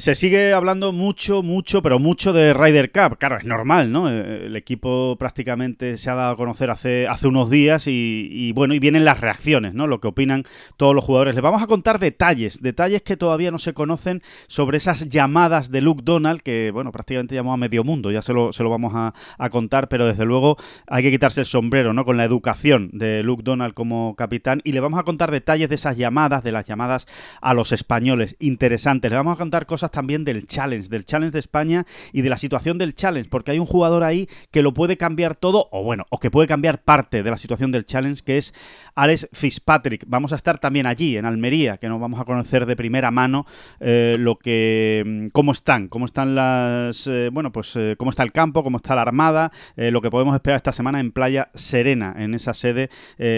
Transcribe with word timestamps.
Se 0.00 0.14
sigue 0.14 0.54
hablando 0.54 0.92
mucho, 0.92 1.42
mucho, 1.42 1.82
pero 1.82 1.98
mucho 1.98 2.32
de 2.32 2.54
Ryder 2.54 2.90
Cup. 2.90 3.18
Claro, 3.18 3.36
es 3.36 3.44
normal, 3.44 3.92
¿no? 3.92 4.08
Eh, 4.08 4.46
el 4.46 4.56
equipo 4.56 5.16
prácticamente 5.18 5.98
se 5.98 6.08
ha 6.08 6.14
dado 6.14 6.32
a 6.32 6.36
conocer 6.36 6.70
hace, 6.70 7.06
hace 7.06 7.28
unos 7.28 7.50
días 7.50 7.84
y, 7.86 8.50
bueno, 8.54 8.72
y 8.72 8.78
vienen 8.78 9.04
las 9.04 9.20
reacciones, 9.20 9.74
¿no? 9.74 9.86
Lo 9.86 10.00
que 10.00 10.08
opinan 10.08 10.44
todos 10.78 10.94
los 10.94 11.04
jugadores. 11.04 11.34
Les 11.34 11.44
vamos 11.44 11.62
a 11.62 11.66
contar 11.66 11.98
detalles, 11.98 12.62
detalles 12.62 13.02
que 13.02 13.18
todavía 13.18 13.50
no 13.50 13.58
se 13.58 13.74
conocen 13.74 14.22
sobre 14.46 14.78
esas 14.78 15.06
llamadas 15.06 15.70
de 15.70 15.82
Luke 15.82 16.00
Donald, 16.02 16.40
que, 16.40 16.70
bueno, 16.70 16.92
prácticamente 16.92 17.34
llamó 17.34 17.52
a 17.52 17.58
medio 17.58 17.84
mundo, 17.84 18.10
ya 18.10 18.22
se 18.22 18.32
lo, 18.32 18.54
se 18.54 18.62
lo 18.62 18.70
vamos 18.70 18.94
a, 18.94 19.12
a 19.36 19.50
contar, 19.50 19.90
pero 19.90 20.06
desde 20.06 20.24
luego 20.24 20.56
hay 20.86 21.02
que 21.02 21.10
quitarse 21.10 21.40
el 21.40 21.46
sombrero, 21.46 21.92
¿no? 21.92 22.06
Con 22.06 22.16
la 22.16 22.24
educación 22.24 22.88
de 22.94 23.22
Luke 23.22 23.42
Donald 23.44 23.74
como 23.74 24.16
capitán 24.16 24.62
y 24.64 24.72
le 24.72 24.80
vamos 24.80 24.98
a 24.98 25.02
contar 25.02 25.30
detalles 25.30 25.68
de 25.68 25.74
esas 25.74 25.98
llamadas, 25.98 26.42
de 26.42 26.52
las 26.52 26.66
llamadas 26.66 27.06
a 27.42 27.52
los 27.52 27.72
españoles, 27.72 28.36
interesantes. 28.38 29.10
Le 29.10 29.18
vamos 29.18 29.34
a 29.34 29.38
contar 29.38 29.66
cosas 29.66 29.89
también 29.90 30.24
del 30.24 30.46
challenge, 30.46 30.88
del 30.88 31.04
challenge 31.04 31.32
de 31.32 31.38
España 31.38 31.86
y 32.12 32.22
de 32.22 32.30
la 32.30 32.36
situación 32.36 32.78
del 32.78 32.94
challenge, 32.94 33.28
porque 33.28 33.52
hay 33.52 33.58
un 33.58 33.66
jugador 33.66 34.02
ahí 34.02 34.28
que 34.50 34.62
lo 34.62 34.74
puede 34.74 34.96
cambiar 34.96 35.34
todo, 35.34 35.68
o 35.72 35.82
bueno, 35.82 36.04
o 36.10 36.18
que 36.18 36.30
puede 36.30 36.48
cambiar 36.48 36.82
parte 36.82 37.22
de 37.22 37.30
la 37.30 37.36
situación 37.36 37.72
del 37.72 37.86
challenge, 37.86 38.22
que 38.24 38.38
es 38.38 38.54
Alex 38.94 39.28
Fitzpatrick. 39.32 40.04
Vamos 40.06 40.32
a 40.32 40.36
estar 40.36 40.58
también 40.58 40.86
allí, 40.86 41.16
en 41.16 41.24
Almería, 41.24 41.76
que 41.78 41.88
nos 41.88 42.00
vamos 42.00 42.20
a 42.20 42.24
conocer 42.24 42.66
de 42.66 42.76
primera 42.76 43.10
mano 43.10 43.46
eh, 43.80 44.16
lo 44.18 44.36
que, 44.36 45.02
mm, 45.06 45.26
cómo 45.28 45.52
están, 45.52 45.88
cómo 45.88 46.04
están 46.04 46.34
las, 46.34 47.06
eh, 47.06 47.30
bueno, 47.32 47.52
pues 47.52 47.74
eh, 47.76 47.94
cómo 47.98 48.10
está 48.10 48.22
el 48.22 48.32
campo, 48.32 48.62
cómo 48.62 48.76
está 48.76 48.94
la 48.94 49.02
armada, 49.02 49.52
lo 49.76 50.00
que 50.00 50.10
podemos 50.10 50.34
esperar 50.34 50.56
esta 50.56 50.72
semana 50.72 51.00
en 51.00 51.12
Playa 51.12 51.50
Serena, 51.54 52.14
en 52.16 52.34
esa 52.34 52.54
sede 52.54 52.90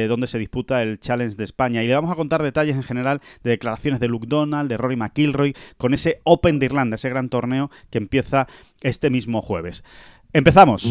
donde 0.08 0.26
se 0.26 0.38
disputa 0.38 0.82
el 0.82 0.98
challenge 0.98 1.36
de 1.36 1.44
España. 1.44 1.82
Y 1.82 1.86
le 1.86 1.94
vamos 1.94 2.10
a 2.10 2.14
contar 2.14 2.42
detalles 2.42 2.76
en 2.76 2.82
general 2.82 3.20
de 3.42 3.50
declaraciones 3.50 4.00
de 4.00 4.08
Luke 4.08 4.26
Donald, 4.28 4.68
de 4.68 4.76
Rory 4.76 4.96
McIlroy, 4.96 5.54
con 5.76 5.94
ese 5.94 6.20
Open 6.42 6.58
de 6.58 6.66
Irlanda, 6.66 6.96
ese 6.96 7.08
gran 7.08 7.28
torneo 7.28 7.70
que 7.88 7.98
empieza 7.98 8.48
este 8.80 9.10
mismo 9.10 9.42
jueves. 9.42 9.84
Empezamos. 10.32 10.82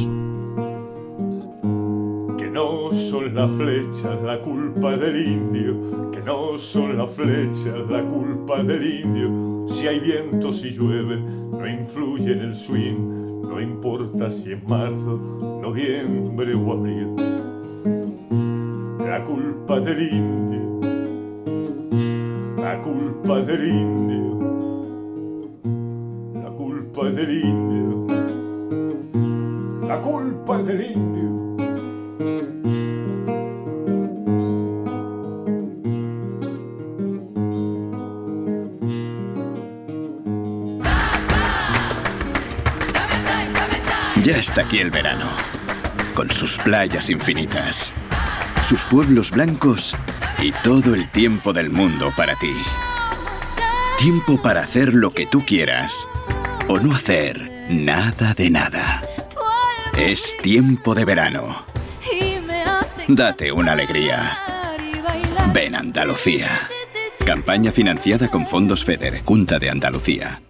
Que 2.38 2.48
no 2.48 2.94
son 2.94 3.36
las 3.36 3.52
flechas 3.52 4.22
la 4.24 4.40
culpa 4.40 4.96
del 4.96 5.28
indio, 5.28 6.10
que 6.12 6.22
no 6.22 6.58
son 6.58 6.98
las 6.98 7.12
flechas 7.12 7.76
la 7.90 8.02
culpa 8.06 8.64
del 8.64 9.02
indio. 9.02 9.68
Si 9.68 9.88
hay 9.88 10.00
viento, 10.00 10.54
si 10.54 10.72
llueve, 10.72 11.20
no 11.20 11.68
influye 11.68 12.32
en 12.32 12.40
el 12.40 12.56
swing, 12.56 13.42
no 13.42 13.60
importa 13.60 14.30
si 14.30 14.54
es 14.54 14.64
marzo, 14.64 15.18
noviembre 15.62 16.56
o 16.56 16.72
abril. 16.72 17.14
La 19.06 19.22
culpa 19.26 19.82
del 19.82 20.14
indio, 20.14 20.80
la 22.56 22.82
culpa 22.82 23.42
del 23.42 23.68
indio 23.68 24.51
culpa 26.92 27.08
es 27.08 27.16
del 27.16 27.32
indio. 27.32 28.08
La 29.88 30.02
culpa 30.02 30.60
es 30.60 30.68
del 30.68 30.82
indio. 30.92 31.32
Ya 44.24 44.38
está 44.38 44.62
aquí 44.62 44.80
el 44.80 44.92
verano, 44.92 45.26
con 46.14 46.30
sus 46.30 46.58
playas 46.60 47.10
infinitas, 47.10 47.92
sus 48.68 48.84
pueblos 48.86 49.32
blancos 49.32 49.96
y 50.40 50.52
todo 50.64 50.94
el 50.94 51.10
tiempo 51.10 51.54
del 51.54 51.70
mundo 51.70 52.12
para 52.16 52.36
ti. 52.36 52.54
Tiempo 53.98 54.42
para 54.42 54.62
hacer 54.62 54.94
lo 54.94 55.12
que 55.12 55.26
tú 55.26 55.44
quieras 55.46 56.08
o 56.68 56.80
no 56.80 56.96
hacer 56.96 57.50
nada 57.70 58.34
de 58.34 58.50
nada. 58.50 59.02
Es 59.98 60.38
tiempo 60.42 60.96
de 60.96 61.06
verano. 61.06 61.66
Date 63.08 63.52
una 63.52 63.74
alegría. 63.74 64.38
Ven 65.54 65.76
Andalucía. 65.76 66.70
Campaña 67.26 67.72
financiada 67.72 68.30
con 68.30 68.46
fondos 68.46 68.84
FEDER, 68.84 69.24
Junta 69.24 69.60
de 69.60 69.70
Andalucía. 69.70 70.42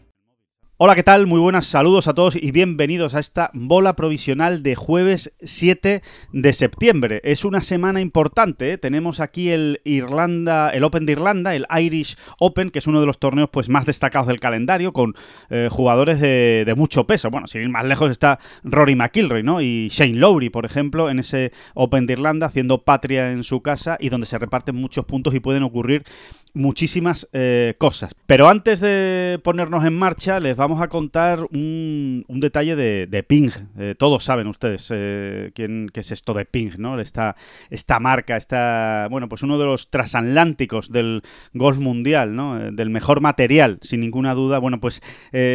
Hola, 0.84 0.96
¿qué 0.96 1.04
tal? 1.04 1.28
Muy 1.28 1.40
buenas 1.40 1.68
saludos 1.68 2.08
a 2.08 2.16
todos 2.16 2.36
y 2.36 2.52
bienvenidos 2.52 3.14
a 3.14 3.20
esta 3.20 3.52
bola 3.54 3.96
provisional 3.96 4.64
de 4.64 4.74
jueves 4.74 5.32
7 5.40 6.02
de 6.34 6.54
septiembre. 6.54 7.22
Es 7.24 7.46
una 7.46 7.62
semana 7.62 8.02
importante, 8.02 8.72
¿eh? 8.72 8.78
tenemos 8.80 9.20
aquí 9.20 9.52
el 9.52 9.80
Irlanda, 9.84 10.72
el 10.72 10.84
Open 10.84 11.06
de 11.06 11.12
Irlanda, 11.12 11.54
el 11.54 11.68
Irish 11.80 12.18
Open, 12.40 12.72
que 12.72 12.80
es 12.80 12.88
uno 12.88 13.00
de 13.00 13.06
los 13.06 13.20
torneos 13.20 13.52
pues 13.52 13.70
más 13.70 13.86
destacados 13.86 14.28
del 14.28 14.40
calendario, 14.40 14.92
con 14.92 15.14
eh, 15.52 15.68
jugadores 15.70 16.20
de, 16.20 16.74
mucho 16.76 17.06
peso. 17.06 17.30
Bueno, 17.30 17.46
sin 17.46 17.62
ir 17.62 17.70
más 17.70 17.86
lejos 17.86 18.10
está 18.10 18.40
Rory 18.64 18.96
McIlroy, 18.96 19.44
¿no? 19.44 19.62
Y 19.62 19.90
Shane 19.92 20.16
Lowry, 20.16 20.50
por 20.50 20.66
ejemplo, 20.66 21.12
en 21.12 21.20
ese 21.20 21.52
Open 21.76 22.08
de 22.08 22.14
Irlanda, 22.14 22.48
haciendo 22.48 22.84
patria 22.84 23.32
en 23.32 23.44
su 23.44 23.62
casa 23.62 23.98
y 24.00 24.10
donde 24.10 24.26
se 24.26 24.40
reparten 24.40 24.78
muchos 24.78 25.06
puntos 25.06 25.36
y 25.36 25.42
pueden 25.42 25.62
ocurrir 25.62 26.06
muchísimas 26.54 27.28
eh, 27.34 27.76
cosas. 27.78 28.14
Pero 28.26 28.48
antes 28.48 28.80
de 28.80 29.40
ponernos 29.44 29.86
en 29.86 29.98
marcha, 29.98 30.40
les 30.40 30.56
vamos 30.56 30.82
a 30.82 30.88
contar 30.88 31.44
un, 31.52 32.26
detalle 32.28 32.76
de, 32.76 33.24
Ping. 33.24 33.52
Eh, 33.78 33.96
todos 33.98 34.24
saben 34.24 34.48
ustedes 34.48 34.88
eh, 34.92 35.52
quién 35.54 35.90
qué 35.94 36.00
es 36.00 36.12
esto 36.12 36.34
de 36.34 36.46
Ping, 36.46 36.72
¿no? 36.78 37.00
Esta, 37.00 37.36
esta 37.70 38.00
marca, 38.00 38.38
esta, 38.38 39.08
bueno, 39.10 39.30
pues 39.30 39.44
uno 39.44 39.58
de 39.58 39.66
los 39.66 39.90
transatlánticos 39.90 40.92
del 40.92 41.22
golf 41.54 41.78
mundial, 41.78 42.36
¿no? 42.36 42.72
del 42.72 42.90
mejor 42.90 43.22
material, 43.22 43.80
sin 43.82 44.02
ninguna 44.02 44.34
duda. 44.34 44.60
Bueno, 44.60 44.80
pues 44.80 45.02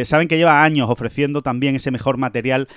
saben 0.03 0.27
que 0.27 0.37
lleva 0.37 0.63
años 0.63 0.89
ofreciendo 0.89 1.41
también 1.41 1.75
ese 1.75 1.91
mejor 1.91 2.17
material 2.17 2.67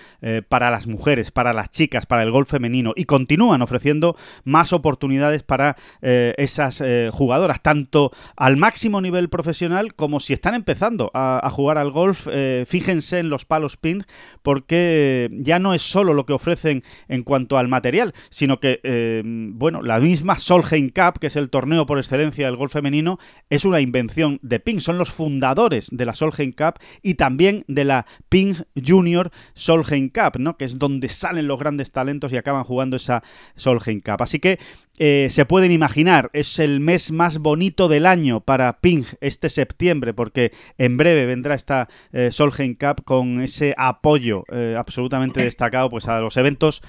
para 0.48 0.70
las 0.70 0.87
mujeres, 0.87 1.31
para 1.31 1.52
las 1.52 1.70
chicas, 1.70 2.06
para 2.06 2.22
el 2.22 2.31
golf 2.31 2.50
femenino 2.50 2.92
y 2.97 3.04
continúan 3.04 3.62
ofreciendo 3.62 4.16
más 4.44 4.72
oportunidades 4.72 5.42
para 5.42 5.76
esas 6.00 6.82
jugadoras, 7.12 7.62
tanto 7.62 8.09
al 8.37 8.56
máximo 8.56 9.00
nivel 9.00 9.28
profesional 9.28 9.94
como 9.94 10.21
si 10.21 10.32
están 10.32 10.54
empezando 10.54 11.10
a, 11.15 11.48
jugar 11.50 11.78
al 11.78 11.91
golf. 11.91 12.26
Eh, 12.31 12.65
fíjense 12.66 13.19
en 13.19 13.31
los 13.31 13.44
palos 13.44 13.76
pin 13.76 14.04
porque 14.43 15.28
ya 15.32 15.59
no 15.59 15.75
es 15.75 15.82
solo 15.82 16.15
lo 16.15 16.26
que 16.26 16.32
ofrecen 16.32 16.82
en 17.09 17.22
cuanto 17.22 17.59
al 17.59 17.69
material, 17.69 18.15
sino 18.31 18.60
que, 18.60 18.81
eh, 18.82 19.22
bueno, 19.25 19.82
la 19.82 19.99
misma 19.99 20.38
Solheim 20.38 20.91
Cup, 20.91 21.19
que 21.20 21.26
es 21.28 21.37
el 21.37 21.50
torneo 21.50 21.87
por 21.87 21.99
excelencia 21.99 22.47
del 22.47 22.56
golf 22.56 22.72
femenino, 22.72 23.19
es 23.49 23.65
una 23.65 23.81
invención 23.81 24.38
de 24.43 24.60
Ping. 24.60 24.81
Son 24.81 24.99
los 24.99 25.10
fundadores 25.10 25.88
de 25.91 26.04
la 26.06 26.15
Solheim 26.15 26.53
Cup 26.53 26.78
y 27.03 27.15
también 27.15 27.65
de 27.69 27.84
la 27.84 28.06
Ping 28.28 28.54
Junior 28.87 29.31
Solheim 29.54 30.10
Cup, 30.10 30.38
¿no? 30.38 30.56
Que 30.56 30.65
es 30.65 30.78
donde 30.78 31.09
salen 31.09 31.47
los 31.47 31.59
grandes 31.59 31.93
talentos 31.93 32.32
y 32.32 32.37
acaban 32.37 32.65
jugando 32.65 32.97
esa 32.97 33.22
Solheim 33.54 34.00
Cup. 34.00 34.22
Así 34.22 34.38
que 34.38 34.59
eh, 34.99 35.28
se 35.31 35.47
pueden 35.47 35.72
imaginar, 35.72 36.31
es 36.34 36.59
el 36.59 36.81
mes 36.81 37.10
más 37.10 37.38
bonito 37.38 37.88
del 37.88 38.00
año 38.06 38.41
para 38.41 38.81
Ping 38.81 39.05
este 39.21 39.49
septiembre, 39.49 40.15
porque 40.15 40.53
en 40.78 40.97
breve 40.97 41.27
vendrá 41.27 41.55
esta 41.55 41.88
eh, 42.12 42.31
Solheim 42.31 42.75
Cup 42.75 43.05
con 43.05 43.41
ese 43.41 43.75
apoyo 43.77 44.44
eh, 44.53 44.77
absolutamente 44.78 45.43
destacado 45.43 45.91
pues, 45.91 46.09
a 46.09 46.21
los 46.21 46.37
eventos 46.37 46.83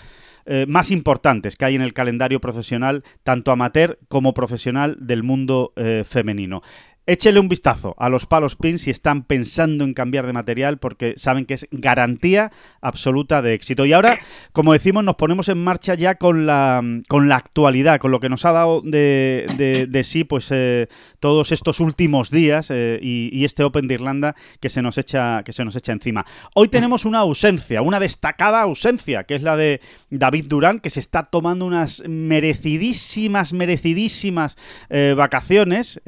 más 0.68 0.90
importantes 0.90 1.56
que 1.56 1.66
hay 1.66 1.76
en 1.76 1.84
el 1.84 1.94
calendario 1.94 2.42
profesional, 2.42 3.04
tanto 3.22 3.52
amateur 3.52 4.00
como 4.10 4.34
profesional 4.34 4.98
del 5.00 5.22
mundo 5.22 5.72
femenino. 6.04 6.64
Échele 7.08 7.40
un 7.40 7.50
vistazo 7.50 7.96
a 7.98 8.10
los 8.10 8.28
palos 8.28 8.56
pins 8.56 8.84
si 8.84 8.92
están 8.92 9.24
pensando 9.24 9.84
en 9.84 9.96
cambiar 9.96 10.28
de 10.28 10.34
material 10.34 10.78
porque 10.78 11.16
saben 11.18 11.48
que 11.48 11.56
es 11.56 11.68
garantía 11.72 12.52
absoluta 12.80 13.42
de 13.42 13.56
éxito. 13.56 13.88
Y 13.88 13.94
ahora, 13.94 14.20
como 14.52 14.74
decimos, 14.74 15.04
nos 15.04 15.16
ponemos 15.16 15.50
en 15.50 15.58
marcha 15.58 15.96
ya 15.96 16.16
con 16.16 16.46
la, 16.46 16.84
con 17.10 17.28
la 17.28 17.38
actualidad, 17.38 18.00
con 18.00 18.12
lo 18.12 18.20
que 18.20 18.30
nos 18.30 18.46
ha 18.46 18.52
dado 18.52 18.82
de, 18.82 19.88
de, 19.90 20.04
sí 20.04 20.26
pues 20.26 20.50
eh, 20.52 20.90
todos 21.20 21.52
estos 21.52 21.80
últimos 21.80 22.30
días 22.30 22.70
eh, 22.70 23.00
y, 23.02 23.46
este 23.46 23.64
Open 23.64 23.88
de 23.88 23.96
Irlanda 23.96 24.36
que 24.60 24.70
se, 24.70 24.84
nos 24.84 25.00
echa, 25.00 25.42
que 25.44 25.54
se 25.54 25.66
nos 25.66 25.76
echa 25.76 25.94
encima. 25.94 26.28
Hoy 26.54 26.68
tenemos 26.68 27.06
una 27.06 27.20
ausencia, 27.20 27.82
una 27.82 28.00
destacada 28.00 28.62
ausencia, 28.62 29.24
que 29.24 29.34
es 29.34 29.42
la 29.42 29.56
de 29.56 29.82
David 30.12 30.46
Durán, 30.48 30.80
que 30.80 30.92
se 30.92 31.00
está 31.00 31.24
tomando 31.24 31.66
unas 31.66 32.04
merecidísimas, 32.08 33.54
merecidísimas 33.54 34.56
eh, 34.92 35.16
vacaciones 35.18 36.00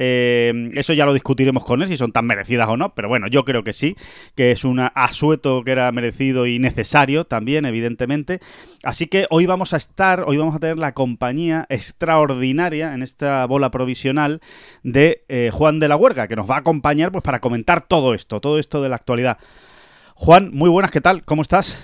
eso 0.84 0.94
ya 0.94 1.06
lo 1.06 1.14
discutiremos 1.14 1.66
con 1.66 1.82
él, 1.82 1.88
si 1.88 1.98
son 1.98 2.12
tan 2.12 2.26
merecidas 2.26 2.70
o 2.70 2.78
no, 2.78 2.94
pero 2.94 3.10
bueno, 3.10 3.28
yo 3.28 3.44
creo 3.44 3.64
que 3.64 3.74
sí, 3.74 3.96
que 4.36 4.52
es 4.52 4.64
un 4.64 4.80
asueto 4.80 5.64
que 5.64 5.72
era 5.72 5.92
merecido 5.92 6.46
y 6.46 6.60
necesario 6.60 7.26
también, 7.26 7.66
evidentemente. 7.66 8.40
Así 8.84 9.08
que 9.08 9.26
hoy 9.30 9.46
vamos 9.46 9.74
a 9.74 9.78
estar, 9.78 10.24
hoy 10.28 10.38
vamos 10.38 10.56
a 10.56 10.60
tener 10.60 10.78
la 10.78 10.94
compañía 10.94 11.66
extraordinaria 11.70 12.94
en 12.94 13.02
esta 13.02 13.46
bola 13.46 13.72
provisional 13.72 14.42
de 14.84 15.24
eh, 15.28 15.50
Juan 15.52 15.80
de 15.80 15.88
la 15.88 15.96
Huerga, 15.96 16.28
que 16.28 16.36
nos 16.36 16.50
va 16.50 16.56
a 16.56 16.60
acompañar 16.60 17.12
pues 17.12 17.24
para 17.24 17.40
comentar 17.40 17.82
todo 17.82 18.14
esto, 18.14 18.40
todo 18.40 18.60
esto 18.60 18.82
de 18.82 18.90
la 18.90 18.96
actualidad. 18.96 19.38
Juan, 20.16 20.52
muy 20.54 20.70
buenas, 20.70 20.92
¿qué 20.92 21.02
tal? 21.02 21.24
¿Cómo 21.24 21.42
estás? 21.42 21.78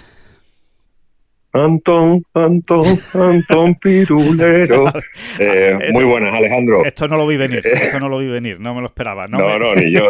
Antón, 1.52 2.24
Antón, 2.34 2.86
Antón 3.14 3.76
Pirulero. 3.76 4.86
Eh, 5.42 5.92
muy 5.94 6.04
buenas, 6.04 6.34
Alejandro. 6.34 6.84
Esto 6.84 7.08
no 7.08 7.16
lo 7.16 7.26
vi 7.26 7.38
venir, 7.38 7.62
esto 7.66 8.00
no 8.00 8.10
lo 8.10 8.18
vi 8.18 8.28
venir, 8.28 8.60
no 8.60 8.74
me 8.76 8.82
lo 8.82 8.88
esperaba. 8.88 9.26
No, 9.28 9.58
no, 9.58 9.74
ni 9.74 9.94
yo. 9.94 10.10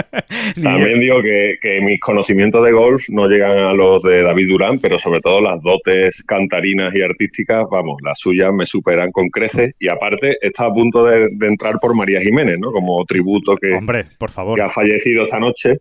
También 0.62 0.98
digo 0.98 1.20
que, 1.20 1.80
mis 1.82 2.00
conocimientos 2.00 2.64
de 2.64 2.72
golf 2.72 3.08
no 3.10 3.26
llegan 3.26 3.58
a 3.58 3.74
los 3.74 4.02
de 4.02 4.22
David 4.22 4.48
Durán, 4.48 4.78
pero 4.78 4.98
sobre 4.98 5.20
todo 5.20 5.42
las 5.42 5.60
dotes 5.60 6.22
cantarinas 6.22 6.94
y 6.94 7.02
artísticas, 7.02 7.66
vamos, 7.70 8.00
las 8.02 8.18
suyas 8.18 8.52
me 8.52 8.64
superan 8.64 9.12
con 9.12 9.28
creces. 9.28 9.74
Y 9.78 9.90
aparte, 9.90 10.38
está 10.40 10.66
a 10.66 10.72
punto 10.72 11.04
de, 11.04 11.28
entrar 11.42 11.78
por 11.80 11.94
María 11.94 12.20
Jiménez, 12.20 12.58
¿no? 12.58 12.72
Como 12.72 13.04
tributo 13.04 13.56
que, 13.56 13.74
Hombre, 13.74 14.06
por 14.18 14.30
favor. 14.30 14.56
que 14.56 14.64
ha 14.64 14.70
fallecido 14.70 15.24
esta 15.24 15.38
noche 15.38 15.80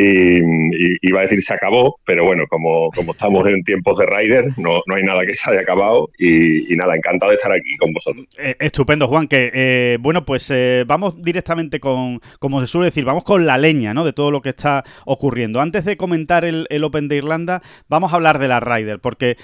y, 0.00 1.08
iba 1.08 1.20
a 1.20 1.22
decir 1.22 1.42
se 1.42 1.54
acabó, 1.54 1.98
pero 2.04 2.24
bueno, 2.24 2.44
como, 2.48 2.90
como 2.90 3.12
estamos 3.12 3.44
en 3.46 3.64
tiempos 3.64 3.98
de 3.98 4.06
Rider, 4.06 4.46
no, 4.56 4.80
no 4.86 4.96
hay 4.96 5.02
nada 5.02 5.26
que 5.26 5.34
se 5.34 5.50
haya 5.50 5.60
acabado 5.62 6.08
y, 6.18 6.76
nada, 6.76 6.94
encantado 6.94 7.30
de 7.30 7.36
estar 7.36 7.50
aquí 7.50 7.76
con 7.78 7.92
vosotros. 7.92 8.26
Eh, 8.38 8.54
estupendo, 8.60 9.08
Juan, 9.08 9.26
que 9.26 9.50
eh, 9.52 9.98
bueno, 10.00 10.24
pues 10.24 10.50
eh, 10.50 10.84
vamos 10.86 11.20
directamente 11.20 11.80
con, 11.80 12.20
como 12.38 12.60
se 12.60 12.68
suele 12.68 12.86
decir, 12.86 13.04
vamos 13.04 13.24
con 13.24 13.44
la 13.44 13.58
leña, 13.58 13.92
¿no? 13.92 14.04
De 14.04 14.12
todo 14.12 14.30
lo 14.30 14.40
que 14.40 14.50
está 14.50 14.84
ocurriendo. 15.04 15.60
Antes 15.60 15.84
de 15.84 15.96
comentar 15.96 16.44
el, 16.44 16.66
el 16.70 16.84
Open 16.84 17.08
de 17.08 17.16
Irlanda, 17.16 17.62
vamos 17.88 18.12
a 18.12 18.16
hablar 18.16 18.38
de 18.38 18.48
la 18.48 18.60
Ryder, 18.60 19.00
porque 19.00 19.36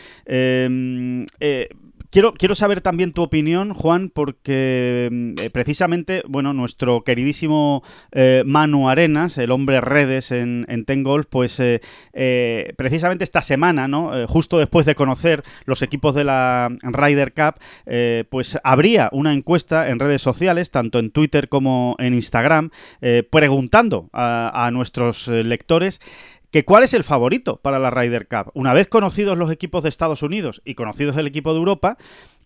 Quiero, 2.14 2.54
saber 2.54 2.80
también 2.80 3.12
tu 3.12 3.22
opinión, 3.22 3.74
Juan, 3.74 4.08
porque 4.08 5.08
mm, 5.10 5.34
eh, 5.40 5.50
precisamente, 5.50 6.22
bueno, 6.28 6.52
nuestro 6.52 7.02
queridísimo 7.02 7.82
eh, 8.12 8.44
Manu 8.46 8.88
Arenas, 8.88 9.36
el 9.36 9.50
hombre 9.50 9.80
redes 9.80 10.30
en, 10.30 10.64
en 10.68 10.84
Ten 10.84 11.02
Golf, 11.02 11.26
pues 11.28 11.58
eh, 11.58 11.80
precisamente 12.76 13.24
esta 13.24 13.42
semana, 13.42 13.88
¿no? 13.88 14.12
justo 14.28 14.60
después 14.60 14.86
de 14.86 14.94
conocer 14.94 15.42
los 15.64 15.82
equipos 15.82 16.14
de 16.14 16.22
la 16.22 16.70
Ryder 16.82 17.32
Cup, 17.34 17.54
pues 18.30 18.58
habría 18.62 19.08
una 19.10 19.32
encuesta 19.32 19.88
en 19.88 19.98
redes 19.98 20.22
sociales, 20.22 20.70
tanto 20.70 21.00
en 21.00 21.10
Twitter 21.10 21.48
como 21.48 21.96
en 21.98 22.14
Instagram, 22.14 22.70
preguntando 23.30 24.08
a 24.12 24.70
nuestros 24.72 25.26
lectores 25.26 26.00
que 26.54 26.64
cuál 26.64 26.84
es 26.84 26.94
el 26.94 27.02
favorito 27.02 27.56
para 27.56 27.80
la 27.80 27.90
Ryder 27.90 28.28
Cup. 28.28 28.52
Una 28.54 28.72
vez 28.72 28.86
conocidos 28.86 29.36
los 29.36 29.50
equipos 29.50 29.82
de 29.82 29.88
Estados 29.88 30.22
Unidos 30.22 30.62
y 30.64 30.76
conocidos 30.76 31.16
el 31.16 31.26
equipo 31.26 31.52
de 31.52 31.58
Europa, 31.58 31.98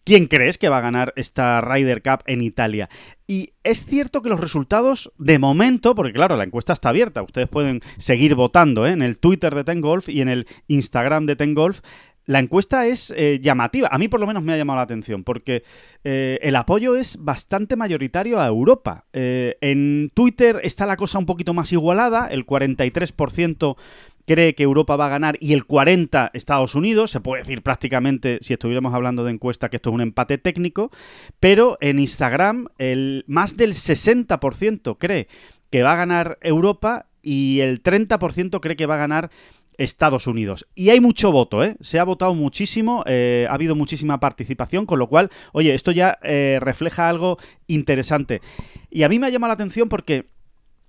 ¿quién 0.03 0.29
crees 0.29 0.57
que 0.57 0.71
va 0.71 0.79
a 0.79 0.81
ganar 0.81 1.13
esta 1.15 1.61
Ryder 1.61 2.03
Cup 2.03 2.21
en 2.25 2.41
Italia? 2.41 2.89
Y 3.27 3.53
es 3.65 3.85
cierto 3.85 4.23
que 4.23 4.31
los 4.31 4.41
resultados, 4.41 5.13
de 5.19 5.39
momento, 5.39 5.95
porque 5.95 6.15
claro, 6.15 6.39
la 6.39 6.45
encuesta 6.45 6.73
está 6.73 6.89
abierta, 6.89 7.21
ustedes 7.21 7.49
pueden 7.49 7.81
seguir 7.99 8.35
votando 8.35 8.87
¿eh? 8.87 8.93
en 8.93 9.03
el 9.03 9.19
Twitter 9.19 9.55
de 9.55 9.65
Ten 9.65 9.83
Golf 9.83 10.09
y 10.09 10.23
en 10.23 10.31
el 10.31 10.47
Instagram 10.69 11.27
de 11.27 11.37
Ten 11.37 11.53
Golf, 11.53 11.83
la 12.29 12.41
encuesta 12.41 12.87
es 12.87 13.11
eh, 13.17 13.41
llamativa. 13.43 13.89
A 13.91 13.97
mí 13.97 14.07
por 14.09 14.21
lo 14.21 14.27
menos 14.27 14.43
me 14.43 14.53
ha 14.53 14.59
llamado 14.59 14.77
la 14.77 14.83
atención 14.83 15.25
porque 15.25 15.63
eh, 16.05 16.39
el 16.43 16.57
apoyo 16.57 16.95
es 16.95 17.17
bastante 17.19 17.75
mayoritario 17.75 18.39
a 18.39 18.47
Europa. 18.47 19.07
Eh, 19.15 19.57
en 19.63 20.11
Twitter 20.13 20.61
está 20.63 20.85
la 20.85 20.97
cosa 20.97 21.19
un 21.19 21.25
poquito 21.25 21.55
más 21.55 21.73
igualada. 21.73 22.27
El 22.27 22.45
43% 22.45 23.77
cree 24.27 24.55
que 24.55 24.63
Europa 24.63 24.97
va 24.97 25.07
a 25.07 25.09
ganar 25.09 25.39
y 25.41 25.55
el 25.55 25.67
40% 25.67 26.31
Estados 26.35 26.75
Unidos. 26.75 27.11
Se 27.13 27.21
puede 27.21 27.45
decir 27.45 27.63
prácticamente, 27.63 28.37
si 28.43 28.53
estuviéramos 28.53 28.93
hablando 28.93 29.25
de 29.25 29.33
encuesta, 29.33 29.71
que 29.71 29.77
esto 29.77 29.89
es 29.89 29.95
un 29.95 30.03
empate 30.03 30.37
técnico. 30.37 30.91
Pero 31.41 31.79
en 31.81 31.99
Instagram 31.99 32.67
el 32.77 33.25
más 33.27 33.57
del 33.57 33.73
60% 33.73 34.99
cree 34.99 35.29
que 35.71 35.83
va 35.83 35.95
a 35.95 35.97
ganar 35.97 36.37
Europa 36.43 37.07
y 37.23 37.61
el 37.61 37.83
30% 37.83 38.61
cree 38.61 38.77
que 38.77 38.87
va 38.87 38.97
a 38.97 38.99
ganar 38.99 39.31
Estados 39.79 40.27
Unidos. 40.27 40.67
Y 40.75 40.91
hay 40.91 41.01
mucho 41.01 41.33
voto, 41.33 41.65
¿eh? 41.65 41.77
Se 41.81 41.99
ha 41.99 42.05
votado 42.05 42.35
muchísimo, 42.35 43.05
eh, 43.07 43.47
ha 43.49 43.55
habido 43.55 43.75
muchísima 43.75 44.21
participación, 44.21 44.85
con 44.85 44.99
lo 44.99 45.09
cual, 45.09 45.31
oye, 45.53 45.75
esto 45.75 45.93
ya 45.93 46.19
eh, 46.23 46.59
refleja 46.61 47.09
algo 47.09 47.39
interesante. 47.69 48.43
Y 48.91 49.05
a 49.05 49.09
mí 49.09 49.19
me 49.19 49.29
ha 49.29 49.31
llamado 49.31 49.49
la 49.49 49.55
atención 49.55 49.89
porque 49.89 50.27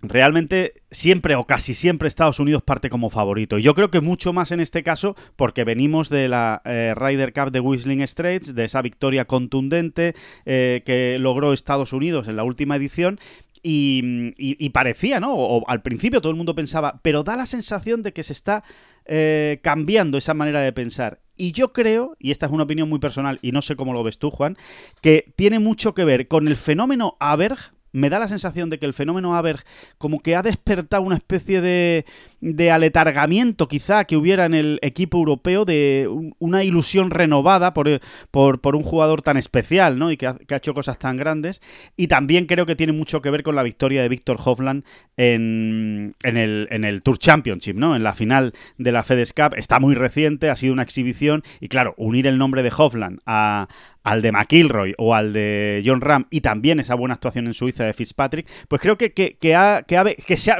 realmente 0.02 0.74
siempre 0.92 1.36
o 1.36 1.46
casi 1.46 1.74
siempre 1.74 2.08
Estados 2.08 2.40
Unidos 2.40 2.64
parte 2.64 2.90
como 2.90 3.10
favorito. 3.10 3.58
Y 3.58 3.64
yo 3.64 3.74
creo 3.74 3.92
que 3.92 4.02
mucho 4.02 4.34
más 4.34 4.52
en 4.52 4.60
este 4.60 4.84
caso 4.84 5.16
porque 5.36 5.64
venimos 5.64 6.10
de 6.10 6.28
la 6.28 6.62
eh, 6.66 6.94
Ryder 6.96 7.34
Cup 7.34 7.52
de 7.52 7.60
Whistling 7.60 8.08
Straits, 8.08 8.56
de 8.56 8.66
esa 8.66 8.82
victoria 8.82 9.26
contundente 9.26 10.16
que 10.46 11.18
logró 11.20 11.54
Estados 11.54 11.94
Unidos 11.94 12.28
en 12.28 12.36
la 12.36 12.44
última 12.44 12.76
edición 12.76 13.20
y, 13.62 14.70
parecía, 14.70 15.20
¿no? 15.20 15.34
O, 15.34 15.68
al 15.70 15.82
principio 15.82 16.22
todo 16.22 16.32
el 16.32 16.38
mundo 16.38 16.56
pensaba, 16.56 17.00
pero 17.04 17.24
da 17.24 17.36
la 17.36 17.46
sensación 17.46 18.04
de 18.04 18.14
que 18.14 18.24
se 18.24 18.34
está 18.34 18.64
eh, 19.06 19.60
cambiando 19.62 20.18
esa 20.18 20.34
manera 20.34 20.62
de 20.62 20.74
pensar. 20.74 21.22
Y 21.36 21.52
yo 21.52 21.72
creo, 21.72 22.16
y 22.20 22.32
esta 22.32 22.46
es 22.46 22.52
una 22.52 22.64
opinión 22.64 22.90
muy 22.90 23.00
personal, 23.00 23.40
y 23.42 23.52
no 23.52 23.62
sé 23.62 23.76
cómo 23.76 23.94
lo 23.94 24.04
ves 24.04 24.20
tú, 24.20 24.30
Juan, 24.30 24.58
que 25.02 25.34
tiene 25.36 25.60
mucho 25.60 25.94
que 25.94 26.06
ver 26.06 26.28
con 26.28 26.48
el 26.48 26.56
fenómeno 26.56 27.16
Aberg, 27.20 27.74
me 27.92 28.10
da 28.10 28.20
la 28.20 28.28
sensación 28.28 28.70
de 28.70 28.80
que 28.80 28.86
el 28.86 28.94
fenómeno 28.94 29.36
Aberg 29.36 29.64
como 29.98 30.20
que 30.20 30.36
ha 30.36 30.42
despertado 30.42 31.04
una 31.04 31.16
especie 31.16 31.62
de, 31.62 32.06
de 32.42 32.72
aletargamiento 32.72 33.68
quizá 33.68 34.06
que 34.06 34.16
hubiera 34.16 34.46
en 34.46 34.54
el 34.54 34.80
equipo 34.82 35.18
europeo 35.18 35.66
de 35.66 36.10
una 36.40 36.64
ilusión 36.64 37.12
renovada 37.12 37.74
por, 37.74 38.00
por, 38.32 38.76
un 38.76 38.84
jugador 38.84 39.22
tan 39.22 39.38
especial 39.38 40.00
¿no? 40.00 40.12
y 40.12 40.18
que 40.18 40.28
ha, 40.28 40.38
hecho 40.50 40.74
cosas 40.74 40.98
tan 40.98 41.18
grandes. 41.18 41.62
Y 41.98 42.08
también 42.08 42.46
creo 42.46 42.66
que 42.66 42.76
tiene 42.76 42.94
mucho 42.94 43.22
que 43.22 43.30
ver 43.30 43.44
con 43.44 43.56
la 43.56 43.64
victoria 43.64 44.02
de 44.02 44.10
Víctor 44.10 44.38
Hovland 44.44 44.84
en, 45.18 46.16
en, 46.24 46.38
el, 46.38 46.68
en 46.72 46.86
el 46.86 47.02
Tour 47.02 47.18
Championship, 47.18 47.76
¿no? 47.76 47.96
en 47.96 48.04
la 48.04 48.14
final 48.14 48.54
de 48.78 48.92
la 48.92 49.04
FedEx 49.04 49.34
Cup. 49.34 49.56
Está 49.58 49.80
muy 49.80 49.96
reciente, 49.96 50.50
ha 50.50 50.56
sido 50.56 50.74
una 50.74 50.84
exhibición 50.84 51.44
y 51.60 51.68
claro, 51.68 51.94
unir 51.98 52.28
el 52.28 52.38
nombre 52.38 52.64
de 52.64 52.72
Hovland 52.76 53.20
a, 53.26 53.68
al 54.04 54.22
de 54.22 54.32
McIlroy 54.32 54.96
o 54.98 55.14
al 55.14 55.34
de 55.34 55.84
John 55.86 56.02
Ram 56.02 56.26
y 56.30 56.42
también 56.42 56.80
esa 56.80 56.96
buena 56.96 57.14
actuación 57.14 57.48
en 57.48 57.54
Suiza 57.54 57.86
de 57.86 57.94
Fitzpatrick, 57.94 58.48
pues 58.68 58.82
creo 58.82 58.98
que, 58.98 59.14
que, 59.14 59.38
que, 59.40 59.56
ha, 59.56 59.84
que, 59.84 60.16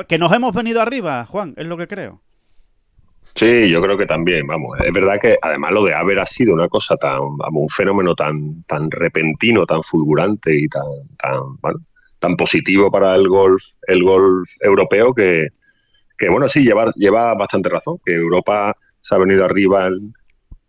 que, 0.08 0.18
nos 0.18 0.34
hemos 0.34 0.54
venido 0.54 0.82
arriba, 0.82 1.26
Juan, 1.26 1.54
lo 1.70 1.78
que 1.78 1.88
creo. 1.88 2.22
Sí, 3.36 3.70
yo 3.70 3.82
creo 3.82 3.98
que 3.98 4.06
también, 4.06 4.48
vamos, 4.48 4.78
es 4.84 4.92
verdad 4.92 5.20
que 5.22 5.38
además 5.42 5.72
lo 5.72 5.86
de 5.86 5.94
haber 5.94 6.20
ha 6.20 6.26
sido 6.26 6.54
una 6.54 6.68
cosa 6.68 6.98
tan, 6.98 7.38
vamos, 7.38 7.62
un 7.62 7.70
fenómeno 7.70 8.16
tan, 8.16 8.64
tan 8.64 8.92
repentino, 8.92 9.66
tan 9.66 9.84
fulgurante 9.84 10.54
y 10.54 10.68
tan, 10.68 10.84
tan, 11.18 11.76
tan 12.20 12.36
positivo 12.36 12.92
para 12.92 13.16
el 13.16 13.30
golf, 13.30 13.64
el 13.88 14.04
golf 14.04 14.50
europeo 14.62 15.14
que, 15.14 15.50
que 16.18 16.30
bueno, 16.30 16.50
sí, 16.50 16.64
lleva, 16.64 16.92
lleva 16.96 17.34
bastante 17.36 17.70
razón, 17.70 18.00
que 18.04 18.16
Europa 18.16 18.76
se 19.00 19.16
ha 19.16 19.20
venido 19.20 19.46
arriba 19.46 19.88
en, 19.88 20.14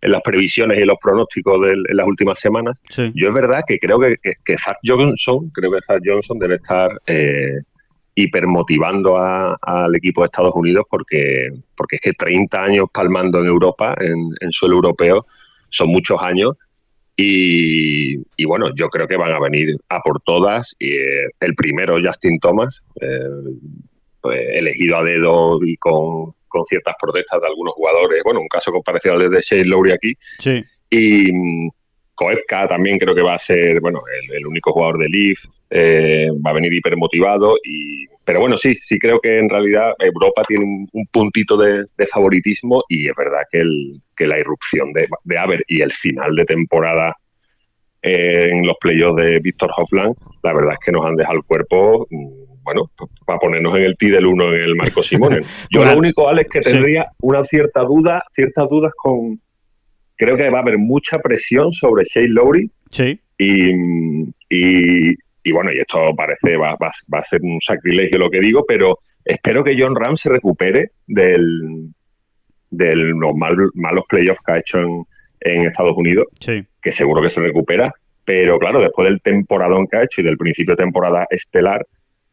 en 0.02 0.12
las 0.12 0.22
previsiones 0.22 0.78
y 0.78 0.82
en 0.82 0.88
los 0.88 0.98
pronósticos 0.98 1.60
de, 1.62 1.72
en 1.72 1.96
las 1.96 2.06
últimas 2.06 2.38
semanas. 2.38 2.80
Yo 3.14 3.28
es 3.28 3.34
verdad 3.34 3.62
que 3.66 3.78
creo 3.78 3.98
que, 3.98 4.16
que, 4.22 4.58
Zach 4.58 4.78
Johnson, 4.84 5.50
creo 5.52 5.72
que 5.72 5.80
Zach 5.82 6.00
Johnson 6.04 6.38
debe 6.38 6.56
estar 6.56 7.00
eh, 7.06 7.60
hipermotivando 8.14 9.16
al 9.18 9.94
equipo 9.94 10.22
de 10.22 10.26
Estados 10.26 10.54
Unidos 10.54 10.84
porque, 10.88 11.50
porque 11.76 11.96
es 11.96 12.02
que 12.02 12.12
30 12.12 12.62
años 12.62 12.86
palmando 12.92 13.40
en 13.40 13.46
Europa, 13.46 13.94
en, 13.98 14.52
suelo 14.52 14.76
europeo, 14.76 15.26
son 15.70 15.88
muchos 15.88 16.20
años. 16.22 16.56
Y, 17.16 18.16
bueno, 18.46 18.74
yo 18.74 18.88
creo 18.88 19.06
que 19.06 19.16
van 19.16 19.32
a 19.32 19.40
venir 19.40 19.76
a 19.90 20.00
por 20.00 20.20
todas. 20.20 20.74
Y, 20.78 20.90
eh, 20.90 21.28
el 21.40 21.54
primero, 21.54 21.98
Justin 22.02 22.38
Thomas, 22.40 22.82
eh, 23.00 23.28
pues, 24.22 24.40
elegido 24.58 24.96
a 24.96 25.04
dedo 25.04 25.62
y 25.62 25.76
con 25.76 26.34
con 26.50 26.66
ciertas 26.66 26.96
protestas 27.00 27.40
de 27.40 27.46
algunos 27.46 27.72
jugadores. 27.72 28.22
Bueno, 28.22 28.40
un 28.40 28.48
caso 28.48 28.70
parecido 28.84 29.14
al 29.14 29.30
de 29.30 29.40
Shane 29.40 29.64
Lowry 29.64 29.92
aquí. 29.92 30.12
Sí. 30.40 30.62
Y 30.90 31.32
mm, 31.32 31.70
Koepka 32.14 32.68
también 32.68 32.98
creo 32.98 33.14
que 33.14 33.22
va 33.22 33.36
a 33.36 33.38
ser, 33.38 33.80
bueno, 33.80 34.02
el, 34.30 34.46
único 34.46 34.72
jugador 34.72 34.98
de 34.98 35.08
Leaf. 35.08 35.44
Eh, 35.70 36.28
va 36.44 36.50
a 36.50 36.54
venir 36.54 36.72
hipermotivado. 36.72 37.56
Y, 37.62 38.06
pero 38.24 38.40
bueno, 38.40 38.56
sí, 38.56 38.74
sí 38.82 38.98
creo 38.98 39.20
que 39.20 39.38
en 39.38 39.48
realidad 39.48 39.94
Europa 39.98 40.42
tiene 40.46 40.64
un, 40.64 41.06
puntito 41.12 41.56
de, 41.56 41.86
favoritismo 42.12 42.82
y 42.88 43.08
es 43.08 43.14
verdad 43.16 43.42
que, 43.50 43.58
el, 43.58 44.00
que 44.16 44.26
la 44.26 44.38
irrupción 44.38 44.92
de, 44.92 45.06
de 45.24 45.38
Aver 45.38 45.64
y 45.68 45.80
el 45.80 45.92
final 45.92 46.34
de 46.34 46.44
temporada 46.44 47.16
en 48.02 48.66
los 48.66 48.74
playoffs 48.80 49.16
de 49.16 49.38
Víctor 49.40 49.70
Hoffland, 49.76 50.14
la 50.42 50.54
verdad 50.54 50.72
es 50.72 50.78
que 50.84 50.92
nos 50.92 51.04
han 51.04 51.16
dejado 51.16 51.36
el 51.36 51.44
cuerpo 51.44 52.06
mm, 52.10 52.50
bueno, 52.62 52.90
para 53.26 53.38
ponernos 53.38 53.76
en 53.76 53.84
el 53.84 53.96
T 53.96 54.06
del 54.10 54.26
1 54.26 54.54
en 54.54 54.64
el 54.64 54.76
Marco 54.76 55.02
Simone. 55.02 55.40
Yo 55.70 55.84
lo 55.84 55.98
único, 55.98 56.28
Alex, 56.28 56.50
que 56.50 56.60
tendría 56.60 57.08
una 57.20 57.42
cierta 57.44 57.82
duda, 57.82 58.22
ciertas 58.30 58.68
dudas 58.68 58.92
con... 58.96 59.40
Creo 60.16 60.36
que 60.36 60.50
va 60.50 60.58
a 60.58 60.62
haber 60.62 60.78
mucha 60.78 61.18
presión 61.18 61.72
sobre 61.72 62.04
Shane 62.04 62.28
Lowry. 62.28 62.70
Sí. 62.90 63.18
Y, 63.38 63.70
y, 64.50 65.14
bueno, 65.52 65.72
y 65.72 65.78
esto 65.78 66.14
parece, 66.16 66.56
va, 66.56 66.76
va, 66.76 67.18
a 67.18 67.24
ser 67.24 67.40
un 67.42 67.60
sacrilegio 67.60 68.18
lo 68.18 68.30
que 68.30 68.40
digo, 68.40 68.64
pero 68.66 68.98
espero 69.24 69.64
que 69.64 69.76
John 69.78 69.96
Ram 69.96 70.16
se 70.16 70.28
recupere 70.28 70.90
del, 71.06 71.88
de 72.70 72.94
los 72.94 73.34
malos 73.34 74.04
playoffs 74.08 74.40
que 74.44 74.52
ha 74.52 74.58
hecho 74.58 74.78
en, 74.78 75.04
en 75.40 75.66
Estados 75.66 75.96
Unidos. 75.96 76.26
Sí. 76.40 76.64
Que 76.82 76.92
seguro 76.92 77.22
que 77.22 77.30
se 77.30 77.40
recupera. 77.40 77.92
Pero 78.24 78.58
claro, 78.58 78.80
después 78.80 79.08
del 79.08 79.22
temporadón 79.22 79.86
que 79.86 79.96
ha 79.96 80.04
hecho 80.04 80.20
y 80.20 80.24
del 80.24 80.36
principio 80.36 80.76
de 80.76 80.84
temporada 80.84 81.24
estelar, 81.30 81.84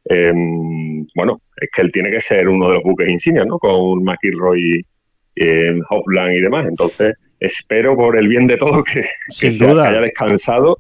Em, 0.10 1.06
bueno, 1.16 1.42
es 1.60 1.70
que 1.74 1.82
él 1.82 1.92
tiene 1.92 2.10
que 2.10 2.22
ser 2.22 2.48
uno 2.48 2.70
de 2.70 2.76
los 2.76 2.84
buques 2.84 3.10
insignias, 3.10 3.46
¿no? 3.46 3.60
Con 3.60 4.04
McIlroy, 4.04 4.86
eh, 5.36 5.80
Hofland 5.90 6.34
y 6.34 6.42
demás. 6.42 6.66
Entonces, 6.68 7.16
espero 7.40 7.96
por 7.96 8.18
el 8.18 8.28
bien 8.28 8.48
de 8.48 8.58
todo 8.58 8.84
que, 8.84 9.06
que 9.40 9.48
haya 9.48 10.02
descansado 10.02 10.78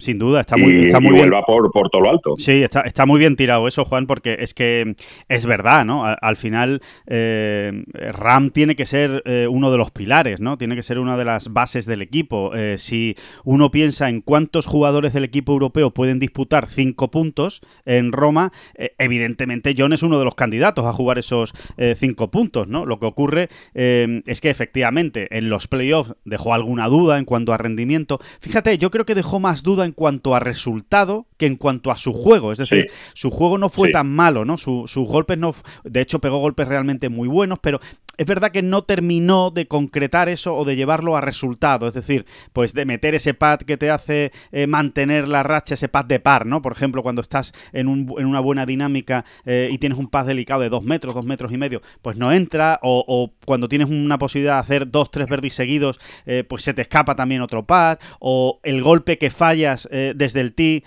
sin 0.00 0.18
duda, 0.18 0.40
está 0.40 0.56
muy, 0.56 0.86
está 0.86 1.00
muy 1.00 1.16
y 1.16 1.18
vuelva 1.18 1.44
por, 1.44 1.70
por 1.70 1.90
todo 1.90 2.02
lo 2.02 2.10
alto. 2.10 2.34
Sí, 2.38 2.62
está, 2.62 2.80
está 2.82 3.06
muy 3.06 3.18
bien 3.18 3.36
tirado 3.36 3.66
eso, 3.68 3.84
Juan, 3.84 4.06
porque 4.06 4.36
es 4.40 4.54
que 4.54 4.94
es 5.28 5.46
verdad, 5.46 5.84
¿no? 5.84 6.04
Al, 6.04 6.36
final, 6.36 6.82
eh, 7.06 7.84
Ram 7.92 8.50
tiene 8.50 8.76
que 8.76 8.86
ser 8.86 9.22
eh, 9.26 9.46
uno 9.48 9.70
de 9.70 9.78
los 9.78 9.90
pilares, 9.90 10.40
¿no? 10.40 10.58
Tiene 10.58 10.76
que 10.76 10.82
ser 10.82 10.98
una 10.98 11.16
de 11.16 11.24
las 11.24 11.52
bases 11.52 11.86
del 11.86 12.02
equipo. 12.02 12.54
Eh, 12.54 12.76
si 12.78 13.16
uno 13.44 13.70
piensa 13.70 14.08
en 14.08 14.20
cuántos 14.20 14.66
jugadores 14.66 15.12
del 15.12 15.24
equipo 15.24 15.52
europeo 15.52 15.92
pueden 15.92 16.18
disputar 16.18 16.66
cinco 16.66 17.10
puntos 17.10 17.60
en 17.84 18.12
Roma, 18.12 18.52
evidentemente 18.98 19.74
John 19.76 19.92
es 19.92 20.02
uno 20.02 20.18
de 20.18 20.24
los 20.24 20.34
candidatos 20.34 20.84
a 20.84 20.92
jugar 20.92 21.18
esos 21.18 21.52
cinco 21.96 22.30
puntos, 22.30 22.68
¿no? 22.68 22.86
Lo 22.86 22.98
que 22.98 23.06
ocurre 23.06 23.48
es 23.74 24.40
que 24.40 24.50
efectivamente 24.50 25.36
en 25.36 25.48
los 25.48 25.68
playoffs 25.68 26.14
dejó 26.24 26.54
alguna 26.54 26.88
duda 26.88 27.18
en 27.18 27.24
cuanto 27.24 27.52
a 27.52 27.58
rendimiento. 27.58 28.18
Fíjate, 28.40 28.78
yo 28.78 28.90
creo 28.90 29.04
que 29.04 29.14
dejó 29.14 29.40
más 29.40 29.62
duda 29.62 29.84
en 29.84 29.89
en 29.90 29.94
cuanto 29.94 30.34
a 30.34 30.40
resultado 30.40 31.26
que 31.36 31.46
en 31.46 31.56
cuanto 31.56 31.90
a 31.90 31.96
su 31.96 32.12
juego. 32.12 32.52
Es 32.52 32.58
decir, 32.58 32.86
su 33.12 33.30
juego 33.30 33.58
no 33.58 33.68
fue 33.68 33.90
tan 33.90 34.08
malo, 34.08 34.44
¿no? 34.44 34.56
sus 34.56 34.94
golpes 34.94 35.38
no. 35.38 35.54
De 35.84 36.00
hecho, 36.00 36.20
pegó 36.20 36.38
golpes 36.38 36.68
realmente 36.68 37.08
muy 37.08 37.28
buenos, 37.28 37.58
pero 37.58 37.80
es 38.20 38.26
verdad 38.26 38.52
que 38.52 38.60
no 38.60 38.84
terminó 38.84 39.50
de 39.50 39.66
concretar 39.66 40.28
eso 40.28 40.54
o 40.54 40.66
de 40.66 40.76
llevarlo 40.76 41.16
a 41.16 41.22
resultado, 41.22 41.86
es 41.86 41.94
decir, 41.94 42.26
pues 42.52 42.74
de 42.74 42.84
meter 42.84 43.14
ese 43.14 43.32
pad 43.32 43.60
que 43.60 43.78
te 43.78 43.88
hace 43.88 44.30
eh, 44.52 44.66
mantener 44.66 45.26
la 45.26 45.42
racha, 45.42 45.72
ese 45.72 45.88
pad 45.88 46.04
de 46.04 46.20
par, 46.20 46.44
¿no? 46.44 46.60
Por 46.60 46.72
ejemplo, 46.72 47.02
cuando 47.02 47.22
estás 47.22 47.54
en, 47.72 47.88
una 47.88 48.40
buena 48.40 48.66
dinámica 48.66 49.24
eh, 49.46 49.70
y 49.72 49.78
tienes 49.78 49.98
un 49.98 50.08
pad 50.08 50.26
delicado 50.26 50.60
de 50.60 50.68
dos 50.68 50.82
metros, 50.82 51.14
dos 51.14 51.24
metros 51.24 51.50
y 51.50 51.56
medio, 51.56 51.80
pues 52.02 52.18
no 52.18 52.30
entra, 52.30 52.78
o, 52.82 53.32
cuando 53.46 53.70
tienes 53.70 53.88
una 53.88 54.18
posibilidad 54.18 54.56
de 54.56 54.60
hacer 54.60 54.90
dos, 54.90 55.10
tres 55.10 55.26
verdes 55.26 55.54
seguidos, 55.54 55.98
eh, 56.26 56.44
pues 56.46 56.62
se 56.62 56.74
te 56.74 56.82
escapa 56.82 57.14
también 57.14 57.40
otro 57.40 57.64
pad, 57.64 58.00
o 58.18 58.60
el 58.64 58.82
golpe 58.82 59.16
que 59.16 59.30
fallas 59.30 59.88
desde 59.90 60.42
el 60.42 60.52
tee 60.52 60.84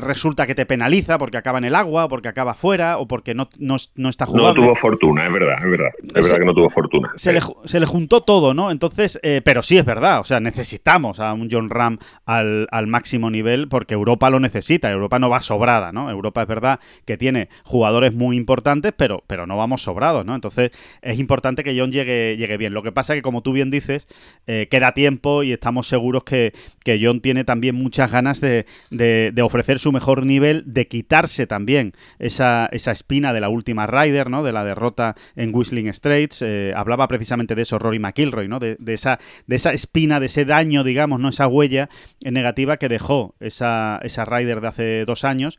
resulta 0.00 0.46
que 0.46 0.54
te 0.54 0.64
penaliza 0.64 1.18
porque 1.18 1.38
acaba 1.38 1.58
en 1.58 1.64
el 1.64 1.74
agua, 1.74 2.08
porque 2.08 2.28
acaba 2.28 2.54
fuera, 2.54 2.98
o 2.98 3.08
porque 3.08 3.34
no, 3.34 3.48
no, 3.58 4.08
está 4.08 4.26
jugando. 4.26 4.54
No 4.54 4.66
tuvo 4.66 4.76
fortuna, 4.76 5.26
es 5.26 5.32
verdad, 5.32 5.56
es 5.58 5.70
verdad. 5.70 5.90
Es 6.14 6.22
verdad 6.22 6.38
que 6.38 6.44
no 6.44 6.54
tuvo 6.54 6.67
fortuna. 6.68 7.10
Se, 7.16 7.32
le, 7.32 7.40
se 7.64 7.80
le, 7.80 7.86
juntó 7.86 8.20
todo, 8.20 8.54
¿no? 8.54 8.70
Entonces, 8.70 9.18
eh, 9.22 9.40
pero 9.44 9.62
sí 9.62 9.78
es 9.78 9.84
verdad, 9.84 10.20
o 10.20 10.24
sea, 10.24 10.40
necesitamos 10.40 11.20
a 11.20 11.32
un 11.32 11.48
John 11.50 11.70
Ram 11.70 11.98
al, 12.26 12.68
máximo 12.86 13.30
nivel 13.30 13.68
porque 13.68 13.94
Europa 13.94 14.30
lo 14.30 14.40
necesita, 14.40 14.90
Europa 14.90 15.18
no 15.18 15.28
va 15.28 15.40
sobrada, 15.40 15.92
¿no? 15.92 16.10
Europa 16.10 16.42
es 16.42 16.48
verdad 16.48 16.80
que 17.04 17.16
tiene 17.16 17.48
jugadores 17.64 18.14
muy 18.14 18.36
importantes, 18.36 18.92
pero, 18.96 19.22
pero 19.26 19.46
no 19.46 19.56
vamos 19.56 19.82
sobrados, 19.82 20.24
¿no? 20.24 20.34
Entonces, 20.34 20.70
es 21.02 21.18
importante 21.18 21.64
que 21.64 21.78
John 21.78 21.92
llegue, 21.92 22.36
llegue 22.36 22.56
bien. 22.56 22.74
Lo 22.74 22.82
que 22.82 22.92
pasa 22.92 23.14
es 23.14 23.18
que, 23.18 23.22
como 23.22 23.42
tú 23.42 23.52
bien 23.52 23.70
dices, 23.70 24.06
eh, 24.46 24.68
queda 24.70 24.92
tiempo 24.92 25.42
y 25.42 25.52
estamos 25.52 25.88
seguros 25.88 26.24
que, 26.24 26.52
que 26.84 26.98
John 27.02 27.20
tiene 27.20 27.44
también 27.44 27.74
muchas 27.74 28.10
ganas 28.10 28.40
de, 28.40 28.66
de, 28.90 29.42
ofrecer 29.42 29.78
su 29.78 29.92
mejor 29.92 30.26
nivel, 30.26 30.64
de 30.66 30.88
quitarse 30.88 31.46
también 31.46 31.92
esa, 32.18 32.68
esa 32.72 32.92
espina 32.92 33.32
de 33.32 33.40
la 33.40 33.48
última 33.48 33.86
Rider, 33.86 34.30
¿no? 34.30 34.42
De 34.42 34.52
la 34.52 34.64
derrota 34.64 35.14
en 35.36 35.54
Whistling 35.54 35.92
Straits. 35.92 36.42
Eh, 36.42 36.57
eh, 36.58 36.72
hablaba 36.74 37.08
precisamente 37.08 37.54
de 37.54 37.62
eso 37.62 37.78
Rory 37.78 37.98
McIlroy, 37.98 38.48
¿no? 38.48 38.58
De, 38.58 38.76
esa, 38.86 39.18
de 39.46 39.56
esa 39.56 39.72
espina, 39.72 40.20
de 40.20 40.26
ese 40.26 40.44
daño, 40.44 40.84
digamos, 40.84 41.20
¿no? 41.20 41.28
Esa 41.28 41.46
huella 41.46 41.88
negativa 42.24 42.76
que 42.76 42.88
dejó 42.88 43.34
esa, 43.40 44.00
esa 44.02 44.24
Ryder 44.24 44.60
de 44.60 44.68
hace 44.68 45.04
dos 45.04 45.24
años. 45.24 45.58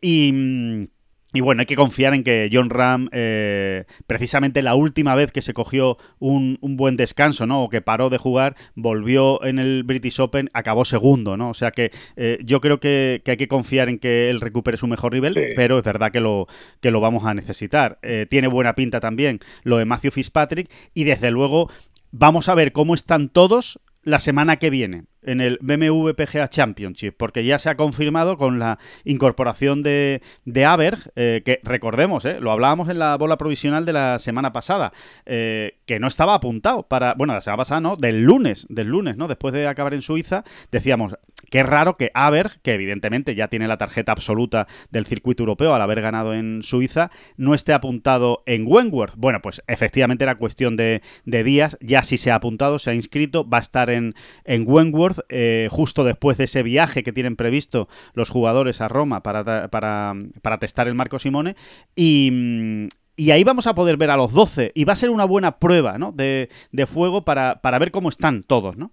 Y... 0.00 0.88
Y 1.34 1.42
bueno, 1.42 1.60
hay 1.60 1.66
que 1.66 1.76
confiar 1.76 2.14
en 2.14 2.24
que 2.24 2.48
John 2.50 2.70
Ram, 2.70 3.10
eh, 3.12 3.84
precisamente 4.06 4.62
la 4.62 4.74
última 4.74 5.14
vez 5.14 5.30
que 5.30 5.42
se 5.42 5.52
cogió 5.52 5.98
un, 6.18 6.58
buen 6.62 6.96
descanso, 6.96 7.46
¿no? 7.46 7.64
O 7.64 7.68
que 7.68 7.82
paró 7.82 8.08
de 8.08 8.16
jugar, 8.16 8.56
volvió 8.74 9.44
en 9.44 9.58
el 9.58 9.82
British 9.82 10.20
Open, 10.20 10.48
acabó 10.54 10.86
segundo, 10.86 11.36
¿no? 11.36 11.50
O 11.50 11.54
sea 11.54 11.70
que 11.70 11.90
eh, 12.16 12.38
yo 12.44 12.62
creo 12.62 12.80
que, 12.80 13.22
hay 13.26 13.36
que 13.36 13.48
confiar 13.48 13.90
en 13.90 13.98
que 13.98 14.30
él 14.30 14.40
recupere 14.40 14.78
su 14.78 14.86
mejor 14.86 15.12
nivel, 15.12 15.34
pero 15.54 15.76
es 15.76 15.84
verdad 15.84 16.10
que 16.10 16.20
lo, 16.20 16.46
que 16.80 16.90
lo 16.90 17.00
vamos 17.00 17.24
a 17.24 17.34
necesitar. 17.34 17.98
Eh, 18.00 18.26
tiene 18.28 18.48
buena 18.48 18.74
pinta 18.74 18.98
también 18.98 19.40
lo 19.64 19.76
de 19.76 19.84
Matthew 19.84 20.12
Fitzpatrick 20.12 20.70
y 20.94 21.04
desde 21.04 21.30
luego 21.30 21.70
vamos 22.10 22.48
a 22.48 22.54
ver 22.54 22.72
cómo 22.72 22.94
están 22.94 23.28
todos 23.28 23.80
la 24.02 24.18
semana 24.18 24.56
que 24.56 24.70
viene 24.70 25.04
en 25.28 25.40
el 25.40 25.58
BMW 25.60 26.10
PGA 26.12 26.48
Championship, 26.48 27.14
porque 27.16 27.44
ya 27.44 27.58
se 27.58 27.68
ha 27.68 27.76
confirmado 27.76 28.38
con 28.38 28.58
la 28.58 28.78
incorporación 29.04 29.82
de, 29.82 30.22
de 30.44 30.64
Aberg, 30.64 31.12
eh, 31.16 31.42
que 31.44 31.60
recordemos, 31.62 32.24
eh, 32.24 32.40
lo 32.40 32.50
hablábamos 32.50 32.88
en 32.88 32.98
la 32.98 33.16
bola 33.16 33.36
provisional 33.36 33.84
de 33.84 33.92
la 33.92 34.18
semana 34.18 34.52
pasada, 34.52 34.92
eh, 35.26 35.78
que 35.86 36.00
no 36.00 36.06
estaba 36.06 36.34
apuntado 36.34 36.84
para, 36.84 37.14
bueno, 37.14 37.34
la 37.34 37.40
semana 37.40 37.58
pasada 37.58 37.80
no, 37.80 37.96
del 37.96 38.22
lunes, 38.22 38.66
del 38.70 38.88
lunes, 38.88 39.16
¿no? 39.16 39.28
Después 39.28 39.52
de 39.52 39.66
acabar 39.66 39.94
en 39.94 40.02
Suiza, 40.02 40.44
decíamos, 40.72 41.16
qué 41.50 41.62
raro 41.62 41.94
que 41.94 42.10
Aberg, 42.14 42.60
que 42.62 42.74
evidentemente 42.74 43.34
ya 43.34 43.48
tiene 43.48 43.68
la 43.68 43.76
tarjeta 43.76 44.12
absoluta 44.12 44.66
del 44.90 45.06
circuito 45.06 45.42
europeo 45.42 45.74
al 45.74 45.82
haber 45.82 46.00
ganado 46.00 46.34
en 46.34 46.62
Suiza, 46.62 47.10
no 47.36 47.54
esté 47.54 47.72
apuntado 47.72 48.42
en 48.46 48.64
Wentworth. 48.66 49.14
Bueno, 49.16 49.40
pues 49.42 49.62
efectivamente 49.66 50.24
era 50.24 50.36
cuestión 50.36 50.76
de, 50.76 51.02
días, 51.24 51.76
ya 51.80 52.02
sí 52.02 52.16
se 52.16 52.30
ha 52.30 52.36
apuntado, 52.36 52.78
se 52.78 52.90
ha 52.90 52.94
inscrito, 52.94 53.48
va 53.48 53.58
a 53.58 53.60
estar 53.60 53.90
en, 53.90 54.14
en 54.44 54.64
Wentworth, 54.66 55.17
eh, 55.28 55.68
justo 55.70 56.04
después 56.04 56.38
de 56.38 56.44
ese 56.44 56.62
viaje 56.62 57.02
que 57.02 57.12
tienen 57.12 57.36
previsto 57.36 57.88
los 58.14 58.30
jugadores 58.30 58.80
a 58.80 58.88
Roma 58.88 59.22
para, 59.22 59.68
para, 59.68 60.14
para 60.42 60.58
testar 60.58 60.88
el 60.88 60.94
Marco 60.94 61.18
Simone. 61.18 61.56
Y, 61.96 62.88
y 63.18 63.32
ahí 63.32 63.42
vamos 63.42 63.66
a 63.66 63.74
poder 63.74 63.96
ver 63.96 64.10
a 64.10 64.16
los 64.16 64.32
12 64.32 64.70
y 64.74 64.84
va 64.84 64.92
a 64.92 64.96
ser 64.96 65.10
una 65.10 65.24
buena 65.24 65.58
prueba 65.58 65.98
¿no? 65.98 66.12
de, 66.12 66.48
fuego 66.86 67.24
para, 67.24 67.60
para, 67.60 67.80
ver 67.80 67.90
cómo 67.90 68.08
están 68.08 68.44
todos, 68.44 68.76
¿no? 68.76 68.92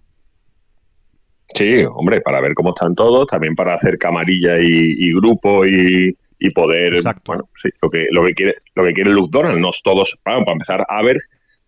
Sí, 1.54 1.84
hombre, 1.94 2.20
para 2.20 2.40
ver 2.40 2.54
cómo 2.54 2.70
están 2.70 2.96
todos, 2.96 3.28
también 3.28 3.54
para 3.54 3.74
hacer 3.74 3.98
camarilla 3.98 4.58
y, 4.58 5.12
grupo 5.14 5.64
y, 5.64 6.16
poder, 6.54 6.94
bueno, 7.24 7.48
sí, 7.54 7.68
lo 7.80 7.88
que, 7.88 8.08
lo 8.10 8.24
que 8.24 8.32
quiere, 8.32 8.54
lo 8.74 8.84
que 8.84 8.92
quiere 8.92 9.10
Luke 9.10 9.30
Donald, 9.30 9.58
no 9.58 9.70
todos, 9.82 10.18
para 10.24 10.38
empezar, 10.38 10.84
a 10.88 11.02
ver, 11.02 11.18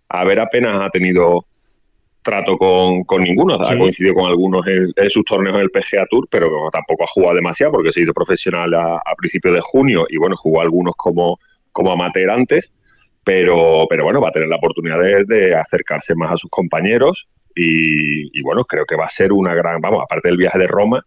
a 0.08 0.24
ver 0.24 0.40
apenas 0.40 0.80
ha 0.82 0.90
tenido 0.90 1.46
trato 2.28 2.58
con, 2.58 3.04
con 3.04 3.22
ninguno. 3.22 3.54
Ha 3.54 3.78
coincidido 3.78 4.14
con 4.14 4.26
algunos 4.26 4.66
en, 4.66 5.10
sus 5.10 5.24
torneos 5.24 5.56
en 5.56 5.62
el 5.62 5.70
PGA 5.70 6.06
Tour, 6.10 6.28
pero 6.30 6.68
tampoco 6.70 7.04
ha 7.04 7.06
jugado 7.06 7.36
demasiado 7.36 7.72
porque 7.72 7.90
se 7.90 8.02
hizo 8.02 8.12
profesional 8.12 8.74
a, 8.74 9.00
principios 9.16 9.54
de 9.54 9.60
junio 9.62 10.06
y 10.10 10.18
bueno, 10.18 10.36
jugó 10.36 10.60
algunos 10.60 10.94
como, 10.96 11.40
como 11.72 11.92
amateur 11.92 12.30
antes. 12.30 12.70
Pero, 13.24 13.86
pero 13.88 14.04
bueno, 14.04 14.20
va 14.20 14.28
a 14.28 14.32
tener 14.32 14.48
la 14.48 14.56
oportunidad 14.56 14.98
de, 15.26 15.54
acercarse 15.54 16.14
más 16.14 16.32
a 16.32 16.36
sus 16.36 16.50
compañeros 16.50 17.26
y, 17.54 18.40
bueno, 18.42 18.64
creo 18.64 18.84
que 18.86 18.94
va 18.94 19.06
a 19.06 19.10
ser 19.10 19.32
una 19.32 19.54
gran, 19.54 19.80
vamos, 19.80 20.02
aparte 20.02 20.28
del 20.28 20.36
viaje 20.36 20.58
de 20.58 20.66
Roma, 20.66 21.04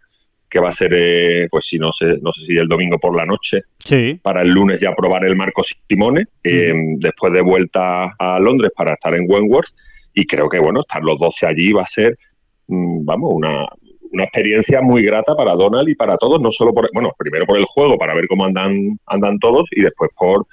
que 0.49 0.59
va 0.59 0.69
a 0.69 0.73
ser, 0.73 0.91
eh, 0.93 1.47
pues 1.49 1.65
si 1.65 1.79
no 1.79 1.93
sé, 1.93 2.17
no 2.21 2.33
sé 2.33 2.41
si 2.45 2.57
el 2.57 2.67
domingo 2.67 2.99
por 2.99 3.15
la 3.15 3.25
noche, 3.25 3.61
sí. 3.85 4.19
para 4.21 4.41
el 4.41 4.49
lunes 4.49 4.81
ya 4.81 4.93
probar 4.93 5.23
el 5.23 5.35
Marco 5.35 5.63
Simone, 5.63 6.25
eh, 6.43 6.73
después 6.97 7.31
de 7.31 7.41
vuelta 7.41 8.13
a 8.19 8.39
Londres 8.39 8.71
para 8.75 8.95
estar 8.95 9.15
en 9.15 9.25
Wentworth 9.27 9.69
y 10.13 10.25
creo 10.25 10.49
que, 10.49 10.59
bueno, 10.59 10.81
estar 10.81 11.03
los 11.03 11.19
12 11.19 11.45
allí 11.45 11.71
va 11.71 11.83
a 11.83 11.87
ser, 11.87 12.17
mm, 12.67 13.05
vamos, 13.05 13.31
una, 13.33 13.65
una 14.11 14.23
experiencia 14.23 14.81
muy 14.81 15.03
grata 15.03 15.35
para 15.35 15.55
Donald 15.55 15.87
y 15.89 15.95
para 15.95 16.17
todos, 16.17 16.41
no 16.41 16.51
solo 16.51 16.73
por, 16.73 16.89
bueno, 16.93 17.11
primero 17.17 17.45
por 17.45 17.57
el 17.57 17.65
juego, 17.65 17.97
para 17.97 18.13
ver 18.13 18.27
cómo 18.27 18.45
andan, 18.45 18.99
andan 19.05 19.39
todos, 19.39 19.65
y 19.71 19.81
después 19.81 20.11
por, 20.17 20.45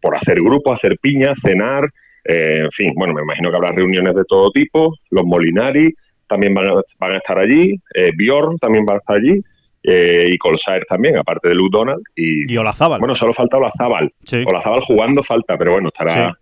por 0.00 0.16
hacer 0.16 0.38
grupos, 0.38 0.72
hacer 0.72 0.98
piñas, 1.00 1.38
cenar, 1.40 1.84
eh, 2.24 2.60
en 2.64 2.70
fin, 2.70 2.92
bueno, 2.96 3.14
me 3.14 3.22
imagino 3.22 3.50
que 3.50 3.56
habrá 3.56 3.72
reuniones 3.72 4.14
de 4.14 4.24
todo 4.24 4.50
tipo, 4.50 4.94
los 5.10 5.24
Molinari 5.24 5.92
también 6.26 6.54
van 6.54 6.68
a, 6.68 6.74
van 6.98 7.12
a 7.12 7.16
estar 7.18 7.38
allí, 7.38 7.76
eh, 7.94 8.12
Bjorn 8.16 8.58
también 8.58 8.86
va 8.88 8.94
a 8.94 8.98
estar 8.98 9.16
allí, 9.16 9.42
eh, 9.82 10.28
y 10.30 10.38
Colsaer 10.38 10.84
también, 10.84 11.18
aparte 11.18 11.48
de 11.48 11.54
Luke 11.56 11.76
Donald. 11.76 12.02
Y, 12.14 12.50
y 12.50 12.56
Olazábal. 12.56 13.00
Bueno, 13.00 13.14
solo 13.16 13.32
falta 13.32 13.56
Olazábal. 13.56 14.12
Sí. 14.22 14.44
Olazábal 14.46 14.80
jugando 14.82 15.22
falta, 15.24 15.58
pero 15.58 15.72
bueno, 15.72 15.88
estará, 15.88 16.38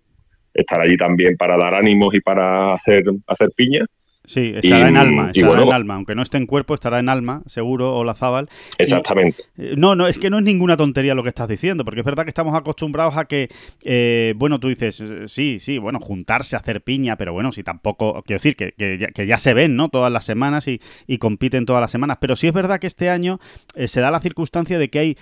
estar 0.55 0.81
allí 0.81 0.97
también 0.97 1.37
para 1.37 1.57
dar 1.57 1.75
ánimos 1.75 2.15
y 2.15 2.21
para 2.21 2.75
hacer, 2.75 3.05
hacer 3.27 3.51
piña. 3.57 3.85
Sí, 4.31 4.53
estará 4.55 4.89
en 4.89 4.97
alma, 4.97 5.31
estará 5.35 5.63
en 5.63 5.73
alma, 5.73 5.95
aunque 5.95 6.15
no 6.15 6.23
esté 6.23 6.37
en 6.37 6.47
cuerpo, 6.47 6.75
estará 6.75 7.01
en 7.01 7.09
alma, 7.09 7.43
seguro, 7.47 7.97
o 7.97 8.05
la 8.05 8.15
Zabal. 8.15 8.49
Exactamente. 8.79 9.43
Eh, 9.57 9.75
no, 9.77 9.97
no, 9.97 10.07
es 10.07 10.19
que 10.19 10.31
no 10.31 10.39
es 10.39 10.45
ninguna 10.45 10.77
tontería 10.77 11.17
lo 11.17 11.23
que 11.23 11.31
estás 11.31 11.49
diciendo, 11.49 11.85
porque 11.85 12.01
es 12.01 12.07
verdad 12.07 12.25
que 12.25 12.29
estamos 12.29 12.55
acostumbrados 12.55 13.17
a 13.17 13.25
que, 13.25 13.49
eh, 13.83 14.35
bueno, 14.37 14.61
tú 14.61 14.69
dices, 14.69 15.01
eh, 15.01 15.23
sí, 15.27 15.59
sí, 15.59 15.79
bueno, 15.79 15.99
juntarse, 15.99 16.55
hacer 16.55 16.83
piña, 16.83 17.17
pero 17.17 17.33
bueno, 17.33 17.51
si 17.51 17.65
tampoco, 17.65 18.23
quiero 18.25 18.37
decir, 18.37 18.55
que, 18.55 18.73
que, 18.73 19.27
ya, 19.27 19.39
se 19.39 19.53
ven, 19.53 19.75
¿no? 19.75 19.89
Todas 19.89 20.13
las 20.13 20.27
semanas 20.27 20.69
y, 20.69 20.81
y, 21.09 21.19
compiten 21.19 21.65
todas 21.65 21.81
las 21.81 21.91
semanas, 21.91 22.19
pero 22.21 22.37
sí 22.37 22.47
es 22.47 22.53
verdad 22.53 22.79
que 22.79 22.87
este 22.87 23.11
año 23.11 23.41
se 23.75 24.01
da 24.01 24.13
la 24.13 24.21
circunstancia 24.21 24.79
de 24.79 24.91
que 24.91 24.99
hay 24.99 25.17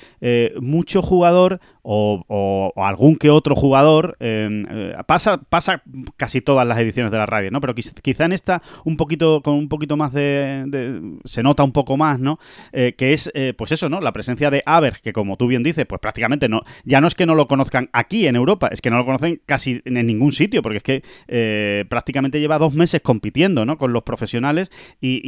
mucho 0.61 1.00
jugador 1.00 1.61
o, 1.90 2.73
algún 2.76 3.16
que 3.16 3.30
otro 3.30 3.54
jugador, 3.54 4.16
em, 4.21 4.66
eh, 4.68 4.95
pasa, 5.07 5.38
pasa 5.49 5.83
casi 6.16 6.42
todas 6.42 6.66
las 6.66 6.78
ediciones 6.78 7.11
de 7.11 7.16
la 7.16 7.25
radio, 7.25 7.50
¿no? 7.50 7.61
Pero 7.62 7.75
quizá 7.75 8.26
en 8.26 8.33
esta 8.33 8.62
un 8.85 8.99
poquito, 8.99 9.40
con 9.42 9.54
un 9.54 9.68
poquito 9.68 9.97
más 9.97 10.12
de, 10.12 11.00
se 11.25 11.42
nota 11.42 11.62
un 11.62 11.73
poco 11.73 11.97
más, 11.97 12.21
¿no? 12.21 12.38
Eh, 12.73 12.95
que 12.97 13.14
es, 13.14 13.30
eh, 13.35 13.54
pues 13.57 13.73
eso, 13.73 13.88
¿no? 13.88 14.00
La 14.00 14.12
presencia 14.12 14.50
de 14.50 14.62
Aberg, 14.66 15.00
que 15.00 15.14
como 15.14 15.38
tú 15.38 15.47
bien 15.47 15.62
dices, 15.62 15.87
pues 15.87 15.99
prácticamente 15.99 16.49
no, 16.49 16.61
ya 16.85 17.00
no 17.00 17.07
es 17.07 17.14
que 17.14 17.25
no 17.25 17.35
lo 17.35 17.47
conozcan 17.47 17.88
aquí 17.95 18.26
en 18.26 18.37
Europa, 18.37 18.68
es 18.71 18.83
que 18.83 18.90
no 18.90 18.99
lo 18.99 19.07
conocen 19.07 19.40
casi 19.47 19.80
en 19.87 20.07
ningún 20.07 20.33
sitio, 20.33 20.61
porque 20.61 20.78
es 20.78 20.83
que 20.83 21.87
prácticamente 21.88 22.38
lleva 22.38 22.59
dos 22.59 22.75
meses 22.75 23.00
compitiendo, 23.00 23.64
¿no? 23.64 23.78
Con 23.78 23.95
los 23.95 24.02
profesionales 24.02 24.71
y, 25.00 25.23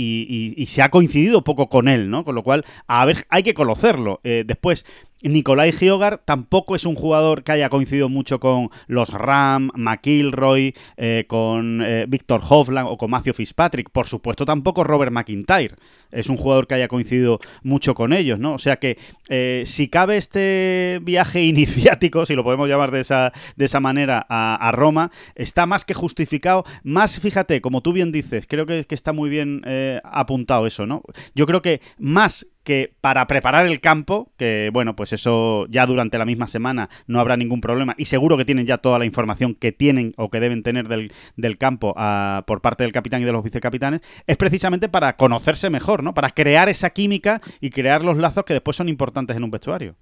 y, 0.56 0.66
se 0.66 0.82
ha 0.82 0.90
coincidido 0.90 1.42
poco 1.42 1.68
con 1.68 1.88
él, 1.88 2.10
¿no? 2.10 2.24
Con 2.24 2.34
lo 2.34 2.42
cual, 2.42 2.64
a 2.86 3.04
ver, 3.06 3.24
hay 3.30 3.42
que 3.42 3.54
conocerlo. 3.54 4.20
después, 4.22 4.84
Nicolai 5.22 5.72
Giogar 5.72 6.22
tampoco 6.24 6.74
es 6.74 6.86
un 6.86 6.94
jugador 6.94 7.44
que 7.44 7.52
haya 7.52 7.68
coincidido 7.68 8.08
mucho 8.08 8.40
con 8.40 8.70
los 8.86 9.10
Ram, 9.10 9.70
McIlroy, 9.74 10.74
eh, 10.96 11.24
con 11.28 11.82
eh, 11.82 12.06
Víctor 12.08 12.40
Hovland 12.48 12.88
o 12.88 12.96
con 12.96 13.10
Matthew 13.10 13.34
Fitzpatrick. 13.34 13.90
Por 13.90 14.06
supuesto, 14.06 14.44
tampoco 14.44 14.82
Robert 14.82 15.12
McIntyre. 15.12 15.76
Es 16.10 16.28
un 16.28 16.36
jugador 16.36 16.66
que 16.66 16.74
haya 16.74 16.88
coincidido 16.88 17.38
mucho 17.62 17.94
con 17.94 18.12
ellos, 18.12 18.38
¿no? 18.38 18.54
O 18.54 18.58
sea 18.58 18.78
que 18.78 18.98
eh, 19.28 19.64
si 19.66 19.88
cabe 19.88 20.16
este 20.16 21.00
viaje 21.02 21.42
iniciático, 21.44 22.24
si 22.24 22.34
lo 22.34 22.42
podemos 22.42 22.68
llamar 22.68 22.90
de 22.90 23.00
esa, 23.00 23.32
de 23.56 23.64
esa 23.66 23.80
manera, 23.80 24.26
a, 24.28 24.70
Roma, 24.72 25.10
está 25.34 25.66
más 25.66 25.84
que 25.84 25.94
justificado. 25.94 26.64
Más, 26.82 27.18
fíjate, 27.18 27.60
como 27.60 27.82
tú 27.82 27.92
bien 27.92 28.12
dices, 28.12 28.46
creo 28.48 28.64
que, 28.64 28.84
que 28.84 28.94
está 28.94 29.12
muy 29.12 29.28
bien 29.28 29.62
apuntado 30.04 30.66
eso, 30.66 30.86
¿no? 30.86 31.02
Yo 31.34 31.46
creo 31.46 31.60
que 31.60 31.80
más 31.98 32.46
que 32.70 32.92
para 33.00 33.26
preparar 33.26 33.66
el 33.66 33.80
campo, 33.80 34.30
que 34.38 34.70
bueno, 34.72 34.94
pues 34.94 35.12
eso 35.12 35.66
ya 35.70 35.86
durante 35.86 36.18
la 36.18 36.24
misma 36.24 36.46
semana 36.46 36.88
no 37.08 37.18
habrá 37.18 37.36
ningún 37.36 37.60
problema 37.60 37.96
y 37.98 38.04
seguro 38.04 38.36
que 38.36 38.44
tienen 38.44 38.64
ya 38.64 38.78
toda 38.78 38.96
la 39.00 39.06
información 39.06 39.56
que 39.56 39.72
tienen 39.72 40.14
o 40.16 40.30
que 40.30 40.38
deben 40.38 40.62
tener 40.62 40.86
del, 40.86 41.12
del 41.36 41.58
campo 41.58 41.94
ah, 41.96 42.44
por 42.46 42.60
parte 42.60 42.84
del 42.84 42.92
capitán 42.92 43.22
y 43.22 43.24
de 43.24 43.32
los 43.32 43.42
vicecapitanes, 43.42 44.02
es 44.24 44.36
precisamente 44.36 44.88
para 44.88 45.16
conocerse 45.16 45.68
mejor, 45.68 46.04
¿no? 46.04 46.14
Para 46.14 46.30
crear 46.30 46.68
esa 46.68 46.90
química 46.90 47.40
y 47.60 47.70
crear 47.70 48.04
los 48.04 48.16
lazos 48.18 48.44
que 48.44 48.52
después 48.52 48.76
son 48.76 48.88
importantes 48.88 49.36
en 49.36 49.42
un 49.42 49.50
vestuario. 49.50 49.96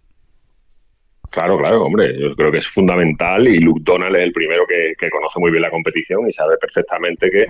Claro, 1.31 1.57
claro, 1.57 1.85
hombre, 1.85 2.21
yo 2.21 2.37
creo 2.37 2.53
que 2.53 2.59
es 2.59 2.69
fundamental 2.69 3.49
y 3.49 3.61
Luke 3.61 3.81
Donald 3.83 4.15
es 4.15 4.25
el 4.25 4.33
primero 4.33 4.67
que, 4.67 5.09
conoce 5.09 5.41
muy 5.41 5.51
bien 5.51 5.63
la 5.63 5.71
competición 5.71 6.29
y 6.29 6.33
sabe 6.33 6.59
perfectamente 6.59 7.31
que, 7.31 7.47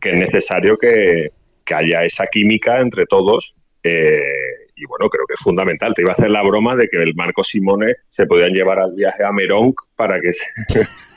que 0.00 0.10
es 0.10 0.16
necesario 0.16 0.78
que, 0.78 1.30
que 1.64 1.74
haya 1.74 2.04
esa 2.04 2.28
química 2.28 2.78
entre 2.78 3.06
todos 3.06 3.56
eh, 3.82 4.20
y 4.76 4.86
bueno, 4.86 5.08
creo 5.08 5.26
que 5.26 5.34
es 5.34 5.40
fundamental. 5.40 5.92
Te 5.94 6.02
iba 6.02 6.10
a 6.10 6.14
hacer 6.14 6.30
la 6.30 6.42
broma 6.42 6.74
de 6.74 6.88
que 6.88 7.02
el 7.02 7.14
Marco 7.14 7.44
Simone 7.44 7.96
se 8.08 8.26
podían 8.26 8.52
llevar 8.52 8.78
al 8.78 8.94
viaje 8.94 9.24
a 9.24 9.32
Merón 9.32 9.74
para 9.96 10.20
que 10.20 10.32
se... 10.32 10.46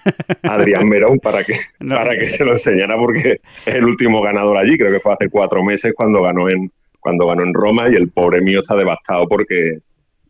Adrián 0.43 0.89
Merón 0.89 1.17
para 1.19 1.45
que 1.45 1.55
para 1.79 2.17
que 2.17 2.27
se 2.27 2.43
lo 2.43 2.51
enseñara 2.51 2.97
porque 2.97 3.39
es 3.65 3.75
el 3.75 3.85
último 3.85 4.21
ganador 4.21 4.57
allí 4.57 4.77
creo 4.77 4.91
que 4.91 4.99
fue 4.99 5.13
hace 5.13 5.29
cuatro 5.29 5.63
meses 5.63 5.93
cuando 5.95 6.21
ganó 6.21 6.49
en 6.49 6.69
cuando 6.99 7.25
ganó 7.25 7.43
en 7.43 7.53
Roma 7.53 7.89
y 7.89 7.95
el 7.95 8.09
pobre 8.09 8.41
mío 8.41 8.59
está 8.61 8.75
devastado 8.75 9.29
porque 9.29 9.79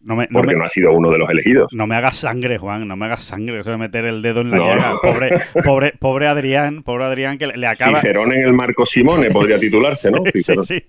no 0.04 0.18
me, 0.18 0.28
porque 0.28 0.56
no 0.56 0.66
ha 0.66 0.70
sido 0.70 0.92
uno 0.92 1.10
de 1.10 1.18
los 1.18 1.30
elegidos. 1.30 1.72
No 1.72 1.88
me 1.88 1.96
hagas 1.96 2.18
sangre, 2.18 2.58
Juan, 2.58 2.88
no 2.88 2.98
me 2.98 3.06
hagas 3.06 3.24
sangre. 3.24 3.62
Eso 3.62 3.72
de 3.72 3.78
meter 3.78 4.04
el 4.06 4.22
dedo 4.22 4.42
en 4.42 4.52
la 4.52 4.58
llaga. 4.58 4.96
Pobre, 5.02 5.42
pobre, 5.64 5.94
pobre 5.98 6.28
Adrián, 6.28 6.84
pobre 6.84 7.06
Adrián 7.06 7.38
que 7.38 7.48
le 7.48 7.68
acaba. 7.68 8.00
Cicerón 8.00 8.34
en 8.34 8.42
el 8.46 8.54
Marco 8.54 8.86
Simone 8.86 9.30
podría 9.30 9.58
titularse, 9.60 10.12
¿no? 10.12 10.24
Sí, 10.34 10.42
sí, 10.42 10.84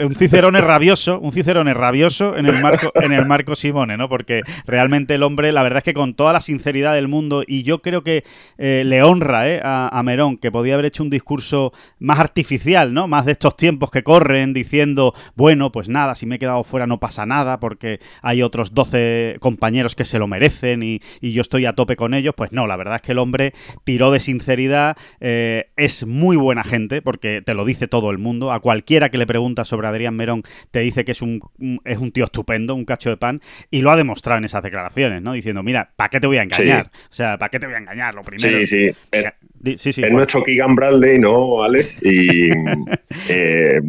Un 0.00 0.14
Cicerone 0.14 0.60
rabioso, 0.60 1.18
un 1.20 1.32
Cicerone 1.32 1.72
rabioso 1.72 2.36
en 2.36 2.46
el 2.46 2.60
Marco, 2.60 2.92
en 2.94 3.12
el 3.12 3.26
Marco 3.26 3.54
Simone, 3.54 3.96
¿no? 3.96 4.08
Porque 4.08 4.42
realmente 4.66 5.14
el 5.14 5.22
hombre, 5.22 5.52
la 5.52 5.62
verdad 5.62 5.78
es 5.78 5.84
que 5.84 5.94
con 5.94 6.14
toda 6.14 6.32
la 6.32 6.40
sinceridad 6.40 6.94
del 6.94 7.08
mundo, 7.08 7.44
y 7.46 7.62
yo 7.62 7.80
creo 7.80 8.02
que 8.02 8.24
eh, 8.58 8.82
le 8.84 9.02
honra 9.02 9.48
eh, 9.48 9.60
a, 9.62 9.88
a, 9.92 10.02
Merón, 10.02 10.36
que 10.36 10.50
podía 10.50 10.74
haber 10.74 10.86
hecho 10.86 11.02
un 11.02 11.10
discurso 11.10 11.72
más 11.98 12.18
artificial, 12.18 12.92
¿no? 12.92 13.08
Más 13.08 13.24
de 13.24 13.32
estos 13.32 13.56
tiempos 13.56 13.90
que 13.90 14.02
corren, 14.02 14.52
diciendo, 14.52 15.14
bueno, 15.34 15.72
pues 15.72 15.88
nada, 15.88 16.14
si 16.14 16.26
me 16.26 16.36
he 16.36 16.38
quedado 16.38 16.62
fuera 16.64 16.86
no 16.86 17.00
pasa 17.00 17.24
nada, 17.24 17.58
porque 17.58 18.00
hay 18.22 18.33
hay 18.34 18.42
otros 18.42 18.74
12 18.74 19.36
compañeros 19.40 19.94
que 19.94 20.04
se 20.04 20.18
lo 20.18 20.26
merecen 20.26 20.82
y, 20.82 21.00
yo 21.20 21.40
estoy 21.40 21.66
a 21.66 21.72
tope 21.72 21.96
con 21.96 22.14
ellos, 22.14 22.34
pues 22.36 22.52
no, 22.52 22.66
la 22.66 22.76
verdad 22.76 22.96
es 22.96 23.02
que 23.02 23.12
el 23.12 23.18
hombre 23.18 23.54
tiró 23.82 24.12
de 24.12 24.20
sinceridad, 24.20 24.96
eh, 25.20 25.70
es 25.76 26.06
muy 26.06 26.36
buena 26.36 26.62
gente, 26.62 27.02
porque 27.02 27.42
te 27.42 27.54
lo 27.54 27.64
dice 27.64 27.88
todo 27.88 28.10
el 28.10 28.18
mundo, 28.18 28.52
a 28.52 28.60
cualquiera 28.60 29.08
que 29.08 29.18
le 29.18 29.26
pregunta 29.26 29.64
sobre 29.64 29.88
Adrián 29.88 30.14
Merón 30.14 30.42
te 30.70 30.80
dice 30.80 31.04
que 31.04 31.12
es 31.12 31.22
un, 31.22 31.40
es 31.84 31.98
un 31.98 32.12
tío 32.12 32.24
estupendo, 32.24 32.74
un 32.74 32.84
cacho 32.84 33.10
de 33.10 33.16
pan, 33.16 33.40
y 33.70 33.82
lo 33.82 33.90
ha 33.90 33.96
demostrado 33.96 34.38
en 34.38 34.44
esas 34.44 34.62
declaraciones, 34.62 35.22
¿no? 35.22 35.32
Diciendo, 35.32 35.62
mira, 35.62 35.90
¿para 35.96 36.08
qué 36.08 36.20
te 36.20 36.26
voy 36.26 36.36
a 36.36 36.42
engañar? 36.42 36.90
O 37.10 37.12
sea, 37.12 37.38
¿para 37.38 37.50
qué 37.50 37.58
te 37.58 37.66
voy 37.66 37.74
a 37.74 37.78
engañar? 37.78 38.14
Lo 38.14 38.22
primero... 38.22 38.64
Sí, 38.64 38.94
sí. 39.76 40.02
Es, 40.02 40.12
nuestro 40.12 40.44
Keegan 40.44 40.74
Bradley, 40.74 41.18
¿no, 41.18 41.62
Alex? 41.62 42.02
Y... 42.02 42.48
Eh, 43.28 43.80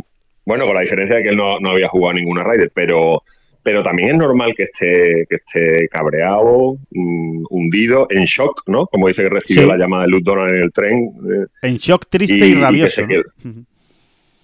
bueno, 0.45 0.67
con 0.67 0.75
la 0.75 0.81
diferencia 0.81 1.15
de 1.15 1.23
que 1.23 1.29
él 1.29 1.37
no, 1.37 1.59
no 1.59 1.71
había 1.71 1.87
jugado 1.87 2.13
ninguna 2.13 2.43
Raider, 2.43 2.71
pero 2.73 3.23
pero 3.65 3.81
también 3.81 4.09
es 4.09 4.15
normal 4.17 4.53
que 4.55 4.63
esté, 4.63 5.25
que 5.27 5.37
esté 5.37 5.89
cabreado, 5.89 6.77
mm, 6.91 7.45
hundido, 7.49 8.05
en 8.11 8.25
shock, 8.25 8.61
¿no? 8.67 8.85
Como 8.85 9.07
dice 9.07 9.23
que 9.23 9.29
recibió 9.29 9.65
la 9.65 9.75
llamada 9.75 10.03
de 10.03 10.09
Luke 10.09 10.23
Donald 10.23 10.55
en 10.55 10.63
el 10.65 10.71
tren. 10.71 11.11
Eh, 11.27 11.47
en 11.63 11.77
shock, 11.77 12.05
triste 12.07 12.45
y, 12.45 12.53
rabioso. 12.53 13.01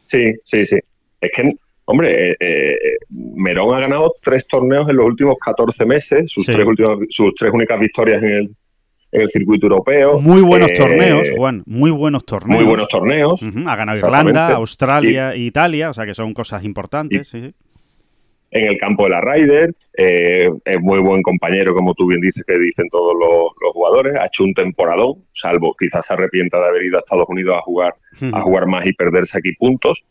Sí, 0.07 0.33
sí, 0.43 0.65
sí. 0.65 0.77
Es 1.21 1.31
que, 1.35 1.53
hombre, 1.85 2.31
eh, 2.31 2.35
eh, 2.39 2.77
Merón 3.09 3.75
ha 3.75 3.81
ganado 3.81 4.11
tres 4.23 4.47
torneos 4.47 4.89
en 4.89 4.95
los 4.95 5.05
últimos 5.05 5.37
14 5.37 5.85
meses, 5.85 6.31
sus, 6.31 6.47
tres, 6.47 6.65
últimos, 6.65 7.01
sus 7.09 7.31
tres 7.35 7.53
únicas 7.53 7.79
victorias 7.79 8.23
en 8.23 8.29
el, 8.29 8.55
en 9.11 9.21
el 9.21 9.29
circuito 9.29 9.67
europeo. 9.67 10.19
Muy 10.19 10.41
buenos 10.41 10.73
torneos, 10.73 11.29
Juan, 11.37 11.61
muy 11.67 11.91
buenos 11.91 12.25
torneos. 12.25 12.59
Muy 12.59 12.67
buenos 12.67 12.87
torneos. 12.87 13.39
Ha 13.67 13.75
ganado 13.75 13.99
Irlanda, 13.99 14.55
Australia 14.55 15.35
e 15.35 15.41
Italia, 15.41 15.91
o 15.91 15.93
sea 15.93 16.07
que 16.07 16.15
son 16.15 16.33
cosas 16.33 16.63
importantes. 16.63 17.27
sí 17.27 17.53
en 18.51 18.65
el 18.67 18.77
campo 18.77 19.05
de 19.05 19.09
la 19.09 19.21
Ryder, 19.21 19.73
eh, 19.97 20.49
es 20.65 20.81
muy 20.81 20.99
buen 20.99 21.23
compañero, 21.23 21.73
como 21.73 21.93
tú 21.93 22.07
bien 22.07 22.19
dices, 22.19 22.43
que 22.45 22.57
dicen 22.59 22.89
todos 22.89 23.15
los, 23.17 23.73
jugadores, 23.73 24.15
ha 24.15 24.25
hecho 24.25 24.43
un 24.43 24.53
temporadón, 24.53 25.23
salvo 25.33 25.73
quizás 25.79 26.05
se 26.05 26.13
arrepienta 26.13 26.59
de 26.59 26.67
haber 26.67 26.83
ido 26.83 26.97
a 26.97 26.99
Estados 26.99 27.25
Unidos 27.29 27.57
a 27.57 27.61
jugar, 27.61 27.95
a 28.33 28.41
jugar 28.41 28.67
más 28.67 28.85
y 28.85 28.93
perderse 28.93 29.37
aquí 29.37 29.53
puntos, 29.53 30.03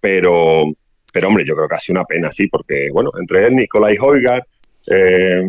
pero, 0.00 0.64
pero 1.12 1.28
hombre, 1.28 1.44
yo 1.46 1.54
creo 1.54 1.68
que 1.68 1.74
ha 1.74 1.78
sido 1.78 2.00
una 2.00 2.06
pena, 2.06 2.32
sí, 2.32 2.48
porque, 2.48 2.88
bueno, 2.90 3.10
entre 3.20 3.46
él, 3.46 3.56
Nicolai 3.56 3.98
Hoygaard, 4.00 4.44
eh, 4.90 5.46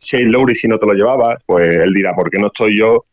Shane 0.00 0.30
Lowry, 0.30 0.54
si 0.54 0.66
no 0.66 0.78
te 0.78 0.86
lo 0.86 0.94
llevabas, 0.94 1.38
pues 1.44 1.76
él 1.76 1.92
dirá, 1.92 2.14
¿por 2.14 2.30
qué 2.30 2.38
no 2.38 2.46
estoy 2.46 2.78
yo 2.78 3.04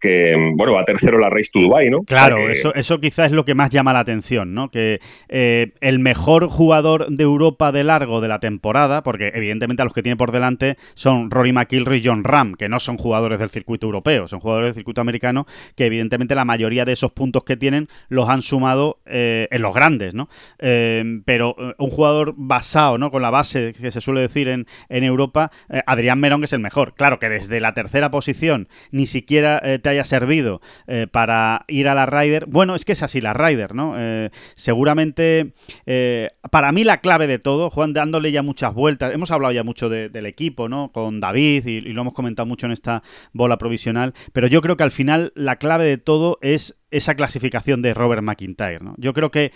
que, 0.00 0.36
bueno, 0.54 0.74
va 0.74 0.84
tercero 0.84 1.18
la 1.18 1.28
Race 1.28 1.50
to 1.52 1.60
Dubai, 1.60 1.90
¿no? 1.90 2.02
Claro, 2.02 2.48
eso, 2.48 2.74
eso 2.74 3.00
quizás 3.00 3.26
es 3.26 3.32
lo 3.32 3.44
que 3.44 3.54
más 3.54 3.70
llama 3.70 3.92
la 3.92 4.00
atención, 4.00 4.54
¿no? 4.54 4.70
Que 4.70 5.00
eh, 5.28 5.72
el 5.80 5.98
mejor 5.98 6.48
jugador 6.48 7.08
de 7.08 7.24
Europa 7.24 7.72
de 7.72 7.84
largo 7.84 8.20
de 8.20 8.28
la 8.28 8.38
temporada, 8.38 9.02
porque 9.02 9.32
evidentemente 9.34 9.82
a 9.82 9.84
los 9.84 9.92
que 9.92 10.02
tiene 10.02 10.16
por 10.16 10.30
delante 10.30 10.76
son 10.94 11.30
Rory 11.30 11.52
McIlroy 11.52 11.98
y 11.98 12.06
John 12.06 12.24
Ram, 12.24 12.54
que 12.54 12.68
no 12.68 12.78
son 12.78 12.96
jugadores 12.96 13.38
del 13.38 13.50
circuito 13.50 13.86
europeo, 13.86 14.28
son 14.28 14.40
jugadores 14.40 14.68
del 14.68 14.74
circuito 14.74 15.00
americano, 15.00 15.46
que 15.74 15.86
evidentemente 15.86 16.34
la 16.34 16.44
mayoría 16.44 16.84
de 16.84 16.92
esos 16.92 17.12
puntos 17.12 17.44
que 17.44 17.56
tienen 17.56 17.88
los 18.08 18.28
han 18.28 18.42
sumado 18.42 19.00
eh, 19.06 19.48
en 19.50 19.62
los 19.62 19.74
grandes, 19.74 20.14
¿no? 20.14 20.28
Eh, 20.58 21.20
pero 21.24 21.56
un 21.78 21.90
jugador 21.90 22.34
basado, 22.36 22.98
¿no? 22.98 23.10
Con 23.10 23.22
la 23.22 23.30
base 23.30 23.72
que 23.72 23.90
se 23.90 24.00
suele 24.00 24.20
decir 24.20 24.48
en, 24.48 24.66
en 24.88 25.04
Europa, 25.04 25.50
Adrián 25.86 26.20
Merón 26.20 26.44
es 26.44 26.52
el 26.52 26.60
mejor. 26.60 26.94
Claro 26.94 27.18
que 27.18 27.28
desde 27.28 27.60
la 27.60 27.74
tercera 27.74 28.10
posición 28.10 28.68
ni 28.90 29.06
siquiera 29.06 29.60
haya 29.88 30.04
servido 30.04 30.60
eh, 30.86 31.06
para 31.10 31.64
ir 31.68 31.88
a 31.88 31.94
la 31.94 32.06
Ryder. 32.06 32.46
Bueno, 32.46 32.74
es 32.74 32.84
que 32.84 32.92
es 32.92 33.02
así 33.02 33.20
la 33.20 33.34
Ryder, 33.34 33.74
¿no? 33.74 33.94
Eh, 33.96 34.30
seguramente, 34.54 35.52
eh, 35.86 36.30
para 36.50 36.72
mí 36.72 36.84
la 36.84 37.00
clave 37.00 37.26
de 37.26 37.38
todo, 37.38 37.70
Juan, 37.70 37.92
dándole 37.92 38.32
ya 38.32 38.42
muchas 38.42 38.74
vueltas, 38.74 39.14
hemos 39.14 39.30
hablado 39.30 39.52
ya 39.52 39.64
mucho 39.64 39.88
del 39.88 40.26
equipo, 40.26 40.68
¿no? 40.68 40.90
Con 40.92 41.20
David 41.20 41.66
y, 41.66 41.80
lo 41.80 42.02
hemos 42.02 42.14
comentado 42.14 42.46
mucho 42.46 42.66
en 42.66 42.72
esta 42.72 43.02
bola 43.32 43.58
provisional, 43.58 44.14
pero 44.32 44.46
yo 44.46 44.62
creo 44.62 44.76
que 44.76 44.84
al 44.84 44.90
final 44.90 45.32
la 45.34 45.56
clave 45.56 45.84
de 45.84 45.98
todo 45.98 46.38
es 46.42 46.76
esa 46.90 47.14
clasificación 47.14 47.82
de 47.82 47.94
Robert 47.94 48.22
McIntyre. 48.22 48.80
¿no? 48.80 48.94
Yo 48.98 49.12
creo 49.12 49.30
que 49.30 49.52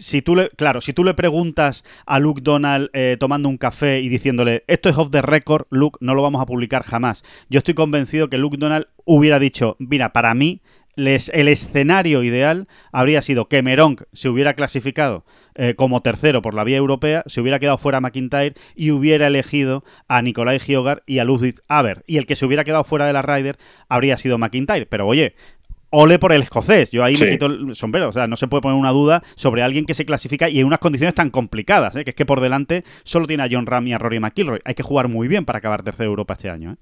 si 0.00 0.22
tú 0.22 0.36
le, 0.36 0.48
claro, 0.50 0.80
si 0.80 0.92
tú 0.92 1.04
le 1.04 1.14
preguntas 1.14 1.84
a 2.06 2.18
Luke 2.18 2.40
Donald 2.42 2.90
tomando 3.18 3.48
un 3.48 3.58
café 3.58 4.00
y 4.00 4.08
diciéndole 4.08 4.64
esto 4.66 4.88
es 4.88 4.98
off 4.98 5.10
the 5.10 5.22
record, 5.22 5.66
Luke, 5.70 5.98
no 6.00 6.14
lo 6.14 6.22
vamos 6.22 6.42
a 6.42 6.46
publicar 6.46 6.82
jamás. 6.82 7.22
Yo 7.48 7.58
estoy 7.58 7.74
convencido 7.74 8.28
que 8.28 8.38
Luke 8.38 8.56
Donald 8.58 8.86
hubiera 9.04 9.38
dicho, 9.38 9.76
mira, 9.78 10.12
para 10.12 10.34
mí 10.34 10.62
les, 10.96 11.30
el 11.30 11.48
escenario 11.48 12.22
ideal 12.22 12.68
habría 12.92 13.22
sido 13.22 13.48
que 13.48 13.62
Meronk 13.62 14.02
se 14.12 14.28
hubiera 14.28 14.54
clasificado 14.54 15.24
eh, 15.54 15.74
como 15.74 16.02
tercero 16.02 16.42
por 16.42 16.54
la 16.54 16.64
vía 16.64 16.76
europea, 16.76 17.22
se 17.26 17.40
hubiera 17.40 17.58
quedado 17.58 17.78
fuera 17.78 18.00
McIntyre 18.00 18.54
y 18.74 18.90
hubiera 18.90 19.26
elegido 19.26 19.84
a 20.08 20.22
Nicolai 20.22 20.58
Giogar 20.58 21.02
y 21.06 21.18
a 21.18 21.24
Ludwig 21.24 21.60
Aber. 21.68 22.04
Y 22.06 22.18
el 22.18 22.26
que 22.26 22.36
se 22.36 22.44
hubiera 22.46 22.64
quedado 22.64 22.84
fuera 22.84 23.06
de 23.06 23.12
la 23.12 23.22
Ryder 23.22 23.56
habría 23.88 24.18
sido 24.18 24.38
McIntyre. 24.38 24.86
Pero 24.86 25.06
oye, 25.06 25.34
ole 25.90 26.18
por 26.18 26.32
el 26.32 26.42
escocés. 26.42 26.90
Yo 26.90 27.04
ahí 27.04 27.16
me 27.16 27.28
quito 27.28 27.46
el 27.46 27.74
sombrero. 27.74 28.08
O 28.08 28.12
sea, 28.12 28.26
no 28.26 28.36
se 28.36 28.48
puede 28.48 28.62
poner 28.62 28.78
una 28.78 28.90
duda 28.90 29.22
sobre 29.34 29.62
alguien 29.62 29.84
que 29.84 29.94
se 29.94 30.04
clasifica 30.04 30.48
y 30.48 30.60
en 30.60 30.66
unas 30.66 30.78
condiciones 30.78 31.14
tan 31.14 31.30
complicadas, 31.30 31.96
¿eh? 31.96 32.04
que 32.04 32.10
es 32.10 32.16
que 32.16 32.26
por 32.26 32.40
delante 32.40 32.84
solo 33.02 33.26
tiene 33.26 33.42
a 33.42 33.48
John 33.50 33.66
Ram 33.66 33.86
y 33.86 33.92
a 33.92 33.98
Rory 33.98 34.20
McIlroy. 34.20 34.60
Hay 34.64 34.74
que 34.74 34.82
jugar 34.82 35.08
muy 35.08 35.28
bien 35.28 35.44
para 35.44 35.58
acabar 35.58 35.82
tercero 35.82 36.04
de 36.04 36.12
Europa 36.12 36.34
este 36.34 36.50
año. 36.50 36.72
¿eh? 36.72 36.76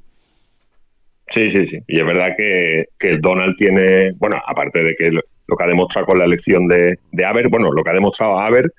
Sí, 1.29 1.51
sí, 1.51 1.67
sí. 1.67 1.79
Y 1.87 2.01
es 2.01 2.07
verdad 2.07 2.31
que, 2.37 2.87
que 2.99 3.19
Donald 3.19 3.57
tiene, 3.57 4.13
bueno, 4.13 4.41
aparte 4.47 4.83
de 4.83 4.95
que 4.95 5.11
lo, 5.11 5.23
que 5.23 5.65
ha 5.65 5.69
demostrado 5.69 6.07
con 6.07 6.19
la 6.19 6.25
elección 6.25 6.67
de, 6.67 6.99
de 7.13 7.25
Aver, 7.25 7.49
bueno, 7.49 7.71
lo 7.73 7.83
que 7.83 7.91
ha 7.91 7.95
demostrado 7.95 8.39
Aver 8.39 8.73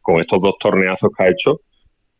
con 0.00 0.20
estos 0.20 0.40
dos 0.40 0.56
torneazos 0.58 1.10
que 1.16 1.24
ha 1.24 1.30
hecho, 1.30 1.60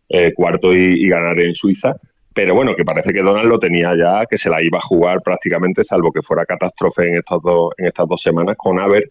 eh, 0.09 0.33
cuarto 0.35 0.75
y, 0.75 1.09
ganar 1.09 1.41
en 1.41 1.55
Suiza, 1.55 1.97
pero 2.35 2.55
bueno, 2.55 2.75
que 2.75 2.85
parece 2.85 3.13
que 3.13 3.23
Donald 3.23 3.49
lo 3.49 3.59
tenía 3.59 3.95
ya, 3.97 4.25
que 4.27 4.39
se 4.39 4.49
la 4.49 4.63
iba 4.63 4.79
a 4.79 4.83
jugar 4.83 5.21
prácticamente, 5.23 5.85
salvo 5.85 6.13
que 6.13 6.23
fuera 6.23 6.47
catástrofe 6.47 7.09
en, 7.09 7.15
estos 7.19 7.43
dos, 7.43 7.73
en 7.77 7.87
estas 7.87 8.07
dos 8.09 8.23
semanas 8.23 8.57
con 8.57 8.79
Aver. 8.79 9.11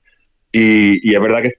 Y, 0.51 1.13
es 1.13 1.21
verdad 1.21 1.41
que, 1.43 1.51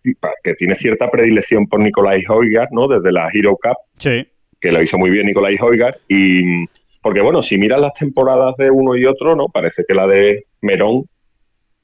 que, 0.43 0.55
tiene 0.55 0.75
cierta 0.75 1.11
predilección 1.11 1.67
por 1.67 1.81
Nicolai 1.81 2.25
Hoygaard, 2.29 2.71
¿no? 2.73 2.89
Desde 2.89 3.11
la 3.11 3.31
Hero 3.33 3.57
Cup, 3.63 3.77
sí. 3.99 4.27
que 4.61 4.73
lo 4.73 4.83
hizo 4.83 4.99
muy 4.99 5.11
bien 5.11 5.27
Nicolai 5.27 5.57
Hoygaard. 5.59 5.97
Y 6.09 6.67
porque, 7.01 7.21
bueno, 7.21 7.43
si 7.43 7.57
miras 7.57 7.81
las 7.81 7.95
temporadas 7.95 8.55
de 8.57 8.71
uno 8.71 8.97
y 8.97 9.07
otro, 9.07 9.35
¿no? 9.35 9.49
Parece 9.49 9.85
que 9.89 9.95
la 9.95 10.07
de 10.07 10.45
Merón 10.61 11.05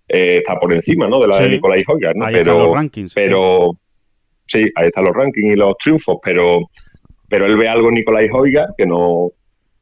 eh, 0.07 0.39
está 0.39 0.59
por 0.59 0.73
encima, 0.73 1.09
¿no? 1.09 1.21
De 1.21 1.29
la 1.29 1.39
de 1.39 1.49
Nicolai 1.49 1.83
Hoygaard, 1.87 2.17
¿no? 2.17 2.27
Ahí 2.27 2.35
pero, 2.35 2.53
están 2.53 2.67
los 2.67 2.75
rankings. 2.75 3.15
Pero, 3.15 3.71
sí. 4.47 4.71
ahí 4.75 4.89
están 4.89 5.05
los 5.05 5.15
rankings 5.15 5.55
y 5.55 5.57
los 5.57 5.79
triunfos, 5.79 6.19
pero, 6.23 6.61
pero 7.29 7.47
él 7.47 7.57
ve 7.57 7.69
algo 7.69 7.89
en 7.89 7.95
Nicolai 7.95 8.29
Hoygaard 8.31 8.75
que 8.77 8.85
no, 8.85 9.33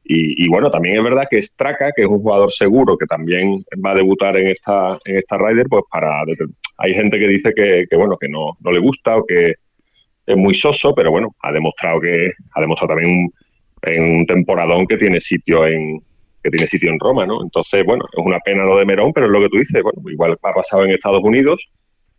y, 0.09 0.49
bueno, 0.49 0.71
también 0.71 0.97
es 0.97 1.03
verdad 1.03 1.27
que 1.29 1.43
Straka, 1.43 1.91
que 1.95 2.03
es 2.03 2.09
un 2.09 2.21
jugador 2.21 2.53
seguro 2.53 2.97
que 2.97 3.07
también 3.07 3.65
va 3.85 3.91
a 3.91 3.97
debutar 3.97 4.37
en 4.37 4.49
esta, 4.49 4.99
en 5.05 5.17
esta 5.17 5.37
Ryder, 5.37 5.67
pues 5.69 5.83
para 5.91 6.23
hay 6.79 6.95
gente 6.95 7.19
que 7.19 7.27
dice 7.27 7.53
que, 7.55 7.97
bueno, 7.97 8.17
que 8.17 8.29
no, 8.29 8.57
no 8.61 8.71
le 8.71 8.79
gusta 8.79 9.17
o 9.17 9.25
que 9.25 9.55
es 10.27 10.37
muy 10.37 10.55
soso, 10.55 10.95
pero 10.95 11.11
bueno, 11.11 11.35
ha 11.43 11.53
demostrado 11.53 12.01
que, 12.01 12.33
ha 12.55 12.61
demostrado 12.61 12.95
también 12.95 13.11
un, 13.11 13.33
en 13.83 14.03
un 14.19 14.27
temporadón 14.27 14.87
que 14.87 14.97
tiene 14.97 15.21
sitio 15.21 15.67
en 15.67 16.01
que 16.43 16.51
tiene 16.51 16.69
sitio 16.69 16.91
en 16.91 17.01
Roma, 17.01 17.27
¿no? 17.27 17.35
Entonces, 17.43 17.85
bueno, 17.85 18.05
es 18.13 18.25
una 18.25 18.39
pena 18.39 18.65
lo 18.65 18.79
de 18.79 18.85
Merón, 18.85 19.13
pero 19.13 19.27
es 19.27 19.33
lo 19.33 19.41
que 19.41 19.49
tú 19.49 19.59
dices, 19.59 19.83
bueno, 19.83 20.01
igual 20.09 20.39
ha 20.41 20.53
pasado 20.53 20.85
en 20.85 20.93
Estados 20.93 21.23
Unidos, 21.25 21.69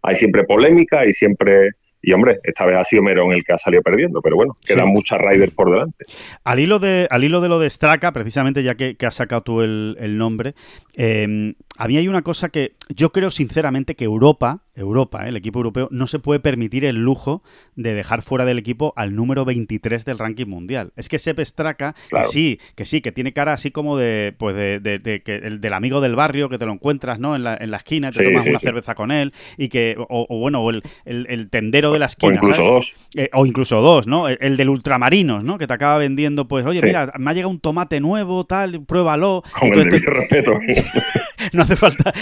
hay 0.01 0.17
siempre 0.17 0.43
polémica, 0.43 0.99
hay 0.99 1.13
siempre 1.13 1.69
y 2.01 2.13
hombre, 2.13 2.39
esta 2.43 2.65
vez 2.65 2.77
ha 2.77 2.83
sido 2.83 3.01
Merón 3.01 3.33
el 3.33 3.43
que 3.43 3.53
ha 3.53 3.57
salido 3.57 3.81
perdiendo, 3.81 4.21
pero 4.21 4.35
bueno, 4.35 4.57
quedan 4.65 4.89
muchas 4.89 5.19
riders 5.19 5.53
por 5.53 5.71
delante. 5.71 6.05
Al 6.43 6.59
hilo 6.59 6.79
de, 6.79 7.07
al 7.09 7.23
hilo 7.23 7.41
de 7.41 7.49
lo 7.49 7.59
de 7.59 7.69
Straka, 7.69 8.11
precisamente 8.11 8.63
ya 8.63 8.75
que, 8.75 8.95
has 9.05 9.15
sacado 9.15 9.41
tú 9.41 9.61
el, 9.61 10.17
nombre, 10.17 10.53
eh, 10.95 11.53
a 11.77 11.87
mí 11.87 11.97
hay 11.97 12.07
una 12.07 12.21
cosa 12.21 12.49
que 12.49 12.73
yo 12.89 13.11
creo 13.11 13.31
sinceramente 13.31 13.95
que 13.95 14.05
Europa, 14.05 14.61
Europa, 14.77 15.25
¿eh? 15.25 15.29
el 15.29 15.35
equipo 15.35 15.59
europeo, 15.59 15.87
no 15.91 16.07
se 16.07 16.19
puede 16.19 16.39
permitir 16.39 16.85
el 16.85 16.97
lujo 16.97 17.41
de 17.75 17.93
dejar 17.95 18.21
fuera 18.21 18.45
del 18.45 18.59
equipo 18.59 18.93
al 18.95 19.15
número 19.15 19.43
23 19.43 20.05
del 20.05 20.19
ranking 20.19 20.45
mundial. 20.45 20.93
Es 20.95 21.09
que 21.09 21.19
Sepp 21.19 21.39
Straka, 21.39 21.95
que 22.09 22.23
sí, 22.25 22.59
que 22.75 22.85
sí, 22.85 23.01
que 23.01 23.11
tiene 23.11 23.33
cara 23.33 23.53
así 23.53 23.71
como 23.71 23.97
de, 23.97 24.35
pues 24.37 24.55
de, 24.55 24.79
de, 24.79 25.21
que 25.23 25.35
el, 25.35 25.59
del 25.59 25.73
amigo 25.73 25.99
del 25.99 26.15
barrio 26.15 26.47
que 26.47 26.57
te 26.57 26.65
lo 26.65 26.73
encuentras, 26.73 27.19
¿no? 27.19 27.35
En 27.35 27.43
la, 27.43 27.57
en 27.59 27.71
la 27.71 27.77
esquina, 27.77 28.11
te 28.11 28.23
tomas 28.23 28.45
una 28.45 28.59
cerveza 28.59 28.93
con 28.93 29.11
él 29.11 29.33
y 29.57 29.69
que, 29.69 29.95
o, 29.97 30.27
bueno, 30.39 30.61
o 30.61 30.69
el, 30.69 30.83
el, 31.05 31.49
tendero 31.49 31.91
de 31.91 31.99
la 31.99 32.05
esquina. 32.05 32.33
O 32.33 32.35
incluso 32.35 32.63
dos. 32.63 32.93
Eh, 33.15 33.29
o 33.33 33.45
incluso 33.45 33.81
dos, 33.81 34.05
¿no? 34.05 34.29
El, 34.29 34.57
del 34.57 34.69
ultramarinos, 34.69 35.43
¿no? 35.43 35.57
Que 35.57 35.65
te 35.65 35.73
acaba 35.73 35.97
vendiendo, 35.97 36.47
pues, 36.47 36.65
oye, 36.65 36.81
mira, 36.83 37.11
me 37.17 37.31
ha 37.31 37.33
llegado 37.33 37.49
un 37.49 37.59
tomate 37.59 37.99
nuevo, 37.99 38.45
tal, 38.45 38.85
pruébalo. 38.85 39.43
Con 39.59 39.73
el 39.73 39.91
respeto. 39.91 40.53
no 41.53 41.63
hace 41.63 41.75
falta, 41.75 42.13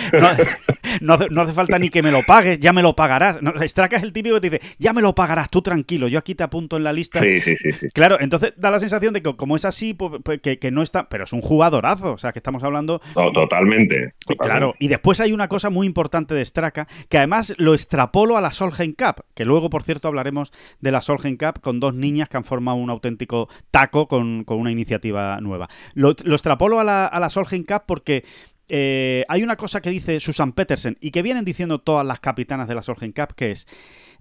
no, 1.02 1.14
hace, 1.14 1.54
falta 1.54 1.80
ni 1.80 1.90
que 1.90 2.02
me 2.02 2.12
lo 2.12 2.24
pagues, 2.26 2.60
ya 2.60 2.74
me 2.74 2.82
lo 2.82 2.96
pagarás. 2.96 3.42
No, 3.42 3.54
Straka 3.62 3.98
es 3.98 4.04
el 4.04 4.14
típico 4.14 4.36
que 4.36 4.50
te 4.50 4.58
dice, 4.58 4.76
ya 4.80 4.94
me 4.94 5.02
lo 5.02 5.16
pagarás, 5.16 5.50
tú 5.50 5.62
tranquilo, 5.62 6.08
yo 6.08 6.20
aquí 6.20 6.36
te 6.36 6.44
apunto 6.44 6.78
en 6.78 6.84
la 6.84 6.94
lista. 6.94 7.20
Sí, 7.20 7.42
sí, 7.42 7.56
sí. 7.56 7.72
sí. 7.72 7.88
Claro, 7.94 8.18
entonces 8.20 8.54
da 8.58 8.72
la 8.72 8.80
sensación 8.80 9.14
de 9.14 9.22
que 9.22 9.36
como 9.36 9.56
es 9.56 9.66
así, 9.66 9.94
pues, 9.94 10.14
pues, 10.24 10.40
que, 10.42 10.72
no 10.72 10.82
está, 10.82 11.10
pero 11.10 11.24
es 11.24 11.34
un 11.34 11.42
jugadorazo, 11.42 12.14
o 12.14 12.18
sea, 12.18 12.32
que 12.32 12.40
estamos 12.40 12.64
hablando... 12.64 13.02
totalmente, 13.34 14.14
Claro, 14.38 14.74
y 14.80 14.88
después 14.88 15.20
hay 15.20 15.32
una 15.32 15.48
cosa 15.48 15.70
muy 15.70 15.88
importante 15.88 16.34
de 16.34 16.44
Straka, 16.46 16.88
que 17.10 17.18
además 17.18 17.54
lo 17.58 17.74
extrapolo 17.74 18.38
a 18.38 18.42
la 18.42 18.52
Solheim 18.52 18.94
Cup, 18.94 19.26
que 19.34 19.46
luego, 19.46 19.70
por 19.70 19.84
cierto, 19.84 20.08
hablaremos 20.08 20.52
de 20.80 20.92
la 20.92 21.02
Solheim 21.02 21.38
Cup 21.38 21.62
con 21.62 21.80
dos 21.80 21.94
niñas 21.94 22.30
que 22.30 22.38
han 22.38 22.44
formado 22.44 22.78
un 22.78 22.90
auténtico 22.90 23.50
taco 23.72 24.08
con, 24.08 24.46
una 24.48 24.72
iniciativa 24.72 25.40
nueva. 25.42 25.68
Lo, 25.94 26.12
extrapolo 26.12 26.80
a 26.80 26.84
la, 26.84 27.06
a 27.06 27.20
la 27.20 27.30
Solheim 27.30 27.64
Cup 27.64 27.84
porque 27.86 28.24
eh, 28.70 29.26
hay 29.28 29.44
una 29.44 29.56
cosa 29.56 29.82
que 29.82 29.90
dice 29.90 30.20
Susan 30.20 30.54
Petersen 30.54 30.98
y 31.00 31.12
que 31.12 31.22
vienen 31.22 31.46
diciendo 31.46 31.80
todas 31.80 32.06
las 32.06 32.20
capitanas 32.20 32.68
de 32.68 32.76
la 32.76 32.84
Solheim 32.84 33.14
Cup, 33.14 33.36
que 33.36 33.52
es, 33.52 33.68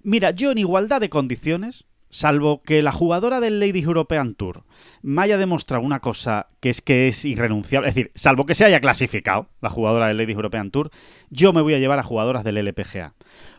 mira, 0.03 0.31
yo 0.31 0.51
en 0.51 0.59
igualdad 0.59 1.01
de 1.01 1.09
condiciones, 1.09 1.87
salvo 2.11 2.63
que 2.63 2.83
la 2.83 2.93
jugadora 2.93 3.41
del 3.41 3.59
Ladies 3.59 3.85
European 3.85 4.35
Tour 4.35 4.65
me 5.03 5.23
haya 5.23 5.37
demostrado 5.39 5.83
una 5.83 6.01
cosa 6.01 6.47
que 6.61 6.71
es 6.71 6.81
que 6.81 7.09
es 7.09 7.25
irrenunciable, 7.25 7.89
es 7.89 7.95
decir, 7.95 8.13
salvo 8.15 8.47
que 8.47 8.55
se 8.55 8.65
haya 8.65 8.81
clasificado 8.81 9.49
la 9.61 9.71
jugadora 9.71 10.09
del 10.09 10.19
Ladies 10.19 10.37
European 10.37 10.71
Tour, 10.71 10.91
yo 11.31 11.53
me 11.53 11.63
voy 11.63 11.75
a 11.75 11.79
llevar 11.79 11.99
a 11.99 12.05
jugadoras 12.05 12.45
del 12.45 12.59
LPGA. 12.59 13.15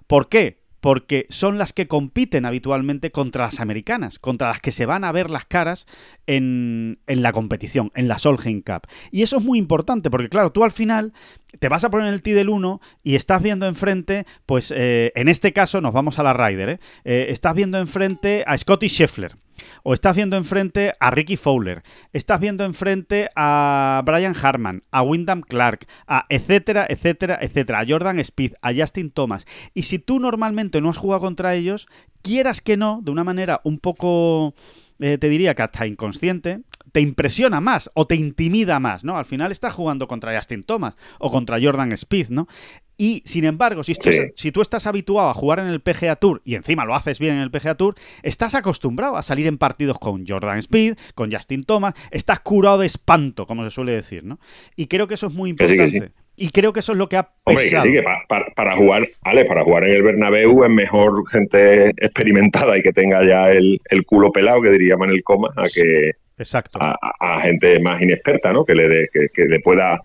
¿Por 0.07 0.29
qué? 0.29 0.64
Porque 0.85 1.25
son 1.31 1.57
las 1.57 1.73
que 1.73 1.87
compiten 1.87 2.45
habitualmente 2.45 3.09
contra 3.09 3.45
las 3.45 3.59
americanas, 3.59 4.19
contra 4.19 4.49
las 4.49 4.61
que 4.61 4.71
se 4.71 4.85
van 4.85 5.03
a 5.03 5.11
ver 5.11 5.31
las 5.31 5.47
caras 5.47 5.87
en, 6.27 6.99
la 7.07 7.31
competición, 7.31 7.91
en 7.95 8.07
la 8.07 8.19
Solheim 8.19 8.61
Cup. 8.61 8.83
Y 9.09 9.23
eso 9.23 9.37
es 9.37 9.43
muy 9.43 9.57
importante, 9.57 10.11
porque 10.11 10.29
claro, 10.29 10.51
tú 10.51 10.63
al 10.63 10.71
final 10.71 11.11
te 11.57 11.69
vas 11.69 11.83
a 11.85 11.89
poner 11.89 12.13
el 12.13 12.21
T 12.21 12.35
del 12.35 12.49
1 12.49 12.81
y 13.01 13.15
estás 13.15 13.41
viendo 13.41 13.65
enfrente, 13.65 14.27
pues 14.45 14.71
eh, 14.75 15.11
en 15.15 15.27
este 15.27 15.53
caso 15.53 15.81
nos 15.81 15.91
vamos 15.91 16.19
a 16.19 16.23
la 16.23 16.33
Ryder, 16.33 16.69
¿eh? 16.69 16.79
Eh, 17.03 17.25
estás 17.29 17.55
viendo 17.55 17.79
enfrente 17.79 18.43
a 18.45 18.55
Scotty 18.55 18.87
Scheffler. 18.87 19.37
O 19.83 19.93
estás 19.93 20.15
viendo 20.15 20.37
enfrente 20.37 20.93
a 20.99 21.11
Ricky 21.11 21.37
Fowler, 21.37 21.83
estás 22.13 22.39
viendo 22.39 22.63
enfrente 22.63 23.29
a 23.35 24.01
Brian 24.05 24.35
Harman, 24.41 24.83
a 24.91 25.01
Wyndham 25.01 25.41
Clark, 25.41 25.87
a 26.07 26.25
etcétera, 26.29 26.85
etcétera, 26.89 27.37
etcétera, 27.41 27.79
a 27.79 27.85
Jordan 27.87 28.19
Speed, 28.19 28.53
a 28.61 28.73
Justin 28.73 29.11
Thomas. 29.11 29.45
Y 29.73 29.83
si 29.83 29.99
tú 29.99 30.19
normalmente 30.19 30.81
no 30.81 30.89
has 30.89 30.97
jugado 30.97 31.21
contra 31.21 31.55
ellos, 31.55 31.87
quieras 32.21 32.61
que 32.61 32.77
no, 32.77 33.01
de 33.03 33.11
una 33.11 33.23
manera 33.23 33.61
un 33.63 33.79
poco, 33.79 34.53
te 34.97 35.29
diría 35.29 35.55
que 35.55 35.61
hasta 35.63 35.87
inconsciente, 35.87 36.61
te 36.95 37.01
impresiona 37.01 37.59
más 37.59 37.91
o 37.93 38.07
te 38.07 38.15
intimida 38.15 38.79
más, 38.79 39.03
¿no? 39.03 39.17
Al 39.17 39.25
final 39.25 39.51
estás 39.51 39.73
jugando 39.73 40.07
contra 40.07 40.33
Justin 40.33 40.63
Thomas 40.63 40.95
o 41.19 41.29
contra 41.29 41.59
Jordan 41.61 41.91
Speed, 41.91 42.29
¿no? 42.29 42.47
Y 42.95 43.21
sin 43.25 43.43
embargo, 43.43 43.83
si 43.83 43.95
tú, 43.95 44.09
si 44.37 44.53
tú, 44.53 44.61
estás 44.61 44.87
habituado 44.87 45.29
a 45.29 45.33
jugar 45.33 45.59
en 45.59 45.65
el 45.65 45.81
PGA 45.81 46.15
Tour 46.15 46.41
y 46.45 46.55
encima 46.55 46.85
lo 46.85 46.95
haces 46.95 47.19
bien 47.19 47.33
en 47.33 47.41
el 47.41 47.51
PGA 47.51 47.75
Tour, 47.75 47.95
estás 48.23 48.55
acostumbrado 48.55 49.17
a 49.17 49.23
salir 49.23 49.45
en 49.47 49.57
partidos 49.57 49.99
con 49.99 50.25
Jordan 50.25 50.57
Speed, 50.59 50.95
con 51.15 51.33
Justin 51.33 51.65
Thomas, 51.65 51.95
estás 52.11 52.39
curado 52.39 52.77
de 52.77 52.87
espanto, 52.87 53.45
como 53.45 53.65
se 53.65 53.71
suele 53.71 53.91
decir, 53.91 54.23
¿no? 54.23 54.39
Y 54.77 54.87
creo 54.87 55.09
que 55.09 55.15
eso 55.15 55.27
es 55.27 55.33
muy 55.33 55.49
importante. 55.49 56.13
Y 56.37 56.51
creo 56.51 56.71
que 56.71 56.79
eso 56.79 56.93
es 56.93 56.97
lo 56.97 57.09
que 57.09 57.17
ha 57.17 57.29
pesado. 57.45 57.83
Hombre, 57.83 57.99
que 57.99 58.03
para, 58.29 58.45
para, 58.55 58.77
jugar, 58.77 59.09
Ale, 59.21 59.43
para 59.43 59.65
jugar 59.65 59.89
en 59.89 59.95
el 59.95 60.03
Bernabéu 60.03 60.63
es 60.63 60.71
mejor 60.71 61.29
gente 61.29 61.89
experimentada 61.89 62.77
y 62.77 62.81
que 62.81 62.93
tenga 62.93 63.25
ya 63.25 63.51
el, 63.51 63.81
el 63.89 64.05
culo 64.05 64.31
pelado, 64.31 64.61
que 64.61 64.69
diría 64.69 64.95
Manel 64.95 65.23
Coma, 65.23 65.49
a 65.57 65.63
que 65.63 66.11
Exacto. 66.37 66.79
A, 66.81 67.41
gente 67.41 67.79
más 67.79 68.01
inexperta, 68.01 68.51
¿no? 68.51 68.65
Que 68.65 68.75
le, 68.75 69.07
que, 69.11 69.29
que 69.33 69.45
le 69.45 69.59
pueda 69.59 70.01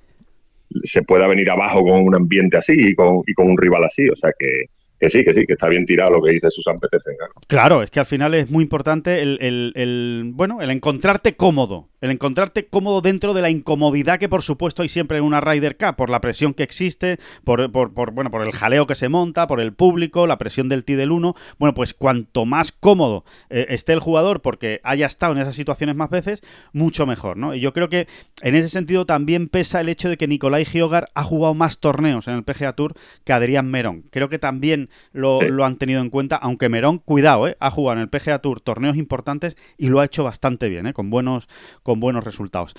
se 0.85 1.03
pueda 1.03 1.27
venir 1.27 1.51
abajo 1.51 1.83
con 1.83 2.01
un 2.01 2.15
ambiente 2.15 2.57
así 2.57 2.73
y 2.77 2.95
con, 2.95 3.23
y 3.27 3.35
con 3.35 3.51
un 3.51 3.59
rival 3.59 3.85
así. 3.85 4.09
O 4.09 4.17
sea 4.17 4.33
que, 4.39 4.67
que 5.01 5.09
sí, 5.09 5.25
que 5.25 5.33
sí, 5.33 5.47
que 5.47 5.55
está 5.55 5.69
bien 5.69 5.87
tirado 5.87 6.13
lo 6.13 6.23
que 6.23 6.33
dice 6.33 6.51
Susan 6.51 6.79
Petersen. 6.79 7.15
Claro, 7.47 7.83
es 7.83 7.91
que 7.91 8.01
al 8.01 8.07
final 8.07 8.35
es 8.35 8.51
muy 8.51 8.63
importante 8.63 9.23
el, 9.23 9.39
el, 9.41 9.73
el, 9.75 10.31
bueno, 10.35 10.61
el 10.61 10.71
encontrarte 10.71 11.35
cómodo 11.37 11.91
el 12.01 12.11
encontrarte 12.11 12.67
cómodo 12.67 13.01
dentro 13.01 13.35
de 13.35 13.43
la 13.43 13.51
incomodidad 13.51 14.19
que 14.19 14.29
por 14.29 14.43
supuesto 14.43 14.83
hay 14.83 14.89
siempre 14.89 15.19
en 15.19 15.25
una 15.25 15.41
Ryder 15.41 15.77
Cup, 15.77 15.97
por 15.97 16.11
la 16.11 16.21
presión 16.21 16.55
que 16.55 16.63
existe, 16.63 17.19
por, 17.45 17.71
por, 17.71 18.13
bueno, 18.13 18.31
por 18.31 18.43
el 18.43 18.53
jaleo 18.53 18.87
que 18.87 18.95
se 18.95 19.09
monta, 19.09 19.47
por 19.47 19.61
el 19.61 19.73
público, 19.73 20.27
la 20.27 20.39
presión 20.39 20.69
del 20.69 20.85
T 20.85 20.97
del 20.97 21.11
1. 21.11 21.35
Bueno, 21.59 21.75
pues 21.75 21.95
cuanto 21.95 22.47
más 22.47 22.73
cómodo 22.73 23.25
eh, 23.51 23.67
esté 23.71 23.93
el 23.93 24.01
jugador 24.01 24.41
porque 24.41 24.81
haya 24.83 25.07
estado 25.07 25.33
en 25.33 25.39
esas 25.39 25.55
situaciones 25.55 25.97
más 25.97 26.11
veces, 26.11 26.43
mucho 26.73 27.07
mejor, 27.07 27.37
¿no? 27.37 27.55
Y 27.55 27.61
yo 27.61 27.73
creo 27.73 27.89
que 27.89 28.07
en 28.43 28.55
ese 28.55 28.69
sentido 28.69 29.05
también 29.07 29.49
pesa 29.49 29.81
el 29.81 29.89
hecho 29.89 30.09
de 30.09 30.17
que 30.17 30.29
Nicolai 30.29 30.65
Giogar 30.65 31.09
ha 31.15 31.23
jugado 31.23 31.55
más 31.55 31.79
torneos 31.79 32.29
en 32.29 32.35
el 32.35 32.45
PGA 32.45 32.73
Tour 32.75 32.95
que 33.25 33.33
Adrián 33.33 33.71
Merón. 33.71 34.05
Creo 34.11 34.29
que 34.29 34.39
también 34.39 34.90
lo, 35.13 35.65
han 35.65 35.77
tenido 35.77 36.01
en 36.01 36.11
cuenta, 36.11 36.37
aunque 36.37 36.69
Merón, 36.69 36.99
cuidado, 36.99 37.49
¿eh? 37.49 37.57
ha 37.61 37.71
jugado 37.71 37.99
en 37.99 38.03
el 38.03 38.09
PGA 38.09 38.41
Tour 38.41 38.61
torneos 38.61 38.97
importantes 38.97 39.57
y 39.77 39.89
lo 39.89 40.01
ha 40.01 40.05
hecho 40.05 40.25
bastante 40.25 40.69
bien, 40.69 40.87
¿eh? 40.87 40.93
con, 40.93 41.11
buenos, 41.11 41.49
con 41.83 42.01
buenos 42.01 42.25
resultados. 42.25 42.75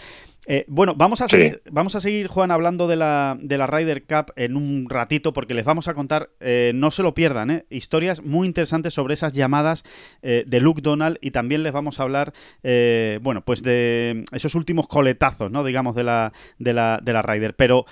Eh, 0.48 0.66
bueno, 0.68 0.96
vamos 0.96 1.22
a 1.22 1.28
seguir, 1.28 1.62
vamos 1.70 1.94
a 1.94 2.02
seguir, 2.02 2.26
Juan, 2.26 2.50
hablando 2.50 2.88
de 2.88 2.96
la, 2.96 3.38
de 3.40 3.60
la 3.60 3.68
Ryder 3.68 4.04
Cup 4.06 4.34
en 4.36 4.56
un 4.56 4.90
ratito, 4.90 5.34
porque 5.34 5.54
les 5.54 5.66
vamos 5.66 5.88
a 5.88 5.94
contar, 5.94 6.32
eh, 6.40 6.72
no 6.74 6.90
se 6.90 7.04
lo 7.04 7.14
pierdan, 7.14 7.52
eh, 7.52 7.66
historias 7.70 8.24
muy 8.24 8.48
interesantes 8.48 8.96
sobre 8.96 9.14
esas 9.14 9.34
llamadas 9.34 9.84
de 10.22 10.60
Luke 10.60 10.82
Donald 10.82 11.18
y 11.22 11.32
también 11.32 11.64
les 11.64 11.74
vamos 11.74 12.00
a 12.00 12.04
hablar, 12.04 12.34
bueno, 13.22 13.44
pues 13.46 13.62
de 13.64 14.24
esos 14.32 14.56
últimos 14.56 14.88
coletazos, 14.88 15.52
¿no? 15.52 15.64
Digamos, 15.64 15.96
de 15.96 16.04
la, 16.04 16.34
de 16.58 16.74
la, 16.74 17.00
de 17.02 17.14
la 17.14 17.22
Ryder. 17.22 17.56
Pero 17.56 17.86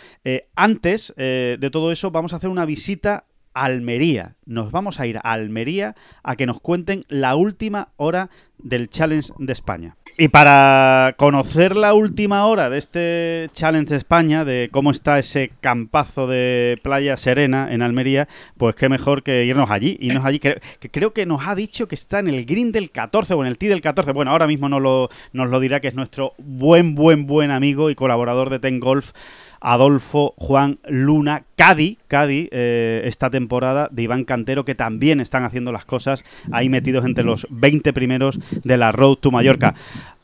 antes 0.55 1.13
de 1.15 1.69
todo 1.71 1.91
eso, 1.91 2.11
vamos 2.11 2.33
a 2.33 2.37
hacer 2.37 2.49
una 2.49 2.65
visita 2.65 3.25
a 3.25 3.28
Almería. 3.53 4.35
Nos 4.45 4.71
vamos 4.71 4.99
a 4.99 5.07
ir 5.07 5.17
a 5.17 5.21
Almería 5.21 5.95
a 6.23 6.35
que 6.35 6.45
nos 6.45 6.59
cuenten 6.59 7.01
la 7.07 7.35
última 7.35 7.89
hora 7.97 8.29
del 8.57 8.89
Challenge 8.89 9.31
de 9.37 9.53
España. 9.53 9.95
Y 10.17 10.27
para 10.27 11.15
conocer 11.17 11.77
la 11.77 11.93
última 11.93 12.45
hora 12.45 12.69
de 12.69 12.77
este 12.77 13.49
Challenge 13.53 13.89
de 13.89 13.95
España, 13.95 14.43
de 14.43 14.67
cómo 14.69 14.91
está 14.91 15.17
ese 15.17 15.53
campazo 15.61 16.27
de 16.27 16.77
Playa 16.83 17.15
Serena 17.15 17.69
en 17.71 17.81
Almería, 17.81 18.27
pues 18.57 18.75
qué 18.75 18.89
mejor 18.89 19.23
que 19.23 19.45
irnos 19.45 19.71
allí. 19.71 19.97
Irnos 20.01 20.25
allí, 20.25 20.39
que, 20.39 20.59
creo 20.91 21.13
que 21.13 21.25
nos 21.25 21.47
ha 21.47 21.55
dicho 21.55 21.87
que 21.87 21.95
está 21.95 22.19
en 22.19 22.27
el 22.27 22.43
Green 22.43 22.73
del 22.73 22.91
14 22.91 23.33
o 23.33 23.41
en 23.43 23.47
el 23.47 23.57
T 23.57 23.69
del 23.69 23.79
14. 23.79 24.11
Bueno, 24.11 24.31
ahora 24.31 24.45
mismo 24.45 24.67
nos 24.67 24.81
lo, 24.81 25.09
nos 25.31 25.49
lo 25.49 25.59
dirá 25.61 25.79
que 25.79 25.87
es 25.87 25.95
nuestro 25.95 26.33
buen, 26.37 26.95
buen, 26.95 27.25
buen 27.25 27.49
amigo 27.49 27.89
y 27.89 27.95
colaborador 27.95 28.49
de 28.49 28.59
Ten 28.59 28.81
Golf. 28.81 29.13
Adolfo 29.61 30.33
Juan 30.37 30.79
Luna, 30.87 31.43
Cadi, 31.55 31.97
Cadi, 32.07 32.49
eh, 32.51 33.01
esta 33.05 33.29
temporada 33.29 33.89
de 33.91 34.03
Iván 34.03 34.23
Cantero, 34.23 34.65
que 34.65 34.75
también 34.75 35.19
están 35.19 35.43
haciendo 35.43 35.71
las 35.71 35.85
cosas 35.85 36.23
ahí 36.51 36.69
metidos 36.69 37.05
entre 37.05 37.23
los 37.23 37.47
20 37.49 37.93
primeros 37.93 38.39
de 38.63 38.77
la 38.77 38.91
Road 38.91 39.15
to 39.15 39.31
Mallorca. 39.31 39.75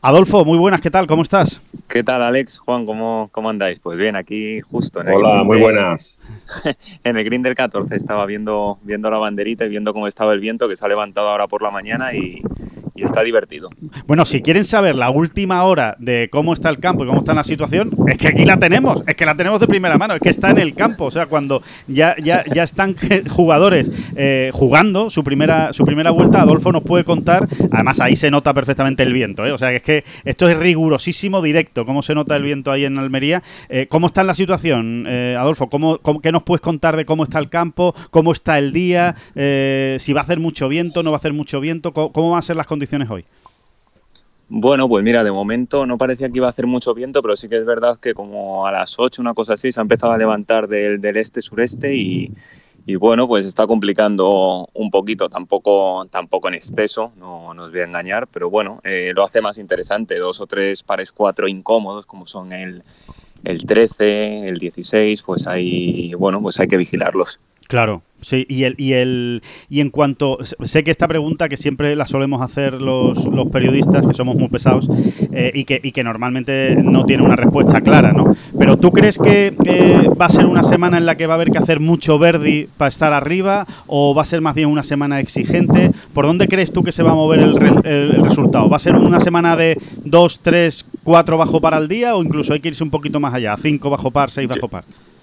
Adolfo, 0.02 0.46
muy 0.46 0.58
buenas, 0.58 0.82
¿qué 0.82 0.92
tal? 0.92 1.08
¿Cómo 1.08 1.24
estás? 1.24 1.62
¿Qué 1.88 2.04
tal, 2.04 2.22
Alex? 2.22 2.60
Juan, 2.60 2.86
¿cómo, 2.86 3.30
cómo 3.32 3.50
andáis? 3.50 3.80
Pues 3.80 3.98
bien, 3.98 4.16
aquí 4.16 4.62
justo 4.62 5.02
en 5.02 5.08
el 5.08 5.16
Hola, 5.16 5.44
muy 5.44 5.60
buenas. 5.60 6.20
en 7.04 7.18
el 7.18 7.24
Green 7.24 7.42
del 7.42 7.56
14 7.56 7.96
estaba 7.96 8.26
viendo, 8.28 8.78
viendo 8.84 9.10
la 9.10 9.18
banderita 9.18 9.66
y 9.66 9.70
viendo 9.70 9.94
cómo 9.94 10.08
estaba 10.08 10.34
el 10.34 10.40
viento 10.40 10.70
que 10.70 10.78
se 10.78 10.86
ha 10.86 10.88
levantado 10.88 11.30
ahora 11.30 11.48
por 11.48 11.64
la 11.64 11.72
mañana 11.72 12.14
y, 12.14 12.44
y 12.96 13.04
está 13.04 13.22
divertido. 13.24 13.70
Bueno, 14.08 14.24
si 14.24 14.42
quieren 14.42 14.64
saber 14.64 14.96
la 14.96 15.10
última 15.10 15.64
hora 15.64 15.98
de 16.00 16.30
cómo 16.32 16.54
está 16.54 16.70
el 16.70 16.80
campo 16.80 17.04
y 17.04 17.08
cómo 17.08 17.20
está 17.20 17.34
la 17.34 17.44
situación, 17.44 17.92
es 18.08 18.18
que 18.18 18.30
aquí 18.30 18.46
la 18.46 18.58
tenemos, 18.58 19.04
es 19.06 19.16
que 19.16 19.26
la 19.26 19.36
tenemos 19.36 19.60
de 19.60 19.68
primera 19.68 19.98
mano, 19.98 20.14
es 20.14 20.22
que 20.22 20.30
está 20.30 20.50
en 20.52 20.60
el 20.60 20.74
campo, 20.76 21.06
o 21.06 21.12
sea, 21.12 21.26
cuando 21.26 21.62
ya, 21.90 22.16
ya, 22.24 22.46
ya 22.46 22.64
están 22.64 22.96
jugadores 23.30 23.92
eh, 24.16 24.50
jugando 24.54 25.10
su 25.10 25.26
primera, 25.26 25.74
su 25.74 25.84
primera 25.84 26.12
vuelta, 26.12 26.42
Adolfo 26.42 26.72
nos 26.72 26.84
puede 26.84 27.04
contar, 27.04 27.50
además 27.70 28.00
ahí 28.00 28.16
se 28.16 28.32
nota 28.32 28.54
perfectamente 28.54 29.04
el 29.04 29.12
viento, 29.12 29.46
¿eh? 29.46 29.52
o 29.52 29.58
sea, 29.58 29.74
es 29.74 29.84
que 29.84 30.06
esto 30.24 30.48
es 30.48 30.58
rigurosísimo 30.58 31.42
directo, 31.42 31.86
cómo 31.86 32.02
se 32.02 32.16
nota 32.16 32.38
el 32.38 32.44
viento 32.44 32.72
ahí 32.72 32.86
en 32.86 32.98
Almería. 32.98 33.44
Eh, 33.68 33.88
¿Cómo 33.90 34.08
está 34.08 34.24
la 34.24 34.36
situación, 34.36 35.06
Adolfo? 35.08 35.70
¿Cómo, 35.70 36.00
qué 36.22 36.32
nos 36.32 36.44
puedes 36.44 36.62
contar 36.62 36.96
de 36.96 37.06
cómo 37.06 37.24
está 37.24 37.40
el 37.40 37.50
campo, 37.50 37.94
cómo 38.10 38.32
está 38.32 38.58
el 38.58 38.72
día, 38.72 39.16
si 39.34 40.14
va 40.14 40.22
a 40.22 40.24
hacer 40.24 40.40
mucho 40.40 40.70
viento, 40.70 41.04
no 41.04 41.12
va 41.12 41.18
a 41.18 41.20
hacer 41.20 41.34
mucho 41.34 41.60
viento, 41.60 41.92
cómo, 41.92 42.14
cómo 42.14 42.32
van 42.32 42.40
a 42.40 42.42
ser 42.42 42.56
las 42.56 42.68
condiciones 42.68 42.85
hoy? 43.10 43.26
Bueno, 44.48 44.88
pues 44.88 45.04
mira, 45.04 45.24
de 45.24 45.32
momento 45.32 45.88
no 45.88 45.98
parecía 45.98 46.30
que 46.30 46.38
iba 46.38 46.48
a 46.48 46.52
hacer 46.52 46.68
mucho 46.68 46.94
viento, 46.94 47.24
pero 47.24 47.36
sí 47.36 47.50
que 47.50 47.58
es 47.58 47.66
verdad 47.66 47.98
que 48.00 48.14
como 48.14 48.68
a 48.68 48.72
las 48.72 49.00
8, 49.00 49.22
una 49.22 49.34
cosa 49.34 49.54
así, 49.54 49.72
se 49.72 49.80
ha 49.80 49.82
empezado 49.82 50.14
a 50.14 50.18
levantar 50.20 50.68
del, 50.68 51.04
este-sureste 51.04 51.96
y, 51.96 52.32
bueno, 53.00 53.28
pues 53.28 53.46
está 53.48 53.66
complicando 53.66 54.70
un 54.74 54.92
poquito, 54.92 55.30
tampoco, 55.30 56.06
tampoco 56.12 56.48
en 56.50 56.54
exceso, 56.54 57.12
no, 57.18 57.56
nos 57.56 57.72
voy 57.72 57.80
a 57.80 57.86
engañar, 57.86 58.28
pero 58.28 58.52
bueno, 58.52 58.82
eh, 58.84 59.14
lo 59.16 59.24
hace 59.24 59.42
más 59.42 59.58
interesante, 59.58 60.20
dos 60.20 60.40
o 60.40 60.46
tres 60.46 60.84
pares 60.84 61.12
cuatro 61.12 61.48
incómodos 61.48 62.06
como 62.06 62.28
son 62.28 62.54
el, 62.54 62.84
el 63.46 63.66
13, 63.66 64.48
el 64.48 64.60
16, 64.60 65.24
pues 65.24 65.48
hay, 65.48 66.14
bueno, 66.14 66.40
pues 66.40 66.60
hay 66.60 66.68
que 66.68 66.78
vigilarlos. 66.78 67.40
Claro, 67.68 68.04
sí, 68.22 68.46
y 68.48 68.64
el, 68.64 68.76
y 68.78 68.94
el 68.94 69.42
y 69.70 69.80
en 69.80 69.90
cuanto 69.90 70.38
sé 70.64 70.84
que 70.84 70.92
esta 70.92 71.08
pregunta 71.08 71.50
que 71.50 71.58
siempre 71.58 71.96
la 71.96 72.06
solemos 72.06 72.44
hacer 72.44 72.80
los, 72.80 73.26
los 73.26 73.48
periodistas, 73.48 74.06
que 74.06 74.14
somos 74.14 74.36
muy 74.36 74.50
pesados, 74.50 74.88
eh, 75.32 75.52
y, 75.54 75.64
que, 75.66 75.80
y 75.82 75.92
que 75.92 76.04
normalmente 76.04 76.76
no 76.76 77.06
tiene 77.06 77.24
una 77.24 77.36
respuesta 77.36 77.82
clara, 77.82 78.14
¿no? 78.14 78.36
Pero 78.60 78.78
¿tú 78.78 78.92
crees 78.92 79.18
que 79.18 79.54
va 80.20 80.28
a 80.28 80.30
ser 80.30 80.46
una 80.46 80.64
semana 80.64 80.98
en 80.98 81.08
la 81.08 81.18
que 81.18 81.26
va 81.26 81.34
a 81.34 81.38
haber 81.38 81.50
que 81.50 81.58
hacer 81.58 81.80
mucho 81.80 82.20
Verdi 82.20 82.68
para 82.78 82.90
estar 82.90 83.14
arriba? 83.14 83.66
¿O 83.88 84.14
va 84.14 84.22
a 84.22 84.26
ser 84.26 84.42
más 84.42 84.54
bien 84.54 84.70
una 84.70 84.84
semana 84.84 85.20
exigente? 85.20 85.92
¿Por 86.14 86.28
dónde 86.28 86.48
crees 86.48 86.72
tú 86.72 86.84
que 86.84 86.92
se 86.92 87.02
va 87.02 87.12
a 87.12 87.16
mover 87.16 87.40
el, 87.40 87.82
el, 87.84 88.24
resultado? 88.24 88.70
¿Va 88.70 88.78
a 88.78 88.80
ser 88.80 88.96
una 88.96 89.20
semana 89.20 89.56
de 89.56 89.78
2, 90.04 90.40
3, 90.44 90.86
4 91.04 91.38
bajo 91.38 91.60
par 91.60 91.74
al 91.74 91.88
día? 91.88 92.16
¿O 92.16 92.22
incluso 92.22 92.54
hay 92.54 92.60
que 92.60 92.68
irse 92.68 92.84
un 92.84 92.92
poquito 92.92 93.20
más 93.20 93.34
allá? 93.34 93.58
5 93.58 93.90
bajo 93.90 94.12
par, 94.12 94.30
6 94.30 94.48
bajo 94.48 94.68
par. 94.68 94.84
Yo 94.86 95.15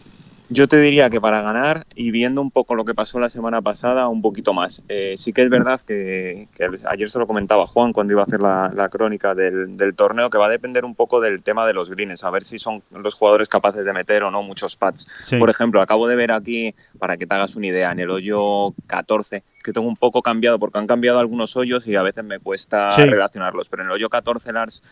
te 0.68 0.76
diría 0.78 1.10
que 1.10 1.20
para 1.20 1.42
ganar 1.42 1.86
y 1.94 2.10
viendo 2.10 2.40
un 2.40 2.50
poco 2.50 2.74
lo 2.74 2.84
que 2.84 2.94
pasó 2.94 3.18
la 3.18 3.28
semana 3.28 3.62
pasada, 3.62 4.08
un 4.08 4.22
poquito 4.22 4.52
más. 4.52 4.82
Eh, 4.88 5.14
sí 5.16 5.32
que 5.32 5.42
es 5.42 5.50
verdad 5.50 5.80
que, 5.80 6.48
ayer 6.84 7.10
se 7.10 7.18
lo 7.18 7.26
comentaba 7.26 7.66
Juan 7.66 7.92
cuando 7.92 8.12
iba 8.12 8.22
a 8.22 8.24
hacer 8.24 8.40
la, 8.40 8.88
crónica 8.90 9.34
del, 9.34 9.94
torneo, 9.96 10.30
que 10.30 10.38
va 10.38 10.46
a 10.46 10.50
depender 10.50 10.84
un 10.84 10.94
poco 10.94 11.20
del 11.20 11.42
tema 11.42 11.66
de 11.66 11.74
los 11.74 11.90
greens, 11.90 12.24
a 12.24 12.30
ver 12.30 12.44
si 12.44 12.58
son 12.58 12.82
los 12.90 13.14
jugadores 13.14 13.48
capaces 13.48 13.84
de 13.84 13.92
meter 13.92 14.22
o 14.24 14.30
no 14.30 14.42
muchos 14.42 14.76
pads. 14.76 15.06
Por 15.38 15.50
ejemplo, 15.50 15.80
acabo 15.80 16.06
de 16.08 16.16
ver 16.16 16.32
aquí, 16.32 16.74
para 16.98 17.16
que 17.16 17.26
te 17.26 17.34
hagas 17.34 17.56
una 17.56 17.68
idea, 17.68 17.92
en 17.92 18.00
el 18.00 18.10
hoyo 18.10 18.74
14, 18.86 19.42
que 19.62 19.72
tengo 19.72 19.88
un 19.88 19.96
poco 19.96 20.22
cambiado 20.22 20.58
porque 20.58 20.78
han 20.78 20.86
cambiado 20.86 21.18
algunos 21.18 21.56
hoyos 21.56 21.86
y 21.86 21.96
a 21.96 22.02
veces 22.02 22.24
me 22.24 22.38
cuesta 22.38 22.94
relacionarlos, 22.96 23.68
pero 23.68 23.82
en 23.82 23.88
el 23.88 23.94
hoyo 23.94 24.08
14, 24.08 24.52
Lars, 24.52 24.82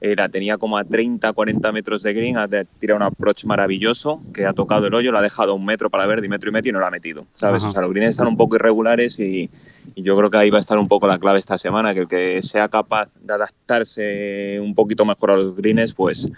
era, 0.00 0.28
tenía 0.28 0.58
como 0.58 0.76
a 0.76 0.84
30, 0.84 1.32
40 1.32 1.72
metros 1.72 2.02
de 2.02 2.12
green, 2.12 2.36
ha 2.36 2.48
tirado 2.48 2.96
un 2.96 3.02
approach 3.02 3.44
maravilloso, 3.44 4.20
que 4.34 4.44
ha 4.44 4.52
tocado 4.52 4.88
el 4.88 4.94
hoyo, 4.94 5.12
lo 5.12 5.18
ha 5.18 5.22
dejado 5.22 5.54
un 5.54 5.64
metro 5.64 5.90
para 5.90 6.06
ver, 6.06 6.20
de 6.20 6.28
metro 6.28 6.50
y 6.50 6.52
medio 6.52 6.70
y 6.70 6.72
no 6.72 6.80
lo 6.80 6.86
ha 6.86 6.90
metido, 6.90 7.26
¿sabes? 7.32 7.64
O 7.64 7.72
sea, 7.72 7.82
los 7.82 7.92
greens 7.92 8.10
están 8.10 8.26
un 8.26 8.36
poco 8.36 8.56
irregulares 8.56 9.18
y, 9.18 9.50
yo 9.94 10.16
creo 10.16 10.30
que 10.30 10.38
ahí 10.38 10.50
va 10.50 10.58
a 10.58 10.60
estar 10.60 10.78
un 10.78 10.88
poco 10.88 11.06
la 11.06 11.18
clave 11.18 11.38
esta 11.38 11.58
semana, 11.58 11.94
que 11.94 12.00
el 12.00 12.08
que 12.08 12.42
sea 12.42 12.68
capaz 12.68 13.08
de 13.20 13.32
adaptarse 13.32 14.58
un 14.60 14.74
poquito 14.74 15.04
mejor 15.04 15.30
a 15.30 15.36
los 15.36 15.56
greens, 15.56 15.94
pues 15.94 16.30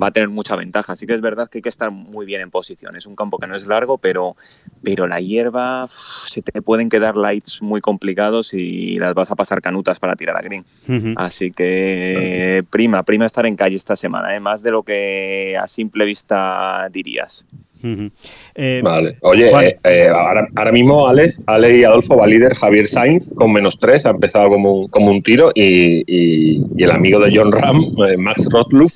va 0.00 0.08
a 0.08 0.10
tener 0.10 0.28
mucha 0.28 0.56
ventaja. 0.56 0.92
Así 0.92 1.06
que 1.06 1.14
es 1.14 1.20
verdad 1.20 1.48
que 1.48 1.58
hay 1.58 1.62
que 1.62 1.68
estar 1.68 1.90
muy 1.90 2.26
bien 2.26 2.40
en 2.40 2.50
posición. 2.50 2.96
Es 2.96 3.06
un 3.06 3.16
campo 3.16 3.38
que 3.38 3.46
no 3.46 3.56
es 3.56 3.66
largo, 3.66 3.98
pero, 3.98 4.36
pero 4.82 5.06
la 5.06 5.20
hierba 5.20 5.88
se 6.26 6.42
te 6.42 6.62
pueden 6.62 6.88
quedar 6.88 7.16
lights 7.16 7.62
muy 7.62 7.80
complicados 7.80 8.54
y 8.54 8.98
las 8.98 9.14
vas 9.14 9.30
a 9.30 9.36
pasar 9.36 9.62
canutas 9.62 10.00
para 10.00 10.16
tirar 10.16 10.36
a 10.36 10.42
green. 10.42 10.64
Así 11.16 11.50
que 11.50 12.64
prima, 12.70 13.02
prima 13.02 13.26
estar 13.26 13.46
en 13.46 13.56
calle 13.56 13.76
esta 13.76 13.96
semana, 13.96 14.34
¿eh? 14.34 14.40
más 14.40 14.62
de 14.62 14.70
lo 14.70 14.82
que 14.82 15.56
a 15.60 15.66
simple 15.66 16.04
vista 16.04 16.88
dirías. 16.90 17.44
Eh, 18.54 18.80
vale. 18.82 19.16
Oye, 19.22 19.50
eh, 19.50 19.76
eh, 19.84 20.08
ahora, 20.08 20.72
mismo 20.72 21.06
Alex, 21.06 21.40
Ale 21.46 21.78
y 21.78 21.84
Adolfo 21.84 22.16
va 22.16 22.26
líder 22.26 22.54
Javier 22.54 22.86
Sainz 22.86 23.32
con 23.34 23.52
menos 23.52 23.78
tres, 23.78 24.06
ha 24.06 24.10
empezado 24.10 24.48
como 24.48 24.80
un, 24.80 24.88
como 24.88 25.10
un 25.10 25.22
tiro 25.22 25.50
y, 25.54 26.82
el 26.82 26.90
amigo 26.90 27.20
de 27.20 27.36
John 27.36 27.52
Ram, 27.52 27.94
Max 28.18 28.48
Rotluff, 28.50 28.92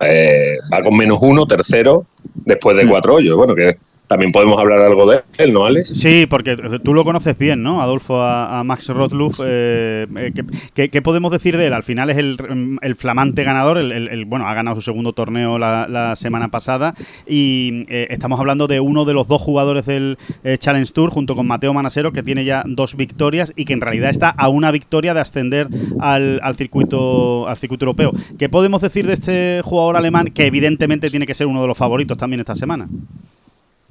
va 0.00 0.82
con 0.82 0.96
menos 0.96 1.18
uno, 1.20 1.46
tercero, 1.46 2.06
después 2.44 2.76
de 2.76 2.88
cuatro 2.88 3.14
hoyos. 3.14 3.36
Bueno, 3.36 3.54
que 3.54 3.76
también 4.08 4.32
podemos 4.32 4.58
hablar 4.58 4.80
algo 4.80 5.06
de 5.06 5.22
él, 5.36 5.52
¿no, 5.52 5.66
Alex? 5.66 5.90
Sí, 5.90 6.26
porque 6.28 6.56
tú 6.82 6.94
lo 6.94 7.04
conoces 7.04 7.36
bien, 7.36 7.60
¿no, 7.60 7.82
Adolfo, 7.82 8.20
a, 8.22 8.64
Max 8.64 8.88
Rothluff. 8.88 9.40
Eh, 9.44 10.06
eh 10.74 10.88
¿qué, 10.88 11.02
podemos 11.02 11.30
decir 11.30 11.58
de 11.58 11.66
él? 11.66 11.74
Al 11.74 11.82
final 11.82 12.08
es 12.08 12.16
el, 12.16 12.36
flamante 12.96 13.44
ganador, 13.44 13.76
el, 13.76 14.24
bueno, 14.24 14.48
ha 14.48 14.54
ganado 14.54 14.76
su 14.76 14.82
segundo 14.82 15.12
torneo 15.12 15.58
la, 15.58 16.14
semana 16.16 16.48
pasada 16.48 16.94
y 17.26 17.84
eh, 17.88 18.06
estamos 18.10 18.40
hablando 18.40 18.66
de 18.66 18.80
uno 18.80 19.04
de 19.04 19.12
los 19.12 19.28
dos 19.28 19.42
jugadores 19.42 19.84
del 19.84 20.16
eh, 20.42 20.56
Challenge 20.58 20.90
Tour, 20.90 21.10
junto 21.10 21.36
con 21.36 21.46
Mateo 21.46 21.74
Manasero, 21.74 22.10
que 22.12 22.22
tiene 22.22 22.46
ya 22.46 22.62
dos 22.66 22.96
victorias 22.96 23.52
y 23.56 23.66
que 23.66 23.74
en 23.74 23.82
realidad 23.82 24.08
está 24.08 24.30
a 24.30 24.48
una 24.48 24.70
victoria 24.70 25.12
de 25.12 25.20
ascender 25.20 25.68
al, 26.00 26.40
al, 26.42 26.56
circuito, 26.56 27.46
al 27.46 27.58
circuito 27.58 27.84
europeo. 27.84 28.12
¿Qué 28.38 28.48
podemos 28.48 28.80
decir 28.80 29.06
de 29.06 29.12
este 29.14 29.60
jugador 29.62 29.98
alemán 29.98 30.28
que 30.28 30.46
evidentemente 30.46 31.10
tiene 31.10 31.26
que 31.26 31.34
ser 31.34 31.46
uno 31.46 31.60
de 31.60 31.68
los 31.68 31.76
favoritos 31.76 32.16
también 32.16 32.40
esta 32.40 32.56
semana? 32.56 32.88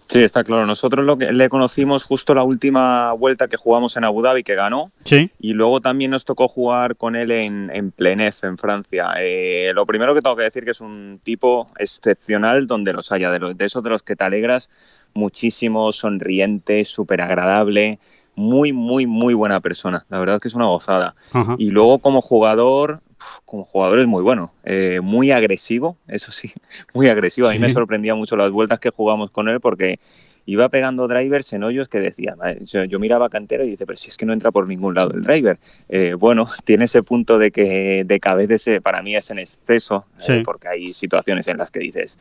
Sí, 0.08 0.24
está 0.24 0.44
claro. 0.44 0.66
Nosotros 0.66 1.06
lo 1.06 1.18
que 1.18 1.32
le 1.32 1.50
conocimos 1.50 2.06
justo 2.06 2.34
la 2.34 2.44
última 2.44 3.12
vuelta 3.14 3.48
que 3.48 3.58
jugamos 3.58 3.98
en 3.98 4.06
Abu 4.06 4.22
Dhabi, 4.22 4.44
que 4.44 4.56
ganó. 4.56 4.92
Sí. 5.04 5.30
Y 5.40 5.54
luego 5.54 5.82
también 5.82 6.12
nos 6.12 6.24
tocó 6.24 6.48
jugar 6.48 6.96
con 6.96 7.16
él 7.16 7.32
en, 7.32 7.70
en 7.74 7.92
Plenef, 7.92 8.44
en 8.44 8.58
Francia. 8.58 9.10
Eh, 9.20 9.72
lo 9.74 9.86
primero 9.86 10.16
que 10.16 10.22
tengo 10.22 10.36
que 10.36 10.44
decir 10.44 10.64
que 10.64 10.72
es 10.72 10.82
un 10.82 11.20
tipo 11.24 11.70
excepcional 11.78 12.68
donde 12.68 12.94
los 12.94 13.12
haya, 13.12 13.32
de, 13.32 13.40
los, 13.40 13.58
de 13.58 13.66
esos 13.66 13.84
de 13.84 13.90
los 13.90 14.04
que 14.04 14.16
te 14.16 14.24
alegras 14.24 14.70
muchísimo, 15.14 15.92
sonriente, 15.92 16.86
súper 16.86 17.22
agradable, 17.22 18.00
muy, 18.36 18.72
muy, 18.72 19.08
muy 19.08 19.34
buena 19.34 19.60
persona. 19.60 20.06
La 20.10 20.20
verdad 20.20 20.36
es 20.36 20.42
que 20.42 20.48
es 20.48 20.54
una 20.54 20.68
gozada. 20.68 21.16
Y 21.58 21.72
luego 21.72 22.00
como 22.00 22.22
jugador, 22.22 23.02
como 23.46 23.64
jugador 23.64 24.00
es 24.00 24.08
muy 24.08 24.24
bueno, 24.24 24.54
eh, 24.64 25.00
muy 25.02 25.32
agresivo, 25.32 25.98
eso 26.08 26.32
sí, 26.32 26.52
muy 26.94 27.10
agresivo. 27.10 27.48
A 27.48 27.54
mí 27.54 27.60
me 27.60 27.70
sorprendía 27.70 28.16
mucho 28.16 28.36
las 28.36 28.52
vueltas 28.52 28.80
que 28.80 28.90
jugamos 28.90 29.32
con 29.32 29.50
él 29.50 29.60
porque 29.60 30.00
iba 30.48 30.70
pegando 30.70 31.08
drivers 31.10 31.52
en 31.52 31.64
hoyos 31.64 31.90
que 31.90 32.00
decía, 32.00 32.36
yo, 32.62 33.00
miraba 33.00 33.30
Cantero 33.30 33.66
y 33.66 33.72
dice, 33.72 33.86
pero 33.86 33.98
si 33.98 34.10
es 34.10 34.16
que 34.16 34.26
no 34.26 34.32
entra 34.32 34.50
por 34.50 34.66
ningún 34.66 34.96
lado 34.96 35.12
el 35.14 35.22
driver. 35.22 35.60
Eh, 35.90 36.14
bueno, 36.14 36.48
tiene 36.64 36.86
ese 36.86 37.04
punto 37.04 37.38
de 37.38 37.52
que, 37.52 38.04
de 38.06 38.20
que 38.20 38.30
a 38.30 38.34
veces 38.34 38.82
para 38.82 39.02
mí 39.02 39.16
es 39.16 39.30
en 39.30 39.40
exceso, 39.40 40.06
eh, 40.28 40.42
porque 40.46 40.70
hay 40.70 40.94
situaciones 40.94 41.50
en 41.50 41.58
las 41.58 41.70
que 41.70 41.80
dices, 41.80 42.18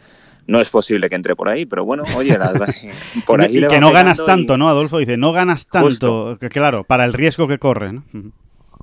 no 0.49 0.61
es 0.61 0.69
posible 0.71 1.09
que 1.09 1.15
entre 1.15 1.37
por 1.37 1.49
ahí, 1.49 1.67
pero 1.67 1.85
bueno, 1.85 2.03
oye, 2.17 2.37
por 3.27 3.43
ahí... 3.43 3.59
y 3.59 3.69
que 3.69 3.81
no 3.81 3.93
ganas 3.93 4.19
tanto, 4.27 4.59
¿no, 4.59 4.69
Adolfo? 4.69 4.99
Dice, 4.99 5.17
no 5.17 5.33
ganas 5.33 5.69
tanto, 5.69 6.37
que, 6.41 6.49
claro, 6.49 6.83
para 6.83 7.05
el 7.05 7.13
riesgo 7.13 7.47
que 7.47 7.59
corre, 7.59 7.93
¿no? 7.93 8.03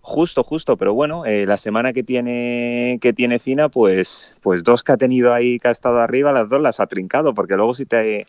Justo, 0.06 0.44
justo, 0.44 0.76
pero 0.76 0.94
bueno, 0.94 1.26
eh, 1.26 1.46
la 1.46 1.58
semana 1.58 1.94
que 1.94 2.04
tiene 2.04 3.00
que 3.02 3.14
tiene 3.14 3.40
Fina, 3.40 3.70
pues, 3.70 4.36
pues 4.42 4.62
dos 4.62 4.84
que 4.84 4.92
ha 4.92 4.98
tenido 4.98 5.34
ahí, 5.34 5.60
que 5.60 5.70
ha 5.70 5.72
estado 5.72 6.00
arriba, 6.00 6.34
las 6.34 6.50
dos 6.50 6.62
las 6.62 6.82
ha 6.82 6.88
trincado, 6.88 7.34
porque 7.34 7.56
luego 7.56 7.74
si 7.74 7.86
te 7.86 8.26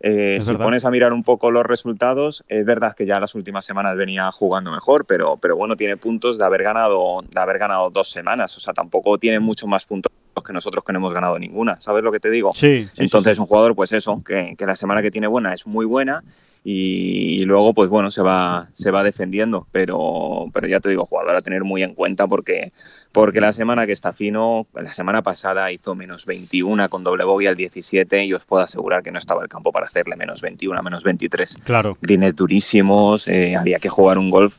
eh, 0.00 0.38
si 0.40 0.52
pones 0.54 0.84
a 0.84 0.90
mirar 0.90 1.12
un 1.12 1.22
poco 1.22 1.52
los 1.52 1.64
resultados, 1.64 2.42
es 2.48 2.66
verdad 2.66 2.96
que 2.96 3.06
ya 3.06 3.20
las 3.20 3.36
últimas 3.36 3.64
semanas 3.64 3.96
venía 3.96 4.32
jugando 4.32 4.72
mejor, 4.72 5.04
pero, 5.06 5.36
pero 5.36 5.54
bueno, 5.54 5.76
tiene 5.76 5.96
puntos 5.96 6.36
de 6.36 6.44
haber 6.44 6.64
ganado, 6.64 7.22
de 7.22 7.40
haber 7.40 7.58
ganado 7.58 7.90
dos 7.90 8.10
semanas, 8.10 8.56
o 8.56 8.60
sea, 8.60 8.74
tampoco 8.74 9.16
tiene 9.16 9.38
mucho 9.38 9.68
más 9.68 9.86
puntos 9.86 10.10
que 10.44 10.52
nosotros 10.52 10.82
que 10.84 10.92
no 10.92 10.98
hemos 10.98 11.14
ganado 11.14 11.38
ninguna, 11.38 11.80
¿sabes 11.80 12.02
lo 12.02 12.10
que 12.10 12.18
te 12.18 12.28
digo? 12.28 12.50
Sí. 12.56 12.88
Entonces 12.96 13.38
un 13.38 13.46
jugador, 13.46 13.76
pues 13.76 13.92
eso, 13.92 14.20
que, 14.26 14.56
que 14.58 14.66
la 14.66 14.74
semana 14.74 15.00
que 15.00 15.12
tiene 15.12 15.28
buena 15.28 15.54
es 15.54 15.64
muy 15.64 15.86
buena 15.86 16.24
y, 16.66 17.44
luego 17.44 17.74
pues 17.74 17.90
bueno 17.90 18.10
se 18.10 18.22
va 18.22 18.68
se 18.72 18.90
va 18.90 19.04
defendiendo 19.04 19.66
pero 19.70 20.46
pero 20.52 20.66
ya 20.66 20.80
te 20.80 20.88
digo 20.88 21.04
jugador 21.04 21.36
a 21.36 21.42
tener 21.42 21.62
muy 21.62 21.82
en 21.82 21.94
cuenta 21.94 22.26
porque 22.26 22.72
porque 23.12 23.42
la 23.42 23.52
semana 23.52 23.84
que 23.84 23.92
está 23.92 24.14
fino 24.14 24.66
la 24.72 24.94
semana 24.94 25.22
pasada 25.22 25.70
hizo 25.70 25.94
menos 25.94 26.24
21 26.24 26.88
con 26.88 27.04
doble 27.04 27.24
bogey 27.24 27.48
al 27.48 27.56
17 27.56 28.24
y 28.24 28.32
os 28.32 28.46
puedo 28.46 28.62
asegurar 28.62 29.02
que 29.02 29.12
no 29.12 29.18
estaba 29.18 29.42
el 29.42 29.48
campo 29.48 29.72
para 29.72 29.86
hacerle 29.86 30.16
menos 30.16 30.40
21 30.40 30.82
menos 30.82 31.04
23 31.04 31.58
claro 31.64 31.98
greens 32.00 32.34
durísimos 32.34 33.28
eh, 33.28 33.56
había 33.56 33.78
que 33.78 33.90
jugar 33.90 34.16
un 34.16 34.30
golf 34.30 34.56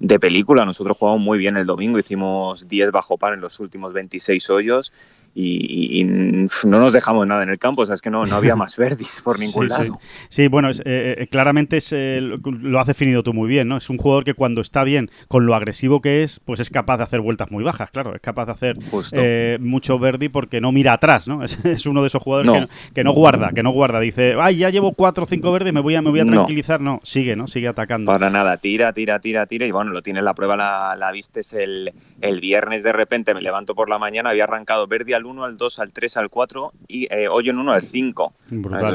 de 0.00 0.18
película. 0.18 0.64
Nosotros 0.64 0.98
jugamos 0.98 1.20
muy 1.20 1.38
bien 1.38 1.56
el 1.56 1.66
domingo, 1.66 1.98
hicimos 1.98 2.68
10 2.68 2.90
bajo 2.90 3.16
par 3.16 3.32
en 3.32 3.40
los 3.40 3.60
últimos 3.60 3.92
26 3.92 4.50
hoyos 4.50 4.92
y, 5.36 6.04
no 6.04 6.78
nos 6.78 6.92
dejamos 6.92 7.26
nada 7.26 7.42
en 7.42 7.48
el 7.48 7.58
campo, 7.58 7.82
o 7.82 7.86
sea, 7.86 7.94
es 7.94 8.02
que 8.02 8.10
no, 8.10 8.24
no 8.26 8.36
había 8.36 8.54
más 8.56 8.76
verdis 8.76 9.20
por 9.22 9.38
ningún 9.38 9.68
lado. 9.68 9.98
Sí, 10.28 10.48
bueno, 10.48 10.68
es, 10.68 10.80
eh, 10.80 11.16
eh, 11.18 11.26
claramente 11.26 11.78
es, 11.78 11.92
eh, 11.92 12.20
lo 12.20 12.80
has 12.80 12.86
definido 12.86 13.22
tú 13.22 13.34
muy 13.34 13.48
bien, 13.48 13.68
¿no? 13.68 13.76
Es 13.76 13.90
un 13.90 13.98
jugador 13.98 14.24
que 14.24 14.34
cuando 14.34 14.60
está 14.60 14.84
bien, 14.84 15.10
con 15.28 15.46
lo 15.46 15.54
agresivo 15.54 16.00
que 16.00 16.22
es, 16.22 16.40
pues 16.40 16.60
es 16.60 16.70
capaz 16.70 16.98
de 16.98 17.04
hacer 17.04 17.20
vueltas 17.20 17.50
muy 17.50 17.64
bajas, 17.64 17.90
claro, 17.90 18.14
es 18.14 18.20
capaz 18.20 18.46
de 18.46 18.52
hacer 18.52 19.60
mucho 19.60 19.98
verdi 19.98 20.28
porque 20.28 20.60
no 20.60 20.72
mira 20.72 20.92
atrás, 20.92 21.28
¿no? 21.28 21.40
Es, 21.64 21.86
uno 21.86 22.02
de 22.02 22.08
esos 22.08 22.22
jugadores 22.22 22.68
Que, 22.94 23.04
no 23.04 23.12
guarda, 23.12 23.50
que 23.52 23.62
no 23.62 23.70
guarda, 23.70 23.98
dice, 23.98 24.36
ay, 24.38 24.56
ya 24.56 24.70
llevo 24.70 24.92
cuatro 24.92 25.24
o 25.24 25.26
cinco 25.26 25.50
verdes, 25.50 25.72
me 25.72 25.80
voy 25.80 25.94
a, 25.94 26.02
me 26.02 26.10
voy 26.10 26.20
a 26.20 26.24
tranquilizar, 26.24 26.80
no. 26.80 27.00
sigue, 27.02 27.36
¿no? 27.36 27.46
Sigue 27.46 27.68
atacando. 27.68 28.12
Para 28.12 28.30
nada, 28.30 28.56
tira, 28.58 28.92
tira, 28.92 29.18
tira, 29.18 29.46
tira, 29.46 29.66
y 29.66 29.70
bueno, 29.70 29.90
lo 29.90 30.02
tienes 30.02 30.22
la 30.22 30.34
prueba, 30.34 30.56
la, 30.56 30.94
la 30.96 31.10
vistes 31.10 31.52
el, 31.52 31.92
el 32.20 32.40
viernes 32.40 32.82
de 32.82 32.92
repente, 32.92 33.34
me 33.34 33.40
levanto 33.40 33.74
por 33.74 33.88
la 33.88 33.98
mañana, 33.98 34.30
había 34.30 34.44
arrancado 34.44 34.86
verdi 34.86 35.14
al 35.14 35.23
1, 35.26 35.44
al 35.44 35.56
2, 35.56 35.78
al 35.78 35.92
3 35.92 36.16
al 36.16 36.30
4 36.30 36.72
y 36.88 37.06
eh, 37.12 37.28
hoy 37.28 37.48
en 37.48 37.58
1 37.58 37.72
al 37.72 37.82
5. 37.82 38.32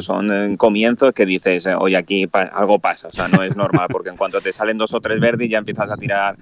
son 0.01 0.31
eh, 0.31 0.57
comienzos 0.57 1.13
que 1.13 1.25
dices, 1.25 1.65
eh, 1.65 1.75
oye, 1.75 1.97
aquí 1.97 2.27
algo 2.31 2.79
pasa, 2.79 3.07
o 3.07 3.11
sea, 3.11 3.27
no 3.27 3.43
es 3.43 3.55
normal, 3.55 3.87
porque 3.91 4.09
en 4.09 4.17
cuanto 4.17 4.41
te 4.41 4.51
salen 4.51 4.77
dos 4.77 4.93
o 4.93 5.01
tres 5.01 5.19
verdes 5.19 5.49
ya 5.49 5.57
empiezas 5.57 5.91
a 5.91 5.97
tirar 5.97 6.37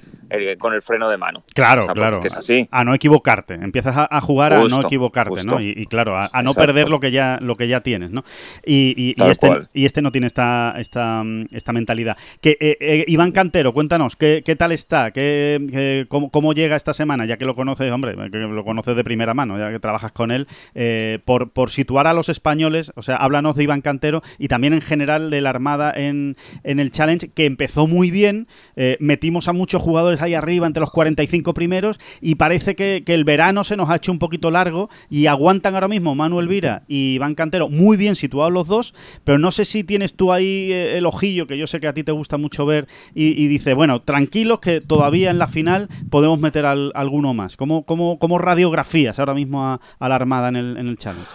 con 0.57 0.73
el 0.73 0.81
freno 0.81 1.09
de 1.09 1.17
mano. 1.17 1.43
Claro, 1.53 1.87
claro. 1.87 2.21
es 2.23 2.35
así. 2.35 2.67
A 2.71 2.83
no 2.83 2.93
equivocarte, 2.93 3.55
empiezas 3.55 3.95
a, 4.09 4.21
jugar 4.21 4.53
a 4.53 4.63
no 4.63 4.81
equivocarte, 4.81 5.43
¿no? 5.43 5.59
Y, 5.59 5.85
claro, 5.87 6.17
a, 6.17 6.43
no 6.43 6.53
perder 6.53 6.89
lo 6.89 6.99
que 6.99 7.11
ya 7.11 7.37
lo 7.41 7.55
que 7.55 7.67
ya 7.67 7.81
tienes, 7.81 8.11
¿no? 8.11 8.23
Y, 8.65 9.15
este, 9.17 9.49
y 9.73 9.85
este 9.85 10.01
no 10.01 10.11
tiene 10.11 10.27
esta, 10.27 10.75
esta, 10.77 11.23
esta 11.51 11.73
mentalidad. 11.73 12.17
Que 12.41 13.05
Iván 13.07 13.31
Cantero, 13.31 13.73
cuéntanos, 13.73 14.15
¿qué, 14.15 14.41
qué 14.45 14.55
tal 14.55 14.71
está? 14.71 15.11
¿Qué, 15.11 16.05
cómo, 16.09 16.29
cómo, 16.29 16.53
llega 16.53 16.75
esta 16.75 16.93
semana? 16.93 17.25
Ya 17.25 17.37
que 17.37 17.45
lo 17.45 17.55
conoces, 17.55 17.91
hombre, 17.91 18.15
que 18.31 18.37
lo 18.39 18.63
conoces 18.63 18.95
de 18.95 19.03
primera 19.03 19.33
mano, 19.33 19.57
ya 19.57 19.71
que 19.71 19.79
trabajas 19.79 20.11
con 20.11 20.31
él, 20.31 20.47
eh, 20.75 21.19
por, 21.25 21.51
por, 21.51 21.71
situar 21.71 22.07
a 22.07 22.13
los 22.13 22.29
españoles, 22.29 22.91
o 22.95 23.01
sea, 23.01 23.17
háblanos 23.17 23.55
de 23.55 23.63
Iván 23.63 23.81
Cantero 23.81 24.21
y 24.37 24.47
también 24.47 24.73
en 24.73 24.81
general 24.81 25.29
de 25.29 25.41
la 25.41 25.49
Armada 25.49 25.93
en, 25.95 26.35
en 26.63 26.79
el 26.79 26.91
Challenge, 26.91 27.29
que 27.29 27.45
empezó 27.45 27.87
muy 27.87 28.11
bien, 28.11 28.47
eh, 28.75 28.97
metimos 28.99 29.47
a 29.47 29.53
muchos 29.53 29.81
jugadores 29.81 30.16
ahí 30.21 30.33
arriba 30.33 30.67
entre 30.67 30.81
los 30.81 30.91
45 30.91 31.53
primeros 31.53 31.99
y 32.21 32.35
parece 32.35 32.75
que, 32.75 33.03
el 33.07 33.23
verano 33.23 33.63
se 33.63 33.77
nos 33.77 33.89
ha 33.89 33.95
hecho 33.95 34.11
un 34.11 34.19
poquito 34.19 34.51
largo 34.51 34.89
y 35.09 35.27
aguantan 35.27 35.73
ahora 35.73 35.87
mismo 35.87 36.13
Manuel 36.13 36.47
Vira 36.47 36.83
y 36.87 37.15
Iván 37.15 37.35
Cantero 37.35 37.69
muy 37.69 37.97
bien 37.97 38.15
situados 38.15 38.51
los 38.51 38.67
dos, 38.67 38.93
pero 39.23 39.39
no 39.39 39.51
sé 39.51 39.65
si 39.65 39.83
tienes 39.83 40.13
tú 40.13 40.31
ahí 40.31 40.71
eh, 40.71 40.97
el 40.97 41.05
ojillo, 41.05 41.47
que 41.47 41.57
yo 41.57 41.65
sé 41.65 41.79
que 41.79 41.87
a 41.87 41.93
ti 41.93 42.03
te 42.03 42.11
gusta 42.11 42.37
mucho 42.37 42.65
ver, 42.65 42.87
y, 43.15 43.47
dice, 43.47 43.73
bueno, 43.73 44.01
tranquilos 44.01 44.59
que 44.59 44.81
todavía 44.81 45.31
en 45.31 45.39
la 45.39 45.47
final 45.47 45.89
podemos 46.09 46.39
meter 46.39 46.65
al, 46.65 46.91
alguno 46.93 47.33
más. 47.33 47.55
¿Cómo, 47.55 47.83
cómo, 47.83 48.19
cómo 48.19 48.37
radiografías 48.37 49.19
ahora 49.19 49.33
mismo 49.33 49.65
a, 49.65 49.79
a 49.99 50.09
la 50.09 50.15
Armada 50.15 50.49
en 50.49 50.55
el, 50.55 50.77
en 50.77 50.87
el 50.87 50.97
Challenge. 50.97 51.27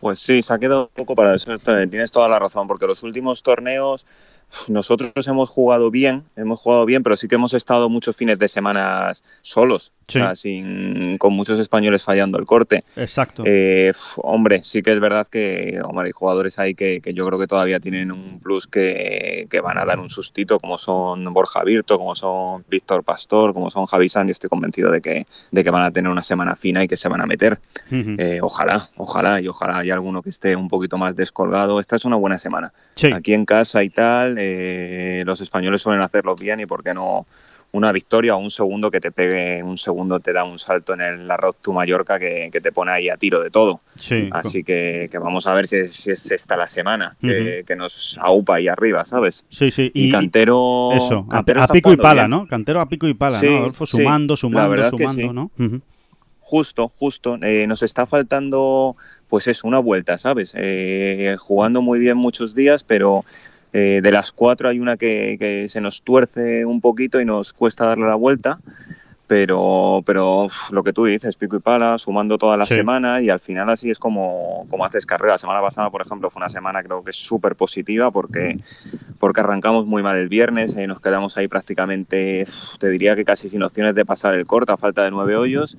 Pues 0.00 0.18
sí, 0.18 0.42
se 0.42 0.52
ha 0.52 0.58
quedado 0.58 0.82
un 0.82 0.94
poco 0.94 1.14
para 1.14 1.34
eso. 1.34 1.56
Tienes 1.58 2.12
toda 2.12 2.28
la 2.28 2.38
razón, 2.38 2.66
porque 2.66 2.86
los 2.86 3.02
últimos 3.02 3.42
torneos 3.42 4.06
nosotros 4.68 5.26
hemos 5.26 5.50
jugado 5.50 5.90
bien, 5.90 6.24
hemos 6.36 6.60
jugado 6.60 6.84
bien, 6.84 7.02
pero 7.02 7.16
sí 7.16 7.28
que 7.28 7.34
hemos 7.34 7.54
estado 7.54 7.88
muchos 7.88 8.16
fines 8.16 8.38
de 8.38 8.48
semana 8.48 9.12
solos, 9.42 9.92
sin, 10.34 11.18
con 11.18 11.32
muchos 11.34 11.58
españoles 11.60 12.02
fallando 12.02 12.38
el 12.38 12.44
corte. 12.44 12.84
Exacto. 12.96 13.42
Eh, 13.46 13.92
hombre, 14.16 14.62
sí 14.62 14.82
que 14.82 14.92
es 14.92 15.00
verdad 15.00 15.26
que 15.26 15.80
hombre, 15.82 16.06
hay 16.06 16.12
jugadores 16.12 16.58
ahí 16.58 16.74
que, 16.74 17.00
yo 17.14 17.26
creo 17.26 17.38
que 17.38 17.46
todavía 17.46 17.80
tienen 17.80 18.12
un 18.12 18.40
plus 18.40 18.66
que, 18.66 19.48
van 19.62 19.78
a 19.78 19.84
dar 19.84 19.98
un 19.98 20.10
sustito, 20.10 20.58
como 20.58 20.76
son 20.76 21.32
Borja 21.32 21.62
Virto, 21.64 21.98
como 21.98 22.14
son 22.14 22.64
Víctor 22.68 23.02
Pastor, 23.02 23.54
como 23.54 23.70
son 23.70 23.86
Javi 23.86 24.08
Sandy. 24.08 24.32
Estoy 24.32 24.50
convencido 24.50 24.90
de 24.90 25.00
que, 25.00 25.26
de 25.50 25.64
que 25.64 25.70
van 25.70 25.84
a 25.84 25.90
tener 25.90 26.10
una 26.10 26.22
semana 26.22 26.54
fina 26.56 26.84
y 26.84 26.88
que 26.88 26.96
se 26.96 27.08
van 27.08 27.20
a 27.20 27.26
meter. 27.26 27.58
Eh, 27.90 28.40
ojalá, 28.42 28.90
ojalá, 28.96 29.40
y 29.40 29.48
ojalá 29.48 29.78
haya 29.78 29.94
alguno 29.94 30.22
que 30.22 30.30
esté 30.30 30.54
un 30.56 30.68
poquito 30.68 30.98
más 30.98 31.16
descolgado. 31.16 31.80
Esta 31.80 31.96
es 31.96 32.04
una 32.04 32.16
buena 32.16 32.38
semana. 32.38 32.72
Aquí 33.12 33.32
en 33.32 33.44
casa 33.44 33.82
y 33.82 33.90
tal 33.90 34.36
eh, 34.38 35.22
los 35.26 35.40
españoles 35.40 35.82
suelen 35.82 36.02
hacerlo 36.02 36.34
bien 36.36 36.60
y 36.60 36.66
por 36.66 36.82
qué 36.82 36.94
no 36.94 37.26
una 37.74 37.90
victoria 37.90 38.36
o 38.36 38.38
un 38.38 38.52
segundo 38.52 38.88
que 38.88 39.00
te 39.00 39.10
pegue, 39.10 39.60
un 39.60 39.78
segundo 39.78 40.20
te 40.20 40.32
da 40.32 40.44
un 40.44 40.60
salto 40.60 40.94
en 40.94 41.00
el, 41.00 41.26
la 41.26 41.36
Road 41.36 41.56
to 41.60 41.72
Mallorca 41.72 42.20
que, 42.20 42.48
te 42.52 42.70
pone 42.70 42.92
ahí 42.92 43.08
a 43.08 43.16
tiro 43.16 43.42
de 43.42 43.50
todo. 43.50 43.80
Así 44.30 44.62
que, 44.62 45.10
vamos 45.20 45.48
a 45.48 45.54
ver 45.54 45.66
si, 45.66 45.76
es 45.76 46.30
esta 46.30 46.56
la 46.56 46.68
semana 46.68 47.16
que, 47.20 47.74
nos 47.76 48.16
aupa 48.22 48.56
ahí 48.56 48.68
arriba, 48.68 49.04
¿sabes? 49.04 49.44
Sí, 49.48 49.72
sí. 49.72 49.90
Y, 49.92 50.12
Cantero... 50.12 50.92
Eso, 50.92 51.26
a, 51.30 51.42
pico 51.66 51.92
y 51.92 51.96
pala, 51.96 52.28
¿no? 52.28 52.46
Cantero 52.46 52.80
a 52.80 52.88
pico 52.88 53.08
y 53.08 53.14
pala, 53.14 53.42
¿no? 53.42 53.58
Adolfo 53.58 53.86
sumando, 53.86 54.36
sumando, 54.36 54.90
sumando, 54.90 55.32
¿no? 55.32 55.50
Justo, 56.38 56.92
justo. 56.94 57.38
Eh, 57.42 57.66
nos 57.66 57.82
está 57.82 58.06
faltando, 58.06 58.94
pues 59.26 59.48
es 59.48 59.64
una 59.64 59.80
vuelta, 59.80 60.16
¿sabes? 60.18 60.52
Eh, 60.56 61.34
jugando 61.40 61.82
muy 61.82 61.98
bien 61.98 62.18
muchos 62.18 62.54
días, 62.54 62.84
pero 62.84 63.24
eh, 63.76 63.98
de 64.00 64.12
las 64.12 64.30
cuatro 64.30 64.68
hay 64.68 64.78
una 64.78 64.96
que, 64.96 65.66
se 65.68 65.80
nos 65.80 66.02
tuerce 66.02 66.64
un 66.64 66.80
poquito 66.80 67.20
y 67.20 67.24
nos 67.24 67.52
cuesta 67.52 67.86
darle 67.86 68.06
la 68.06 68.14
vuelta, 68.14 68.60
pero, 69.26 70.00
pero 70.06 70.46
lo 70.70 70.84
que 70.84 70.92
tú 70.92 71.06
dices, 71.06 71.34
pico 71.34 71.56
y 71.56 71.58
pala, 71.58 71.98
sumando 71.98 72.38
toda 72.38 72.56
la 72.56 72.66
semana 72.66 73.20
y 73.20 73.30
al 73.30 73.40
final 73.40 73.68
así 73.68 73.90
es 73.90 73.98
como, 73.98 74.64
como 74.70 74.84
haces 74.84 75.06
carrera. 75.06 75.32
La 75.32 75.38
semana 75.38 75.60
pasada, 75.60 75.90
por 75.90 76.02
ejemplo, 76.02 76.30
fue 76.30 76.38
una 76.38 76.50
semana 76.50 76.84
creo 76.84 77.02
que 77.02 77.10
es 77.10 77.16
súper 77.16 77.56
positiva 77.56 78.12
porque, 78.12 78.60
porque 79.18 79.40
arrancamos 79.40 79.86
muy 79.86 80.04
mal 80.04 80.18
el 80.18 80.28
viernes, 80.28 80.76
y 80.76 80.82
eh, 80.82 80.86
nos 80.86 81.00
quedamos 81.00 81.36
ahí 81.36 81.48
prácticamente, 81.48 82.46
te 82.78 82.88
diría 82.90 83.16
que 83.16 83.24
casi 83.24 83.50
sin 83.50 83.64
opciones 83.64 83.96
de 83.96 84.04
pasar 84.04 84.34
el 84.34 84.46
corte 84.46 84.70
a 84.70 84.76
falta 84.76 85.02
de 85.02 85.10
nueve 85.10 85.34
hoyos 85.34 85.76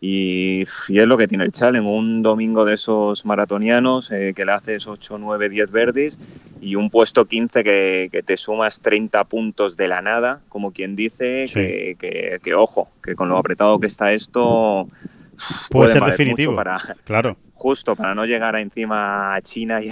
y, 0.00 0.62
es 0.62 0.88
lo 0.88 1.16
que 1.16 1.26
tiene 1.26 1.44
el 1.44 1.52
challenge, 1.52 1.88
un 1.88 2.22
domingo 2.22 2.64
de 2.64 2.74
esos 2.74 3.24
maratonianos 3.24 4.10
eh, 4.10 4.32
que 4.34 4.44
le 4.44 4.52
haces 4.52 4.86
8, 4.86 5.18
9, 5.18 5.48
10 5.48 5.70
verdes 5.70 6.18
y 6.60 6.74
un 6.74 6.90
puesto 6.90 7.26
15 7.26 7.64
que, 7.64 8.08
que, 8.12 8.22
te 8.22 8.36
sumas 8.36 8.80
30 8.80 9.24
puntos 9.24 9.76
de 9.76 9.88
la 9.88 10.02
nada, 10.02 10.40
como 10.48 10.72
quien 10.72 10.96
dice, 10.96 11.48
que, 11.52 11.96
que, 11.98 12.38
que, 12.42 12.54
ojo, 12.54 12.88
que 13.02 13.14
con 13.14 13.28
lo 13.28 13.38
apretado 13.38 13.78
que 13.80 13.86
está 13.86 14.12
esto... 14.12 14.88
Puede, 15.70 15.92
ser 15.92 16.02
definitivo. 16.02 16.54
Para, 16.54 16.78
claro 17.04 17.36
justo 17.56 17.96
para 17.96 18.14
no 18.14 18.24
llegar 18.26 18.54
encima 18.56 19.34
a 19.34 19.40
China 19.40 19.80
y 19.82 19.90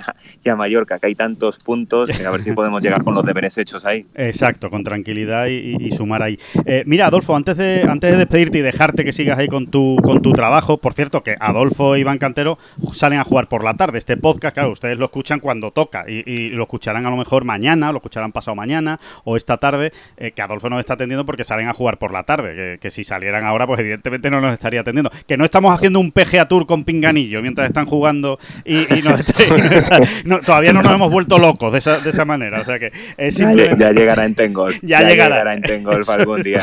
a, 0.48 0.57
Mallorca, 0.57 0.98
que 0.98 1.09
hay 1.09 1.14
tantos 1.14 1.59
puntos, 1.59 2.09
a 2.20 2.31
ver 2.31 2.42
si 2.42 2.53
podemos 2.53 2.81
llegar 2.83 3.03
con 3.03 3.14
los 3.14 3.24
deberes 3.24 3.59
hechos 3.59 3.85
ahí. 3.85 4.07
Exacto, 4.14 4.70
con 4.70 4.85
tranquilidad 4.85 5.46
y, 5.46 5.90
sumar 5.90 6.22
ahí. 6.22 6.38
Eh, 6.66 6.83
mira, 6.87 7.07
Adolfo, 7.07 7.35
antes 7.35 7.57
de, 7.57 7.83
antes 7.88 8.11
de 8.11 8.16
despedirte 8.16 8.59
y 8.59 8.62
dejarte 8.62 9.05
que 9.05 9.12
sigas 9.12 9.38
ahí 9.38 9.48
con 9.48 9.68
tu, 9.68 9.96
con 10.03 10.22
tu 10.22 10.33
trabajo, 10.33 10.79
por 10.79 10.94
cierto, 10.94 11.22
que 11.22 11.37
Adolfo 11.40 11.94
e 11.94 12.00
Iván 12.00 12.18
Cantero 12.18 12.59
salen 12.92 13.18
a 13.18 13.24
jugar 13.24 13.48
por 13.48 13.64
la 13.64 13.74
tarde. 13.74 13.98
Este 13.98 14.16
podcast, 14.16 14.55
claro, 14.55 14.70
ustedes 14.70 14.98
lo 14.98 15.07
escuchan 15.07 15.40
cuando 15.40 15.70
toca 15.70 16.05
y, 16.09 16.50
lo 16.50 16.64
escucharán 16.64 17.07
a 17.07 17.11
lo 17.11 17.16
mejor 17.16 17.44
mañana, 17.44 17.90
lo 17.90 17.98
escucharán 17.98 18.33
pasado 18.33 18.55
mañana 18.55 19.00
o 19.24 19.37
esta 19.37 19.57
tarde, 19.57 19.92
eh, 20.16 20.33
que 20.33 20.42
Adolfo 20.42 20.68
nos 20.68 20.81
está 20.81 20.94
atendiendo 20.94 21.24
porque 21.24 21.44
salen 21.44 21.68
a 21.68 21.72
jugar 21.72 21.98
por 21.98 22.12
la 22.12 22.24
tarde, 22.24 22.79
que, 22.79 22.90
si 22.90 23.05
salieran 23.05 23.44
ahora, 23.44 23.66
pues 23.66 23.81
evidentemente 23.81 24.31
no 24.31 24.40
nos 24.40 24.53
estaría 24.53 24.81
atendiendo. 24.81 25.11
Que 25.27 25.37
no 25.37 25.44
estamos 25.44 25.74
haciendo 25.74 25.98
un 26.00 26.12
PGA 26.12 26.46
Tour 26.46 26.66
con 26.66 26.85
pinganillo 26.85 27.40
mientras 27.55 27.69
están 27.69 27.87
jugando 27.87 28.38
y, 28.64 28.85
todavía 30.45 30.73
no 30.73 30.83
nos 30.83 30.93
hemos 30.93 31.11
vuelto 31.11 31.38
locos 31.38 31.73
de 31.73 31.79
esa, 31.79 32.01
de 32.01 32.11
esa 32.11 32.25
manera. 32.25 32.61
O 32.61 32.64
sea 32.64 32.79
que 32.81 32.90
ya, 33.19 33.93
llegará 33.93 34.25
en 34.25 34.35
Tengol. 34.35 34.75
Ya, 34.83 35.03
llegará. 35.03 35.55
en 35.55 35.62
Tengol 35.62 36.03
algún 36.09 36.43
día. 36.43 36.62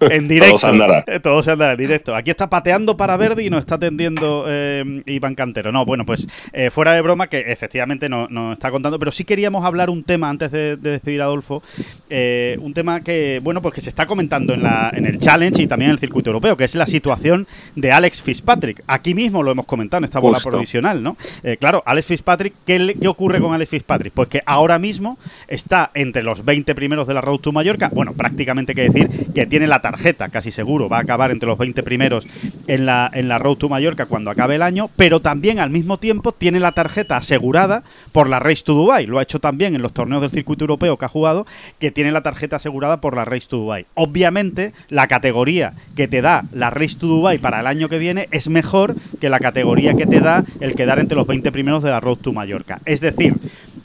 En, 0.00 0.28
directo. 0.28 0.56
Todo 0.56 0.58
se 0.58 0.66
andará. 0.66 1.04
Eh, 1.06 1.20
todo 1.20 1.42
se 1.42 1.50
andará 1.50 1.72
en 1.72 1.78
directo. 1.78 2.16
Aquí 2.16 2.30
está 2.30 2.48
pateando 2.48 2.96
para 2.96 3.16
Verdi 3.16 3.46
y 3.46 3.50
nos 3.50 3.60
está 3.60 3.74
atendiendo 3.74 4.46
eh, 4.48 5.02
Iván 5.06 5.34
Cantero. 5.34 5.70
No, 5.70 5.84
bueno, 5.84 6.06
pues 6.06 6.26
eh, 6.52 6.70
fuera 6.70 6.94
de 6.94 7.02
broma, 7.02 7.28
que 7.28 7.40
efectivamente 7.40 8.08
nos 8.08 8.30
no 8.30 8.54
está 8.54 8.70
contando, 8.70 8.98
pero 8.98 9.12
sí 9.12 9.24
queríamos 9.24 9.64
hablar 9.64 9.90
un 9.90 10.02
tema 10.02 10.30
antes 10.30 10.50
de, 10.50 10.76
despedir 10.76 11.20
a 11.20 11.24
Adolfo. 11.24 11.62
un 12.10 12.72
tema 12.74 13.02
que, 13.02 13.40
bueno, 13.42 13.60
pues 13.60 13.74
que 13.74 13.80
se 13.80 13.90
está 13.90 14.06
comentando 14.06 14.54
en, 14.54 14.62
la, 14.62 14.90
en 14.94 15.04
el 15.06 15.18
Challenge 15.18 15.62
y 15.62 15.66
también 15.66 15.90
en 15.90 15.94
el 15.94 15.98
circuito 15.98 16.30
europeo, 16.30 16.56
que 16.56 16.64
es 16.64 16.74
la 16.74 16.86
situación 16.86 17.46
de 17.76 17.92
Alex 17.92 18.22
Fitzpatrick. 18.22 18.82
Aquí 18.86 19.14
mismo 19.14 19.42
lo 19.42 19.50
hemos 19.50 19.66
comentado 19.66 19.73
en 19.80 20.04
esta 20.04 20.18
bola 20.18 20.38
provisional, 20.42 21.02
¿no? 21.02 21.16
claro, 21.58 21.82
Alex 21.86 22.06
Fitzpatrick, 22.06 22.54
¿qué, 22.66 22.96
¿qué 23.00 23.08
ocurre 23.08 23.40
con 23.40 23.54
Alex 23.54 23.70
Fitzpatrick? 23.70 24.12
Pues 24.12 24.28
que 24.28 24.42
ahora 24.46 24.78
mismo 24.78 25.18
está 25.48 25.90
entre 25.94 26.22
los 26.22 26.44
20 26.44 26.74
primeros 26.74 27.06
de 27.06 27.14
la 27.14 27.20
Road 27.20 27.38
to 27.38 27.52
Mallorca. 27.52 27.90
Bueno, 27.92 28.12
prácticamente 28.12 28.72
hay 28.72 28.76
que 28.76 28.90
decir 28.90 29.32
que 29.34 29.46
tiene 29.46 29.66
la 29.66 29.80
tarjeta, 29.80 30.28
casi 30.28 30.50
seguro, 30.50 30.88
va 30.88 30.98
a 30.98 31.00
acabar 31.00 31.30
entre 31.30 31.48
los 31.48 31.58
20 31.58 31.82
primeros 31.82 32.26
en 32.66 32.86
la, 32.86 33.10
en 33.12 33.28
la 33.28 33.38
Road 33.38 33.56
to 33.56 33.68
Mallorca 33.68 34.06
cuando 34.06 34.30
acabe 34.30 34.56
el 34.56 34.62
año, 34.62 34.90
pero 34.96 35.20
también 35.20 35.58
al 35.58 35.70
mismo 35.70 35.98
tiempo 35.98 36.32
tiene 36.32 36.60
la 36.60 36.72
tarjeta 36.72 37.16
asegurada 37.16 37.82
por 38.12 38.28
la 38.28 38.38
Race 38.38 38.62
to 38.64 38.74
Dubai. 38.74 39.06
Lo 39.06 39.18
ha 39.18 39.22
hecho 39.22 39.40
también 39.40 39.74
en 39.74 39.82
los 39.82 39.92
torneos 39.92 40.22
del 40.22 40.30
circuito 40.30 40.64
europeo 40.64 40.96
que 40.96 41.04
ha 41.04 41.08
jugado, 41.08 41.46
que 41.78 41.90
tiene 41.90 42.12
la 42.12 42.22
tarjeta 42.22 42.56
asegurada 42.56 43.00
por 43.00 43.16
la 43.16 43.24
Race 43.24 43.46
to 43.48 43.56
Dubai. 43.56 43.86
Obviamente, 43.94 44.72
la 44.88 45.06
categoría 45.06 45.74
que 45.96 46.08
te 46.08 46.22
da 46.22 46.44
la 46.52 46.70
Race 46.70 46.96
to 46.98 47.06
Dubai 47.06 47.38
para 47.38 47.60
el 47.60 47.66
año 47.66 47.88
que 47.88 47.98
viene 47.98 48.28
es 48.30 48.48
mejor 48.48 48.96
que 49.20 49.28
la 49.28 49.38
categoría 49.38 49.63
que 49.96 50.06
te 50.06 50.20
da 50.20 50.44
el 50.60 50.74
quedar 50.74 50.98
entre 50.98 51.16
los 51.16 51.26
20 51.26 51.50
primeros 51.50 51.82
de 51.82 51.90
la 51.90 52.00
Road 52.00 52.18
to 52.18 52.32
Mallorca. 52.32 52.80
Es 52.84 53.00
decir, 53.00 53.34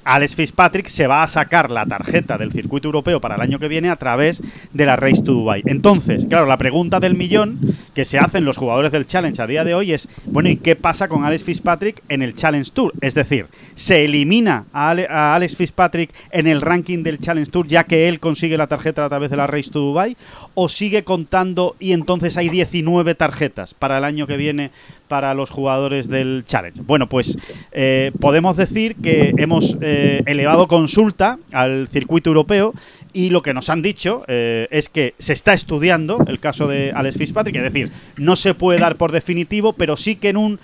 Alex 0.03 0.35
Fitzpatrick 0.35 0.87
se 0.87 1.07
va 1.07 1.23
a 1.23 1.27
sacar 1.27 1.69
la 1.69 1.85
tarjeta 1.85 2.37
del 2.37 2.51
circuito 2.51 2.87
europeo 2.87 3.21
para 3.21 3.35
el 3.35 3.41
año 3.41 3.59
que 3.59 3.67
viene 3.67 3.89
a 3.89 3.95
través 3.95 4.41
de 4.73 4.85
la 4.85 4.95
Race 4.95 5.21
to 5.21 5.33
Dubai. 5.33 5.61
Entonces, 5.65 6.25
claro, 6.25 6.45
la 6.45 6.57
pregunta 6.57 6.99
del 6.99 7.15
millón 7.15 7.59
que 7.93 8.05
se 8.05 8.17
hacen 8.17 8.45
los 8.45 8.57
jugadores 8.57 8.91
del 8.91 9.05
Challenge 9.05 9.41
a 9.41 9.47
día 9.47 9.63
de 9.63 9.75
hoy 9.75 9.93
es, 9.93 10.07
bueno, 10.25 10.49
¿y 10.49 10.55
qué 10.55 10.75
pasa 10.75 11.07
con 11.07 11.25
Alex 11.25 11.43
Fitzpatrick 11.43 12.01
en 12.09 12.21
el 12.21 12.33
Challenge 12.33 12.69
Tour? 12.71 12.93
Es 13.01 13.13
decir, 13.13 13.47
¿se 13.75 14.05
elimina 14.05 14.65
a, 14.73 15.35
Alex 15.35 15.55
Fitzpatrick 15.55 16.11
en 16.31 16.47
el 16.47 16.61
ranking 16.61 17.03
del 17.03 17.19
Challenge 17.19 17.51
Tour 17.51 17.67
ya 17.67 17.83
que 17.83 18.07
él 18.07 18.19
consigue 18.19 18.57
la 18.57 18.67
tarjeta 18.67 19.05
a 19.05 19.09
través 19.09 19.29
de 19.29 19.37
la 19.37 19.47
Race 19.47 19.69
to 19.69 19.79
Dubai? 19.79 20.17
¿O 20.55 20.69
sigue 20.69 21.03
contando 21.03 21.75
y 21.79 21.91
entonces 21.91 22.37
hay 22.37 22.49
19 22.49 23.15
tarjetas 23.15 23.73
para 23.73 23.97
el 23.97 24.03
año 24.03 24.27
que 24.27 24.37
viene 24.37 24.71
para 25.09 25.33
los 25.33 25.49
jugadores 25.49 26.07
del 26.07 26.45
Challenge? 26.45 26.81
Bueno, 26.83 27.09
pues 27.09 27.37
eh, 27.73 28.13
podemos 28.21 28.55
decir 28.55 28.95
que 28.95 29.33
hemos 29.37 29.75
eh, 29.81 30.23
elevado 30.25 30.67
consulta 30.67 31.37
al 31.51 31.89
circuito 31.91 32.29
europeo 32.29 32.73
y 33.11 33.31
lo 33.31 33.41
que 33.41 33.53
nos 33.53 33.69
han 33.69 33.81
dicho 33.81 34.23
eh, 34.27 34.67
es 34.71 34.87
que 34.87 35.15
se 35.17 35.33
está 35.33 35.53
estudiando 35.53 36.23
el 36.27 36.39
caso 36.39 36.67
de 36.67 36.93
Alex 36.93 37.17
Fitzpatrick, 37.17 37.55
es 37.55 37.63
decir, 37.63 37.91
no 38.15 38.35
se 38.35 38.53
puede 38.53 38.79
dar 38.79 38.95
por 38.95 39.11
definitivo, 39.11 39.73
pero 39.73 39.97
sí 39.97 40.15
que 40.15 40.29
en 40.29 40.37
un 40.37 40.59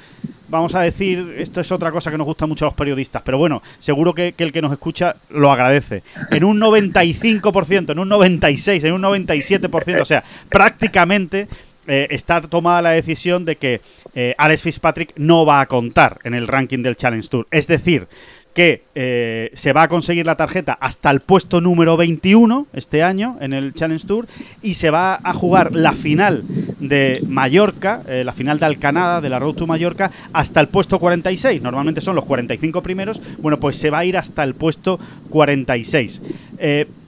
vamos 0.48 0.76
a 0.76 0.82
decir, 0.82 1.36
esto 1.40 1.60
es 1.60 1.72
otra 1.72 1.92
cosa 1.92 2.12
que 2.12 2.20
nos 2.20 2.26
gusta 2.28 2.46
mucho 2.46 2.66
a 2.66 2.68
los 2.68 2.76
periodistas, 2.76 3.24
pero 3.26 3.40
bueno, 3.40 3.64
seguro 3.80 4.14
que, 4.14 4.34
que, 4.34 4.44
el 4.44 4.52
que 4.52 4.62
nos 4.62 4.72
escucha 4.72 5.16
lo 5.32 5.52
agradece. 5.52 6.04
En 6.30 6.44
un 6.44 6.62
95%, 6.62 7.92
en 7.92 8.00
un 8.00 8.10
96%, 8.10 8.86
en 8.86 8.94
un 8.94 9.02
97%, 9.02 10.02
o 10.02 10.06
sea, 10.06 10.24
prácticamente 10.50 11.48
eh, 11.88 12.08
está 12.10 12.42
tomada 12.42 12.82
la 12.82 12.92
decisión 12.92 13.46
de 13.46 13.58
que 13.58 13.82
eh, 14.16 14.34
Alex 14.38 14.64
Fitzpatrick 14.64 15.14
no 15.18 15.46
va 15.46 15.62
a 15.62 15.66
contar 15.68 16.20
en 16.24 16.34
el 16.34 16.48
ranking 16.48 16.82
del 16.82 16.96
Challenge 16.96 17.28
Tour. 17.28 17.48
Es 17.52 17.68
decir, 17.68 18.08
que 18.54 18.84
eh, 18.96 19.52
se 19.54 19.74
va 19.74 19.84
a 19.84 19.88
conseguir 19.90 20.26
la 20.26 20.38
tarjeta 20.38 20.78
hasta 20.80 21.12
el 21.12 21.20
puesto 21.20 21.60
número 21.60 21.98
21 21.98 22.68
este 22.74 23.04
año 23.04 23.38
en 23.42 23.54
el 23.54 23.74
Challenge 23.74 24.08
Tour 24.08 24.28
y 24.62 24.76
se 24.76 24.90
va 24.90 25.20
a 25.22 25.34
jugar 25.34 25.76
la 25.76 25.92
final 25.92 26.44
de 26.80 27.22
Mallorca, 27.28 28.02
la 28.08 28.32
final 28.32 28.58
de 28.58 28.66
Alcanada, 28.66 29.20
de 29.20 29.30
la 29.30 29.40
Road 29.40 29.56
to 29.56 29.68
Mallorca, 29.68 30.10
hasta 30.32 30.62
el 30.62 30.70
puesto 30.70 31.00
46. 31.00 31.62
Normalmente 31.62 32.00
son 32.00 32.16
los 32.16 32.24
45 32.24 32.82
primeros. 32.82 33.22
Bueno, 33.40 33.60
pues 33.60 33.76
se 33.76 33.90
va 33.90 34.00
a 34.00 34.06
ir 34.06 34.18
hasta 34.18 34.44
el 34.46 34.56
puesto 34.56 35.02
46 35.30 36.22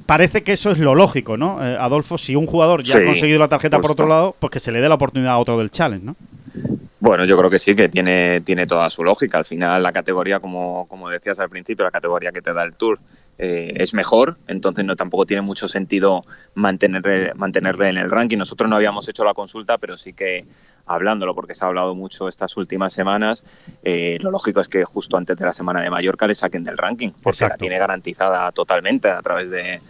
parece 0.08 0.42
que 0.42 0.54
eso 0.54 0.72
es 0.72 0.80
lo 0.80 0.96
lógico, 0.96 1.38
¿no? 1.38 1.64
Eh, 1.64 1.78
Adolfo, 1.80 2.18
si 2.18 2.36
un 2.36 2.48
jugador 2.48 2.82
ya 2.82 2.98
ha 2.98 3.06
conseguido 3.06 3.38
la 3.38 3.48
tarjeta 3.48 3.80
por 3.80 3.92
otro 3.92 4.08
lado, 4.08 4.36
pues 4.40 4.50
que 4.50 4.60
se 4.60 4.72
le 4.72 4.82
dé 4.82 4.90
la 4.90 4.96
oportunidad 4.96 5.34
a 5.34 5.38
otro 5.38 5.60
del 5.60 5.70
challenge, 5.70 6.04
¿no? 6.04 6.16
Bueno, 7.00 7.26
yo 7.26 7.38
creo 7.38 7.50
que 7.50 7.60
sí, 7.60 7.76
que 7.76 7.90
tiene, 7.90 8.42
tiene 8.42 8.66
toda 8.66 8.90
su 8.90 9.04
lógica. 9.04 9.38
Al 9.38 9.46
final, 9.46 9.84
la 9.84 9.92
categoría, 9.92 10.40
como, 10.40 10.88
como 10.88 11.10
decías 11.10 11.40
al 11.40 11.50
principio, 11.50 11.86
la 11.86 11.92
categoría 11.92 12.32
que 12.32 12.42
te 12.42 12.54
da 12.54 12.64
el 12.64 12.74
Tour 12.74 13.00
eh, 13.40 13.74
es 13.78 13.94
mejor, 13.94 14.38
entonces 14.48 14.84
no 14.84 14.96
tampoco 14.96 15.26
tiene 15.26 15.42
mucho 15.42 15.68
sentido 15.68 16.26
mantener, 16.56 17.36
mantenerle 17.36 17.90
en 17.90 17.98
el 17.98 18.10
ranking. 18.10 18.38
Nosotros 18.38 18.70
no 18.70 18.76
habíamos 18.76 19.08
hecho 19.08 19.24
la 19.24 19.34
consulta, 19.34 19.78
pero 19.78 19.96
sí 19.96 20.14
que 20.14 20.46
hablándolo, 20.86 21.36
porque 21.36 21.54
se 21.54 21.64
ha 21.64 21.68
hablado 21.68 21.94
mucho 21.96 22.30
estas 22.30 22.58
últimas 22.58 22.94
semanas, 22.94 23.44
eh, 23.84 24.18
lo 24.22 24.32
lógico 24.32 24.62
es 24.62 24.70
que 24.70 24.84
justo 24.86 25.18
antes 25.18 25.38
de 25.38 25.46
la 25.46 25.54
semana 25.54 25.82
de 25.82 25.90
Mallorca 25.90 26.28
le 26.28 26.36
saquen 26.36 26.64
del 26.64 26.78
ranking, 26.78 27.12
porque 27.22 27.46
la 27.46 27.56
tiene 27.56 27.78
garantizada 27.78 28.52
totalmente 28.52 29.10
a 29.10 29.22
través 29.22 29.50
de, 29.50 29.82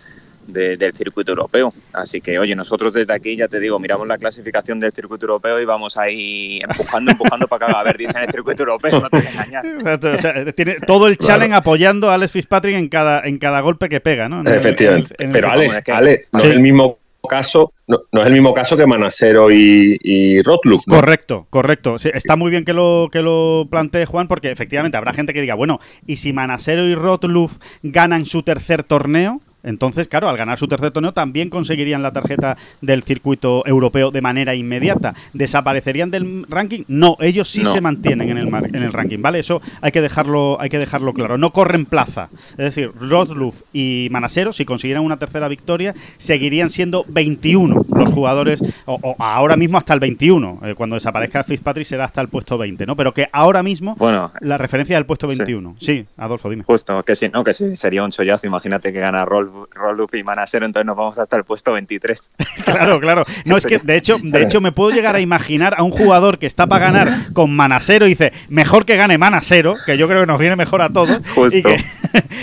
del 0.47 0.93
circuito 0.93 1.31
europeo. 1.31 1.73
Así 1.93 2.21
que, 2.21 2.39
oye, 2.39 2.55
nosotros 2.55 2.93
desde 2.93 3.13
aquí, 3.13 3.35
ya 3.35 3.47
te 3.47 3.59
digo, 3.59 3.79
miramos 3.79 4.07
la 4.07 4.17
clasificación 4.17 4.79
del 4.79 4.91
circuito 4.91 5.25
europeo 5.25 5.59
y 5.59 5.65
vamos 5.65 5.97
ahí 5.97 6.59
empujando, 6.67 7.11
empujando 7.11 7.47
para 7.47 7.65
que 7.65 7.71
haga 7.71 7.83
Verdis 7.83 8.15
en 8.15 8.23
el 8.23 8.31
circuito 8.31 8.63
europeo, 8.63 9.01
no 9.01 9.09
te 9.09 9.17
voy 9.17 9.27
a 9.27 9.31
engañar. 9.31 10.53
tiene 10.53 10.77
todo 10.85 11.07
el 11.07 11.17
challenge 11.17 11.55
apoyando 11.55 12.09
a 12.09 12.15
Alex 12.15 12.31
Fitzpatrick 12.31 12.75
en 12.75 12.89
cada, 12.89 13.21
en 13.21 13.37
cada 13.37 13.61
golpe 13.61 13.89
que 13.89 13.99
pega, 13.99 14.29
¿no? 14.29 14.49
Efectivamente. 14.49 15.15
Pero 15.17 15.49
Alex, 15.51 15.83
no 16.31 16.39
es 16.39 16.45
el 16.45 16.59
mismo 16.59 16.97
caso, 17.27 17.73
no, 17.87 17.99
es 18.13 18.27
el 18.27 18.33
mismo 18.33 18.53
caso 18.53 18.77
que 18.77 18.87
Manasero 18.87 19.51
y, 19.51 19.97
y 20.01 20.41
Rotluf. 20.41 20.83
Correcto, 20.87 21.45
correcto. 21.49 21.95
está 21.95 22.35
muy 22.35 22.49
bien 22.49 22.65
que 22.65 22.73
lo, 22.73 23.09
que 23.11 23.21
lo 23.21 23.67
plantee 23.69 24.05
Juan, 24.05 24.27
porque 24.27 24.51
efectivamente 24.51 24.97
habrá 24.97 25.13
gente 25.13 25.33
que 25.33 25.41
diga, 25.41 25.55
bueno, 25.55 25.79
¿y 26.05 26.17
si 26.17 26.33
Manasero 26.33 26.85
y 26.85 26.95
Rotluf 26.95 27.57
ganan 27.83 28.25
su 28.25 28.43
tercer 28.43 28.83
torneo? 28.83 29.41
Entonces, 29.67 30.07
claro, 30.07 30.29
al 30.29 30.37
ganar 30.37 30.57
su 30.57 30.67
tercer 30.67 30.91
torneo 30.91 31.13
también 31.13 31.49
conseguirían 31.49 32.01
la 32.01 32.13
tarjeta 32.13 32.57
del 32.81 33.03
circuito 33.03 33.63
europeo 33.65 34.11
de 34.11 34.21
manera 34.21 34.55
inmediata. 34.55 35.13
¿Desaparecerían 35.33 36.11
del 36.11 36.45
ranking? 36.49 36.83
No, 36.87 37.17
ellos 37.19 37.49
sí 37.49 37.65
se 37.65 37.81
mantienen 37.81 38.29
en 38.29 38.37
el, 38.37 38.47
en 38.47 38.83
el 38.83 38.93
ranking, 38.93 39.21
¿vale? 39.21 39.39
Eso 39.39 39.61
hay 39.81 39.91
que 39.91 40.01
dejarlo, 40.01 40.57
hay 40.59 40.69
que 40.69 40.79
dejarlo 40.79 41.13
claro. 41.13 41.37
No 41.37 41.51
corren 41.51 41.85
plaza. 41.85 42.29
Es 42.51 42.57
decir, 42.57 42.91
Rotluf 42.99 43.61
y 43.73 44.07
Manasero, 44.11 44.53
si 44.53 44.65
consiguieran 44.65 45.03
una 45.03 45.17
tercera 45.17 45.47
victoria, 45.47 45.93
seguirían 46.17 46.69
siendo 46.69 47.05
21 47.09 47.85
los 47.97 48.11
jugadores, 48.11 48.63
o, 48.85 49.15
ahora 49.19 49.55
mismo 49.55 49.77
hasta 49.77 49.93
el 49.93 49.99
21. 49.99 50.59
Eh, 50.63 50.75
cuando 50.75 50.95
desaparezca 50.95 51.43
Fitzpatrick 51.43 51.85
será 51.85 52.05
hasta 52.05 52.21
el 52.21 52.29
puesto 52.29 52.57
20, 52.57 52.85
¿no? 52.85 52.95
Pero 52.95 53.13
que 53.13 53.29
ahora 53.31 53.63
mismo 53.63 53.95
bueno, 53.97 54.31
la 54.39 54.57
referencia 54.57 54.95
del 54.95 55.05
puesto 55.05 55.27
21. 55.27 55.75
Sí, 55.79 56.05
Adolfo, 56.17 56.49
dime. 56.49 56.63
Justo, 56.63 57.01
que 57.03 57.15
sí, 57.15 57.29
no, 57.33 57.43
que 57.43 57.53
sí, 57.53 57.75
sería 57.75 58.03
un 58.03 58.11
chollazo. 58.11 58.47
Imagínate 58.47 58.93
que 58.93 58.99
gana 58.99 59.25
Rolf 59.25 59.51
Rolup 59.71 60.15
y 60.15 60.23
Manasero, 60.23 60.65
entonces 60.65 60.85
nos 60.85 60.95
vamos 60.95 61.19
hasta 61.19 61.37
el 61.37 61.43
puesto 61.43 61.73
23. 61.73 62.31
claro, 62.65 62.99
claro. 62.99 63.23
No, 63.45 63.57
es 63.57 63.65
que 63.65 63.79
de 63.79 63.95
hecho, 63.95 64.17
de 64.21 64.43
hecho 64.43 64.61
me 64.61 64.71
puedo 64.71 64.91
llegar 64.91 65.15
a 65.15 65.19
imaginar 65.19 65.75
a 65.77 65.83
un 65.83 65.91
jugador 65.91 66.39
que 66.39 66.45
está 66.45 66.67
para 66.67 66.85
ganar 66.85 67.33
con 67.33 67.55
Manasero 67.55 68.05
y 68.05 68.09
dice, 68.09 68.33
mejor 68.49 68.85
que 68.85 68.95
gane 68.95 69.17
Manasero, 69.17 69.75
que 69.85 69.97
yo 69.97 70.07
creo 70.07 70.21
que 70.21 70.27
nos 70.27 70.39
viene 70.39 70.55
mejor 70.55 70.81
a 70.81 70.89
todos. 70.89 71.19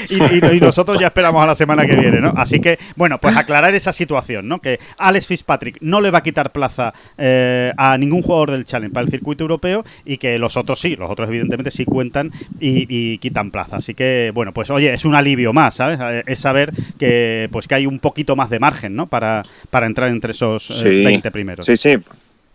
Y, 0.09 0.21
nosotros 0.61 0.99
ya 0.99 1.09
esperamos 1.09 1.43
a 1.43 1.47
la 1.47 1.55
semana 1.55 1.87
que 1.87 1.97
viene, 1.97 2.21
¿no? 2.21 2.33
Así 2.37 2.61
que, 2.61 2.79
bueno, 2.97 3.19
pues 3.19 3.37
aclarar 3.37 3.75
esa 3.75 3.93
situación, 3.93 4.49
¿no? 4.49 4.61
Que 4.61 4.79
Alex 4.99 5.27
Fitzpatrick 5.27 5.44
no 5.81 6.01
le 6.01 6.11
va 6.11 6.19
a 6.19 6.23
quitar 6.23 6.53
plaza 6.53 6.93
eh, 7.19 7.73
a 7.77 7.97
ningún 7.99 8.23
jugador 8.23 8.51
del 8.53 8.65
Challenge 8.65 8.93
para 8.93 9.05
el 9.05 9.11
circuito 9.11 9.45
europeo 9.45 9.85
y 10.05 10.17
que 10.19 10.39
los 10.39 10.57
otros 10.57 10.81
sí, 10.81 10.97
los 10.97 11.11
otros 11.11 11.29
evidentemente 11.29 11.71
sí 11.71 11.85
cuentan 11.85 12.33
y, 12.61 12.87
y 12.89 13.19
quitan 13.19 13.51
plaza. 13.51 13.77
Así 13.77 13.95
que, 13.95 14.31
bueno, 14.35 14.53
pues 14.53 14.71
oye, 14.71 14.93
es 14.93 15.05
un 15.05 15.15
alivio 15.15 15.53
más, 15.53 15.77
¿sabes? 15.77 16.25
Es 16.27 16.39
saber 16.39 16.73
que 16.99 17.49
pues 17.51 17.69
que 17.69 17.75
hay 17.75 17.87
un 17.87 17.99
poquito 17.99 18.37
más 18.37 18.51
de 18.51 18.59
margen, 18.59 18.95
¿no? 18.95 19.07
Para, 19.07 19.43
para 19.71 19.87
entrar 19.87 20.09
entre 20.09 20.33
esos 20.33 20.83
20 20.83 21.29
eh, 21.29 21.31
primeros. 21.31 21.67
Sí, 21.67 21.77
sí. 21.77 21.97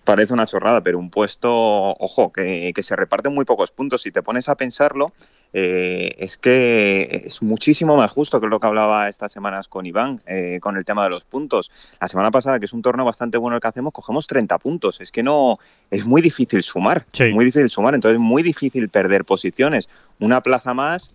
Parece 0.09 0.33
una 0.33 0.47
chorrada, 0.47 0.81
pero 0.81 0.97
un 0.97 1.11
puesto, 1.11 1.51
ojo, 1.51 2.31
que, 2.31 2.73
se 2.81 2.95
reparten 2.95 3.31
muy 3.31 3.45
pocos 3.45 3.69
puntos. 3.69 4.01
Si 4.01 4.11
te 4.11 4.23
pones 4.23 4.49
a 4.49 4.55
pensarlo, 4.55 5.13
eh, 5.53 6.15
es 6.17 6.35
que 6.35 7.21
es 7.25 7.43
muchísimo 7.43 7.95
más 7.95 8.09
justo 8.09 8.41
que 8.41 8.47
lo 8.47 8.59
que 8.59 8.65
hablaba 8.65 9.07
estas 9.07 9.31
semanas 9.31 9.67
con 9.67 9.85
Iván, 9.85 10.19
eh, 10.25 10.57
con 10.63 10.77
el 10.77 10.83
tema 10.83 11.03
de 11.03 11.11
los 11.11 11.25
puntos. 11.25 11.69
La 12.01 12.07
semana 12.07 12.31
pasada, 12.31 12.57
que 12.57 12.65
es 12.65 12.73
un 12.73 12.81
torneo 12.81 13.05
bastante 13.05 13.37
bueno 13.37 13.57
el 13.57 13.61
que 13.61 13.67
hacemos, 13.67 13.93
cogemos 13.93 14.25
30 14.25 14.57
puntos. 14.57 14.99
Es 14.99 15.11
que 15.11 15.21
no, 15.21 15.59
es 15.91 16.07
muy 16.07 16.23
difícil 16.23 16.63
sumar, 16.63 17.05
muy 17.31 17.45
difícil 17.45 17.69
sumar, 17.69 17.93
entonces 17.93 18.15
es 18.15 18.19
muy 18.19 18.41
difícil 18.41 18.89
perder 18.89 19.25
posiciones. 19.25 19.89
Una 20.19 20.41
plaza 20.41 20.73
más, 20.73 21.13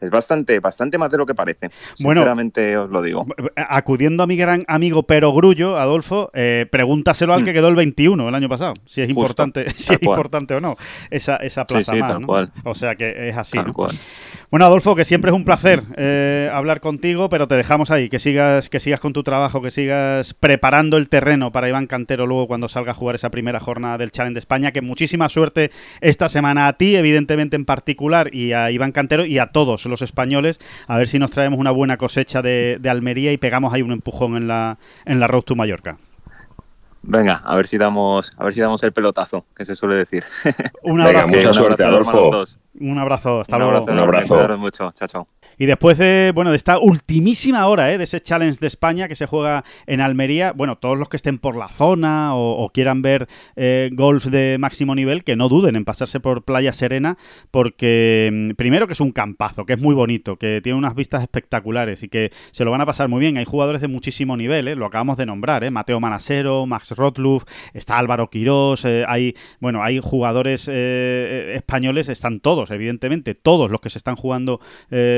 es 0.00 0.10
bastante, 0.10 0.60
bastante 0.60 0.98
más 0.98 1.10
de 1.10 1.18
lo 1.18 1.26
que 1.26 1.34
parece. 1.34 1.70
Bueno, 2.00 2.20
Sinceramente 2.20 2.76
os 2.76 2.90
lo 2.90 3.00
digo. 3.02 3.26
Acudiendo 3.56 4.22
a 4.22 4.26
mi 4.26 4.36
gran 4.36 4.64
amigo 4.68 5.04
Pero 5.04 5.32
Grullo, 5.32 5.78
Adolfo, 5.78 6.30
eh, 6.34 6.66
pregúntaselo 6.70 7.32
al 7.34 7.44
que 7.44 7.52
Mm. 7.52 7.54
quedó 7.54 7.68
el 7.68 7.76
21 7.76 8.28
el 8.28 8.34
año 8.34 8.48
pasado, 8.48 8.74
si 8.86 9.00
es 9.02 9.08
Justo, 9.08 9.20
importante, 9.20 9.70
si 9.76 9.92
es 9.94 9.98
cual. 10.00 10.16
importante 10.16 10.54
o 10.54 10.60
no, 10.60 10.76
esa, 11.10 11.36
esa 11.36 11.62
Sí, 11.62 11.66
plaza 11.74 11.92
sí, 11.92 11.98
más, 12.00 12.10
tal 12.12 12.20
¿no? 12.20 12.26
cual. 12.26 12.52
O 12.64 12.74
sea 12.74 12.94
que 12.96 13.28
es 13.28 13.36
así. 13.36 13.56
Tal 13.56 13.68
¿no? 13.68 13.72
cual. 13.72 13.96
Bueno, 14.50 14.66
Adolfo, 14.66 14.94
que 14.94 15.04
siempre 15.04 15.30
es 15.30 15.34
un 15.34 15.44
placer 15.44 15.82
eh, 15.96 16.50
hablar 16.52 16.80
contigo, 16.80 17.28
pero 17.28 17.48
te 17.48 17.54
dejamos 17.56 17.90
ahí, 17.90 18.08
que 18.08 18.18
sigas, 18.18 18.68
que 18.68 18.78
sigas 18.78 19.00
con 19.00 19.12
tu 19.12 19.22
trabajo, 19.22 19.62
que 19.62 19.70
sigas 19.70 20.34
preparando 20.34 20.96
el 20.96 21.08
terreno 21.08 21.50
para 21.50 21.68
Iván 21.68 21.86
Cantero 21.86 22.26
luego 22.26 22.46
cuando 22.46 22.68
salga 22.68 22.92
a 22.92 22.94
jugar 22.94 23.14
esa 23.14 23.30
primera 23.30 23.58
jornada 23.58 23.98
del 23.98 24.12
Challenge 24.12 24.34
de 24.34 24.38
España. 24.38 24.70
Que 24.70 24.82
muchísima 24.82 25.28
suerte 25.28 25.70
esta 26.00 26.28
semana 26.28 26.68
a 26.68 26.74
ti, 26.74 26.94
evidentemente 26.94 27.56
en 27.56 27.64
particular, 27.64 28.34
y 28.34 28.52
a 28.52 28.70
Iván 28.70 28.92
Cantero 28.92 29.24
y 29.24 29.38
a 29.38 29.46
todos 29.46 29.86
los 29.86 30.02
españoles. 30.02 30.60
A 30.86 30.98
ver 30.98 31.08
si 31.08 31.18
nos 31.18 31.30
traemos 31.30 31.58
una 31.58 31.70
buena 31.70 31.96
cosecha 31.96 32.42
de, 32.42 32.78
de 32.80 32.90
Almería 32.90 33.32
y 33.32 33.38
pegamos 33.38 33.72
ahí 33.72 33.82
un 33.82 33.92
empujón 33.92 34.36
en 34.36 34.46
la, 34.46 34.78
en 35.04 35.20
la 35.20 35.26
Road 35.26 35.42
to 35.42 35.56
Mallorca. 35.56 35.98
Venga, 37.06 37.42
a 37.44 37.54
ver 37.56 37.66
si 37.66 37.76
damos, 37.78 38.32
a 38.36 38.44
ver 38.44 38.54
si 38.54 38.60
damos 38.60 38.82
el 38.82 38.92
pelotazo, 38.92 39.46
que 39.54 39.64
se 39.64 39.76
suele 39.76 39.96
decir. 39.96 40.24
Un 40.82 40.96
Venga, 40.98 41.08
abrazo, 41.20 41.28
mucha 41.28 41.48
Un 41.48 41.54
suerte, 41.54 41.84
abrazo, 41.84 42.10
Adolfo. 42.10 42.44
un 42.80 42.98
abrazo, 42.98 43.40
hasta 43.40 43.56
un 43.56 43.62
luego. 43.62 43.76
abrazo, 43.76 43.92
Un 43.92 43.98
abrazo. 43.98 44.58
mucho. 44.58 44.92
Chao, 44.92 45.08
chao. 45.08 45.28
Y 45.58 45.66
después 45.66 45.98
de, 45.98 46.32
bueno, 46.34 46.50
de 46.50 46.56
esta 46.56 46.78
ultimísima 46.78 47.66
hora, 47.66 47.92
¿eh? 47.92 47.98
de 47.98 48.04
ese 48.04 48.20
challenge 48.20 48.58
de 48.60 48.66
España 48.66 49.08
que 49.08 49.16
se 49.16 49.26
juega 49.26 49.64
en 49.86 50.00
Almería, 50.00 50.52
bueno, 50.52 50.76
todos 50.76 50.98
los 50.98 51.08
que 51.08 51.16
estén 51.16 51.38
por 51.38 51.56
la 51.56 51.68
zona 51.68 52.34
o, 52.34 52.70
quieran 52.72 53.02
ver 53.02 53.28
eh, 53.56 53.90
golf 53.92 54.26
de 54.26 54.56
máximo 54.58 54.94
nivel, 54.94 55.24
que 55.24 55.36
no 55.36 55.48
duden 55.48 55.76
en 55.76 55.84
pasarse 55.84 56.20
por 56.20 56.44
Playa 56.44 56.72
Serena, 56.72 57.18
porque 57.50 58.30
mm, 58.32 58.50
primero 58.56 58.86
que 58.86 58.94
es 58.94 59.00
un 59.00 59.12
campazo, 59.12 59.64
que 59.64 59.74
es 59.74 59.80
muy 59.80 59.94
bonito, 59.94 60.36
que 60.36 60.60
tiene 60.62 60.78
unas 60.78 60.94
vistas 60.94 61.22
espectaculares 61.22 62.02
y 62.02 62.08
que 62.08 62.30
se 62.50 62.64
lo 62.64 62.70
van 62.70 62.80
a 62.80 62.86
pasar 62.86 63.08
muy 63.08 63.20
bien. 63.20 63.36
Hay 63.36 63.44
jugadores 63.44 63.80
de 63.80 63.88
muchísimo 63.88 64.36
nivel, 64.36 64.68
¿eh? 64.68 64.76
lo 64.76 64.86
acabamos 64.86 65.16
de 65.16 65.26
nombrar, 65.26 65.64
¿eh? 65.64 65.70
Mateo 65.70 66.00
Manasero, 66.00 66.66
Max 66.66 66.92
Rotluf, 66.92 67.44
está 67.72 67.98
Álvaro 67.98 68.30
Quirós, 68.30 68.84
eh, 68.84 69.04
hay, 69.06 69.34
bueno, 69.60 69.82
hay 69.82 70.00
jugadores 70.00 70.68
eh, 70.70 71.52
españoles, 71.56 72.08
están 72.08 72.40
todos, 72.40 72.70
evidentemente, 72.70 73.34
todos 73.34 73.70
los 73.70 73.80
que 73.80 73.90
se 73.90 73.98
están 73.98 74.16
jugando 74.16 74.60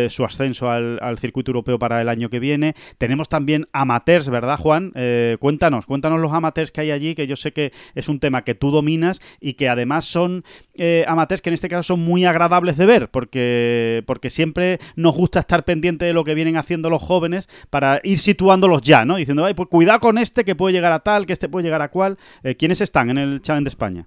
su 0.08 0.24
ascenso 0.26 0.70
al, 0.70 1.18
circuito 1.18 1.50
europeo 1.50 1.78
para 1.78 2.00
el 2.02 2.08
año 2.08 2.28
que 2.28 2.40
viene. 2.40 2.74
Tenemos 2.98 3.28
también 3.28 3.66
amateurs, 3.72 4.28
¿verdad, 4.28 4.58
Juan? 4.58 4.92
Eh, 4.94 5.36
cuéntanos, 5.40 5.86
cuéntanos 5.86 6.20
los 6.20 6.32
amateurs 6.32 6.70
que 6.70 6.82
hay 6.82 6.90
allí, 6.90 7.14
que 7.14 7.26
yo 7.26 7.36
sé 7.36 7.52
que 7.52 7.72
es 7.94 8.08
un 8.08 8.20
tema 8.20 8.42
que 8.42 8.54
tú 8.54 8.70
dominas 8.70 9.20
y 9.40 9.54
que 9.54 9.68
además 9.68 10.04
son 10.04 10.44
eh, 10.74 11.04
amateurs 11.08 11.40
que 11.40 11.50
en 11.50 11.54
este 11.54 11.68
caso 11.68 11.82
son 11.82 12.00
muy 12.00 12.24
agradables 12.24 12.76
de 12.76 12.86
ver, 12.86 13.08
porque, 13.10 14.02
porque 14.06 14.30
siempre 14.30 14.78
nos 14.94 15.14
gusta 15.14 15.40
estar 15.40 15.64
pendiente 15.64 16.04
de 16.04 16.12
lo 16.12 16.24
que 16.24 16.34
vienen 16.34 16.56
haciendo 16.56 16.90
los 16.90 17.02
jóvenes 17.02 17.48
para 17.70 18.00
ir 18.02 18.18
situándolos 18.18 18.82
ya, 18.82 19.04
¿no? 19.04 19.16
Diciendo, 19.16 19.44
ay, 19.44 19.54
pues 19.54 19.68
cuidado 19.68 20.00
con 20.00 20.18
este 20.18 20.44
que 20.44 20.54
puede 20.54 20.74
llegar 20.74 20.92
a 20.92 21.00
tal, 21.00 21.26
que 21.26 21.32
este 21.32 21.48
puede 21.48 21.64
llegar 21.64 21.82
a 21.82 21.90
cual. 21.90 22.18
Eh, 22.42 22.56
¿Quiénes 22.56 22.80
están 22.80 23.10
en 23.10 23.18
el 23.18 23.40
Challenge 23.40 23.64
de 23.64 23.68
España? 23.68 24.06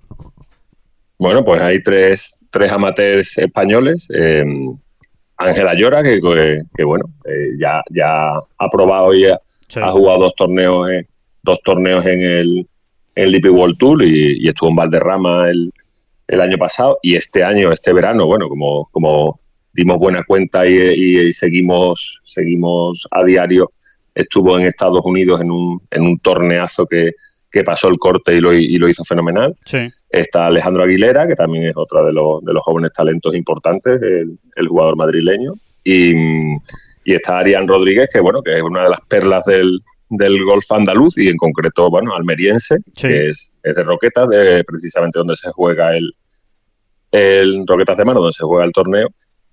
Bueno, 1.18 1.44
pues 1.44 1.62
hay 1.62 1.82
tres, 1.82 2.38
tres 2.50 2.72
amateurs 2.72 3.38
españoles. 3.38 4.08
eh, 4.14 4.44
Ángela 5.40 5.74
Llora, 5.74 6.04
que, 6.04 6.20
que- 6.22 6.62
que, 6.76 6.84
bueno, 6.84 7.06
eh, 7.26 7.52
ya, 7.60 7.82
ya 7.90 8.34
ha 8.58 8.70
probado 8.70 9.14
y 9.14 9.26
ha, 9.26 9.40
Sí. 9.68 9.80
ha 9.80 9.90
jugado 9.92 10.20
dos 10.20 10.36
torneos, 10.36 10.90
en- 10.90 11.08
dos 11.44 11.62
torneos 11.64 12.06
en 12.06 12.22
el, 12.22 12.68
en 13.16 13.24
el 13.26 13.32
DP 13.32 13.50
World 13.50 13.78
Tour 13.78 14.04
y, 14.04 14.44
y 14.44 14.48
estuvo 14.50 14.70
en 14.70 14.76
Valderrama 14.76 15.50
el, 15.50 15.72
el 16.28 16.42
año 16.42 16.58
pasado. 16.58 16.98
Y 17.02 17.16
este 17.16 17.44
año, 17.44 17.72
este 17.72 17.94
verano, 17.94 18.26
bueno, 18.26 18.50
como, 18.50 18.90
como 18.92 19.40
dimos 19.74 19.98
buena 20.00 20.24
cuenta 20.24 20.68
y, 20.68 20.74
y- 20.76 21.20
y 21.30 21.34
seguimos, 21.34 22.20
seguimos 22.26 23.08
a 23.12 23.24
diario, 23.24 23.72
estuvo 24.16 24.60
en 24.60 24.66
Estados 24.66 25.02
Unidos 25.06 25.40
en 25.42 25.52
un, 25.52 25.82
en 25.92 26.02
un 26.02 26.20
torneazo 26.20 26.86
que, 26.86 27.12
que 27.52 27.64
pasó 27.64 27.88
el 27.88 27.98
corte 27.98 28.36
y 28.36 28.42
lo, 28.42 28.54
y 28.54 28.78
lo 28.78 28.90
hizo 28.90 29.04
fenomenal. 29.06 29.56
Sí. 29.66 29.88
Está 30.10 30.47
Alejandro 30.47 30.84
Aguilera, 30.84 31.28
que 31.28 31.36
también 31.36 31.66
es 31.66 31.78
otro 31.78 32.03
de 32.05 32.12
los, 32.14 32.43
de 32.43 32.53
los 32.53 32.64
jóvenes 32.64 32.91
talentos 32.93 33.36
importantes, 33.36 34.01
el, 34.01 34.38
el 34.55 34.68
jugador 34.68 34.95
madrileño. 34.95 35.53
Y, 35.84 36.14
y 37.05 37.14
está 37.14 37.39
Arián 37.39 37.68
Rodríguez, 37.68 38.10
que 38.12 38.20
bueno, 38.20 38.41
que 38.41 38.55
es 38.57 38.62
una 38.62 38.84
de 38.84 38.89
las 38.89 39.01
perlas 39.07 39.45
del, 39.45 39.80
del 40.10 40.43
golf 40.43 40.72
andaluz 40.72 41.18
y 41.18 41.28
en 41.28 41.38
concreto, 41.38 41.89
bueno, 41.89 42.16
almeriense, 42.16 42.78
Sí. 42.95 43.07
que 43.07 43.30
es, 43.30 43.53
es 43.64 43.76
de 43.76 43.84
Roquetas, 43.84 44.28
de 44.30 44.64
precisamente 44.64 45.20
donde 45.20 45.36
se 45.36 45.51
juega 45.51 45.95
el, 45.95 46.12
el 47.12 47.66
Roquetas 47.68 47.97
de 47.97 48.05
Mano, 48.05 48.20
donde 48.22 48.34
se 48.34 48.43
juega 48.43 48.66
el 48.66 48.72
torneo. 48.72 49.10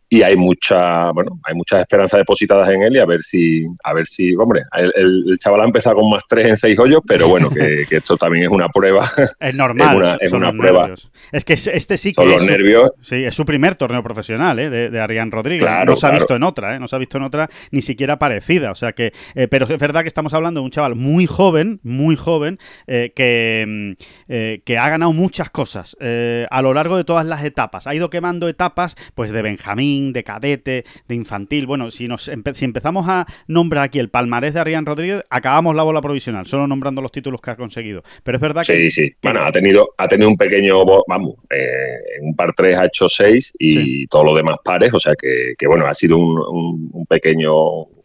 Y 0.09 0.23
hay 0.23 0.37
mucha, 0.37 1.11
bueno, 1.11 1.41
hay 1.43 1.55
muchas 1.55 1.81
esperanzas 1.81 2.19
depositadas 2.19 2.69
en 2.71 2.83
él 2.83 2.95
y 2.95 2.99
a 3.01 3.07
ver 3.07 3.23
si, 3.23 3.65
a 3.83 3.93
ver 3.93 4.07
si, 4.07 4.37
hombre, 4.37 4.63
el, 4.95 5.37
chaval 5.41 5.63
ha 5.63 5.65
empezado 5.65 5.97
con 5.97 6.09
más 6.11 6.23
tres 6.29 6.47
en 6.47 6.57
seis 6.57 6.79
hoyos, 6.79 7.01
pero 7.07 7.27
bueno, 7.29 7.51
que, 7.51 7.85
que 7.89 7.97
esto 7.97 8.17
también 8.17 8.45
es 8.45 8.51
una 8.51 8.69
prueba, 8.69 9.11
Es 9.41 9.55
normal, 9.57 9.89
Es 9.89 9.97
una- 9.97 10.11
son- 10.13 10.19
es 10.23 10.31
son 10.31 10.39
una 10.39 10.53
los 10.53 10.59
prueba. 10.61 10.81
nervios. 10.83 11.11
Es 11.33 11.45
que 11.45 11.53
es- 11.55 11.67
este 11.67 11.99
sí 11.99 12.11
que 12.13 12.23
son 12.23 12.29
los 12.29 12.37
es 12.37 12.47
su- 12.47 12.53
nervios 12.53 12.91
Sí, 13.01 13.25
es 13.25 13.35
su 13.35 13.45
primer 13.45 13.75
torneo 13.75 14.03
profesional, 14.05 14.59
¿eh? 14.61 14.71
de, 14.71 14.91
de 14.91 15.01
Arián 15.01 15.33
Rodríguez. 15.33 15.65
Claro, 15.65 15.91
no 15.91 15.97
se 15.97 16.07
ha 16.07 16.11
claro. 16.11 16.21
visto 16.23 16.37
en 16.37 16.43
otra, 16.45 16.77
¿eh? 16.77 16.79
No 16.79 16.87
se 16.87 16.95
ha 16.95 16.99
visto 17.01 17.19
en 17.19 17.25
otra 17.25 17.49
ni 17.73 17.83
siquiera 17.83 18.19
parecida. 18.19 18.71
O 18.71 18.75
sea 18.77 18.93
que, 18.93 19.13
eh, 19.35 19.49
pero 19.49 19.67
es 19.67 19.79
verdad 19.81 20.03
que 20.03 20.09
estamos 20.09 20.35
hablando 20.35 20.61
de 20.61 20.65
un 20.67 20.71
chaval 20.71 20.95
muy 20.95 21.27
joven, 21.27 21.81
muy 21.83 22.15
joven, 22.15 22.59
eh, 22.87 23.13
que, 23.17 23.65
mm, 23.67 23.93
eh, 24.29 24.63
que 24.65 24.79
ha 24.79 24.89
ganado 24.89 25.13
muchas 25.13 25.51
cosas 25.51 25.97
a 26.51 26.63
lo 26.63 26.75
largo 26.75 26.97
de 26.97 27.03
todas 27.05 27.27
las 27.27 27.43
etapas. 27.45 27.87
Ha 27.89 27.95
ido 27.95 28.09
quemando 28.09 28.49
etapas, 28.49 28.95
pues 29.15 29.31
de 29.33 29.43
Benjamín, 29.43 29.96
de 30.13 30.25
cadete, 30.25 30.85
de 31.09 31.15
infantil. 31.15 31.67
Bueno, 31.67 31.91
si 31.91 32.09
nos 32.09 32.29
empe- 32.29 32.55
si 32.55 32.65
empezamos 32.65 33.07
a 33.09 33.27
nombrar 33.49 33.85
aquí 33.85 33.99
el 33.99 34.09
palmarés 34.11 34.55
de 34.55 34.61
Arián 34.61 34.87
Rodríguez, 34.87 35.23
acabamos 35.31 35.75
la 35.75 35.83
bola 35.83 36.01
provisional, 36.01 36.47
solo 36.47 36.67
nombrando 36.67 37.03
los 37.03 37.13
títulos 37.13 37.41
que 37.41 37.51
ha 37.51 37.57
conseguido. 37.57 38.03
Pero 38.23 38.37
es 38.39 38.43
verdad 38.43 38.63
que 38.67 38.77
Sí, 38.77 38.91
sí. 38.91 39.13
Bueno, 39.23 39.41
ha 39.41 39.53
tenido, 39.53 39.89
ha 39.99 40.09
tenido 40.09 40.29
un 40.29 40.37
pequeño, 40.37 40.79
vamos, 41.07 41.35
eh, 41.51 42.19
en 42.21 42.29
un 42.29 42.37
par 42.37 42.53
3 42.55 42.77
ha 42.77 42.87
hecho 42.87 43.09
6 43.09 43.53
y 43.59 43.75
Sí. 43.75 44.07
todo 44.09 44.25
lo 44.25 44.35
demás 44.35 44.57
pares, 44.65 44.93
o 44.95 45.01
sea 45.01 45.15
que, 45.21 45.55
que, 45.59 45.67
bueno, 45.67 45.87
ha 45.87 45.95
sido 45.95 46.17
un, 46.19 46.39
un- 46.39 46.91
un 46.93 47.07
pequeño, 47.07 47.53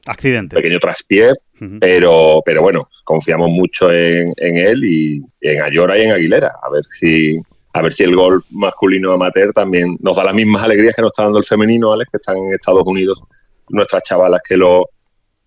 accidente. 0.07 0.55
pequeño 0.55 0.79
traspié, 0.79 1.31
pero, 1.79 2.41
pero 2.45 2.61
bueno, 2.61 2.89
confiamos 3.03 3.49
mucho 3.49 3.91
en, 3.91 4.33
en 4.37 4.57
él 4.57 4.83
y 4.83 5.21
en 5.41 5.61
Ayora 5.61 5.97
y 5.97 6.03
en 6.03 6.11
Aguilera, 6.11 6.51
a 6.61 6.69
ver 6.71 6.83
si 6.91 7.37
a 7.74 7.82
ver 7.82 7.93
si 7.93 8.03
el 8.03 8.15
golf 8.15 8.45
masculino 8.51 9.13
amateur 9.13 9.53
también 9.53 9.97
nos 10.01 10.17
da 10.17 10.24
las 10.24 10.34
mismas 10.34 10.63
alegrías 10.63 10.95
que 10.95 11.01
nos 11.01 11.09
está 11.09 11.24
dando 11.24 11.39
el 11.39 11.45
femenino, 11.45 11.93
Alex, 11.93 12.11
que 12.11 12.17
están 12.17 12.38
en 12.38 12.53
Estados 12.53 12.84
Unidos, 12.86 13.24
nuestras 13.69 14.03
chavalas 14.03 14.41
que 14.47 14.57
lo 14.57 14.89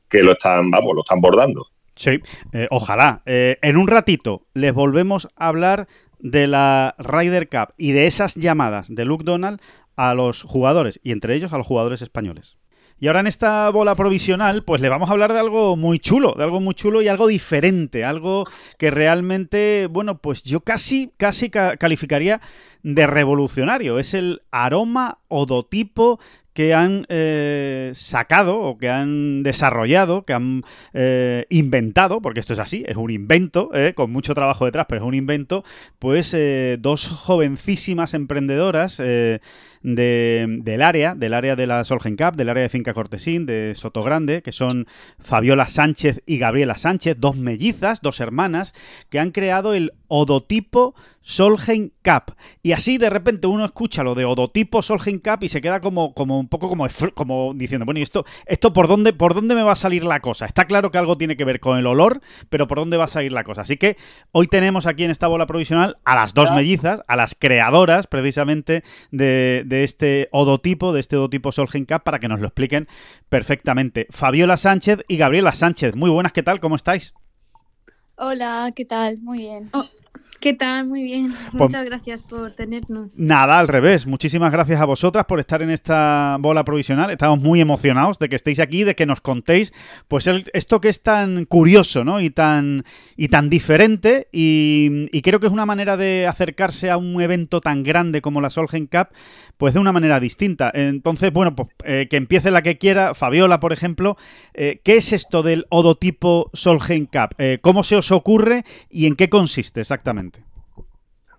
que 0.09 0.22
lo 0.22 0.33
están, 0.33 0.70
vamos, 0.70 0.95
lo 0.95 1.01
están 1.01 1.20
bordando. 1.20 1.66
Sí, 1.97 2.20
eh, 2.53 2.68
ojalá. 2.70 3.22
Eh, 3.27 3.59
en 3.62 3.77
un 3.77 3.89
ratito 3.89 4.47
les 4.55 4.72
volvemos 4.72 5.29
a 5.37 5.49
hablar 5.49 5.89
de 6.18 6.47
la 6.47 6.95
Ryder 6.99 7.49
Cup 7.49 7.75
y 7.77 7.93
de 7.93 8.07
esas 8.07 8.35
llamadas 8.35 8.87
de 8.89 9.05
Luke 9.05 9.25
Donald 9.25 9.61
a 9.97 10.14
los 10.14 10.43
jugadores, 10.43 11.01
y 11.03 11.12
entre 11.12 11.35
ellos 11.35 11.53
a 11.53 11.59
los 11.59 11.66
jugadores 11.66 12.03
españoles. 12.03 12.57
Y 13.01 13.09
ahora 13.09 13.20
en 13.20 13.26
esta 13.26 13.68
bola 13.70 13.95
provisional, 13.97 14.64
pues 14.64 14.80
le 14.80 14.88
vamos 14.88 15.09
a 15.09 15.12
hablar 15.12 15.32
de 15.32 15.40
algo 15.40 15.76
muy 15.76 15.99
chulo, 15.99 16.34
de 16.38 16.45
algo 16.45 16.61
muy 16.61 16.74
chulo 16.74 17.03
y 17.03 17.09
algo 17.09 17.26
diferente, 17.26 18.05
algo 18.05 18.45
que 18.78 18.90
realmente, 18.90 19.88
bueno, 19.90 20.18
pues 20.18 20.42
yo 20.42 20.61
casi, 20.61 21.12
casi 21.16 21.51
ca- 21.51 21.76
calificaría 21.76 22.40
de 22.82 23.07
revolucionario. 23.07 23.99
Es 23.99 24.14
el 24.14 24.42
aroma 24.51 25.18
odotipo 25.28 26.18
que 26.55 26.72
han 26.72 27.05
eh, 27.09 27.90
sacado 27.95 28.61
o 28.61 28.78
que 28.78 28.88
han 28.88 29.42
desarrollado, 29.42 30.24
que 30.24 30.32
han 30.34 30.62
eh, 30.92 31.47
inventado, 31.51 32.22
porque 32.22 32.38
esto 32.38 32.53
es 32.53 32.61
así, 32.61 32.84
es 32.86 32.95
un 32.97 33.11
invento, 33.11 33.70
eh, 33.74 33.92
con 33.95 34.12
mucho 34.12 34.34
trabajo 34.34 34.64
detrás, 34.64 34.86
pero 34.88 35.01
es 35.03 35.07
un 35.09 35.14
invento, 35.14 35.64
pues 35.99 36.32
eh, 36.32 36.76
dos 36.78 37.09
jovencísimas 37.09 38.14
emprendedoras 38.14 39.03
de- 39.85 40.47
del 40.62 40.82
área, 40.82 41.14
del 41.14 41.35
área 41.35 41.55
de 41.55 41.66
la 41.68 41.85
Solgen 41.85 42.16
Cup, 42.16 42.35
del 42.37 42.49
área 42.49 42.62
de 42.64 42.68
Finca 42.70 42.95
Cortesín, 42.95 43.47
de 43.47 43.74
Sotogrande, 43.76 44.43
que 44.43 44.51
son 44.51 44.87
Fabiola 45.20 45.68
Sánchez 45.68 46.22
y 46.26 46.39
Gabriela 46.39 46.76
Sánchez, 46.76 47.16
dos 47.20 47.37
mellizas, 47.37 48.01
dos 48.01 48.18
hermanas, 48.18 48.74
que 49.11 49.20
han 49.20 49.30
creado 49.30 49.74
el 49.74 49.93
odotipo 50.09 50.95
Solheim 51.25 51.91
Cup. 52.05 52.37
Y 52.62 52.72
así 52.72 52.99
de 52.99 53.11
repente 53.11 53.47
uno 53.47 53.64
escucha 53.64 54.03
lo 54.03 54.14
de 54.14 54.27
odotipo 54.27 54.83
Solheim 54.83 55.18
Cup 55.18 55.39
y 55.43 55.49
se 55.49 55.61
queda 55.61 55.81
como, 55.81 56.14
como 56.14 56.39
un 56.39 56.49
poco 56.49 56.68
como, 56.68 56.87
como 57.14 57.53
diciendo, 57.55 57.87
bueno, 57.87 57.99
¿y 57.99 58.03
esto, 58.03 58.25
esto 58.47 58.72
por, 58.72 58.87
dónde, 58.87 59.12
por 59.14 59.35
dónde 59.35 59.55
me 59.55 59.62
va 59.62 59.72
a 59.72 59.77
salir 59.77 60.05
la 60.05 60.20
cosa? 60.20 60.45
Está 60.47 60.66
claro 60.66 60.91
que 60.91 60.99
algo 60.99 61.16
tiene 61.16 61.37
que 61.37 61.45
ver 61.45 61.61
con 61.61 61.79
el 61.79 61.87
olor, 61.87 62.20
pero 62.51 62.68
¿por 62.68 62.79
dónde 62.79 62.99
va 62.99 63.05
a 63.05 63.09
salir 63.09 63.33
la 63.33 63.43
cosa? 63.43 63.62
Así 63.62 63.79
que 63.79 63.97
hoy 64.33 64.47
tenemos 64.47 64.87
aquí 64.87 65.05
en 65.05 65.11
esta 65.11 65.27
bola 65.27 65.47
provisional 65.47 65.97
a 66.05 66.14
las 66.14 66.35
dos 66.35 66.53
mellizas, 66.53 67.01
a 67.09 67.16
las 67.16 67.35
creadoras 67.35 68.07
precisamente 68.07 68.85
de, 69.11 69.62
de 69.66 69.83
este 69.83 70.29
odotipo, 70.31 70.93
de 70.93 71.01
este 71.01 71.16
odotipo 71.16 71.51
Solheim 71.51 71.87
Cup, 71.87 72.03
para 72.05 72.18
que 72.18 72.29
nos 72.29 72.41
lo 72.41 72.49
expliquen 72.49 72.87
perfectamente. 73.31 74.07
Fabiola 74.11 74.59
Sánchez 74.59 75.05
y 75.09 75.16
Gabriela 75.16 75.53
Sánchez. 75.53 75.97
Muy 75.97 76.11
buenas, 76.11 76.33
¿qué 76.33 76.43
tal? 76.43 76.61
¿Cómo 76.61 76.77
estáis? 76.77 77.14
Hola, 78.16 78.72
¿qué 78.77 78.85
tal? 78.85 79.18
Muy 79.18 79.39
bien. 79.39 79.70
¿Qué 80.45 80.53
tal? 80.53 80.84
Muy 80.84 81.03
bien. 81.03 81.32
Pues 81.53 81.55
Muchas 81.55 81.86
gracias 81.86 82.20
por 82.20 82.53
tenernos. 82.53 83.18
Nada, 83.18 83.59
al 83.59 83.66
revés. 83.66 84.07
Muchísimas 84.07 84.53
gracias 84.53 84.78
a 84.78 84.84
vosotras 84.84 85.24
por 85.24 85.40
estar 85.40 85.62
en 85.62 85.70
esta 85.70 86.36
bola 86.38 86.66
provisional. 86.66 87.11
Estamos 87.11 87.40
muy 87.40 87.62
emocionados 87.62 88.18
de 88.18 88.28
que 88.28 88.36
estéis 88.36 88.61
aquí, 88.61 88.84
de 88.84 88.95
que 88.95 89.07
nos 89.07 89.22
contéis 89.22 89.72
pues 90.07 90.28
esto 90.53 90.82
que 90.82 90.90
es 90.90 91.03
tan 91.03 91.47
curioso 91.47 92.05
¿no? 92.05 92.20
y, 92.20 92.28
tan, 92.28 92.84
y 93.16 93.28
tan 93.28 93.49
diferente. 93.49 94.28
Y, 94.32 95.09
creo 95.22 95.40
que 95.40 95.47
es 95.47 95.53
una 95.55 95.64
manera 95.64 95.97
de 95.97 96.26
acercarse 96.26 96.90
a 96.90 96.99
un 96.99 97.22
evento 97.22 97.62
tan 97.62 97.82
grande 97.82 98.20
como 98.20 98.42
la 98.42 98.51
Solgen 98.51 98.86
Cup, 98.86 99.09
pues 99.57 99.72
de 99.72 99.80
una 99.80 99.92
manera 99.92 100.20
distinta. 100.20 100.70
Entonces, 100.74 101.32
bueno, 101.32 101.57
pues 101.57 101.70
eh, 101.84 102.07
que 102.11 102.18
empiece 102.18 102.51
la 102.51 102.61
que 102.61 102.76
quiera. 102.76 103.14
Fabiola, 103.14 103.61
por 103.61 103.72
ejemplo, 103.72 104.18
eh, 104.53 104.82
¿qué 104.84 104.99
es 104.99 105.14
esto 105.14 105.42
del 105.42 105.64
odotipo 105.70 106.51
Solgen 106.53 107.07
Cup? 107.07 107.34
Eh, 107.38 107.61
¿Cómo 107.62 107.82
se 107.82 107.97
os 107.97 108.12
ocurre 108.12 108.66
y 108.90 109.07
en 109.07 109.16
qué 109.16 109.30
consiste 109.30 109.80
exactamente? 109.80 110.34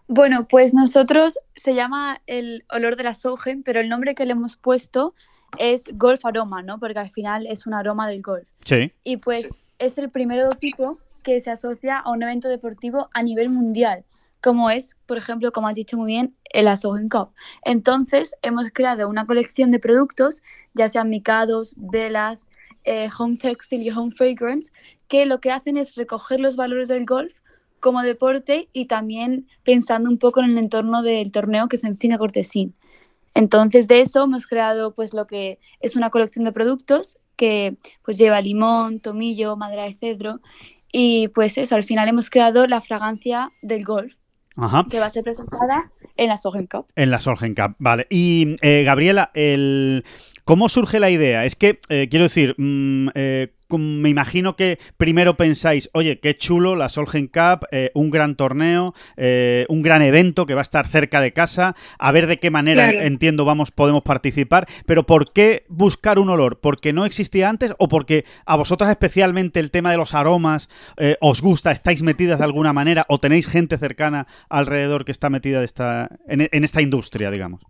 Bueno, 0.08 0.47
pues 0.47 0.74
nosotros 0.74 1.39
se 1.56 1.74
llama 1.74 2.22
el 2.28 2.64
olor 2.70 2.95
de 2.95 3.03
la 3.03 3.16
soja, 3.16 3.51
pero 3.64 3.80
el 3.80 3.89
nombre 3.89 4.14
que 4.14 4.26
le 4.26 4.34
hemos 4.34 4.56
puesto 4.56 5.16
es 5.58 5.84
golf 5.93 6.26
aroma, 6.26 6.62
¿no? 6.62 6.80
Porque 6.80 6.99
al 6.99 7.10
final 7.10 7.47
es 7.47 7.66
un 7.66 7.74
aroma 7.74 8.08
del 8.08 8.22
golf. 8.22 8.47
Sí. 8.64 8.91
Y 9.03 9.18
pues 9.18 9.47
es 9.80 9.97
el 9.97 10.10
primer 10.10 10.56
tipo 10.58 10.99
que 11.24 11.41
se 11.41 11.49
asocia 11.49 11.97
a 11.97 12.12
un 12.12 12.22
evento 12.22 12.47
deportivo 12.47 13.10
a 13.14 13.24
nivel 13.24 13.49
mundial, 13.49 14.03
como 14.41 14.70
es, 14.70 14.95
por 15.08 15.18
ejemplo, 15.18 15.51
como 15.51 15.68
has 15.68 15.76
dicho 15.76 15.97
muy 15.97 16.08
bien, 16.08 16.36
el 16.53 16.68
Asogen 16.68 17.10
Cup. 17.10 17.30
Entonces, 17.64 18.36
hemos 18.43 18.70
creado 18.72 19.10
una 19.10 19.26
colección 19.26 19.72
de 19.72 19.80
productos, 19.80 20.43
ya 20.76 20.88
sean 20.88 21.10
micados, 21.10 21.74
velas, 21.78 22.49
eh, 22.84 23.10
home 23.18 23.38
textile 23.38 23.86
y 23.86 23.89
home 23.89 24.12
fragrance, 24.12 24.72
que 25.08 25.26
lo 25.26 25.39
que 25.39 25.51
hacen 25.51 25.78
es 25.78 25.95
recoger 25.95 26.39
los 26.39 26.56
valores 26.56 26.88
del 26.88 27.06
golf 27.06 27.34
como 27.86 28.02
deporte 28.02 28.68
y 28.74 28.86
también 28.88 29.48
pensando 29.64 30.10
un 30.10 30.18
poco 30.18 30.40
en 30.40 30.50
el 30.50 30.58
entorno 30.58 31.04
del 31.04 31.32
torneo 31.32 31.68
que 31.68 31.76
es 31.76 31.84
en 31.84 32.00
Finca 32.00 32.18
Cortesín. 32.18 32.74
Entonces 33.36 33.88
de 33.88 34.02
eso 34.02 34.24
hemos 34.24 34.48
creado 34.48 34.96
pues 34.96 35.14
lo 35.14 35.28
que 35.28 35.60
es 35.82 35.96
una 35.96 36.10
colección 36.10 36.46
de 36.46 36.52
productos 36.52 37.20
que 37.36 37.78
pues 38.04 38.18
lleva 38.18 38.42
limón, 38.42 39.02
tomillo, 39.02 39.56
madera 39.56 39.84
de 39.84 39.94
cedro 40.00 40.40
y 40.92 41.28
pues 41.28 41.60
eso, 41.60 41.76
al 41.76 41.84
final 41.84 42.10
hemos 42.10 42.32
creado 42.32 42.66
la 42.66 42.82
fragancia 42.82 43.52
del 43.62 43.84
golf 43.84 44.16
que 44.90 45.00
va 45.00 45.06
a 45.06 45.10
ser 45.12 45.24
presentada 45.24 45.92
en 46.18 46.30
la 46.30 46.38
Solgen 46.38 46.66
Cup. 46.66 46.88
En 46.96 47.12
la 47.12 47.20
Solgen 47.20 47.54
Cup, 47.54 47.76
vale. 47.78 48.08
Y 48.10 48.56
eh, 48.64 48.84
Gabriela, 48.84 49.30
el, 49.36 50.06
¿cómo 50.46 50.70
surge 50.70 51.00
la 51.00 51.10
idea? 51.10 51.46
Es 51.46 51.56
que, 51.56 51.80
eh, 51.89 52.08
quiero 52.10 52.24
decir, 52.24 52.56
mm, 52.58 53.10
eh, 53.16 53.48
me 53.78 54.10
imagino 54.10 54.56
que 54.56 54.80
primero 54.98 55.38
pensáis, 55.38 55.89
oye, 55.93 56.20
qué 56.20 56.36
chulo 56.38 56.76
la 56.76 56.89
Solgen 56.89 57.28
Cup, 57.28 57.68
eh, 57.72 57.91
un 57.93 58.10
gran 58.10 58.36
torneo, 58.36 58.93
eh, 59.18 59.66
un 59.70 59.82
gran 59.82 60.02
evento 60.02 60.46
que 60.46 60.54
va 60.54 60.62
a 60.62 60.64
estar 60.64 60.88
cerca 60.88 61.22
de 61.22 61.34
casa, 61.34 61.76
a 61.98 62.12
ver 62.12 62.28
de 62.28 62.39
qué 62.39 62.52
manera, 62.52 62.89
entiendo, 62.89 63.46
vamos, 63.46 63.72
podemos 63.72 64.04
participar, 64.04 64.68
pero 64.86 65.06
¿por 65.06 65.34
qué 65.34 65.66
buscar 65.68 66.20
un 66.20 66.30
olor? 66.30 66.60
¿Porque 66.60 66.93
no 66.93 67.06
existía 67.06 67.50
antes 67.50 67.74
o 67.78 67.88
porque 67.88 68.26
a 68.46 68.56
vosotras 68.56 68.89
especialmente 68.89 69.60
el 69.60 69.72
tema 69.72 69.91
de 69.91 69.98
los 69.98 70.14
aromas 70.14 70.70
eh, 70.98 71.18
os 71.22 71.41
gusta, 71.41 71.72
estáis 71.72 72.02
metidas 72.02 72.39
de 72.39 72.46
alguna 72.46 72.74
manera 72.74 73.06
o 73.10 73.20
tenéis 73.20 73.48
gente 73.48 73.78
cercana 73.78 74.28
alrededor 74.50 75.06
que 75.06 75.12
está 75.12 75.30
metida 75.30 75.60
de 75.60 75.66
esta, 75.66 76.10
en 76.28 76.64
esta 76.64 76.82
industria, 76.82 77.32
digamos? 77.32 77.62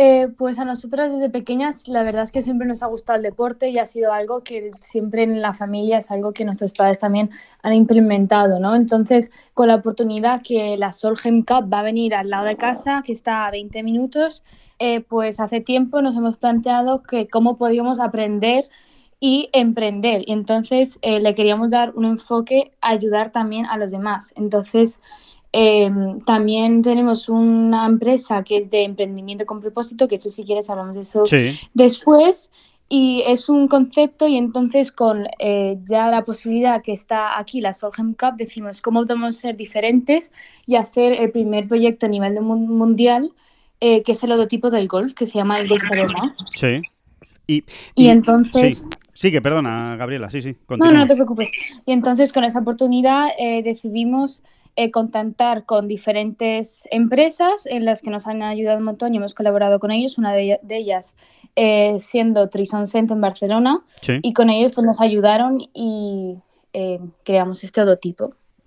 Eh, 0.00 0.28
pues 0.28 0.60
a 0.60 0.64
nosotras 0.64 1.12
desde 1.12 1.28
pequeñas 1.28 1.88
la 1.88 2.04
verdad 2.04 2.22
es 2.22 2.30
que 2.30 2.40
siempre 2.40 2.68
nos 2.68 2.84
ha 2.84 2.86
gustado 2.86 3.16
el 3.16 3.24
deporte 3.24 3.68
y 3.70 3.78
ha 3.78 3.84
sido 3.84 4.12
algo 4.12 4.44
que 4.44 4.70
siempre 4.80 5.24
en 5.24 5.42
la 5.42 5.54
familia 5.54 5.98
es 5.98 6.12
algo 6.12 6.32
que 6.32 6.44
nuestros 6.44 6.72
padres 6.72 7.00
también 7.00 7.30
han 7.64 7.72
implementado, 7.72 8.60
¿no? 8.60 8.76
Entonces, 8.76 9.32
con 9.54 9.66
la 9.66 9.74
oportunidad 9.74 10.40
que 10.40 10.76
la 10.76 10.92
Solheim 10.92 11.44
Cup 11.44 11.68
va 11.72 11.80
a 11.80 11.82
venir 11.82 12.14
al 12.14 12.30
lado 12.30 12.44
de 12.44 12.56
casa, 12.56 13.02
que 13.04 13.12
está 13.12 13.44
a 13.44 13.50
20 13.50 13.82
minutos, 13.82 14.44
eh, 14.78 15.00
pues 15.00 15.40
hace 15.40 15.60
tiempo 15.60 16.00
nos 16.00 16.16
hemos 16.16 16.36
planteado 16.36 17.02
que 17.02 17.26
cómo 17.26 17.56
podíamos 17.56 17.98
aprender 17.98 18.68
y 19.18 19.48
emprender. 19.52 20.22
Y 20.26 20.32
entonces 20.32 21.00
eh, 21.02 21.18
le 21.18 21.34
queríamos 21.34 21.72
dar 21.72 21.92
un 21.96 22.04
enfoque 22.04 22.70
a 22.80 22.90
ayudar 22.90 23.32
también 23.32 23.66
a 23.66 23.76
los 23.76 23.90
demás. 23.90 24.32
Entonces, 24.36 25.00
Em, 25.52 26.20
también 26.20 26.82
tenemos 26.82 27.28
una 27.28 27.86
empresa 27.86 28.44
que 28.44 28.58
es 28.58 28.70
de 28.70 28.84
emprendimiento 28.84 29.46
con 29.46 29.60
propósito, 29.60 30.06
que 30.06 30.16
eso 30.16 30.28
si 30.28 30.44
quieres 30.44 30.68
hablamos 30.68 30.94
de 30.94 31.02
eso 31.02 31.24
después. 31.74 32.50
Y 32.90 33.22
es 33.26 33.50
un 33.50 33.68
concepto 33.68 34.26
y 34.26 34.38
entonces 34.38 34.92
con 34.92 35.26
eh, 35.38 35.76
ya 35.84 36.08
la 36.08 36.24
posibilidad 36.24 36.82
que 36.82 36.92
está 36.92 37.38
aquí, 37.38 37.60
la 37.60 37.74
Solheim 37.74 38.14
Cup, 38.14 38.36
decimos 38.38 38.80
cómo 38.80 39.02
podemos 39.06 39.36
ser 39.36 39.58
diferentes 39.58 40.32
y 40.66 40.76
hacer 40.76 41.12
el 41.12 41.30
primer 41.30 41.68
proyecto 41.68 42.06
a 42.06 42.08
nivel 42.08 42.40
mundial, 42.40 43.32
eh, 43.80 44.02
que 44.04 44.12
es 44.12 44.22
el 44.22 44.30
logotipo 44.30 44.70
del 44.70 44.88
golf, 44.88 45.12
que 45.12 45.26
se 45.26 45.34
llama 45.34 45.60
el 45.60 45.68
Golf 45.68 45.84
Aroma. 45.92 46.34
Sí. 46.54 46.80
Y, 47.46 47.64
y, 47.94 48.08
entonces... 48.08 48.88
Sigue, 49.12 49.42
perdona, 49.42 49.96
Gabriela, 49.96 50.30
sí, 50.30 50.40
sí. 50.40 50.56
No, 50.68 50.90
no, 50.90 51.06
te 51.06 51.14
preocupes. 51.14 51.50
Y 51.84 51.92
entonces 51.92 52.32
con 52.32 52.44
esa 52.44 52.60
oportunidad 52.60 53.28
eh, 53.38 53.62
decidimos 53.62 54.42
eh, 54.80 54.92
contactar 54.92 55.64
con 55.64 55.88
diferentes 55.88 56.86
empresas 56.92 57.66
en 57.66 57.84
las 57.84 58.00
que 58.00 58.10
nos 58.10 58.28
han 58.28 58.44
ayudado 58.44 58.78
un 58.78 58.84
montón 58.84 59.12
y 59.12 59.16
hemos 59.16 59.34
colaborado 59.34 59.80
con 59.80 59.90
ellos, 59.90 60.18
una 60.18 60.32
de, 60.32 60.60
ellas 60.68 61.16
eh, 61.56 61.98
siendo 61.98 62.48
Trison 62.48 62.86
Cent 62.86 63.10
en 63.10 63.20
Barcelona, 63.20 63.80
y 64.22 64.32
con 64.34 64.50
ellos 64.50 64.70
pues, 64.72 64.86
nos 64.86 65.00
ayudaron 65.00 65.58
y 65.74 66.36
eh, 66.72 67.00
creamos 67.24 67.64
este 67.64 67.80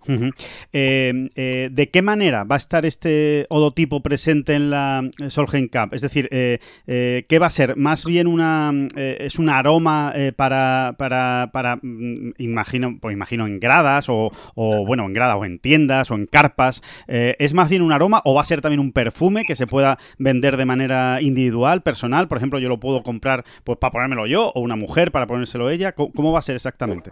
Em, 0.08 1.30
eh, 1.36 1.70
¿De 1.72 1.90
qué 1.90 2.02
manera 2.02 2.44
va 2.44 2.56
a 2.56 2.58
estar 2.58 2.86
este 2.86 3.46
odotipo 3.50 4.02
presente 4.02 4.54
en 4.54 4.70
la 4.70 5.10
Solgen 5.28 5.68
Cup? 5.68 5.94
Es 5.94 6.02
decir, 6.02 6.28
eh, 6.32 6.60
eh, 6.88 7.26
¿qué 7.28 7.40
va 7.40 7.48
a 7.48 7.52
ser? 7.52 7.78
¿Más 7.78 8.06
bien 8.06 8.28
una 8.28 8.74
es 8.96 9.38
un 9.38 9.50
aroma 9.50 10.14
para, 10.36 10.96
para, 10.98 11.50
para 11.54 11.78
mm, 11.82 12.34
imagino, 12.38 12.98
pues 13.00 13.14
imagino 13.14 13.48
en 13.48 13.60
gradas 13.60 14.08
o, 14.10 14.32
bueno, 14.56 15.06
en 15.06 15.14
gradas 15.14 15.38
o 15.40 15.46
en 15.46 15.60
tiendas 15.60 16.12
o 16.12 16.16
en 16.16 16.26
carpas? 16.26 16.82
¿Es 17.08 17.54
más 17.54 17.70
bien 17.70 17.82
un 17.82 17.92
aroma 17.92 18.22
o 18.26 18.34
va 18.34 18.42
a 18.42 18.46
ser 18.46 18.62
también 18.62 18.80
un 18.80 18.92
perfume 18.92 19.46
que 19.46 19.56
se 19.56 19.68
pueda 19.68 19.98
vender 20.18 20.58
de 20.58 20.66
manera 20.66 21.22
individual, 21.22 21.82
personal? 21.82 22.28
Por 22.28 22.38
ejemplo, 22.38 22.60
yo 22.60 22.70
lo 22.70 22.80
puedo 22.80 23.04
comprar 23.04 23.44
pues 23.64 23.78
para 23.78 23.92
ponérmelo 23.92 24.26
yo 24.26 24.52
o 24.56 24.62
una 24.62 24.76
mujer 24.76 25.12
para 25.12 25.28
ponérselo 25.28 25.70
ella. 25.70 25.94
cómo 25.94 26.32
va 26.32 26.40
a 26.40 26.44
ser 26.44 26.56
exactamente? 26.56 27.12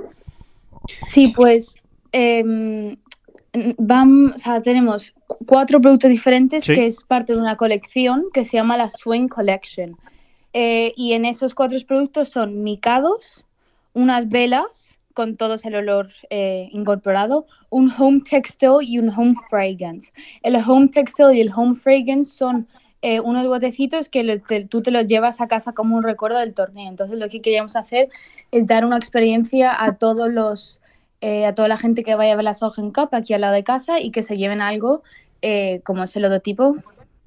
Sí, 1.08 1.32
pues 1.36 1.76
eh, 2.12 2.96
tenemos 4.64 5.14
cuatro 5.46 5.82
productos 5.82 6.10
diferentes 6.10 6.66
que 6.66 6.86
es 6.86 7.04
parte 7.04 7.34
de 7.34 7.40
una 7.40 7.56
colección 7.56 8.26
que 8.34 8.46
se 8.46 8.58
llama 8.58 8.78
la 8.78 8.90
Swing 8.90 9.28
Collection. 9.28 9.96
Eh, 10.54 10.94
y 10.96 11.14
en 11.14 11.26
esos 11.26 11.54
cuatro 11.54 11.78
productos 11.88 12.30
son 12.30 12.64
micados, 12.64 13.46
unas 13.94 14.28
velas 14.30 14.98
con 15.14 15.36
todo 15.36 15.56
el 15.64 15.76
olor 15.76 16.10
eh, 16.30 16.70
incorporado, 16.72 17.46
un 17.70 17.92
home 17.98 18.22
textile 18.28 18.78
y 18.82 19.00
un 19.00 19.10
home 19.10 19.36
fragrance. 19.50 20.12
El 20.44 20.56
home 20.56 20.88
textile 20.88 21.36
y 21.36 21.42
el 21.42 21.52
home 21.54 21.76
fragrance 21.76 22.32
son 22.38 22.68
eh, 23.02 23.20
unos 23.20 23.48
botecitos 23.48 24.10
que 24.10 24.68
tú 24.70 24.82
te 24.82 24.92
los 24.92 25.08
llevas 25.08 25.42
a 25.42 25.48
casa 25.48 25.74
como 25.74 25.98
un 25.98 26.04
recuerdo 26.04 26.40
del 26.40 26.54
torneo. 26.54 26.88
Entonces 26.88 27.18
lo 27.18 27.30
que 27.30 27.42
queríamos 27.42 27.76
hacer 27.76 28.10
es 28.52 28.66
dar 28.66 28.86
una 28.86 28.98
experiencia 28.98 29.84
a 29.84 29.96
todos 29.96 30.30
los 30.30 30.80
eh, 31.22 31.46
a 31.46 31.56
toda 31.56 31.68
la 31.68 31.78
gente 31.78 32.04
que 32.04 32.16
vaya 32.16 32.34
a 32.34 32.36
ver 32.36 32.46
la 32.46 32.54
Solgen 32.54 32.92
Cup 32.92 33.10
aquí 33.12 33.34
al 33.34 33.42
lado 33.42 33.54
de 33.54 33.64
casa 33.64 34.00
y 34.00 34.12
que 34.12 34.24
se 34.24 34.38
lleven 34.38 34.62
algo 34.62 35.04
eh, 35.42 35.82
como 35.84 36.04
ese 36.04 36.20
logotipo 36.20 36.78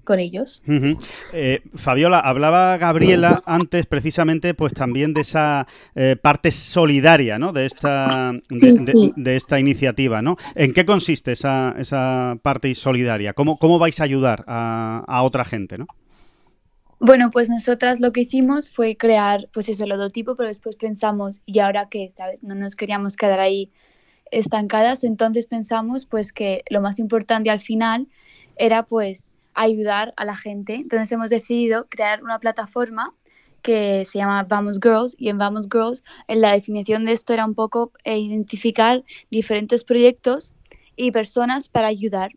con 0.04 0.18
ellos. 0.18 0.62
Eh, 1.32 1.60
Fabiola, 1.74 2.18
hablaba 2.18 2.76
Gabriela 2.76 3.42
antes 3.46 3.86
precisamente 3.86 4.52
pues 4.52 4.74
también 4.74 5.14
de 5.14 5.20
esa 5.20 5.68
parte 6.22 6.50
solidaria 6.50 7.38
¿no? 7.38 7.52
de, 7.52 7.66
esta, 7.66 8.32
de, 8.50 9.36
esta 9.36 9.60
iniciativa. 9.60 10.20
¿no? 10.20 10.36
¿En 10.56 10.72
qué 10.72 10.84
consiste 10.84 11.32
esa, 11.32 11.76
esa 11.78 12.36
parte 12.42 12.74
solidaria? 12.74 13.32
¿Cómo, 13.34 13.58
¿Cómo 13.58 13.78
vais 13.78 14.00
a 14.00 14.04
ayudar 14.04 14.44
a, 14.48 15.04
a 15.06 15.22
otra 15.22 15.44
gente? 15.44 15.78
¿no? 15.78 15.86
Bueno, 17.04 17.32
pues 17.32 17.48
nosotras 17.48 17.98
lo 17.98 18.12
que 18.12 18.20
hicimos 18.20 18.70
fue 18.70 18.96
crear, 18.96 19.48
pues 19.52 19.68
eso, 19.68 19.82
el 19.82 19.90
logotipo, 19.90 20.36
pero 20.36 20.48
después 20.48 20.76
pensamos, 20.76 21.40
¿y 21.46 21.58
ahora 21.58 21.88
qué? 21.90 22.12
¿Sabes? 22.14 22.44
No 22.44 22.54
nos 22.54 22.76
queríamos 22.76 23.16
quedar 23.16 23.40
ahí 23.40 23.72
estancadas, 24.30 25.02
entonces 25.02 25.46
pensamos 25.46 26.06
pues 26.06 26.32
que 26.32 26.62
lo 26.70 26.80
más 26.80 27.00
importante 27.00 27.50
al 27.50 27.58
final 27.58 28.06
era 28.54 28.84
pues 28.84 29.36
ayudar 29.52 30.14
a 30.16 30.24
la 30.24 30.36
gente. 30.36 30.74
Entonces 30.76 31.10
hemos 31.10 31.28
decidido 31.28 31.88
crear 31.88 32.22
una 32.22 32.38
plataforma 32.38 33.12
que 33.62 34.04
se 34.04 34.18
llama 34.18 34.44
Vamos 34.44 34.78
Girls 34.80 35.16
y 35.18 35.28
en 35.28 35.38
Vamos 35.38 35.66
Girls 35.72 36.04
en 36.28 36.40
la 36.40 36.52
definición 36.52 37.04
de 37.04 37.14
esto 37.14 37.32
era 37.32 37.44
un 37.44 37.56
poco 37.56 37.90
eh, 38.04 38.16
identificar 38.16 39.02
diferentes 39.28 39.82
proyectos 39.82 40.52
y 40.94 41.10
personas 41.10 41.66
para 41.66 41.88
ayudar. 41.88 42.30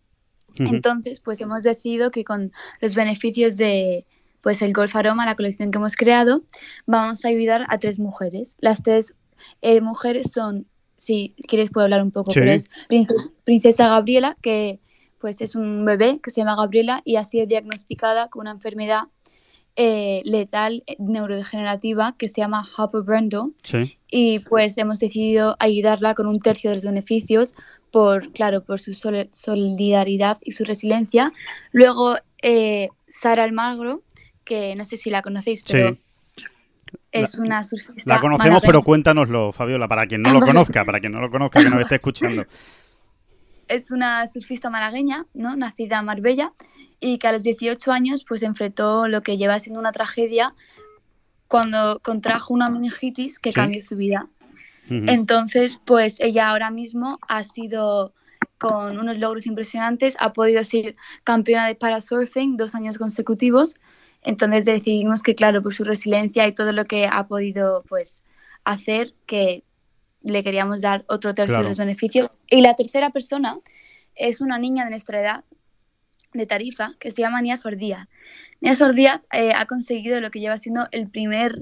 Entonces, 0.57 1.19
pues 1.19 1.39
hemos 1.41 1.61
decidido 1.61 2.09
que 2.09 2.23
con 2.23 2.51
los 2.79 2.95
beneficios 2.95 3.57
de, 3.57 4.05
pues 4.45 4.61
el 4.61 4.73
Golf 4.73 4.95
Aroma, 4.95 5.25
la 5.25 5.33
colección 5.35 5.71
que 5.71 5.79
hemos 5.79 5.95
creado, 5.95 6.43
vamos 6.85 7.25
a 7.25 7.29
ayudar 7.29 7.65
a 7.67 7.79
tres 7.79 7.97
mujeres. 7.97 8.55
Las 8.59 8.83
tres 8.83 9.15
eh, 9.63 9.81
mujeres 9.81 10.31
son 10.31 10.67
si 10.97 11.33
quieres 11.47 11.71
puedo 11.71 11.85
hablar 11.85 12.03
un 12.03 12.11
poco, 12.11 12.29
Sí. 12.31 12.41
pero 12.41 12.51
es 12.51 12.69
Princes- 12.87 13.31
Princesa 13.43 13.89
Gabriela, 13.89 14.37
que 14.43 14.79
pues 15.19 15.41
es 15.41 15.55
un 15.55 15.83
bebé 15.83 16.19
que 16.21 16.29
se 16.29 16.41
llama 16.41 16.55
Gabriela 16.57 17.01
y 17.05 17.15
ha 17.15 17.23
sido 17.25 17.47
diagnosticada 17.47 18.27
con 18.29 18.41
una 18.41 18.51
enfermedad 18.51 19.05
eh, 19.77 20.21
letal 20.25 20.83
eh, 20.85 20.95
neurodegenerativa 20.99 22.15
que 22.15 22.27
se 22.27 22.41
llama 22.41 22.67
Hopper-Brundle 22.77 23.51
Sí. 23.63 23.97
y 24.11 24.39
pues 24.39 24.77
hemos 24.77 24.99
decidido 24.99 25.55
ayudarla 25.59 26.13
con 26.13 26.27
un 26.27 26.37
tercio 26.39 26.69
de 26.69 26.75
los 26.75 26.85
beneficios 26.85 27.55
por, 27.89 28.31
claro, 28.31 28.63
por 28.63 28.79
su 28.79 28.93
sol- 28.93 29.27
solidaridad 29.33 30.37
y 30.43 30.51
su 30.51 30.63
resiliencia. 30.65 31.33
Luego, 31.71 32.17
eh, 32.43 32.89
Sara 33.09 33.43
Almagro, 33.43 34.03
que 34.45 34.75
no 34.75 34.85
sé 34.85 34.95
si 34.97 35.09
la 35.09 35.21
conocéis, 35.21 35.63
pero 35.67 35.93
Sí. 35.93 35.99
es 37.11 37.35
una 37.35 37.63
surfista. 37.63 38.03
La 38.05 38.21
conocemos, 38.21 38.39
malagueña. 38.49 38.61
pero 38.67 38.83
cuéntanoslo, 38.83 39.51
Fabiola, 39.51 39.87
para 39.87 40.05
quien 40.07 40.21
no 40.21 40.31
lo 40.31 40.39
conozca, 40.39 40.85
para 40.85 40.99
quien 40.99 41.11
no 41.11 41.19
lo 41.19 41.29
conozca, 41.29 41.61
que 41.63 41.69
nos 41.69 41.81
esté 41.81 41.95
escuchando. 41.95 42.45
es 43.67 43.89
una 43.91 44.27
surfista 44.27 44.69
malagueña, 44.69 45.25
¿no? 45.33 45.55
Nacida 45.55 45.99
en 45.99 46.05
Marbella 46.05 46.53
y 46.99 47.17
que 47.17 47.27
a 47.27 47.31
los 47.31 47.43
18 47.43 47.91
años 47.91 48.23
pues 48.27 48.43
enfrentó 48.43 49.07
lo 49.07 49.21
que 49.21 49.37
lleva 49.37 49.59
siendo 49.59 49.79
una 49.79 49.91
tragedia 49.91 50.53
cuando 51.47 51.99
contrajo 52.03 52.53
una 52.53 52.69
meningitis 52.69 53.39
que 53.39 53.51
Sí. 53.51 53.55
cambió 53.55 53.81
su 53.81 53.95
vida. 53.95 54.27
Entonces, 54.87 55.79
pues 55.83 56.19
ella 56.19 56.49
ahora 56.51 56.69
mismo 56.69 57.17
ha 57.27 57.43
sido 57.43 58.13
con 58.59 58.99
unos 58.99 59.17
logros 59.17 59.47
impresionantes, 59.47 60.15
ha 60.19 60.31
podido 60.31 60.63
ser 60.63 60.95
campeona 61.23 61.65
de 61.67 61.73
parasurfing 61.73 62.55
dos 62.55 62.75
años 62.75 62.99
consecutivos. 62.99 63.73
Entonces 64.25 64.65
decidimos 64.65 65.21
que, 65.21 65.35
claro, 65.35 65.61
por 65.61 65.73
su 65.73 65.83
resiliencia 65.83 66.47
y 66.47 66.53
todo 66.53 66.71
lo 66.71 66.85
que 66.85 67.07
ha 67.07 67.27
podido 67.27 67.83
pues 67.87 68.23
hacer, 68.63 69.13
que 69.27 69.63
le 70.21 70.43
queríamos 70.43 70.81
dar 70.81 71.05
otro 71.07 71.35
tercio 71.35 71.53
Claro. 71.53 71.63
de 71.63 71.69
los 71.69 71.77
beneficios. 71.77 72.29
Y 72.49 72.61
la 72.61 72.73
tercera 72.73 73.11
persona 73.11 73.59
es 74.15 74.41
una 74.41 74.57
niña 74.57 74.83
de 74.83 74.89
nuestra 74.89 75.21
edad, 75.21 75.43
de 76.33 76.45
Tarifa, 76.45 76.91
que 76.99 77.11
se 77.11 77.21
llama 77.21 77.41
Nia 77.41 77.55
Sordía. 77.55 78.09
Nia 78.59 78.75
Sordía 78.75 79.21
eh, 79.31 79.53
ha 79.55 79.65
conseguido 79.67 80.19
lo 80.19 80.31
que 80.31 80.39
lleva 80.39 80.57
siendo 80.57 80.87
el 80.91 81.09
primer, 81.09 81.61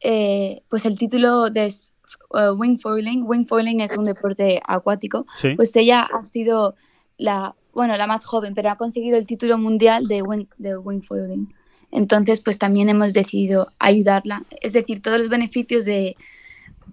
eh, 0.00 0.62
pues 0.68 0.86
el 0.86 0.98
título 0.98 1.50
de 1.50 1.72
uh, 2.30 2.52
wingfoiling. 2.52 3.24
Wingfoiling 3.24 3.80
es 3.80 3.96
un 3.96 4.06
deporte 4.06 4.60
acuático. 4.66 5.26
Sí. 5.36 5.54
Pues 5.54 5.76
ella 5.76 6.00
ha 6.02 6.22
sido 6.22 6.74
la, 7.16 7.54
bueno, 7.72 7.96
la 7.96 8.06
más 8.06 8.24
joven, 8.24 8.54
pero 8.54 8.70
ha 8.70 8.76
conseguido 8.76 9.18
el 9.18 9.26
título 9.26 9.58
mundial 9.58 10.08
de, 10.08 10.22
wing, 10.22 10.46
de 10.56 10.76
wingfoiling. 10.76 11.54
Entonces, 11.90 12.40
pues 12.40 12.58
también 12.58 12.88
hemos 12.88 13.12
decidido 13.12 13.72
ayudarla. 13.78 14.44
Es 14.60 14.72
decir, 14.72 15.00
todos 15.02 15.18
los 15.18 15.28
beneficios 15.28 15.84
de 15.84 16.16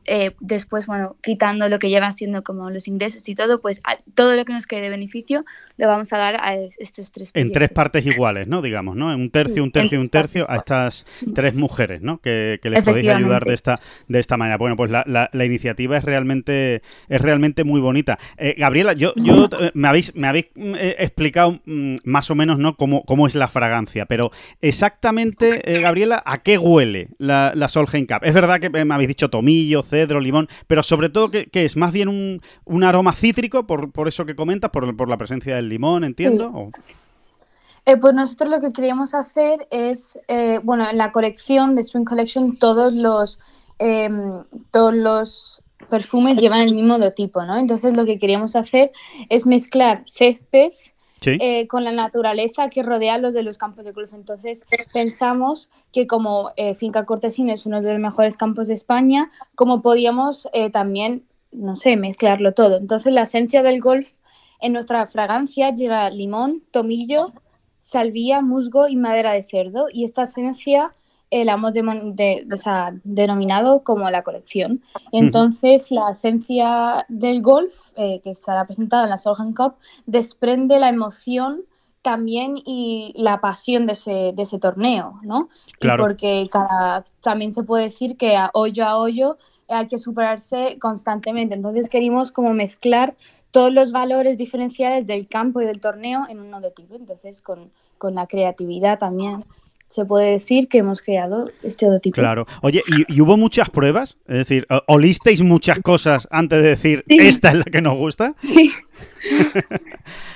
eh, 0.05 0.31
después, 0.39 0.85
bueno, 0.87 1.15
quitando 1.23 1.67
lo 1.69 1.79
que 1.79 1.89
lleva 1.89 2.11
siendo 2.13 2.43
como 2.43 2.69
los 2.69 2.87
ingresos 2.87 3.27
y 3.29 3.35
todo, 3.35 3.61
pues 3.61 3.81
a- 3.83 3.97
todo 4.13 4.35
lo 4.35 4.45
que 4.45 4.53
nos 4.53 4.67
quede 4.67 4.81
de 4.81 4.89
beneficio 4.89 5.45
lo 5.77 5.87
vamos 5.87 6.13
a 6.13 6.17
dar 6.17 6.35
a 6.37 6.55
estos 6.79 7.11
tres 7.11 7.31
En 7.33 7.51
tres 7.51 7.69
partes 7.71 8.05
iguales, 8.05 8.47
¿no? 8.47 8.61
Digamos, 8.61 8.95
¿no? 8.95 9.07
Un 9.15 9.29
tercio, 9.29 9.63
un 9.63 9.71
tercio 9.71 9.99
un 9.99 10.07
tercio 10.07 10.49
a 10.49 10.55
estas 10.57 11.05
tres 11.33 11.53
mujeres, 11.55 12.01
¿no? 12.01 12.19
Que, 12.19 12.59
que 12.61 12.69
les 12.69 12.79
podéis 12.91 13.05
ayudar 13.17 13.43
de 13.45 13.53
esta, 13.53 13.79
de 14.07 14.19
esta 14.19 14.37
manera. 14.37 14.57
Bueno, 14.57 14.75
pues 14.77 14.89
la, 14.91 15.03
la- 15.07 15.29
la 15.33 15.45
iniciativa 15.45 15.97
es 15.97 16.03
realmente, 16.03 16.81
es 17.09 17.21
realmente 17.21 17.63
muy 17.63 17.81
bonita. 17.81 18.17
Eh, 18.37 18.55
Gabriela, 18.57 18.93
yo, 18.93 19.13
yo 19.15 19.45
eh, 19.59 19.71
me 19.73 19.87
habéis, 19.87 20.15
me 20.15 20.27
habéis 20.27 20.47
mm, 20.55 20.75
eh, 20.75 20.95
explicado 20.99 21.59
mm, 21.65 21.95
más 22.05 22.31
o 22.31 22.35
menos, 22.35 22.57
¿no? 22.59 22.75
Cómo, 22.77 23.03
cómo 23.03 23.27
es 23.27 23.35
la 23.35 23.47
fragancia, 23.47 24.05
pero 24.05 24.31
exactamente, 24.61 25.75
eh, 25.75 25.81
Gabriela, 25.81 26.21
¿a 26.25 26.43
qué 26.43 26.57
huele 26.57 27.09
la, 27.17 27.53
la 27.55 27.67
Solheim 27.69 28.05
Cup? 28.05 28.19
Es 28.23 28.33
verdad 28.33 28.59
que 28.59 28.69
me 28.69 28.93
habéis 28.93 29.07
dicho 29.07 29.29
tomillo, 29.29 29.81
cedro, 29.95 30.19
limón, 30.19 30.47
pero 30.67 30.83
sobre 30.83 31.09
todo 31.09 31.29
que, 31.29 31.45
que 31.45 31.65
es 31.65 31.75
más 31.77 31.91
bien 31.93 32.07
un, 32.09 32.41
un 32.65 32.83
aroma 32.83 33.13
cítrico, 33.13 33.65
por, 33.65 33.91
por 33.91 34.07
eso 34.07 34.25
que 34.25 34.35
comentas, 34.35 34.69
por, 34.71 34.95
por 34.95 35.07
la 35.09 35.17
presencia 35.17 35.55
del 35.55 35.69
limón, 35.69 36.03
entiendo. 36.03 36.51
o- 36.53 36.69
Eh, 37.87 37.97
pues 37.97 38.13
nosotros 38.15 38.49
lo 38.49 38.59
que 38.59 38.71
queríamos 38.73 39.13
hacer 39.13 39.67
es, 39.69 40.17
eh, 40.27 40.59
bueno, 40.63 40.89
en 40.89 40.97
la 40.97 41.11
colección 41.11 41.75
de 41.75 41.81
Spring 41.81 42.03
Collection 42.05 42.57
todos 42.57 42.91
los, 42.93 43.39
em, 43.77 44.43
todos 44.71 44.93
los 44.93 45.61
perfumes 45.89 46.37
llevan 46.37 46.61
el 46.61 46.73
mismo 46.73 46.97
logotipo, 46.97 47.43
¿no? 47.45 47.55
Entonces 47.57 47.93
lo 47.93 48.05
que 48.05 48.17
queríamos 48.17 48.55
hacer 48.55 48.91
es 49.29 49.45
mezclar 49.45 50.03
césped 50.07 50.71
Eh, 51.27 51.67
con 51.67 51.83
la 51.83 51.91
naturaleza 51.91 52.69
que 52.69 52.83
rodea 52.83 53.17
los 53.17 53.33
de 53.33 53.43
los 53.43 53.57
campos 53.57 53.85
de 53.85 53.91
golf. 53.91 54.13
Entonces 54.13 54.65
pensamos 54.93 55.69
que 55.91 56.07
como 56.07 56.51
eh, 56.57 56.75
Finca 56.75 57.05
Cortesín 57.05 57.49
es 57.49 57.65
uno 57.65 57.81
de 57.81 57.93
los 57.93 58.01
mejores 58.01 58.37
campos 58.37 58.67
de 58.67 58.73
España, 58.73 59.29
como 59.55 59.81
podíamos 59.81 60.47
eh, 60.53 60.69
también, 60.69 61.23
no 61.51 61.75
sé, 61.75 61.97
mezclarlo 61.97 62.53
todo. 62.53 62.77
Entonces 62.77 63.13
la 63.13 63.23
esencia 63.23 63.63
del 63.63 63.81
golf 63.81 64.15
en 64.61 64.73
nuestra 64.73 65.05
fragancia 65.07 65.71
lleva 65.71 66.09
limón, 66.09 66.63
tomillo, 66.71 67.33
salvia, 67.77 68.41
musgo 68.41 68.87
y 68.87 68.95
madera 68.95 69.33
de 69.33 69.43
cerdo. 69.43 69.87
Y 69.91 70.05
esta 70.05 70.23
esencia 70.23 70.93
eh, 71.35 71.43
la 71.43 71.53
hemos 71.53 71.73
de- 71.73 72.47
o 72.51 72.57
sea, 72.57 72.93
denominado 73.03 73.83
como 73.83 74.09
la 74.09 74.23
colección. 74.23 74.81
Entonces, 75.11 75.91
la 75.91 76.11
esencia 76.11 77.05
del 77.09 77.41
golf, 77.41 77.91
eh, 77.97 78.21
que 78.23 78.29
estará 78.29 78.63
presentada 78.65 79.03
en 79.03 79.09
la 79.09 79.17
Solheim 79.17 79.53
Cup, 79.53 79.73
desprende 80.05 80.79
la 80.79 80.87
emoción 80.87 81.63
también 82.01 82.55
y 82.65 83.11
la 83.17 83.41
pasión 83.41 83.85
de 83.85 83.93
ese, 83.93 84.31
de 84.33 84.43
ese 84.43 84.59
torneo, 84.59 85.19
¿no? 85.23 85.49
Claro. 85.79 86.03
Y 86.03 86.05
porque 86.05 86.47
cada, 86.49 87.03
también 87.21 87.51
se 87.51 87.63
puede 87.63 87.85
decir 87.85 88.15
que 88.15 88.37
a 88.37 88.49
hoyo 88.53 88.85
a 88.85 88.97
hoyo 88.97 89.37
hay 89.67 89.87
que 89.87 89.97
superarse 89.97 90.77
constantemente. 90.79 91.53
Entonces 91.53 91.89
queríamos 91.89 92.31
como 92.31 92.53
mezclar 92.53 93.15
todos 93.51 93.73
los 93.73 93.91
valores 93.91 94.37
diferenciales 94.37 95.05
del 95.05 95.27
campo 95.27 95.59
y 95.59 95.65
del 95.65 95.81
torneo 95.81 96.25
en 96.29 96.39
un 96.39 96.51
logotipo. 96.51 96.95
Entonces 96.95 97.41
con, 97.41 97.71
con 97.97 98.15
la 98.15 98.27
creatividad 98.27 98.99
también 98.99 99.43
se 99.87 100.03
puede 100.05 100.31
decir 100.31 100.67
que 100.67 100.79
hemos 100.79 101.01
creado 101.01 101.49
este 101.63 101.85
logotipo. 101.85 102.15
Claro. 102.15 102.45
Oye, 102.61 102.81
¿y, 102.87 103.15
y 103.15 103.21
hubo 103.21 103.37
muchas 103.37 103.69
pruebas? 103.69 104.17
Es 104.27 104.37
decir, 104.37 104.65
¿o- 104.69 104.81
¿olisteis 104.87 105.41
muchas 105.41 105.79
cosas 105.81 106.27
antes 106.31 106.61
de 106.61 106.69
decir 106.69 107.03
Sí. 107.07 107.17
esta 107.19 107.49
es 107.49 107.55
la 107.55 107.63
que 107.65 107.81
nos 107.81 107.95
gusta? 107.97 108.35
Sí. 108.41 108.71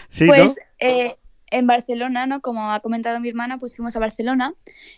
Sí, 0.09 0.25
¿no? 0.25 0.33
Pues 0.33 0.59
eh, 0.79 1.15
en 1.51 1.67
Barcelona, 1.67 2.25
¿no? 2.25 2.41
Como 2.41 2.71
ha 2.71 2.79
comentado 2.79 3.19
mi 3.19 3.29
hermana, 3.29 3.57
pues 3.59 3.75
fuimos 3.75 3.95
a 3.95 3.99
Barcelona 3.99 4.53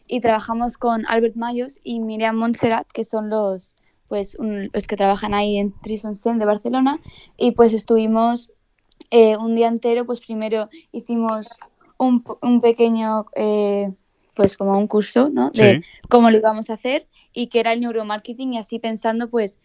y 0.08 0.22
trabajamos 0.22 0.78
con 0.78 1.06
Albert 1.08 1.36
Mayos 1.36 1.80
y 1.84 2.00
Miriam 2.00 2.36
Montserrat, 2.38 2.88
que 2.94 3.04
son 3.04 3.30
los 3.30 3.76
pues 4.08 4.36
un- 4.36 4.70
los 4.74 4.88
que 4.88 4.98
trabajan 4.98 5.34
ahí 5.34 5.58
en 5.58 5.74
Trison 5.82 6.16
Sen 6.18 6.38
de 6.40 6.46
Barcelona 6.46 7.00
y 7.38 7.52
pues 7.52 7.72
estuvimos 7.74 8.52
eh, 9.10 9.38
un 9.38 9.56
día 9.56 9.68
entero, 9.68 10.06
pues 10.06 10.20
primero 10.20 10.70
hicimos 10.92 11.48
un, 11.98 12.24
un 12.42 12.60
pequeño 12.62 13.26
eh, 13.36 13.92
pues 14.34 14.58
como 14.58 14.78
un 14.78 14.88
curso, 14.88 15.30
¿no? 15.30 15.50
De 15.52 15.76
Sí. 15.82 15.82
cómo 16.10 16.30
lo 16.32 16.38
íbamos 16.38 16.70
a 16.70 16.74
hacer 16.74 17.08
y 17.34 17.48
que 17.48 17.60
era 17.60 17.74
el 17.74 17.82
neuromarketing 17.82 18.54
y 18.54 18.58
así 18.58 18.80
pensando 18.80 19.30
pues 19.30 19.60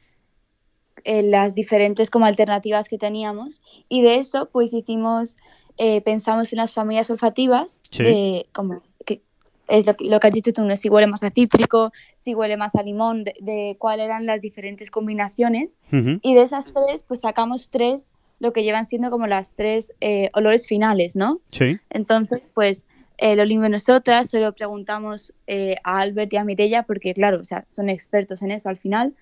en 1.04 1.30
las 1.30 1.54
diferentes 1.54 2.10
como 2.10 2.26
alternativas 2.26 2.88
que 2.88 2.98
teníamos 2.98 3.60
y 3.88 4.02
de 4.02 4.16
eso 4.16 4.48
pues 4.50 4.72
hicimos 4.72 5.36
eh, 5.78 6.00
pensamos 6.00 6.52
en 6.52 6.56
las 6.58 6.72
familias 6.74 7.10
olfativas 7.10 7.78
Sí. 7.90 8.02
de 8.02 8.46
como 8.54 8.82
que 9.04 9.20
es 9.68 9.84
lo, 9.86 9.94
que- 9.94 10.06
lo 10.06 10.18
que 10.20 10.26
has 10.28 10.32
dicho 10.32 10.52
tú 10.52 10.64
no 10.64 10.74
si 10.74 10.88
huele 10.88 11.06
más 11.06 11.22
a 11.22 11.30
cítrico 11.30 11.92
si 12.16 12.34
huele 12.34 12.56
más 12.56 12.74
a 12.74 12.82
limón 12.82 13.24
de, 13.24 13.34
de 13.40 13.76
cuáles 13.78 14.06
eran 14.06 14.26
las 14.26 14.40
diferentes 14.40 14.90
combinaciones 14.90 15.76
y 16.22 16.34
de 16.34 16.42
esas 16.42 16.72
tres 16.72 17.02
pues 17.02 17.20
sacamos 17.20 17.68
tres 17.68 18.12
lo 18.40 18.52
que 18.52 18.64
llevan 18.64 18.86
siendo 18.86 19.10
como 19.10 19.26
las 19.26 19.54
tres 19.54 19.94
eh, 20.00 20.30
olores 20.34 20.66
finales 20.66 21.14
no 21.14 21.40
Sí. 21.52 21.78
entonces, 21.90 22.50
pues 22.54 22.86
eh, 23.18 23.36
lo 23.36 23.42
olimos 23.42 23.70
nosotras, 23.70 24.30
se 24.30 24.40
lo 24.40 24.52
preguntamos 24.52 25.32
eh, 25.46 25.76
a 25.84 26.00
Albert 26.00 26.32
y 26.32 26.36
a 26.36 26.44
Mirella, 26.44 26.82
porque 26.82 27.14
claro, 27.14 27.40
o 27.40 27.44
sea, 27.44 27.64
son 27.68 27.88
expertos 27.88 28.42
en 28.42 28.50
eso 28.50 28.68
al 28.68 28.78
final. 28.78 29.14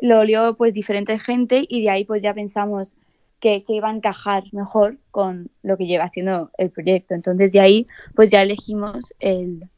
Lo 0.00 0.20
olió 0.20 0.56
pues 0.56 0.74
diferente 0.74 1.18
gente 1.18 1.64
y 1.68 1.82
de 1.82 1.90
ahí 1.90 2.04
pues 2.04 2.22
ya 2.22 2.34
pensamos 2.34 2.96
que, 3.40 3.64
que 3.64 3.74
iba 3.74 3.88
a 3.90 3.94
encajar 3.94 4.44
mejor 4.52 4.98
con 5.10 5.50
lo 5.62 5.76
que 5.76 5.86
lleva 5.86 6.08
siendo 6.08 6.50
el 6.58 6.70
proyecto. 6.70 7.14
Entonces 7.14 7.52
de 7.52 7.60
ahí 7.60 7.86
pues 8.14 8.30
ya 8.30 8.42
elegimos 8.42 9.12
el, 9.20 9.68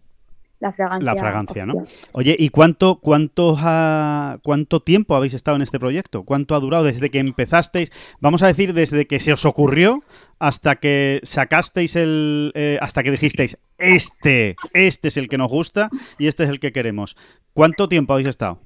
la 0.59 0.72
fragancia. 0.72 1.04
La 1.12 1.16
fragancia, 1.18 1.66
¿no? 1.66 1.84
Oye, 2.12 2.34
¿y 2.38 2.48
cuánto, 2.48 2.96
cuánto, 3.00 3.57
ha- 3.59 4.36
cuánto 4.42 4.80
tiempo 4.80 5.14
habéis 5.14 5.34
estado 5.34 5.57
en 5.57 5.62
este 5.62 5.78
proyecto? 5.78 6.22
¿Cuánto 6.24 6.54
ha 6.54 6.61
durado 6.61 6.84
desde 6.84 7.11
que 7.11 7.18
empezasteis? 7.18 7.90
Vamos 8.20 8.42
a 8.42 8.46
decir, 8.46 8.72
desde 8.72 9.07
que 9.07 9.20
se 9.20 9.32
os 9.32 9.44
ocurrió 9.44 10.02
hasta 10.38 10.76
que 10.76 11.20
sacasteis 11.24 11.94
el... 11.96 12.52
eh, 12.54 12.78
hasta 12.80 13.02
que 13.02 13.11
dijisteis, 13.11 13.59
este, 13.78 14.57
este 14.72 15.09
es 15.09 15.16
el 15.18 15.28
que 15.28 15.38
nos 15.38 15.50
gusta 15.50 15.90
y 16.18 16.26
este 16.26 16.44
es 16.44 16.50
el 16.50 16.59
que 16.61 16.72
queremos. 16.72 17.16
¿Cuánto 17.52 17.88
tiempo 17.88 18.14
habéis 18.14 18.28
estado? 18.28 18.59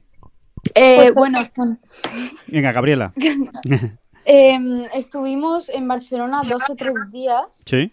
Eh, 0.74 0.94
Pues, 0.96 1.14
bueno, 1.14 1.40
con- 1.56 1.80
Venga, 2.46 2.70
Gabriela. 2.72 3.12
em, 4.24 4.84
estuvimos 4.94 5.68
en 5.70 5.88
Barcelona 5.88 6.42
dos 6.48 6.62
o 6.68 6.76
tres 6.76 6.94
días 7.10 7.62
Sí. 7.66 7.90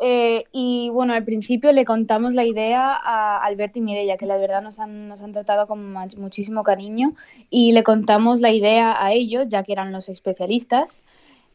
Eh, 0.00 0.44
y 0.52 0.90
bueno, 0.90 1.12
al 1.12 1.24
principio 1.24 1.72
le 1.72 1.84
contamos 1.84 2.34
la 2.34 2.44
idea 2.44 2.94
a 2.94 3.42
Alberto 3.44 3.80
y 3.80 3.82
Mireia, 3.82 4.16
que 4.16 4.26
la 4.26 4.36
verdad 4.36 4.62
nos 4.62 4.78
han, 4.78 5.08
nos 5.08 5.22
han 5.22 5.32
tratado 5.32 5.66
con 5.66 5.92
muchísimo 5.92 6.62
cariño, 6.62 7.14
y 7.50 7.72
le 7.72 7.82
contamos 7.82 8.40
la 8.40 8.50
idea 8.50 9.04
a 9.04 9.12
ellos, 9.12 9.46
ya 9.48 9.62
que 9.64 9.72
eran 9.72 9.92
los 9.92 10.08
especialistas. 10.08 11.02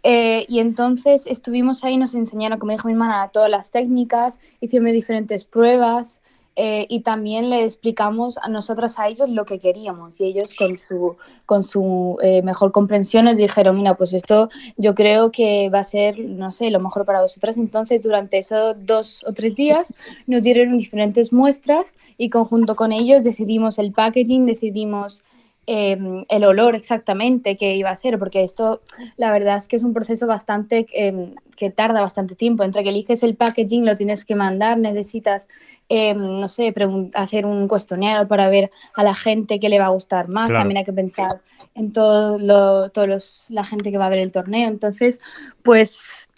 Eh, 0.03 0.45
y 0.49 0.59
entonces 0.59 1.25
estuvimos 1.27 1.83
ahí, 1.85 1.95
nos 1.95 2.13
enseñaron, 2.13 2.59
como 2.59 2.73
dijo 2.73 2.89
mi 2.89 2.93
hermana, 2.93 3.29
todas 3.29 3.49
las 3.49 3.71
técnicas, 3.71 4.39
hicimos 4.59 4.91
diferentes 4.91 5.45
pruebas, 5.45 6.21
eh, 6.55 6.85
y 6.87 6.99
también 6.99 7.49
le 7.49 7.63
explicamos 7.63 8.37
a 8.37 8.47
nosotras 8.47 8.99
a 8.99 9.07
ellos 9.07 9.27
lo 9.27 9.43
que 9.45 9.57
queríamos 9.57 10.21
y 10.21 10.25
ellos 10.25 10.53
con 10.53 10.77
su, 10.77 11.17
con 11.47 11.63
su 11.63 12.19
eh, 12.21 12.43
mejor 12.43 12.71
comprensión 12.71 13.25
nos 13.25 13.37
dijeron, 13.37 13.77
mira, 13.77 13.95
pues 13.95 14.13
esto 14.13 14.49
yo 14.77 14.93
creo 14.93 15.31
que 15.31 15.69
va 15.69 15.79
a 15.79 15.83
ser, 15.83 16.19
no 16.19 16.51
sé, 16.51 16.69
lo 16.69 16.79
mejor 16.79 17.05
para 17.05 17.21
vosotras. 17.21 17.57
Entonces 17.57 18.03
durante 18.03 18.37
esos 18.37 18.75
dos 18.85 19.25
o 19.27 19.33
tres 19.33 19.55
días 19.55 19.95
nos 20.27 20.43
dieron 20.43 20.77
diferentes 20.77 21.33
muestras 21.33 21.93
y 22.17 22.29
conjunto 22.29 22.75
con 22.75 22.91
ellos 22.91 23.23
decidimos 23.23 23.79
el 23.79 23.91
packaging, 23.91 24.45
decidimos 24.45 25.23
Em, 25.65 26.25
el 26.27 26.43
olor 26.43 26.75
exactamente 26.75 27.55
que 27.55 27.75
iba 27.75 27.89
a 27.89 27.95
ser, 27.95 28.19
porque 28.19 28.43
esto 28.43 28.81
la 29.15 29.31
verdad 29.31 29.57
es 29.57 29.69
que 29.69 29.77
es 29.77 29.83
un 29.83 29.93
proceso 29.93 30.27
bastante 30.27 30.85
em, 30.91 31.35
que 31.55 31.69
tarda 31.69 32.01
bastante 32.01 32.35
tiempo. 32.35 32.63
Entre 32.63 32.83
que 32.83 32.89
eliges 32.89 33.23
el 33.23 33.35
packaging, 33.35 33.85
lo 33.85 33.95
tienes 33.95 34.25
que 34.25 34.35
mandar, 34.35 34.77
necesitas, 34.77 35.47
em, 35.87 36.17
no 36.17 36.49
sé, 36.49 36.73
hacer 37.13 37.45
un 37.45 37.67
cuestionario 37.69 38.27
para 38.27 38.49
ver 38.49 38.71
a 38.95 39.03
la 39.03 39.15
gente 39.15 39.59
qué 39.59 39.69
le 39.69 39.79
va 39.79 39.85
a 39.85 39.89
gustar 39.89 40.27
más. 40.27 40.51
También 40.51 40.79
hay 40.79 40.85
que 40.85 40.93
pensar 40.93 41.41
en 41.75 41.93
todo 41.93 42.37
lo, 42.37 42.89
todos 42.89 43.47
la 43.49 43.63
gente 43.63 43.89
que 43.89 43.97
va 43.97 44.07
a 44.07 44.09
ver 44.09 44.19
el 44.19 44.33
torneo. 44.33 44.67
Entonces, 44.67 45.21
pues 45.63 46.29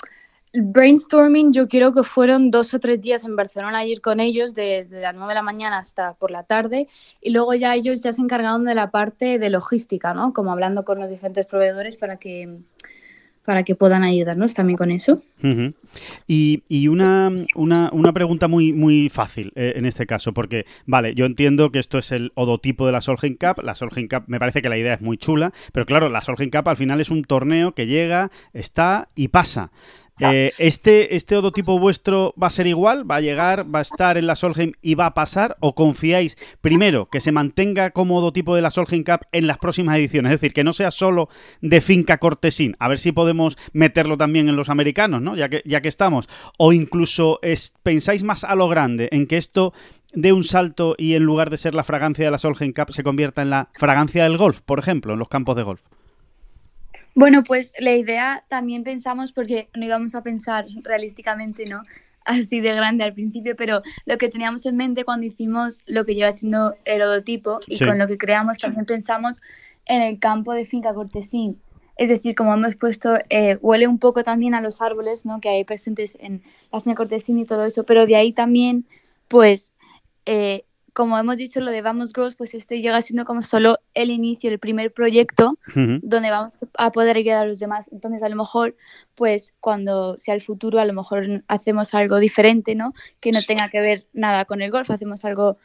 brainstorming 0.61 1.53
yo 1.53 1.67
creo 1.67 1.93
que 1.93 2.03
fueron 2.03 2.51
dos 2.51 2.73
o 2.73 2.79
tres 2.79 3.01
días 3.01 3.23
en 3.23 3.35
Barcelona 3.35 3.79
a 3.79 3.85
ir 3.85 4.01
con 4.01 4.19
ellos 4.19 4.53
desde 4.53 5.01
las 5.01 5.15
9 5.15 5.29
de 5.29 5.35
la 5.35 5.41
mañana 5.41 5.77
hasta 5.79 6.13
por 6.13 6.31
la 6.31 6.43
tarde 6.43 6.87
y 7.21 7.31
luego 7.31 7.53
ya 7.53 7.75
ellos 7.75 8.01
ya 8.01 8.13
se 8.13 8.21
encargaron 8.21 8.65
de 8.65 8.75
la 8.75 8.91
parte 8.91 9.39
de 9.39 9.49
logística, 9.49 10.13
¿no? 10.13 10.33
Como 10.33 10.51
hablando 10.51 10.85
con 10.85 10.99
los 10.99 11.09
diferentes 11.09 11.45
proveedores 11.45 11.95
para 11.97 12.17
que 12.17 12.59
para 13.45 13.63
que 13.63 13.75
puedan 13.75 14.03
ayudarnos 14.03 14.53
también 14.53 14.75
con 14.75 14.91
eso. 14.91 15.21
Y, 16.27 16.63
y 16.67 16.87
una, 16.87 17.31
una, 17.53 17.91
una, 17.93 18.11
pregunta 18.11 18.47
muy, 18.47 18.73
muy 18.73 19.09
fácil 19.09 19.51
eh, 19.55 19.73
en 19.75 19.85
este 19.85 20.07
caso, 20.07 20.33
porque, 20.33 20.65
vale, 20.87 21.13
yo 21.13 21.25
entiendo 21.25 21.71
que 21.71 21.77
esto 21.77 21.99
es 21.99 22.11
el 22.11 22.31
odotipo 22.33 22.87
de 22.87 22.91
la 22.91 23.01
Solheim 23.01 23.37
Cup, 23.37 23.63
la 23.63 23.75
Solheim 23.75 24.07
Cup 24.07 24.23
me 24.25 24.39
parece 24.39 24.63
que 24.63 24.69
la 24.69 24.77
idea 24.77 24.95
es 24.95 25.01
muy 25.01 25.17
chula, 25.17 25.53
pero 25.71 25.85
claro, 25.85 26.09
la 26.09 26.21
Solheim 26.21 26.49
Cup 26.49 26.67
al 26.67 26.77
final 26.77 26.99
es 26.99 27.11
un 27.11 27.23
torneo 27.23 27.73
que 27.73 27.85
llega, 27.85 28.31
está 28.53 29.09
y 29.13 29.27
pasa. 29.27 29.71
Eh, 30.19 30.53
¿este, 30.57 31.15
¿Este 31.15 31.35
odotipo 31.35 31.77
vuestro 31.77 32.33
va 32.41 32.47
a 32.47 32.51
ser 32.51 32.67
igual? 32.67 33.09
¿Va 33.09 33.17
a 33.17 33.21
llegar, 33.21 33.73
va 33.73 33.79
a 33.79 33.81
estar 33.81 34.17
en 34.17 34.27
la 34.27 34.37
Solheim 34.37 34.71
y 34.81 34.95
va 34.95 35.07
a 35.07 35.13
pasar? 35.13 35.57
¿O 35.59 35.75
confiáis, 35.75 36.37
primero, 36.61 37.09
que 37.09 37.19
se 37.19 37.33
mantenga 37.33 37.91
como 37.91 38.17
odotipo 38.17 38.55
de 38.55 38.61
la 38.61 38.71
Solheim 38.71 39.03
Cup 39.03 39.25
en 39.33 39.47
las 39.47 39.57
próximas 39.57 39.97
ediciones? 39.97 40.31
Es 40.31 40.39
decir, 40.39 40.53
que 40.53 40.63
no 40.63 40.71
sea 40.71 40.91
solo 40.91 41.27
de 41.61 41.81
finca 41.81 42.17
cortesín. 42.17 42.77
A 42.79 42.87
ver 42.87 42.97
si 42.97 43.11
podemos 43.11 43.57
meterlo 43.73 44.15
también 44.15 44.47
en 44.47 44.55
los 44.55 44.69
americanos, 44.69 45.21
¿no? 45.21 45.35
Ya 45.35 45.49
que, 45.49 45.61
ya 45.65 45.81
que 45.81 45.89
estamos. 45.89 46.29
O 46.57 46.71
incluso 46.71 47.39
pensáis 47.83 48.23
más 48.23 48.45
a 48.45 48.55
lo 48.55 48.69
grande, 48.69 49.09
en 49.11 49.27
que 49.27 49.37
esto 49.37 49.73
dé 50.13 50.31
un 50.31 50.45
salto 50.45 50.95
y 50.97 51.15
en 51.15 51.23
lugar 51.23 51.49
de 51.49 51.57
ser 51.57 51.75
la 51.75 51.83
fragancia 51.83 52.23
de 52.23 52.31
la 52.31 52.37
Solheim 52.37 52.71
Cup 52.71 52.93
se 52.93 53.03
convierta 53.03 53.41
en 53.41 53.49
la 53.49 53.69
fragancia 53.73 54.23
del 54.23 54.37
golf, 54.37 54.61
por 54.61 54.79
ejemplo, 54.79 55.11
en 55.11 55.19
los 55.19 55.27
campos 55.27 55.57
de 55.57 55.63
golf. 55.63 55.81
Bueno, 57.15 57.45
pues 57.45 57.71
la 57.79 57.95
idea 57.95 58.43
también 58.49 58.83
pensamos, 58.83 59.31
porque 59.31 59.69
no 59.73 59.85
íbamos 59.85 60.15
a 60.15 60.21
pensar 60.21 60.65
realísticamente, 60.83 61.65
¿no? 61.65 61.81
Así 62.25 62.59
de 62.59 62.73
grande 62.73 63.05
al 63.05 63.13
principio, 63.13 63.55
pero 63.55 63.81
lo 64.05 64.17
que 64.17 64.27
teníamos 64.27 64.65
en 64.65 64.75
mente 64.75 65.05
cuando 65.05 65.25
hicimos 65.25 65.83
lo 65.85 66.05
que 66.05 66.13
lleva 66.13 66.33
siendo 66.33 66.75
el 66.83 67.01
odotipo 67.01 67.61
y 67.67 67.79
con 67.79 67.97
lo 67.99 68.07
que 68.07 68.17
creamos 68.17 68.57
también 68.57 68.85
pensamos 68.85 69.37
en 69.85 70.01
el 70.01 70.19
campo 70.19 70.53
de 70.53 70.65
finca 70.65 70.93
cortesín. 70.93 71.61
Es 71.97 72.09
decir, 72.09 72.35
como 72.35 72.53
hemos 72.53 72.75
puesto, 72.75 73.17
eh, 73.29 73.57
huele 73.61 73.87
un 73.87 73.99
poco 73.99 74.23
también 74.25 74.53
a 74.53 74.59
los 74.59 74.81
árboles 74.81 75.25
¿no? 75.25 75.39
que 75.39 75.47
hay 75.47 75.63
presentes 75.63 76.17
en 76.19 76.43
la 76.73 76.81
finca 76.81 76.97
cortesín 76.97 77.37
y 77.39 77.45
todo 77.45 77.63
eso, 77.63 77.85
pero 77.85 78.05
de 78.05 78.17
ahí 78.17 78.33
también, 78.33 78.85
pues, 79.29 79.71
eh, 80.25 80.64
como 80.95 81.17
hemos 81.17 81.35
dicho, 81.35 81.59
lo 81.59 81.71
de 81.71 81.81
Vamos 81.81 82.13
Girls, 82.15 82.35
pues 82.35 82.53
este 82.53 82.79
llega 82.81 83.01
siendo 83.01 83.25
como 83.25 83.41
solo 83.41 83.79
el 83.93 84.09
inicio, 84.09 84.49
el 84.49 84.59
primer 84.59 84.93
proyecto 84.93 85.57
donde 85.75 86.29
vamos 86.29 86.65
a 86.77 86.91
poder 86.93 87.17
ayudar 87.17 87.43
a 87.43 87.45
los 87.45 87.59
demás. 87.59 87.85
Entonces, 87.91 88.23
a 88.23 88.29
lo 88.29 88.37
mejor, 88.37 88.77
pues 89.13 89.53
cuando 89.59 90.17
sea 90.17 90.35
el 90.35 90.41
futuro, 90.41 90.79
a 90.79 90.85
lo 90.85 90.93
mejor 90.93 91.43
hacemos 91.49 91.93
algo 91.93 92.17
diferente, 92.19 92.75
¿no? 92.75 92.93
Que 93.19 93.33
no 93.33 93.41
tenga 93.43 93.69
que 93.69 93.81
ver 93.81 94.05
nada 94.13 94.45
con 94.45 94.61
el 94.61 94.71
golf, 94.71 94.89
hacemos 94.89 95.25
algo, 95.25 95.57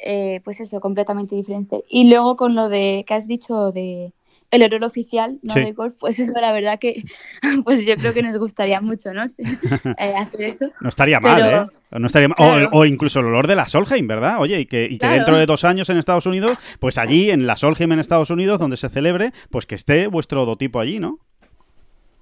eh, 0.00 0.40
pues 0.42 0.58
eso, 0.58 0.80
completamente 0.80 1.36
diferente. 1.36 1.84
Y 1.88 2.10
luego 2.10 2.36
con 2.36 2.56
lo 2.56 2.68
de 2.68 3.04
que 3.06 3.14
has 3.14 3.28
dicho 3.28 3.70
de 3.70 4.12
el 4.50 4.62
error 4.62 4.84
oficial 4.84 5.38
¿no? 5.42 5.54
de 5.54 5.72
golf, 5.72 5.94
pues 5.98 6.18
eso 6.18 6.32
la 6.40 6.52
verdad 6.52 6.78
que 6.78 7.04
pues 7.64 7.84
yo 7.84 7.96
creo 7.96 8.12
que 8.12 8.22
nos 8.22 8.38
gustaría 8.38 8.80
mucho, 8.80 9.12
¿no? 9.12 9.24
Eh, 9.98 10.14
hacer 10.16 10.42
eso. 10.42 10.66
No 10.80 10.88
estaría 10.88 11.20
mal, 11.20 11.42
¿eh? 11.42 11.98
No 11.98 12.06
estaría 12.06 12.28
o, 12.38 12.84
incluso 12.84 13.20
el 13.20 13.26
olor 13.26 13.46
de 13.46 13.56
la 13.56 13.66
Solheim, 13.68 14.06
¿verdad? 14.06 14.40
Oye, 14.40 14.60
y 14.60 14.66
que, 14.66 14.86
y 14.90 14.98
que 14.98 15.06
dentro 15.06 15.38
de 15.38 15.46
dos 15.46 15.64
años 15.64 15.88
en 15.88 15.96
Estados 15.96 16.26
Unidos, 16.26 16.58
pues 16.80 16.98
allí 16.98 17.30
en 17.30 17.46
la 17.46 17.56
Solheim 17.56 17.92
en 17.92 18.00
Estados 18.00 18.30
Unidos, 18.30 18.58
donde 18.58 18.76
se 18.76 18.88
celebre, 18.88 19.32
pues 19.50 19.66
que 19.66 19.74
esté 19.74 20.06
vuestro 20.06 20.42
odotipo 20.42 20.80
allí, 20.80 20.98
¿no? 20.98 21.18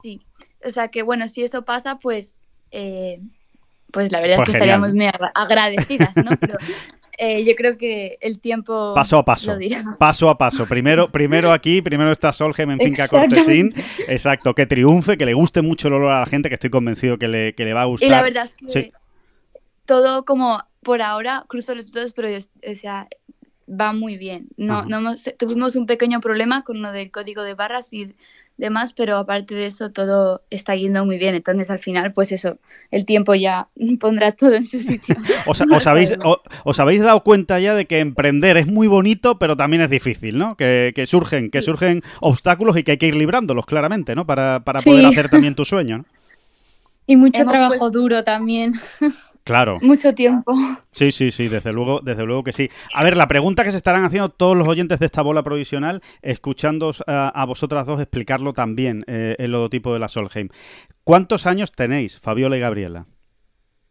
Sí, 0.03 0.21
o 0.65 0.71
sea 0.71 0.89
que 0.89 1.03
bueno, 1.03 1.29
si 1.29 1.43
eso 1.43 1.65
pasa, 1.65 1.99
pues... 1.99 2.35
Eh, 2.71 3.21
pues 3.93 4.11
la 4.11 4.21
verdad 4.21 4.35
es 4.35 4.39
pues 4.39 4.51
que 4.51 4.57
estaríamos 4.57 4.93
muy 4.93 5.07
agradecidas, 5.35 6.17
¿no? 6.17 6.37
Pero 6.41 6.59
eh, 7.19 7.45
yo 7.45 7.55
creo 7.55 7.77
que 7.77 8.19
el 8.21 8.41
tiempo. 8.41 8.93
Paso 8.95 9.19
a 9.19 9.25
paso. 9.25 9.57
Paso 9.99 10.29
a 10.29 10.39
paso. 10.39 10.67
Primero, 10.67 11.11
primero 11.11 11.53
aquí, 11.53 11.83
primero 11.83 12.11
está 12.11 12.33
Solheim 12.33 12.73
en 12.73 12.79
Finca 12.79 13.09
Cortesín. 13.09 13.75
Exacto, 14.09 14.55
que 14.55 14.67
triunfe, 14.67 15.17
que 15.17 15.27
le 15.27 15.35
guste 15.35 15.63
mucho 15.63 15.89
el 15.89 15.95
olor 15.95 16.13
a 16.13 16.21
la 16.21 16.27
gente, 16.27 16.49
que 16.49 16.55
estoy 16.55 16.71
convencido 16.71 17.19
que 17.19 17.29
le, 17.29 17.55
que 17.55 17.65
le 17.65 17.73
va 17.73 17.83
a 17.83 17.87
gustar. 17.87 18.07
Y 18.07 18.11
la 18.11 18.23
verdad 18.23 18.45
es 18.45 18.55
que 18.55 18.93
todo 19.87 20.25
como 20.25 20.63
por 20.83 21.03
ahora, 21.03 21.45
cruzo 21.49 21.75
los 21.75 21.93
dedos, 21.93 22.13
pero 22.13 22.29
o 22.29 22.75
sea, 22.75 23.09
va 23.69 23.93
muy 23.93 24.17
bien. 24.19 24.49
No, 24.57 24.85
no 24.85 25.15
tuvimos 25.39 25.77
un 25.77 25.87
pequeño 25.87 26.21
problema 26.21 26.63
con 26.63 26.83
lo 26.83 26.93
del 26.93 27.11
código 27.11 27.43
de 27.43 27.55
barras 27.55 27.93
y 27.93 28.15
demás, 28.57 28.93
pero 28.93 29.17
aparte 29.19 29.55
de 29.55 29.67
eso 29.67 29.91
todo 29.91 30.43
está 30.51 30.77
yendo 30.77 31.05
muy 31.05 31.19
bien. 31.19 31.35
Entonces 31.35 31.71
al 31.71 31.79
final, 31.79 32.13
pues 32.13 32.33
eso, 32.33 32.59
el 32.91 33.05
tiempo 33.05 33.35
ya 33.35 33.69
pondrá 34.01 34.33
todo 34.33 34.55
en 34.55 34.67
su 34.67 34.81
sitio. 34.81 35.17
os, 35.47 35.87
habéis, 35.87 36.15
os, 36.65 36.81
habéis 36.81 37.03
dado 37.03 37.23
cuenta 37.23 37.59
ya 37.61 37.75
de 37.75 37.87
que 37.87 38.01
emprender 38.01 38.57
es 38.57 38.67
muy 38.67 38.87
bonito, 38.87 39.39
pero 39.39 39.57
también 39.57 39.83
es 39.83 39.91
difícil, 39.91 40.39
¿no? 40.39 40.57
Que, 40.57 40.93
surgen, 41.07 41.51
que 41.51 41.63
surgen 41.63 42.03
obstáculos 42.21 42.77
y 42.77 42.83
que 42.83 42.93
hay 42.93 42.99
que 42.99 43.07
ir 43.07 43.17
librándolos 43.17 43.67
claramente, 43.67 44.15
¿no? 44.15 44.27
Para, 44.27 44.63
poder 44.65 45.07
hacer 45.07 45.29
también 45.29 45.55
tu 45.57 45.65
sueño. 45.65 46.05
Y 47.07 47.17
mucho 47.17 47.45
trabajo 47.45 47.91
duro 47.91 48.25
también. 48.25 48.73
Claro. 49.45 49.79
Mucho 49.83 50.15
tiempo. 50.15 50.55
Sí, 50.91 51.13
sí, 51.13 51.31
sí, 51.31 51.49
desde 51.49 51.71
luego, 51.71 52.01
desde 52.03 52.25
luego 52.25 52.43
que 52.43 52.53
sí. 52.53 52.71
A 52.95 53.05
ver, 53.05 53.15
la 53.15 53.29
pregunta 53.29 53.63
que 53.63 53.73
se 53.73 53.77
estarán 53.77 54.03
haciendo 54.03 54.31
todos 54.31 54.57
los 54.57 54.67
oyentes 54.67 54.99
de 54.99 55.05
esta 55.05 55.21
bola 55.21 55.43
provisional, 55.43 56.01
escuchando 56.23 56.93
a, 57.07 57.45
vosotras 57.45 57.85
dos 57.85 58.01
explicarlo 58.01 58.55
también, 58.55 59.05
eh, 59.07 59.37
el 59.39 59.53
logotipo 59.53 59.93
de 59.93 59.99
la 59.99 60.09
Solheim. 60.09 60.49
¿Cuántos 61.05 61.47
años 61.47 61.73
tenéis, 61.73 62.19
Fabiola 62.19 62.57
y 62.57 62.61
Gabriela? 62.61 63.05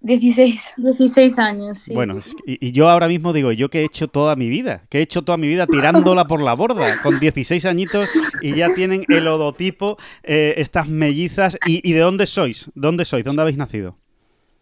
16, 0.03 0.73
16 0.75 1.39
años, 1.39 1.77
sí. 1.79 1.93
Bueno, 1.93 2.19
y, 2.45 2.73
yo 2.73 2.89
ahora 2.89 3.07
mismo 3.07 3.31
digo, 3.31 3.53
¿yo 3.53 3.69
qué 3.69 3.79
he 3.79 3.85
hecho 3.85 4.09
toda 4.09 4.35
mi 4.35 4.49
vida? 4.49 4.83
¿Qué 4.89 4.99
he 4.99 5.01
hecho 5.01 5.21
toda 5.21 5.37
mi 5.37 5.47
vida 5.47 5.65
tirándola 5.65 6.27
por 6.27 6.41
la 6.41 6.53
borda? 6.53 7.01
Con 7.01 7.21
16 7.21 7.65
añitos 7.65 8.09
y 8.41 8.53
ya 8.53 8.73
tienen 8.75 9.05
el 9.07 9.27
odotipo, 9.27 9.97
eh, 10.23 10.55
estas 10.57 10.89
mellizas. 10.89 11.57
¿Y, 11.65 11.89
¿Y 11.89 11.93
de 11.93 12.01
dónde 12.01 12.25
sois? 12.25 12.69
¿Dónde 12.75 13.05
sois? 13.05 13.23
¿Dónde 13.23 13.43
habéis 13.43 13.57
nacido? 13.57 13.97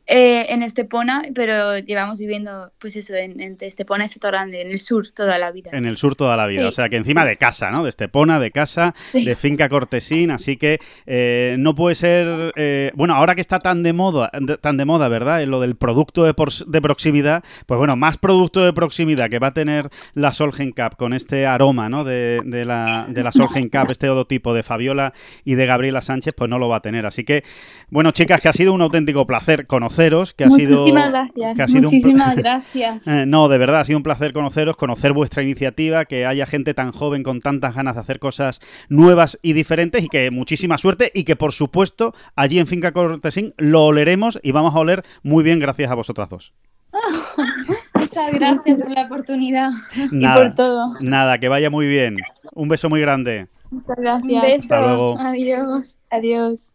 Eh, 0.08 0.47
en 0.49 0.64
Estepona, 0.64 1.24
pero 1.36 1.78
llevamos 1.78 2.18
viviendo, 2.18 2.72
pues 2.80 2.95
eso, 2.95 3.14
en, 3.14 3.39
entre 3.39 3.68
Estepona 3.68 4.08
y 4.08 4.20
Grande, 4.20 4.62
en 4.62 4.72
el 4.72 4.80
sur 4.80 5.10
toda 5.12 5.38
la 5.38 5.52
vida. 5.52 5.70
En 5.74 5.86
el 5.86 5.95
sur 5.95 6.16
toda 6.16 6.36
la 6.36 6.47
vida, 6.47 6.68
o 6.68 6.72
sea 6.72 6.89
que 6.89 6.95
encima 6.95 7.24
de 7.24 7.38
casa, 7.38 7.70
¿no? 7.70 7.84
De 7.84 7.89
Estepona, 7.89 8.39
de 8.39 8.52
casa, 8.52 8.95
de 9.14 9.36
finca 9.36 9.70
cortesín, 9.70 10.32
así 10.32 10.58
que 10.58 10.80
eh, 11.06 11.56
no 11.60 11.76
puede 11.76 11.95
ser, 11.95 12.52
eh, 12.56 12.91
bueno, 12.95 13.14
ahora 13.14 13.36
que 13.36 13.41
está 13.41 13.60
tan 13.60 13.84
de 13.84 13.93
moda, 13.93 14.32
tan 14.60 14.76
de 14.78 14.86
moda, 14.86 15.08
¿verdad? 15.08 15.43
Lo 15.43 15.62
del 15.62 15.76
producto 15.76 16.24
de, 16.24 16.34
de, 16.68 16.82
proximidad, 16.82 17.43
pues 17.68 17.78
bueno, 17.78 17.95
más 17.95 18.18
producto 18.18 18.66
de 18.66 18.74
proximidad 18.74 19.30
que 19.30 19.39
va 19.39 19.47
a 19.47 19.54
tener 19.54 19.89
la 20.14 20.34
Solgen 20.34 20.72
Cup 20.72 20.97
con 20.97 21.14
este 21.14 21.45
aroma, 21.45 21.89
¿no? 21.89 22.04
De, 22.04 22.41
de 22.43 22.66
la, 22.66 23.06
de 23.08 23.24
la 23.24 23.32
Solgen 23.32 23.70
Cup, 23.70 23.91
este 23.91 24.10
odotipo 24.10 24.56
de 24.56 24.64
Fabiola 24.64 25.14
y 25.45 25.56
de 25.56 25.66
Gabriela 25.68 26.02
Sánchez, 26.02 26.34
pues 26.36 26.49
no 26.49 26.58
lo 26.58 26.68
va 26.68 26.78
a 26.78 26.82
tener. 26.82 27.06
Así 27.06 27.24
que, 27.24 27.43
bueno, 27.89 28.12
chicas, 28.12 28.41
que 28.41 28.49
ha 28.49 28.54
sido 28.54 28.74
un 28.74 28.82
auténtico 28.82 29.28
placer 29.28 29.68
conocer 29.68 29.90
conoceros, 29.91 30.33
que 30.33 30.43
ha 30.45 30.47
Muchísimas 30.47 30.85
sido... 30.85 31.11
gracias. 31.11 31.55
que 31.55 31.61
ha 31.61 31.67
sido 31.67 31.79
un 31.79 31.85
Muchísimas 31.85 32.35
gracias. 32.37 33.07
Eh, 33.07 33.25
no, 33.27 33.49
de 33.49 33.57
verdad, 33.57 33.81
ha 33.81 33.85
sido 33.85 33.97
un 33.97 34.03
placer 34.03 34.31
conoceros, 34.31 34.77
conocer 34.77 35.13
vuestra 35.13 35.43
iniciativa, 35.43 36.05
que 36.05 36.25
haya 36.25 36.45
gente 36.45 36.73
tan 36.73 36.91
joven 36.91 37.23
con 37.23 37.39
tantas 37.39 37.75
ganas 37.75 37.95
de 37.95 38.01
hacer 38.01 38.19
cosas 38.19 38.61
nuevas 38.89 39.37
y 39.41 39.53
diferentes 39.53 40.03
y 40.03 40.07
que 40.07 40.31
muchísima 40.31 40.77
suerte 40.77 41.11
y 41.13 41.23
que 41.23 41.35
por 41.35 41.51
supuesto 41.51 42.13
allí 42.35 42.59
en 42.59 42.67
Finca 42.67 42.91
Cortesín 42.91 43.53
lo 43.57 43.85
oleremos 43.85 44.39
y 44.41 44.51
vamos 44.51 44.75
a 44.75 44.79
oler 44.79 45.03
muy 45.23 45.43
bien 45.43 45.59
gracias 45.59 45.91
a 45.91 45.95
vosotras 45.95 46.29
dos. 46.29 46.53
Muchas 47.93 48.33
gracias 48.33 48.81
por 48.81 48.91
la 48.91 49.03
oportunidad 49.03 49.71
y 50.11 50.27
por 50.27 50.55
todo. 50.55 50.93
Nada, 50.99 51.37
que 51.37 51.47
vaya 51.47 51.69
muy 51.69 51.87
bien. 51.87 52.17
Un 52.53 52.67
beso 52.67 52.89
muy 52.89 52.99
grande. 52.99 53.47
Muchas 53.69 53.95
gracias. 53.97 54.33
Un 54.33 54.41
beso. 54.41 54.61
Hasta 54.63 54.81
luego. 54.81 55.17
Adiós. 55.19 55.97
Adiós. 56.09 56.71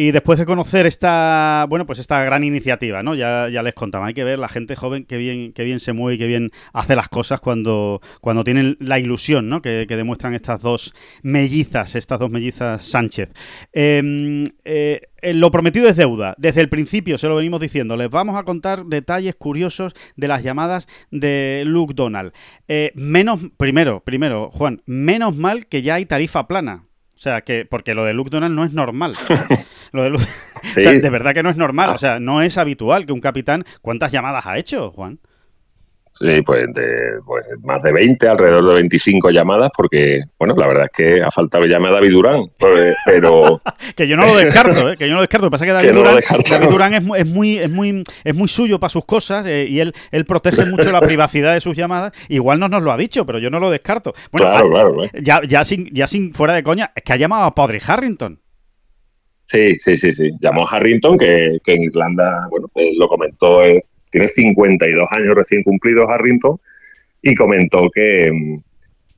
Y 0.00 0.12
después 0.12 0.38
de 0.38 0.46
conocer 0.46 0.86
esta, 0.86 1.66
bueno, 1.68 1.84
pues 1.84 1.98
esta 1.98 2.22
gran 2.22 2.44
iniciativa, 2.44 3.02
¿no? 3.02 3.16
Ya, 3.16 3.48
ya 3.48 3.64
les 3.64 3.74
contaba, 3.74 4.06
hay 4.06 4.14
que 4.14 4.22
ver 4.22 4.38
la 4.38 4.48
gente 4.48 4.76
joven 4.76 5.04
que 5.04 5.16
bien, 5.16 5.52
que 5.52 5.64
bien 5.64 5.80
se 5.80 5.92
mueve 5.92 6.14
y 6.14 6.18
que 6.18 6.28
bien 6.28 6.52
hace 6.72 6.94
las 6.94 7.08
cosas 7.08 7.40
cuando, 7.40 8.00
cuando 8.20 8.44
tienen 8.44 8.76
la 8.78 9.00
ilusión, 9.00 9.48
¿no? 9.48 9.60
Que, 9.60 9.86
que 9.88 9.96
demuestran 9.96 10.34
estas 10.34 10.62
dos 10.62 10.94
mellizas, 11.22 11.96
estas 11.96 12.20
dos 12.20 12.30
mellizas 12.30 12.86
Sánchez. 12.86 13.30
Eh, 13.72 14.44
eh, 14.64 15.00
lo 15.34 15.50
prometido 15.50 15.88
es 15.88 15.96
deuda. 15.96 16.36
Desde 16.38 16.60
el 16.60 16.68
principio 16.68 17.18
se 17.18 17.26
lo 17.26 17.34
venimos 17.34 17.58
diciendo. 17.58 17.96
Les 17.96 18.08
vamos 18.08 18.38
a 18.38 18.44
contar 18.44 18.84
detalles 18.84 19.34
curiosos 19.34 19.94
de 20.14 20.28
las 20.28 20.44
llamadas 20.44 20.86
de 21.10 21.64
Luke 21.66 21.94
Donald. 21.96 22.32
Eh, 22.68 22.92
menos, 22.94 23.40
primero, 23.56 24.04
primero, 24.04 24.52
Juan, 24.52 24.80
menos 24.86 25.34
mal 25.34 25.66
que 25.66 25.82
ya 25.82 25.96
hay 25.96 26.06
tarifa 26.06 26.46
plana. 26.46 26.87
O 27.18 27.20
sea, 27.20 27.40
que 27.40 27.66
porque 27.68 27.96
lo 27.96 28.04
de 28.04 28.12
Luke 28.14 28.30
Donald 28.30 28.54
no 28.54 28.62
es 28.62 28.72
normal. 28.72 29.12
Lo 29.92 30.04
de, 30.04 30.10
Luke- 30.10 30.24
Sí. 30.62 30.78
o 30.80 30.82
sea, 30.82 30.92
de 30.92 31.10
verdad 31.10 31.32
que 31.34 31.42
no 31.42 31.50
es 31.50 31.56
normal. 31.56 31.90
O 31.90 31.98
sea, 31.98 32.20
no 32.20 32.42
es 32.42 32.56
habitual 32.58 33.06
que 33.06 33.12
un 33.12 33.20
capitán. 33.20 33.64
¿Cuántas 33.82 34.12
llamadas 34.12 34.46
ha 34.46 34.56
hecho, 34.56 34.92
Juan? 34.92 35.18
Sí, 36.12 36.42
pues, 36.44 36.66
de, 36.74 36.84
pues 37.24 37.44
más 37.64 37.80
de 37.82 37.92
20, 37.92 38.28
alrededor 38.28 38.66
de 38.68 38.74
25 38.74 39.30
llamadas, 39.30 39.70
porque, 39.76 40.22
bueno, 40.38 40.54
la 40.56 40.66
verdad 40.66 40.84
es 40.86 40.90
que 40.96 41.22
ha 41.22 41.30
faltado 41.30 41.64
llamar 41.64 41.92
a 41.92 41.94
David 41.96 42.10
Durán, 42.12 42.42
pues, 42.58 42.96
pero 43.06 43.60
Que 43.96 44.08
yo 44.08 44.16
no 44.16 44.26
lo 44.26 44.34
descarto, 44.36 44.90
¿eh? 44.90 44.96
que 44.96 45.06
yo 45.06 45.10
no 45.12 45.16
lo 45.16 45.20
descarto. 45.22 45.46
Lo 45.46 45.50
que 45.50 45.52
pasa 45.52 45.64
es 45.64 45.68
que 45.68 45.72
David 45.74 45.88
Que 45.88 45.92
no 45.94 46.00
lo 46.02 46.08
Durán, 46.10 46.16
descarto. 46.20 46.50
David 46.52 46.68
Durán 46.70 46.94
es, 46.94 47.04
mu- 47.04 47.14
es 47.14 47.26
muy, 47.26 47.58
es 47.58 47.70
muy, 47.70 48.02
es 48.24 48.34
muy 48.36 48.48
suyo 48.48 48.80
para 48.80 48.90
sus 48.90 49.04
cosas 49.04 49.46
eh, 49.46 49.66
y 49.68 49.78
él, 49.80 49.92
él 50.10 50.24
protege 50.24 50.66
mucho 50.66 50.90
la 50.90 51.00
privacidad 51.00 51.54
de 51.54 51.60
sus 51.60 51.76
llamadas. 51.76 52.12
Igual 52.28 52.58
no 52.58 52.68
nos 52.68 52.82
lo 52.82 52.90
ha 52.90 52.96
dicho, 52.96 53.24
pero 53.24 53.38
yo 53.38 53.50
no 53.50 53.60
lo 53.60 53.70
descarto. 53.70 54.12
Bueno, 54.32 54.48
Claro, 54.50 54.66
ah, 54.66 54.70
claro, 54.70 54.94
claro. 54.94 55.10
Ya, 55.22 55.40
ya, 55.46 55.64
sin, 55.64 55.86
ya 55.94 56.06
sin 56.08 56.34
fuera 56.34 56.54
de 56.54 56.62
coña, 56.64 56.90
es 56.96 57.02
que 57.04 57.12
ha 57.12 57.16
llamado 57.16 57.44
a 57.44 57.54
Podrick 57.54 57.88
Harrington. 57.88 58.40
sí, 59.46 59.76
sí, 59.78 59.96
sí, 59.96 60.12
sí. 60.12 60.30
Llamó 60.40 60.66
a 60.66 60.70
Harrington, 60.76 61.16
que, 61.16 61.58
que 61.64 61.74
en 61.74 61.82
Irlanda, 61.84 62.46
bueno, 62.50 62.68
eh, 62.74 62.92
lo 62.96 63.08
comentó, 63.08 63.64
eh, 63.64 63.84
tiene 64.10 64.28
52 64.28 65.08
años 65.10 65.34
recién 65.34 65.62
cumplidos 65.62 66.08
Harrington, 66.08 66.58
y 67.22 67.34
comentó 67.34 67.90
que 67.90 68.60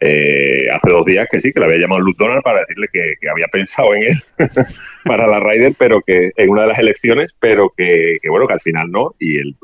eh, 0.03 0.67
hace 0.73 0.89
dos 0.89 1.05
días 1.05 1.29
que 1.31 1.41
sí, 1.41 1.53
que 1.53 1.61
le 1.61 1.67
había 1.67 1.81
llamado 1.81 2.01
Luke 2.01 2.17
Donald 2.19 2.43
para 2.43 2.61
decirle 2.61 2.89
que, 2.91 3.15
había 3.31 3.47
pensado 3.49 3.95
en 3.95 4.05
él 4.05 4.23
para 5.05 5.27
la 5.27 5.41
Ryder, 5.41 5.75
pero 5.79 6.01
que 6.01 6.31
en 6.35 6.49
una 6.49 6.63
de 6.63 6.69
las 6.69 6.79
elecciones, 6.79 7.35
pero 7.39 7.71
que, 7.77 8.19
bueno, 8.29 8.47
que 8.47 8.55
al 8.55 8.61
final 8.61 8.91
no, 8.91 9.15
y 9.19 9.39
el, 9.39 9.57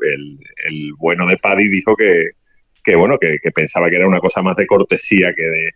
bueno 0.97 1.25
de 1.27 1.37
Paddy 1.37 1.67
dijo 1.69 1.95
que, 1.95 2.31
que 2.83 2.95
bueno, 2.95 3.17
que, 3.17 3.39
pensaba 3.51 3.89
que 3.89 3.95
era 3.95 4.07
una 4.07 4.19
cosa 4.19 4.43
más 4.43 4.55
de 4.55 4.67
cortesía 4.67 5.33
que 5.33 5.43
de 5.43 5.71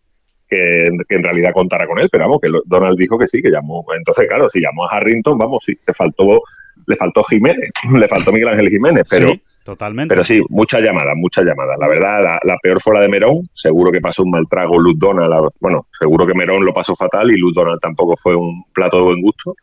que, 0.47 1.15
en 1.15 1.23
realidad 1.23 1.53
contara 1.53 1.87
con 1.87 1.97
él, 1.97 2.09
pero 2.11 2.25
vamos, 2.25 2.41
que 2.41 2.49
Donald 2.65 2.97
dijo 2.97 3.17
que 3.17 3.25
sí, 3.25 3.41
que 3.41 3.49
llamó. 3.49 3.85
Entonces, 3.95 4.27
claro, 4.27 4.49
si 4.49 4.59
llamó 4.59 4.85
a 4.85 4.97
Harrington, 4.97 5.37
vamos, 5.37 5.63
sí, 5.65 5.77
le 5.87 5.93
faltó, 5.93 6.41
le 6.85 6.95
faltó 6.95 7.23
Jiménez, 7.23 7.69
le 7.91 8.07
faltó 8.07 8.31
Miguel 8.31 8.49
Ángel 8.49 8.69
Jiménez, 8.69 9.05
pero, 9.09 9.29
sí, 9.29 9.41
totalmente. 9.65 10.13
pero 10.13 10.23
sí, 10.23 10.41
muchas 10.49 10.81
llamadas, 10.81 11.15
muchas 11.15 11.45
llamadas. 11.45 11.77
La 11.79 11.87
verdad, 11.87 12.23
la, 12.23 12.39
la 12.43 12.57
peor 12.57 12.81
fue 12.81 12.95
la 12.95 13.01
de 13.01 13.09
Merón, 13.09 13.49
seguro 13.53 13.91
que 13.91 14.01
pasó 14.01 14.23
un 14.23 14.31
mal 14.31 14.45
trago 14.49 14.79
Luz 14.79 14.97
Donald, 14.97 15.49
bueno, 15.59 15.87
seguro 15.97 16.25
que 16.25 16.33
Merón 16.33 16.65
lo 16.65 16.73
pasó 16.73 16.95
fatal 16.95 17.31
y 17.31 17.37
Luz 17.37 17.53
Donald 17.53 17.79
tampoco 17.79 18.15
fue 18.15 18.35
un 18.35 18.63
plato 18.73 18.97
de 18.97 19.03
buen 19.03 19.21
gusto. 19.21 19.55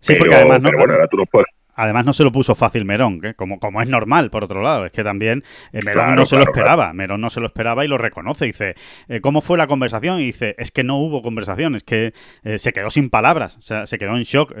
Sí, 0.00 0.16
porque 0.16 0.34
además 0.34 0.60
no, 0.62 0.68
pero 0.68 0.78
bueno, 0.78 0.94
ahora 0.94 1.06
tú 1.06 1.16
nos 1.16 1.28
puedes, 1.30 1.46
Además 1.74 2.06
no 2.06 2.12
se 2.12 2.24
lo 2.24 2.32
puso 2.32 2.54
fácil 2.54 2.84
Merón, 2.84 3.20
que 3.20 3.34
como, 3.34 3.58
como 3.58 3.80
es 3.80 3.88
normal, 3.88 4.30
por 4.30 4.44
otro 4.44 4.62
lado. 4.62 4.86
Es 4.86 4.92
que 4.92 5.04
también 5.04 5.42
eh, 5.72 5.80
Merón 5.84 6.04
Claro, 6.04 6.16
no 6.16 6.26
se 6.26 6.36
lo 6.36 6.42
claro, 6.44 6.52
esperaba. 6.52 6.92
Merón 6.92 7.20
no 7.20 7.30
se 7.30 7.40
lo 7.40 7.46
esperaba 7.46 7.84
y 7.84 7.88
lo 7.88 7.98
reconoce. 7.98 8.46
Dice, 8.46 8.74
eh, 9.08 9.20
¿cómo 9.20 9.40
fue 9.40 9.58
la 9.58 9.66
conversación? 9.66 10.20
Y 10.20 10.26
dice, 10.26 10.54
es 10.58 10.70
que 10.70 10.84
no 10.84 10.96
hubo 10.98 11.22
conversación, 11.22 11.74
es 11.74 11.82
que 11.84 12.12
eh, 12.44 12.58
se 12.58 12.72
quedó 12.72 12.90
sin 12.90 13.10
palabras, 13.10 13.56
o 13.56 13.62
sea, 13.62 13.86
se 13.86 13.98
quedó 13.98 14.16
en 14.16 14.22
shock. 14.22 14.54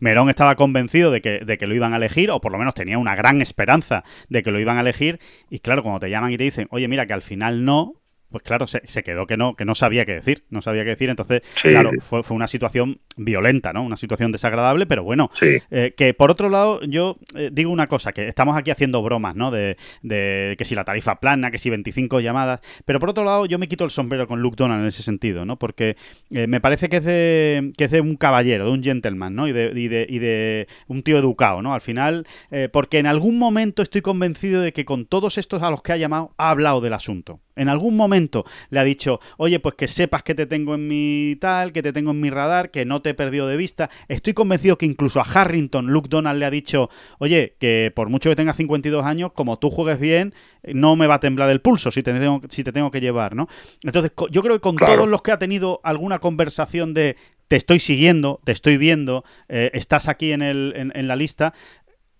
Merón 0.00 0.30
estaba 0.30 0.54
convencido 0.56 1.10
de 1.10 1.20
que, 1.20 1.40
de 1.40 1.58
que 1.58 1.66
lo 1.66 1.74
iban 1.74 1.92
a 1.92 1.96
elegir, 1.96 2.30
o 2.30 2.40
por 2.40 2.52
lo 2.52 2.58
menos 2.58 2.74
tenía 2.74 2.98
una 2.98 3.14
gran 3.14 3.42
esperanza 3.42 4.04
de 4.28 4.42
que 4.42 4.50
lo 4.50 4.58
iban 4.58 4.78
a 4.78 4.80
elegir. 4.80 5.20
Y 5.50 5.60
claro, 5.60 5.82
cuando 5.82 6.00
te 6.00 6.10
llaman 6.10 6.32
y 6.32 6.36
te 6.36 6.44
dicen, 6.44 6.68
oye, 6.70 6.88
mira, 6.88 7.06
que 7.06 7.12
al 7.12 7.22
final 7.22 7.64
no, 7.64 7.99
pues 8.30 8.42
claro, 8.42 8.66
se, 8.66 8.82
se 8.86 9.02
quedó 9.02 9.26
que 9.26 9.36
no, 9.36 9.54
que 9.54 9.64
no 9.64 9.74
sabía 9.74 10.06
qué 10.06 10.12
decir, 10.12 10.44
no 10.50 10.62
sabía 10.62 10.84
qué 10.84 10.90
decir. 10.90 11.10
Entonces, 11.10 11.42
Sí, 11.54 11.68
claro, 11.68 11.90
fue, 12.00 12.22
fue 12.22 12.36
una 12.36 12.48
situación 12.48 13.00
violenta, 13.16 13.72
¿no? 13.72 13.82
Una 13.82 13.96
situación 13.96 14.32
desagradable, 14.32 14.86
pero 14.86 15.02
bueno, 15.02 15.30
sí. 15.34 15.58
eh, 15.70 15.94
que 15.96 16.14
por 16.14 16.30
otro 16.30 16.48
lado, 16.48 16.80
yo 16.82 17.18
eh, 17.34 17.50
digo 17.52 17.70
una 17.70 17.86
cosa, 17.86 18.12
que 18.12 18.28
estamos 18.28 18.56
aquí 18.56 18.70
haciendo 18.70 19.02
bromas, 19.02 19.34
¿no? 19.34 19.50
De, 19.50 19.76
de 20.02 20.54
que 20.58 20.64
si 20.64 20.74
la 20.74 20.84
tarifa 20.84 21.20
plana, 21.20 21.50
que 21.50 21.58
si 21.58 21.70
25 21.70 22.20
llamadas, 22.20 22.60
pero 22.84 23.00
por 23.00 23.10
otro 23.10 23.24
lado, 23.24 23.46
yo 23.46 23.58
me 23.58 23.68
quito 23.68 23.84
el 23.84 23.90
sombrero 23.90 24.26
con 24.26 24.40
Luke 24.40 24.56
Donald 24.56 24.82
en 24.82 24.88
ese 24.88 25.02
sentido, 25.02 25.44
¿no? 25.44 25.58
Porque 25.58 25.96
eh, 26.30 26.46
me 26.46 26.60
parece 26.60 26.88
que 26.88 26.98
es, 26.98 27.04
de, 27.04 27.72
que 27.76 27.84
es 27.84 27.90
de 27.90 28.00
un 28.00 28.16
caballero, 28.16 28.66
de 28.66 28.70
un 28.70 28.82
gentleman, 28.82 29.34
¿no? 29.34 29.48
Y 29.48 29.52
de, 29.52 29.72
y 29.74 29.88
de, 29.88 30.06
y 30.08 30.18
de 30.18 30.68
un 30.86 31.02
tío 31.02 31.18
educado, 31.18 31.62
¿no? 31.62 31.74
Al 31.74 31.80
final, 31.80 32.26
porque 32.72 32.98
en 32.98 33.06
algún 33.06 33.38
momento 33.38 33.82
estoy 33.82 34.02
convencido 34.02 34.60
de 34.60 34.72
que 34.72 34.84
con 34.84 35.06
todos 35.06 35.38
estos 35.38 35.62
a 35.62 35.70
los 35.70 35.82
que 35.82 35.92
ha 35.92 35.96
llamado, 35.96 36.32
ha 36.36 36.50
hablado 36.50 36.80
del 36.80 36.92
asunto. 36.92 37.40
En 37.60 37.68
algún 37.68 37.96
momento 37.96 38.44
le 38.70 38.80
ha 38.80 38.84
dicho, 38.84 39.20
oye, 39.36 39.60
pues 39.60 39.74
que 39.74 39.86
sepas 39.88 40.22
que 40.22 40.34
te 40.34 40.46
tengo 40.46 40.74
en 40.74 40.88
mi 40.88 41.36
tal, 41.40 41.72
que 41.72 41.82
te 41.82 41.92
tengo 41.92 42.10
en 42.12 42.20
mi 42.20 42.30
radar, 42.30 42.70
que 42.70 42.84
no 42.84 43.02
te 43.02 43.10
he 43.10 43.14
perdido 43.14 43.46
de 43.48 43.56
vista. 43.56 43.90
Estoy 44.08 44.32
convencido 44.32 44.78
que 44.78 44.86
incluso 44.86 45.20
a 45.20 45.24
Harrington, 45.24 45.88
Luke 45.88 46.08
Donald 46.08 46.38
le 46.38 46.46
ha 46.46 46.50
dicho, 46.50 46.88
oye, 47.18 47.56
que 47.60 47.92
por 47.94 48.08
mucho 48.08 48.30
que 48.30 48.36
tenga 48.36 48.52
52 48.54 49.04
años, 49.04 49.32
como 49.32 49.58
tú 49.58 49.70
juegues 49.70 50.00
bien, 50.00 50.34
no 50.64 50.96
me 50.96 51.06
va 51.06 51.14
a 51.14 51.20
temblar 51.20 51.50
el 51.50 51.60
pulso 51.60 51.90
si 51.90 52.02
te 52.02 52.12
tengo, 52.12 52.40
si 52.48 52.64
te 52.64 52.72
tengo 52.72 52.90
que 52.90 53.00
llevar, 53.00 53.34
¿no? 53.36 53.46
Entonces, 53.82 54.12
yo 54.30 54.42
creo 54.42 54.54
que 54.54 54.60
con 54.60 54.76
Claro. 54.76 54.94
todos 54.94 55.08
los 55.08 55.22
que 55.22 55.32
ha 55.32 55.38
tenido 55.38 55.80
alguna 55.84 56.18
conversación 56.18 56.94
de 56.94 57.16
te 57.48 57.56
estoy 57.56 57.80
siguiendo, 57.80 58.40
te 58.44 58.52
estoy 58.52 58.76
viendo, 58.76 59.24
eh, 59.48 59.72
estás 59.74 60.06
aquí 60.06 60.30
en, 60.30 60.40
el, 60.40 60.72
en, 60.76 60.92
en 60.94 61.08
la 61.08 61.16
lista, 61.16 61.52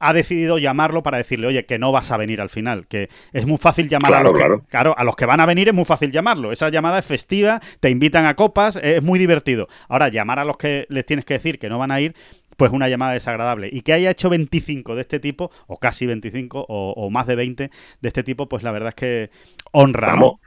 ha 0.01 0.13
decidido 0.15 0.59
llamarlo 0.59 1.03
para 1.03 1.19
decirle, 1.19 1.47
oye, 1.47 1.67
que 1.67 1.79
no 1.79 1.93
vas 1.93 2.11
a 2.11 2.17
venir 2.17 2.41
al 2.41 2.49
final, 2.49 2.89
que 2.89 3.11
es 3.33 3.47
muy 3.47 3.59
fácil 3.59 3.89
llamar 3.89 4.15
a 4.15 4.23
los 4.23 4.33
que, 4.33 4.39
claro. 4.39 4.65
claro, 4.69 4.95
a 4.97 5.05
los 5.05 5.15
que 5.15 5.27
van 5.27 5.41
a 5.41 5.47
venir 5.47 5.69
es 5.69 5.75
muy 5.75 5.85
fácil 5.85 6.11
llamarlo. 6.11 6.53
Esa 6.53 6.71
llamada 6.71 6.99
es 6.99 7.05
festiva, 7.05 7.61
te 7.81 7.91
invitan 7.91 8.25
a 8.25 8.35
copas, 8.35 8.77
es 8.77 9.03
muy 9.03 9.19
divertido. 9.19 9.69
Ahora, 9.89 10.09
llamar 10.09 10.39
a 10.39 10.45
los 10.45 10.57
que 10.57 10.87
les 10.89 11.05
tienes 11.05 11.27
que 11.27 11.35
decir 11.35 11.59
que 11.59 11.69
no 11.69 11.79
van 11.79 11.91
a 11.91 12.01
ir, 12.01 12.15
pues 12.57 12.73
una 12.73 12.89
llamada 12.89 13.13
desagradable. 13.13 13.69
Y 13.71 13.83
que 13.83 13.93
haya 13.93 14.11
hecho 14.11 14.31
25 14.31 14.95
de 14.95 15.03
este 15.03 15.21
tipo, 15.21 15.51
o 15.67 15.79
casi 15.79 16.07
25, 16.07 16.67
o, 16.67 16.93
o 16.97 17.11
más 17.11 17.27
de 17.27 17.37
20 17.37 17.71
de 18.01 18.09
este 18.09 18.23
tipo, 18.23 18.49
pues 18.49 18.63
la 18.63 18.73
verdad 18.73 18.89
es 18.89 18.95
que 18.95 19.31
honra, 19.73 20.17
¿no? 20.17 20.21
Vamos, 20.23 20.41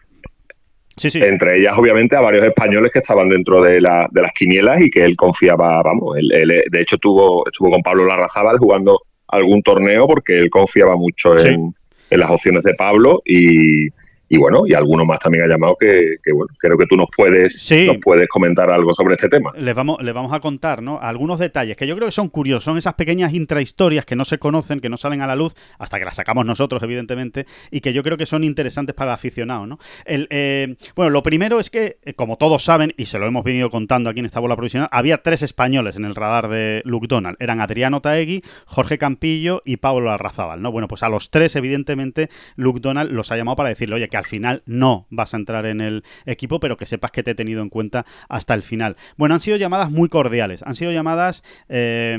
Sí, 0.95 1.09
sí. 1.09 1.19
entre 1.23 1.57
ellas 1.57 1.73
obviamente 1.75 2.15
a 2.15 2.21
varios 2.21 2.45
españoles 2.45 2.91
que 2.91 2.99
estaban 2.99 3.27
dentro 3.27 3.61
de, 3.63 3.81
la, 3.81 4.07
de 4.11 4.21
las 4.21 4.31
quinielas 4.31 4.79
y 4.79 4.91
que 4.91 5.03
él 5.03 5.15
confiaba, 5.15 5.81
vamos, 5.81 6.15
él, 6.17 6.31
él, 6.31 6.63
de 6.69 6.81
hecho 6.81 6.99
tuvo, 6.99 7.47
estuvo 7.47 7.71
con 7.71 7.81
Pablo 7.81 8.05
Larrazábal 8.05 8.59
jugando 8.59 8.99
algún 9.35 9.61
torneo 9.61 10.07
porque 10.07 10.39
él 10.39 10.49
confiaba 10.49 10.95
mucho 10.95 11.35
Sí. 11.37 11.49
en, 11.49 11.73
en 12.09 12.19
las 12.19 12.29
opciones 12.29 12.63
de 12.63 12.73
Pablo 12.75 13.21
y, 13.25 13.87
y 14.29 14.37
bueno, 14.37 14.63
y 14.65 14.73
alguno 14.73 15.05
más 15.05 15.19
también 15.19 15.43
ha 15.43 15.47
llamado 15.47 15.75
que, 15.79 16.15
que, 16.23 16.31
bueno, 16.31 16.53
creo 16.57 16.77
que 16.77 16.85
tú 16.87 16.95
nos 16.95 17.07
puedes, 17.15 17.61
Sí. 17.61 17.85
nos 17.87 17.97
puedes 17.97 18.27
comentar 18.27 18.69
algo 18.71 18.93
sobre 18.93 19.15
este 19.15 19.29
tema. 19.29 19.51
les 19.57 19.75
vamos, 19.75 20.01
les 20.01 20.13
vamos 20.13 20.33
a 20.33 20.39
contar, 20.39 20.81
¿no? 20.81 20.99
Algunos 20.99 21.39
detalles 21.39 21.77
que 21.77 21.85
yo 21.87 21.95
creo 21.95 22.07
que 22.07 22.11
son 22.13 22.29
curiosos, 22.29 22.63
son 22.63 22.77
esas 22.77 22.95
pequeñas 22.95 23.33
intrahistorias 23.33 24.05
que 24.05 24.15
no 24.15 24.25
se 24.25 24.39
conocen, 24.39 24.79
que 24.79 24.89
no 24.89 24.97
salen 24.97 25.21
a 25.21 25.27
la 25.27 25.35
luz, 25.35 25.53
hasta 25.77 25.99
que 25.99 26.05
las 26.05 26.15
sacamos 26.15 26.45
nosotros, 26.45 26.81
evidentemente, 26.83 27.45
y 27.69 27.81
que 27.81 27.93
yo 27.93 28.01
creo 28.03 28.17
que 28.17 28.25
son 28.25 28.43
interesantes 28.43 28.95
para 28.95 29.11
el 29.11 29.15
aficionado, 29.15 29.67
¿no? 29.67 29.77
El, 30.05 30.27
eh, 30.31 30.75
bueno, 30.95 31.09
lo 31.11 31.21
primero 31.21 31.59
es 31.59 31.69
que, 31.69 31.97
eh, 32.03 32.13
como 32.13 32.37
todos 32.37 32.63
saben, 32.63 32.93
y 32.97 33.05
se 33.05 33.19
lo 33.19 33.27
hemos 33.27 33.43
venido 33.43 33.69
contando 33.69 34.09
aquí 34.09 34.19
en 34.19 34.25
esta 34.25 34.39
bola 34.39 34.55
provisional, 34.55 34.89
había 34.91 35.19
tres 35.21 35.43
españoles 35.43 35.95
en 35.95 36.05
el 36.05 36.15
radar 36.15 36.47
de 36.49 36.81
Luke 36.85 37.07
Donald. 37.07 37.37
Eran 37.39 37.61
Adriano 37.61 38.01
Taegui, 38.01 38.41
Jorge 38.65 38.97
Campillo 38.97 39.61
y 39.65 39.77
Pablo 39.77 40.11
Arrazábal, 40.11 40.61
¿no? 40.61 40.71
Bueno, 40.71 40.87
pues 40.87 41.03
a 41.03 41.09
los 41.09 41.29
tres, 41.29 41.55
evidentemente, 41.55 42.29
Luke 42.55 42.79
Donald 42.81 43.11
los 43.11 43.31
ha 43.31 43.37
llamado 43.37 43.55
para 43.57 43.69
decirle, 43.69 43.95
oye, 43.95 44.07
que 44.13 44.17
al 44.17 44.25
final 44.25 44.61
no 44.67 45.07
vas 45.09 45.33
a 45.33 45.37
entrar 45.37 45.65
en 45.65 45.81
el 45.81 46.03
equipo, 46.27 46.59
pero 46.59 46.77
que 46.77 46.85
sepas 46.85 47.09
que 47.09 47.23
te 47.23 47.31
he 47.31 47.35
tenido 47.35 47.63
en 47.63 47.69
cuenta 47.69 48.05
hasta 48.29 48.53
el 48.53 48.61
final. 48.61 48.95
Bueno, 49.17 49.33
han 49.33 49.41
sido 49.41 49.57
llamadas 49.57 49.89
muy 49.89 50.07
cordiales, 50.07 50.61
han 50.61 50.75
sido 50.75 50.91
llamadas 50.91 51.41
eh, 51.67 52.15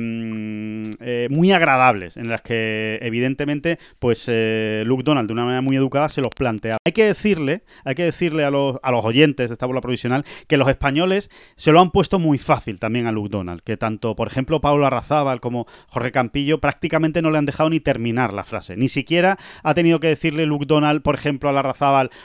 eh, 0.99 1.29
muy 1.31 1.53
agradables, 1.53 2.17
en 2.17 2.29
las 2.29 2.43
que 2.43 2.99
evidentemente, 3.01 3.79
pues 4.01 4.27
Luke 4.27 5.05
Donald 5.05 5.29
de 5.29 5.35
una 5.35 5.45
manera 5.45 5.63
muy 5.63 5.77
educada 5.77 6.09
se 6.09 6.21
los 6.21 6.35
plantea. 6.35 6.79
Hay 6.85 6.93
que 6.93 7.05
decirle, 7.05 7.63
hay 7.85 7.95
que 7.95 8.03
decirle 8.03 8.43
a 8.43 8.51
los, 8.51 8.81
a 8.83 8.91
los 8.91 9.05
oyentes 9.05 9.51
de 9.51 9.55
esta 9.55 9.67
bola 9.67 9.81
provisional 9.81 10.25
que 10.49 10.57
los 10.57 10.67
españoles 10.67 11.31
se 11.55 11.71
lo 11.71 11.81
han 11.81 11.93
puesto 11.93 12.19
muy 12.19 12.39
fácil 12.39 12.81
también 12.81 13.07
a 13.07 13.13
Luke 13.13 13.29
Donald, 13.31 13.61
que 13.63 13.77
tanto, 13.77 14.17
por 14.17 14.27
ejemplo, 14.27 14.61
Pablo 14.61 14.85
Arrazábal 14.85 15.41
como 15.41 15.69
Jorge 15.87 16.11
Campillo 16.11 16.59
prácticamente 16.59 17.23
no 17.23 17.31
le 17.31 17.39
han 17.39 17.47
dejado 17.47 17.71
ni 17.71 17.79
terminar 17.79 18.33
la 18.33 18.43
frase. 18.43 18.77
Ni 18.77 18.89
siquiera 18.89 19.39
ha 19.63 19.75
tenido 19.75 20.01
que 20.01 20.09
decirle 20.09 20.45
Luke 20.45 20.67
Donald, 20.67 21.03
por 21.03 21.15
ejemplo, 21.15 21.49
a 21.49 21.53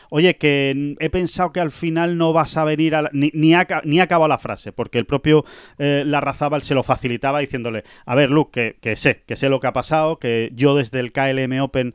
Oye, 0.09 0.37
que 0.37 0.95
he 0.99 1.09
pensado 1.09 1.51
que 1.51 1.59
al 1.59 1.71
final 1.71 2.17
no 2.17 2.33
vas 2.33 2.57
a 2.57 2.63
venir 2.63 2.95
a 2.95 3.09
ni, 3.13 3.31
ni, 3.33 3.53
ha, 3.53 3.61
acabado 3.61 4.27
la 4.27 4.37
frase, 4.37 4.71
porque 4.71 4.97
el 4.97 5.05
propio 5.05 5.45
eh, 5.77 6.03
Larrazábal 6.05 6.61
se 6.61 6.75
lo 6.75 6.83
facilitaba 6.83 7.39
diciéndole, 7.39 7.83
a 8.05 8.15
ver, 8.15 8.31
Luke, 8.31 8.51
que, 8.51 8.77
que 8.79 8.95
sé, 8.95 9.23
que 9.25 9.35
sé 9.35 9.49
lo 9.49 9.59
que 9.59 9.67
ha 9.67 9.73
pasado, 9.73 10.19
que 10.19 10.51
yo 10.53 10.75
desde 10.75 10.99
el 10.99 11.11
KLM 11.11 11.61
Open 11.61 11.93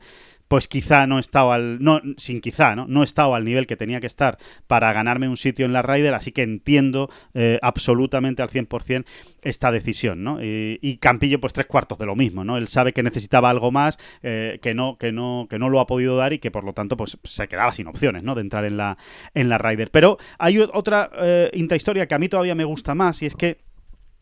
pues 0.55 0.69
quizá 0.69 1.05
no 1.05 1.19
estaba 1.19 1.55
al 1.55 1.83
no 1.83 1.99
sin 2.15 2.39
quizá 2.39 2.77
no 2.77 2.85
no 2.87 3.03
estaba 3.03 3.35
al 3.35 3.43
nivel 3.43 3.67
que 3.67 3.75
tenía 3.75 3.99
que 3.99 4.07
estar 4.07 4.37
para 4.67 4.93
ganarme 4.93 5.27
un 5.27 5.35
sitio 5.35 5.65
en 5.65 5.73
la 5.73 5.81
Ryder 5.81 6.13
así 6.13 6.31
que 6.31 6.43
entiendo 6.43 7.09
eh, 7.33 7.59
absolutamente 7.61 8.41
al 8.41 8.49
100% 8.49 9.03
esta 9.41 9.73
decisión 9.73 10.23
no 10.23 10.39
y, 10.41 10.97
Campillo 11.01 11.41
pues 11.41 11.51
tres 11.51 11.67
cuartos 11.67 11.97
de 11.97 12.05
lo 12.05 12.15
mismo 12.15 12.45
no 12.45 12.55
él 12.55 12.69
sabe 12.69 12.93
que 12.93 13.03
necesitaba 13.03 13.49
algo 13.49 13.69
más 13.69 13.99
eh, 14.23 14.59
que 14.61 14.73
no 14.73 14.97
que 14.97 15.11
no 15.11 15.47
que 15.49 15.59
no 15.59 15.67
lo 15.67 15.81
ha 15.81 15.87
podido 15.87 16.15
dar 16.15 16.31
y 16.31 16.39
que 16.39 16.51
por 16.51 16.63
lo 16.63 16.71
tanto 16.71 16.95
pues 16.95 17.17
se 17.25 17.49
quedaba 17.49 17.73
sin 17.73 17.87
opciones 17.87 18.23
no 18.23 18.33
de 18.33 18.39
entrar 18.39 18.63
en 18.63 18.77
la 18.77 18.97
en 19.33 19.49
la 19.49 19.57
Ryder. 19.57 19.91
Pero 19.91 20.17
hay 20.39 20.59
otra 20.59 21.11
eh, 21.17 21.51
intrahistoria 21.53 22.07
que 22.07 22.15
a 22.15 22.19
mí 22.19 22.29
todavía 22.29 22.55
me 22.55 22.63
gusta 22.63 22.95
más 22.95 23.21
y 23.21 23.25
es 23.25 23.35
que 23.35 23.64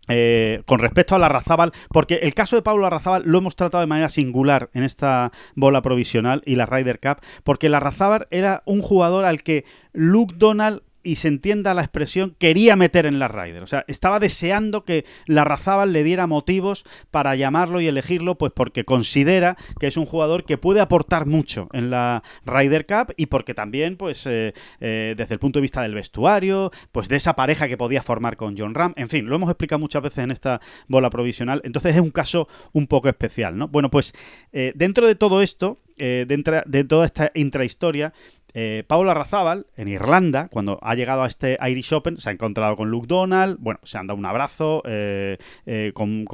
eh, 0.10 0.64
con 0.66 0.80
respecto 0.80 1.16
a 1.16 1.20
la 1.20 1.30
Razábal, 1.30 1.72
porque 1.90 2.16
el 2.24 2.34
caso 2.34 2.56
de 2.56 2.62
Pablo 2.62 2.84
Larrazábal 2.84 3.24
lo 3.26 3.38
hemos 3.38 3.56
tratado 3.56 3.82
de 3.82 3.88
manera 3.88 4.10
singular 4.10 4.70
en 4.74 4.84
esta 4.84 5.32
bola 5.56 5.82
provisional 5.82 6.42
y 6.46 6.56
la 6.56 6.66
Ryder 6.66 7.00
Cup, 7.00 7.22
porque 7.44 7.70
la 7.70 7.78
Larrazábal 7.78 8.28
era 8.30 8.64
un 8.66 8.82
jugador 8.82 9.24
al 9.24 9.44
que 9.44 9.64
Luke 9.94 10.36
Donald 10.38 10.82
y 11.04 11.18
se 11.18 11.28
entienda 11.28 11.74
la 11.74 11.82
expresión, 11.82 12.36
quería 12.40 12.76
meter 12.76 13.06
en 13.06 13.20
la 13.20 13.28
Ryder. 13.28 13.64
O 13.64 13.68
sea, 13.68 13.84
estaba 13.88 14.20
deseando 14.20 14.86
que 14.86 15.06
la 15.28 15.44
Razábal 15.44 15.94
le 15.94 16.04
diera 16.04 16.28
motivos 16.28 16.86
para 17.12 17.36
llamarlo 17.36 17.82
y 17.82 17.88
elegirlo, 17.88 18.38
pues 18.38 18.52
porque 18.56 18.86
considera 18.86 19.58
que 19.80 19.88
es 19.88 19.98
un 19.98 20.06
jugador 20.06 20.46
que 20.46 20.58
puede 20.58 20.82
aportar 20.82 21.26
mucho 21.26 21.68
en 21.74 21.90
la 21.90 22.24
Ryder 22.46 22.86
Cup 22.86 23.14
y 23.18 23.28
porque 23.28 23.54
también, 23.54 23.98
pues, 23.98 24.26
eh, 24.26 24.54
eh, 24.80 25.14
desde 25.18 25.36
el 25.36 25.40
punto 25.40 25.60
de 25.60 25.62
vista 25.62 25.82
del 25.82 25.94
vestuario, 25.94 26.72
pues 26.92 27.10
de 27.10 27.18
esa 27.18 27.36
pareja 27.36 27.68
que 27.68 27.78
podía 27.78 28.02
formar 28.02 28.38
con 28.38 28.58
John 28.58 28.74
Ram. 28.74 28.94
En 28.96 29.10
fin, 29.10 29.26
lo 29.26 29.36
hemos 29.36 29.50
explicado 29.50 29.80
muchas 29.80 30.02
veces 30.02 30.20
en 30.20 30.32
esta 30.32 30.62
bola 30.88 31.10
provisional. 31.10 31.62
Entonces 31.64 31.96
es 31.96 32.02
un 32.02 32.12
caso 32.12 32.48
un 32.72 32.88
poco 32.88 33.10
especial, 33.10 33.58
¿no? 33.58 33.68
Bueno, 33.68 33.90
pues 33.92 34.14
eh, 34.52 34.72
dentro 34.76 35.08
de 35.08 35.16
todo 35.16 35.42
esto, 35.42 35.80
dentro 35.96 36.64
de 36.66 36.84
toda 36.84 37.06
esta 37.06 37.32
intrahistoria, 37.36 38.14
eh, 38.54 38.84
Paulo 38.88 39.12
Arrazábal, 39.12 39.66
en 39.76 39.88
Irlanda, 39.88 40.48
cuando 40.50 40.80
ha 40.82 40.96
llegado 40.96 41.24
a 41.24 41.28
este 41.28 41.58
Irish 41.68 41.94
Open, 41.94 42.18
se 42.18 42.30
ha 42.30 42.34
encontrado 42.34 42.76
con 42.76 42.90
Luke 42.90 43.08
Donald, 43.08 43.58
bueno, 43.60 43.80
se 43.84 43.98
han 43.98 44.08
dado 44.08 44.18
un 44.20 44.26
abrazo, 44.26 44.84
eh, 44.86 45.38
eh, 45.66 45.92
con, 45.94 46.26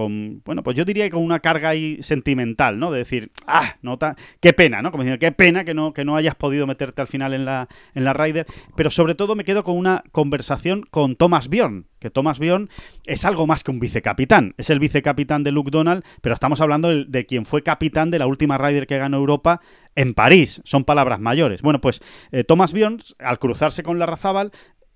bueno, 0.43 0.63
pues 0.63 0.75
yo 0.75 0.85
diría 0.85 1.05
que 1.05 1.11
con 1.11 1.23
una 1.23 1.39
carga 1.39 1.69
ahí 1.69 1.99
sentimental, 2.01 2.79
¿no? 2.79 2.91
De 2.91 2.99
decir, 2.99 3.31
ah, 3.47 3.75
nota, 3.81 4.15
qué 4.39 4.53
pena, 4.53 4.81
¿no? 4.81 4.91
Como 4.91 5.03
diciendo, 5.03 5.19
qué 5.19 5.31
pena 5.31 5.63
que 5.63 5.73
no, 5.73 5.93
que 5.93 6.05
no 6.05 6.15
hayas 6.15 6.35
podido 6.35 6.67
meterte 6.67 7.01
al 7.01 7.07
final 7.07 7.33
en 7.33 7.45
la, 7.45 7.67
en 7.95 8.03
la 8.03 8.13
Ryder, 8.13 8.45
pero 8.75 8.91
sobre 8.91 9.15
todo 9.15 9.35
me 9.35 9.43
quedo 9.43 9.63
con 9.63 9.77
una 9.77 10.03
conversación 10.11 10.83
con 10.89 11.15
Thomas 11.15 11.47
Bjorn, 11.47 11.85
que 11.99 12.09
Thomas 12.09 12.39
Bion 12.39 12.69
es 13.05 13.25
algo 13.25 13.45
más 13.45 13.63
que 13.63 13.71
un 13.71 13.79
vicecapitán. 13.79 14.55
Es 14.57 14.69
el 14.69 14.79
vicecapitán 14.79 15.43
de 15.43 15.51
Luke 15.51 15.71
Donald, 15.71 16.03
pero 16.21 16.33
estamos 16.33 16.61
hablando 16.61 16.89
de, 16.89 17.25
quien 17.25 17.45
fue 17.45 17.61
capitán 17.61 18.09
de 18.09 18.19
la 18.19 18.27
última 18.27 18.57
Ryder 18.57 18.87
que 18.87 18.97
ganó 18.97 19.17
Europa 19.17 19.61
en 19.95 20.13
París. 20.13 20.61
Son 20.63 20.83
palabras 20.83 21.19
mayores. 21.19 21.61
Bueno, 21.61 21.81
pues 21.81 22.01
eh, 22.31 22.43
Thomas 22.43 22.73
al 23.19 23.39
cruzarse 23.39 23.83
con 23.83 23.99
la 23.99 24.05
Razábal, 24.05 24.51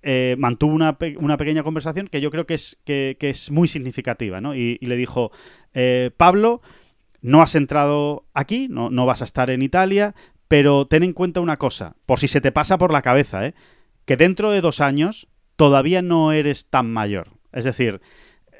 eh, 0.06 0.36
mantuvo 0.38 0.74
una, 0.74 0.98
pequeña 0.98 1.62
conversación 1.62 2.08
que 2.08 2.20
yo 2.20 2.30
creo 2.30 2.46
que 2.46 2.52
es, 2.52 2.78
que, 2.84 3.16
es 3.20 3.50
muy 3.50 3.68
significativa, 3.68 4.40
¿no? 4.40 4.54
Y, 4.54 4.76
le 4.82 4.96
dijo, 4.96 5.32
eh, 5.72 6.10
Pablo, 6.16 6.60
no 7.22 7.40
has 7.40 7.54
entrado 7.54 8.26
aquí, 8.34 8.68
no, 8.68 8.90
no 8.90 9.06
vas 9.06 9.22
a 9.22 9.24
estar 9.24 9.48
en 9.48 9.62
Italia, 9.62 10.14
pero 10.46 10.86
ten 10.86 11.04
en 11.04 11.14
cuenta 11.14 11.40
una 11.40 11.56
cosa, 11.56 11.96
por 12.04 12.20
si 12.20 12.28
se 12.28 12.42
te 12.42 12.52
pasa 12.52 12.76
por 12.76 12.92
la 12.92 13.00
cabeza, 13.00 13.46
¿eh? 13.46 13.54
que 14.04 14.18
dentro 14.18 14.50
de 14.50 14.60
dos 14.60 14.82
años 14.82 15.26
todavía 15.56 16.02
no 16.02 16.32
eres 16.32 16.66
tan 16.66 16.92
mayor. 16.92 17.30
Es 17.52 17.64
decir, 17.64 18.02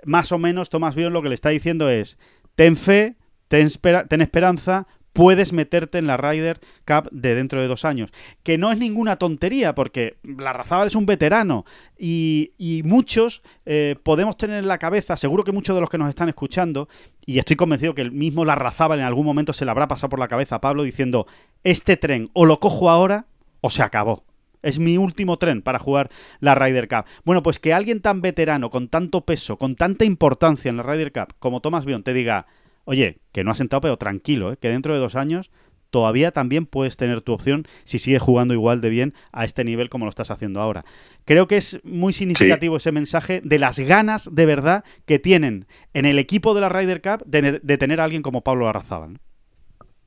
más 0.04 0.32
o 0.32 0.38
menos 0.38 0.70
Tomás 0.70 0.94
Bion 0.94 1.12
lo 1.12 1.20
que 1.20 1.28
le 1.28 1.34
está 1.34 1.50
diciendo 1.50 1.90
es, 1.90 2.18
ten 2.54 2.76
fe, 2.76 3.16
ten, 3.48 3.68
ten 4.08 4.20
esperanza, 4.22 4.86
puedes 5.14 5.52
meterte 5.52 5.96
en 5.96 6.06
la 6.06 6.18
Ryder 6.18 6.60
Cup 6.86 7.08
de 7.10 7.34
dentro 7.34 7.62
de 7.62 7.68
dos 7.68 7.86
años. 7.86 8.10
Que 8.42 8.58
no 8.58 8.70
es 8.70 8.78
ninguna 8.78 9.16
tontería, 9.16 9.74
porque 9.74 10.18
la 10.22 10.52
Razábal 10.52 10.88
es 10.88 10.96
un 10.96 11.06
veterano 11.06 11.64
y, 11.96 12.50
muchos 12.84 13.42
eh, 13.64 13.96
podemos 14.02 14.36
tener 14.36 14.58
en 14.58 14.68
la 14.68 14.78
cabeza, 14.78 15.16
seguro 15.16 15.44
que 15.44 15.52
muchos 15.52 15.74
de 15.74 15.80
los 15.80 15.88
que 15.88 15.96
nos 15.96 16.08
están 16.08 16.28
escuchando, 16.28 16.88
y 17.24 17.38
estoy 17.38 17.56
convencido 17.56 17.94
que 17.94 18.02
el 18.02 18.12
mismo 18.12 18.44
la 18.44 18.56
Razábal 18.56 18.98
en 18.98 19.06
algún 19.06 19.24
momento 19.24 19.52
se 19.52 19.64
le 19.64 19.70
habrá 19.70 19.88
pasado 19.88 20.10
por 20.10 20.18
la 20.18 20.28
cabeza 20.28 20.56
a 20.56 20.60
Pablo 20.60 20.82
diciendo, 20.82 21.26
este 21.62 21.96
tren 21.96 22.28
o 22.34 22.44
lo 22.44 22.58
cojo 22.58 22.90
ahora 22.90 23.26
o 23.60 23.70
se 23.70 23.82
acabó. 23.82 24.24
Es 24.62 24.78
mi 24.78 24.98
último 24.98 25.36
tren 25.36 25.62
para 25.62 25.78
jugar 25.78 26.10
la 26.40 26.54
Ryder 26.54 26.88
Cup. 26.88 27.04
Bueno, 27.24 27.42
pues 27.42 27.58
que 27.58 27.72
alguien 27.72 28.00
tan 28.00 28.20
veterano, 28.20 28.70
con 28.70 28.88
tanto 28.88 29.20
peso, 29.20 29.58
con 29.58 29.76
tanta 29.76 30.04
importancia 30.04 30.70
en 30.70 30.78
la 30.78 30.82
Ryder 30.82 31.12
Cup 31.12 31.34
como 31.38 31.60
Thomas 31.60 31.84
Bion 31.84 32.02
te 32.02 32.14
diga, 32.14 32.46
oye, 32.84 33.18
que 33.32 33.44
no 33.44 33.50
has 33.50 33.58
sentado, 33.58 33.80
pero 33.80 33.96
tranquilo, 33.96 34.52
¿eh? 34.52 34.56
que 34.60 34.68
dentro 34.68 34.94
de 34.94 35.00
dos 35.00 35.14
años 35.14 35.50
todavía 35.94 36.32
también 36.32 36.66
puedes 36.66 36.96
tener 36.96 37.20
tu 37.20 37.32
opción 37.32 37.66
si 37.84 38.00
sigues 38.00 38.20
jugando 38.20 38.52
igual 38.52 38.80
de 38.80 38.90
bien 38.90 39.14
a 39.32 39.44
este 39.44 39.62
nivel 39.62 39.88
como 39.88 40.06
lo 40.06 40.08
estás 40.08 40.32
haciendo 40.32 40.60
ahora. 40.60 40.84
Creo 41.24 41.46
que 41.46 41.56
es 41.56 41.80
muy 41.84 42.12
significativo 42.12 42.78
ese 42.78 42.90
mensaje 42.90 43.40
de 43.44 43.60
las 43.60 43.78
ganas 43.78 44.28
de 44.34 44.44
verdad 44.44 44.82
que 45.06 45.20
tienen 45.20 45.66
en 45.92 46.04
el 46.04 46.18
equipo 46.18 46.52
de 46.52 46.62
la 46.62 46.68
Ryder 46.68 47.00
Cup 47.00 47.22
de, 47.26 47.78
tener 47.78 48.00
a 48.00 48.04
alguien 48.04 48.22
como 48.22 48.42
Pablo 48.42 48.68
Arrazábal. 48.68 49.18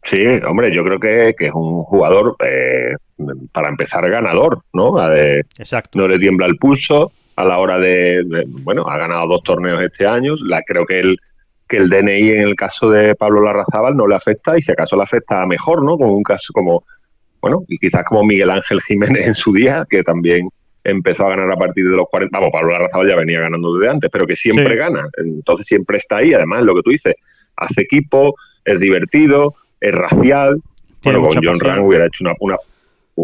Sí, 0.03 0.17
hombre, 0.45 0.75
yo 0.75 0.83
creo 0.83 0.99
que, 0.99 1.29
es 1.29 1.53
un 1.53 1.83
jugador, 1.83 2.35
eh, 2.43 2.95
para 3.53 3.69
empezar, 3.69 4.09
ganador, 4.09 4.63
¿no? 4.73 4.93
Exacto. 5.57 5.97
No 5.97 6.09
le 6.09 6.19
tiembla 6.19 6.47
el 6.47 6.57
pulso 6.57 7.13
a 7.37 7.45
la 7.45 7.59
hora 7.59 7.79
de, 7.79 8.23
bueno, 8.47 8.85
ha 8.89 8.97
ganado 8.97 9.27
dos 9.27 9.43
torneos 9.43 9.81
este 9.81 10.05
año, 10.05 10.35
la, 10.41 10.61
creo 10.63 10.85
que 10.85 10.99
el, 10.99 11.19
que 11.67 11.77
el 11.77 11.89
DNI 11.89 12.31
en 12.31 12.41
el 12.41 12.55
caso 12.55 12.89
de 12.89 13.15
Pablo 13.15 13.41
Larrazábal 13.41 13.95
no 13.95 14.07
le 14.07 14.15
afecta 14.15 14.57
y 14.57 14.61
si 14.61 14.71
acaso 14.71 14.95
le 14.95 15.03
afecta 15.03 15.45
mejor, 15.45 15.83
¿no? 15.83 15.97
Como 15.97 16.15
un 16.15 16.23
caso 16.23 16.53
como, 16.53 16.83
bueno, 17.41 17.63
y 17.67 17.77
quizás 17.77 18.03
como 18.05 18.23
Miguel 18.23 18.49
Ángel 18.49 18.81
Jiménez 18.81 19.27
en 19.27 19.35
su 19.35 19.53
día, 19.53 19.85
que 19.89 20.03
también 20.03 20.49
empezó 20.83 21.25
a 21.25 21.29
ganar 21.29 21.51
a 21.51 21.57
partir 21.57 21.89
de 21.89 21.95
los 21.95 22.07
40. 22.09 22.37
Vamos, 22.37 22.51
Pablo 22.53 22.71
Larrazábal 22.71 23.09
ya 23.09 23.15
venía 23.15 23.41
ganando 23.41 23.77
desde 23.77 23.91
antes, 23.91 24.09
pero 24.09 24.25
que 24.25 24.35
siempre 24.35 24.75
gana. 24.75 25.09
Entonces 25.17 25.67
siempre 25.67 25.97
está 25.97 26.17
ahí. 26.17 26.33
Además, 26.33 26.63
lo 26.63 26.75
que 26.75 26.81
tú 26.81 26.91
dices, 26.91 27.15
hace 27.57 27.81
equipo, 27.81 28.35
es 28.63 28.79
divertido, 28.79 29.55
es 29.81 29.93
racial. 29.93 30.61
bueno, 31.03 31.27
con 31.27 31.43
John 31.43 31.59
Rang 31.59 31.85
hubiera 31.85 32.05
hecho 32.05 32.23
una, 32.23 32.33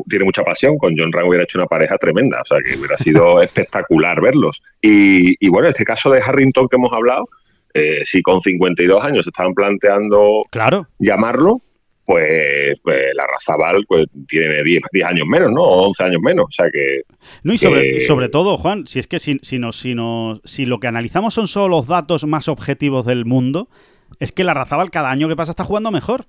tiene 0.09 0.25
mucha 0.25 0.43
pasión, 0.43 0.77
con 0.77 0.95
John 0.97 1.11
Rang 1.11 1.27
hubiera 1.27 1.43
hecho 1.43 1.57
una 1.57 1.67
pareja 1.67 1.97
tremenda, 1.97 2.41
o 2.41 2.45
sea 2.45 2.57
que 2.65 2.77
hubiera 2.77 2.97
sido 2.97 3.41
espectacular 3.41 4.21
verlos. 4.21 4.61
Y, 4.81 5.47
bueno, 5.49 5.67
este 5.67 5.83
caso 5.83 6.09
de 6.09 6.21
Harrington 6.21 6.67
que 6.67 6.75
hemos 6.75 6.91
hablado, 6.93 7.29
eh, 7.73 8.01
si 8.03 8.21
con 8.21 8.39
52 8.39 9.03
años 9.05 9.25
estaban 9.25 9.53
planteando 9.53 10.43
claro. 10.51 10.87
llamarlo, 10.99 11.61
pues, 12.05 12.79
pues, 12.83 13.01
la 13.15 13.25
Razabal 13.25 13.85
pues, 13.87 14.07
tiene 14.27 14.63
10, 14.63 14.81
10, 14.91 15.05
años 15.05 15.27
menos, 15.27 15.51
¿no? 15.51 15.63
O 15.63 15.87
11 15.87 16.03
años 16.03 16.21
menos, 16.21 16.45
o 16.45 16.51
sea 16.51 16.69
que... 16.71 17.01
No, 17.43 17.53
y 17.53 17.57
sobre, 17.57 18.01
sobre 18.01 18.29
todo, 18.29 18.57
Juan, 18.57 18.87
si 18.87 18.99
es 18.99 19.07
que 19.07 19.19
si, 19.19 19.39
si, 19.41 19.57
nos, 19.57 19.77
si, 19.77 19.95
nos, 19.95 20.41
si 20.43 20.65
lo 20.65 20.79
que 20.79 20.87
analizamos 20.87 21.33
son 21.33 21.47
solo 21.47 21.77
los 21.77 21.87
datos 21.87 22.25
más 22.25 22.47
objetivos 22.47 23.05
del 23.05 23.25
mundo, 23.25 23.69
es 24.19 24.31
que 24.31 24.43
la 24.43 24.53
Razabal 24.53 24.91
cada 24.91 25.11
año 25.11 25.27
que 25.27 25.35
pasa 25.35 25.51
está 25.51 25.63
jugando 25.63 25.91
mejor. 25.91 26.25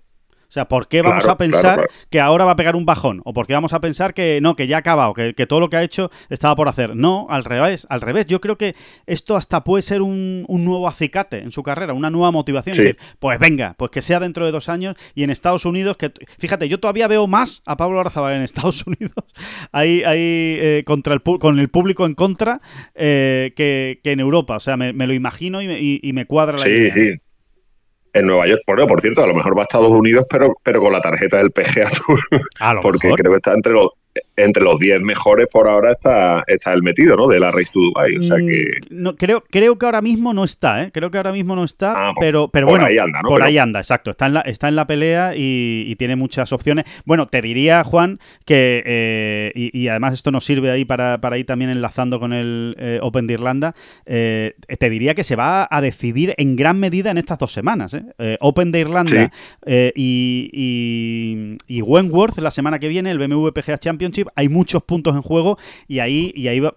O 0.54 0.60
sea, 0.62 0.68
¿por 0.68 0.86
qué 0.86 1.02
vamos 1.02 1.26
a 1.26 1.36
pensar 1.36 1.90
que 2.10 2.20
ahora 2.20 2.44
va 2.44 2.52
a 2.52 2.56
pegar 2.56 2.76
un 2.76 2.86
bajón? 2.86 3.20
¿O 3.24 3.32
por 3.32 3.48
qué 3.48 3.54
vamos 3.54 3.72
a 3.72 3.80
pensar 3.80 4.14
que 4.14 4.38
no, 4.40 4.54
que 4.54 4.68
ya 4.68 4.76
ha 4.76 4.78
acabado, 4.78 5.12
que, 5.12 5.46
todo 5.48 5.58
lo 5.58 5.68
que 5.68 5.76
ha 5.78 5.82
hecho 5.82 6.12
estaba 6.30 6.54
por 6.54 6.68
hacer? 6.68 6.94
No, 6.94 7.26
al 7.28 7.42
revés, 7.42 7.88
al 7.90 8.00
revés. 8.00 8.26
Yo 8.26 8.40
creo 8.40 8.56
que 8.56 8.76
esto 9.04 9.34
hasta 9.34 9.64
puede 9.64 9.82
ser 9.82 10.00
un, 10.00 10.46
nuevo 10.48 10.86
acicate 10.86 11.38
en 11.38 11.50
su 11.50 11.64
carrera, 11.64 11.92
una 11.92 12.08
nueva 12.08 12.30
motivación. 12.30 12.76
decir, 12.76 12.98
pues 13.18 13.40
venga, 13.40 13.74
pues 13.76 13.90
que 13.90 14.00
sea 14.00 14.20
dentro 14.20 14.46
de 14.46 14.52
dos 14.52 14.68
años 14.68 14.94
y 15.16 15.24
en 15.24 15.30
Estados 15.30 15.64
Unidos, 15.64 15.96
que 15.96 16.12
fíjate, 16.38 16.68
yo 16.68 16.78
todavía 16.78 17.08
veo 17.08 17.26
más 17.26 17.64
a 17.66 17.76
Pablo 17.76 17.98
Arzabal 17.98 18.34
en 18.34 18.42
Estados 18.42 18.86
Unidos, 18.86 19.24
ahí, 19.72 20.04
ahí 20.04 20.20
eh, 20.20 20.84
contra 20.86 21.14
el, 21.14 21.22
con 21.22 21.58
el 21.58 21.68
público 21.68 22.06
en 22.06 22.14
contra, 22.14 22.60
eh, 22.94 23.54
que, 23.56 23.98
en 24.04 24.20
Europa. 24.20 24.54
O 24.54 24.60
sea, 24.60 24.76
me, 24.76 24.92
lo 24.92 25.14
imagino 25.14 25.60
y 25.60 25.66
me, 25.66 25.80
y 25.80 26.12
me 26.12 26.26
cuadra 26.26 26.58
la 26.58 26.68
idea. 26.68 26.94
Sí, 26.94 27.12
sí. 27.12 27.23
En 28.14 28.26
Nueva 28.26 28.46
York. 28.46 28.62
Por, 28.64 28.86
por 28.86 29.00
cierto, 29.00 29.22
a 29.22 29.26
lo 29.26 29.34
mejor 29.34 29.56
va 29.56 29.62
a 29.62 29.64
Estados 29.64 29.90
Unidos, 29.90 30.26
pero, 30.30 30.54
pero 30.62 30.80
con 30.80 30.92
la 30.92 31.00
tarjeta 31.00 31.36
del 31.36 31.50
PGA 31.50 31.90
Tour. 31.90 32.20
porque 32.82 33.10
creo 33.12 33.32
que 33.32 33.36
está 33.36 33.52
entre 33.52 33.72
los 33.72 33.90
entre 34.36 34.64
los 34.64 34.78
10 34.78 35.00
mejores 35.02 35.46
por 35.50 35.68
ahora 35.68 35.92
está, 35.92 36.42
está 36.46 36.72
el 36.72 36.82
metido, 36.82 37.16
¿no? 37.16 37.28
De 37.28 37.38
la 37.38 37.50
Race 37.50 37.70
to 37.72 37.80
Dubai. 37.80 38.16
O 38.16 38.22
sea 38.22 38.36
mm, 38.36 38.46
que... 38.46 38.62
no, 38.90 39.14
creo, 39.14 39.44
creo 39.48 39.78
que 39.78 39.86
ahora 39.86 40.02
mismo 40.02 40.34
no 40.34 40.44
está, 40.44 40.82
¿eh? 40.82 40.90
Creo 40.92 41.10
que 41.10 41.18
ahora 41.18 41.32
mismo 41.32 41.54
no 41.54 41.64
está, 41.64 41.92
ah, 41.96 42.12
pero, 42.18 42.48
pero 42.48 42.66
por 42.66 42.78
bueno, 42.78 42.86
ahí 42.86 42.98
anda, 42.98 43.20
¿no? 43.22 43.28
por 43.28 43.42
ahí 43.42 43.58
anda, 43.58 43.78
exacto. 43.78 44.10
Está 44.10 44.26
en 44.26 44.34
la, 44.34 44.40
está 44.40 44.68
en 44.68 44.76
la 44.76 44.86
pelea 44.86 45.32
y, 45.36 45.94
tiene 45.94 46.16
muchas 46.16 46.52
opciones. 46.52 46.84
Bueno, 47.04 47.28
te 47.28 47.40
diría, 47.40 47.84
Juan, 47.84 48.18
que, 48.44 48.82
eh, 48.84 49.52
y, 49.54 49.86
además 49.86 50.14
esto 50.14 50.32
nos 50.32 50.44
sirve 50.44 50.70
ahí 50.70 50.84
para, 50.84 51.20
para 51.20 51.38
ir 51.38 51.46
también 51.46 51.70
enlazando 51.70 52.18
con 52.18 52.32
el 52.32 52.74
eh, 52.78 52.98
Open 53.00 53.28
de 53.28 53.34
Irlanda, 53.34 53.74
eh, 54.06 54.54
te 54.78 54.90
diría 54.90 55.14
que 55.14 55.22
se 55.22 55.36
va 55.36 55.68
a 55.70 55.80
decidir 55.80 56.34
en 56.36 56.56
gran 56.56 56.80
medida 56.80 57.12
en 57.12 57.18
estas 57.18 57.38
dos 57.38 57.52
semanas. 57.52 57.96
Open 58.40 58.72
de 58.72 58.80
Irlanda 58.80 59.30
y, 59.66 60.50
y, 60.52 61.56
y 61.68 61.82
Wentworth 61.82 62.38
la 62.38 62.50
semana 62.50 62.80
que 62.80 62.88
viene, 62.88 63.12
el 63.12 63.18
BMW 63.18 63.50
PGA 63.50 63.78
Hay 64.34 64.48
muchos 64.48 64.82
puntos 64.82 65.14
en 65.14 65.22
juego 65.22 65.58
y 65.88 65.98
ahí, 65.98 66.32
y 66.34 66.48
ahí 66.48 66.60
va, 66.60 66.74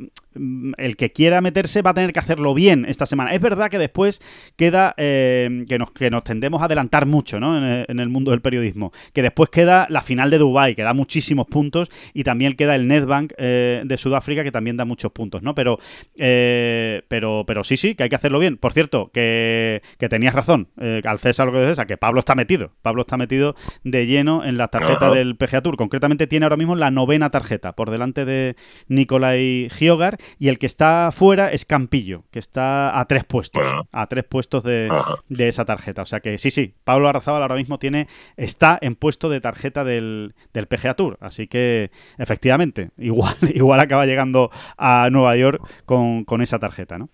el 0.78 0.96
que 0.96 1.12
quiera 1.12 1.42
meterse 1.42 1.82
va 1.82 1.92
a 1.92 1.94
tener 1.94 2.14
que 2.14 2.20
hacerlo 2.20 2.54
bien 2.54 2.86
esta 2.88 3.06
semana. 3.06 3.34
Es 3.34 3.42
verdad 3.42 3.70
que 3.70 3.78
después 3.78 4.22
queda 4.56 4.94
eh, 4.98 5.66
que, 5.68 5.78
nos, 5.78 5.92
que 5.92 6.10
nos 6.10 6.24
tendemos 6.24 6.62
a 6.62 6.66
adelantar 6.66 7.06
mucho 7.06 7.40
¿no? 7.40 7.58
en, 7.58 8.00
el, 8.00 8.10
mundo 8.10 8.32
del 8.32 8.42
periodismo. 8.42 8.92
Que 9.14 9.22
después 9.22 9.50
queda 9.50 9.88
la 9.90 10.02
final 10.02 10.30
de 10.30 10.38
Dubai 10.38 10.76
que 10.76 10.84
da 10.84 10.94
muchísimos 10.94 11.48
puntos, 11.48 11.90
y 12.14 12.24
también 12.24 12.54
queda 12.54 12.76
el 12.76 12.88
Netbank 12.88 13.34
eh, 13.38 13.82
de 13.86 13.98
Sudáfrica, 13.98 14.44
que 14.44 14.52
también 14.52 14.78
da 14.78 14.86
muchos 14.86 15.12
puntos, 15.12 15.42
¿no? 15.42 15.56
Pero, 15.56 15.80
eh, 16.20 17.04
pero, 17.08 17.44
pero 17.46 17.64
sí, 17.64 17.78
sí, 17.78 17.96
que 17.96 18.04
hay 18.04 18.10
que 18.10 18.16
hacerlo 18.16 18.40
bien. 18.40 18.58
Por 18.58 18.74
cierto, 18.74 19.12
que, 19.14 19.82
tenías 20.10 20.34
razón, 20.34 20.70
al 20.78 21.20
César 21.20 21.48
lo 21.48 21.54
que 21.54 21.68
César, 21.68 21.88
que 21.88 21.98
Pablo 21.98 22.20
está 22.20 22.36
metido. 22.36 22.72
Pablo 22.82 23.02
está 23.02 23.18
metido 23.18 23.56
de 23.84 24.06
lleno 24.06 24.44
en 24.44 24.58
la 24.58 24.68
tarjeta 24.70 25.12
del 25.12 25.36
PGA 25.36 25.62
Tour. 25.62 25.78
Concretamente 25.78 26.28
tiene 26.28 26.46
ahora 26.46 26.58
mismo 26.58 26.76
la 26.76 26.92
novena 26.92 27.30
tarjeta, 27.30 27.74
por 27.74 27.92
delante 27.92 28.26
de 28.26 28.56
Nicolai 28.88 29.70
Giogar 29.70 30.18
y 30.40 30.48
el 30.50 30.60
que 30.60 30.66
está 30.66 31.12
fuera 31.12 31.52
es 31.52 31.66
Campillo, 31.66 32.24
que 32.32 32.40
está 32.40 33.00
a 33.00 33.06
tres 33.06 33.24
puestos, 33.26 33.66
a 33.92 34.08
tres 34.08 34.24
puestos 34.24 34.64
de, 34.64 34.90
esa 35.38 35.66
tarjeta. 35.66 36.02
O 36.02 36.06
sea 36.06 36.20
que 36.20 36.38
sí, 36.38 36.52
sí, 36.52 36.76
Pablo 36.84 37.08
Arrazábal 37.08 37.42
ahora 37.42 37.56
mismo 37.56 37.80
tiene, 37.80 38.08
está 38.36 38.78
en 38.82 38.96
puesto 38.96 39.30
de 39.30 39.42
tarjeta 39.42 39.84
del, 39.84 40.36
del 40.54 40.68
PGA 40.68 40.96
Tour. 40.96 41.18
Así 41.22 41.48
que 41.48 41.92
efectivamente, 42.18 42.92
igual, 42.98 43.36
igual 43.54 43.80
acaba 43.80 44.06
llegando 44.06 44.52
a 44.78 45.10
Nueva 45.12 45.36
York 45.36 45.62
con, 45.86 46.42
esa 46.42 46.60
tarjeta, 46.60 46.98
¿no? 46.98 47.10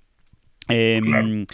Em, 0.68 1.46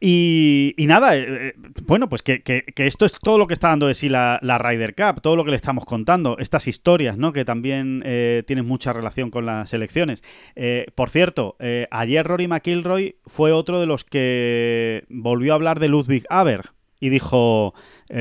y, 0.00 0.74
nada, 0.78 1.16
eh, 1.16 1.26
eh, 1.28 1.54
bueno, 1.84 2.08
pues 2.08 2.22
que, 2.22 2.42
esto 2.76 3.04
es 3.04 3.12
todo 3.12 3.38
lo 3.38 3.46
que 3.46 3.54
está 3.54 3.68
dando 3.68 3.86
de 3.86 3.94
sí 3.94 4.08
la, 4.08 4.38
la, 4.42 4.58
Ryder 4.58 4.94
Cup, 4.94 5.20
todo 5.20 5.34
lo 5.34 5.44
que 5.44 5.50
le 5.50 5.56
estamos 5.56 5.84
contando, 5.84 6.36
estas 6.38 6.68
historias, 6.68 7.16
¿no? 7.16 7.32
Que 7.32 7.44
también 7.44 8.02
eh, 8.04 8.44
tienen 8.46 8.66
mucha 8.66 8.92
relación 8.92 9.30
con 9.30 9.46
las 9.46 9.72
elecciones. 9.74 10.22
por 10.94 11.10
cierto, 11.10 11.56
ayer 11.90 12.26
Rory 12.26 12.48
McIlroy 12.48 13.16
fue 13.26 13.52
otro 13.52 13.80
de 13.80 13.86
los 13.86 14.04
que 14.04 15.04
volvió 15.08 15.52
a 15.52 15.56
hablar 15.56 15.80
de 15.80 15.88
Ludwig 15.88 16.24
Aber 16.28 16.70
y 17.00 17.08
dijo, 17.08 17.74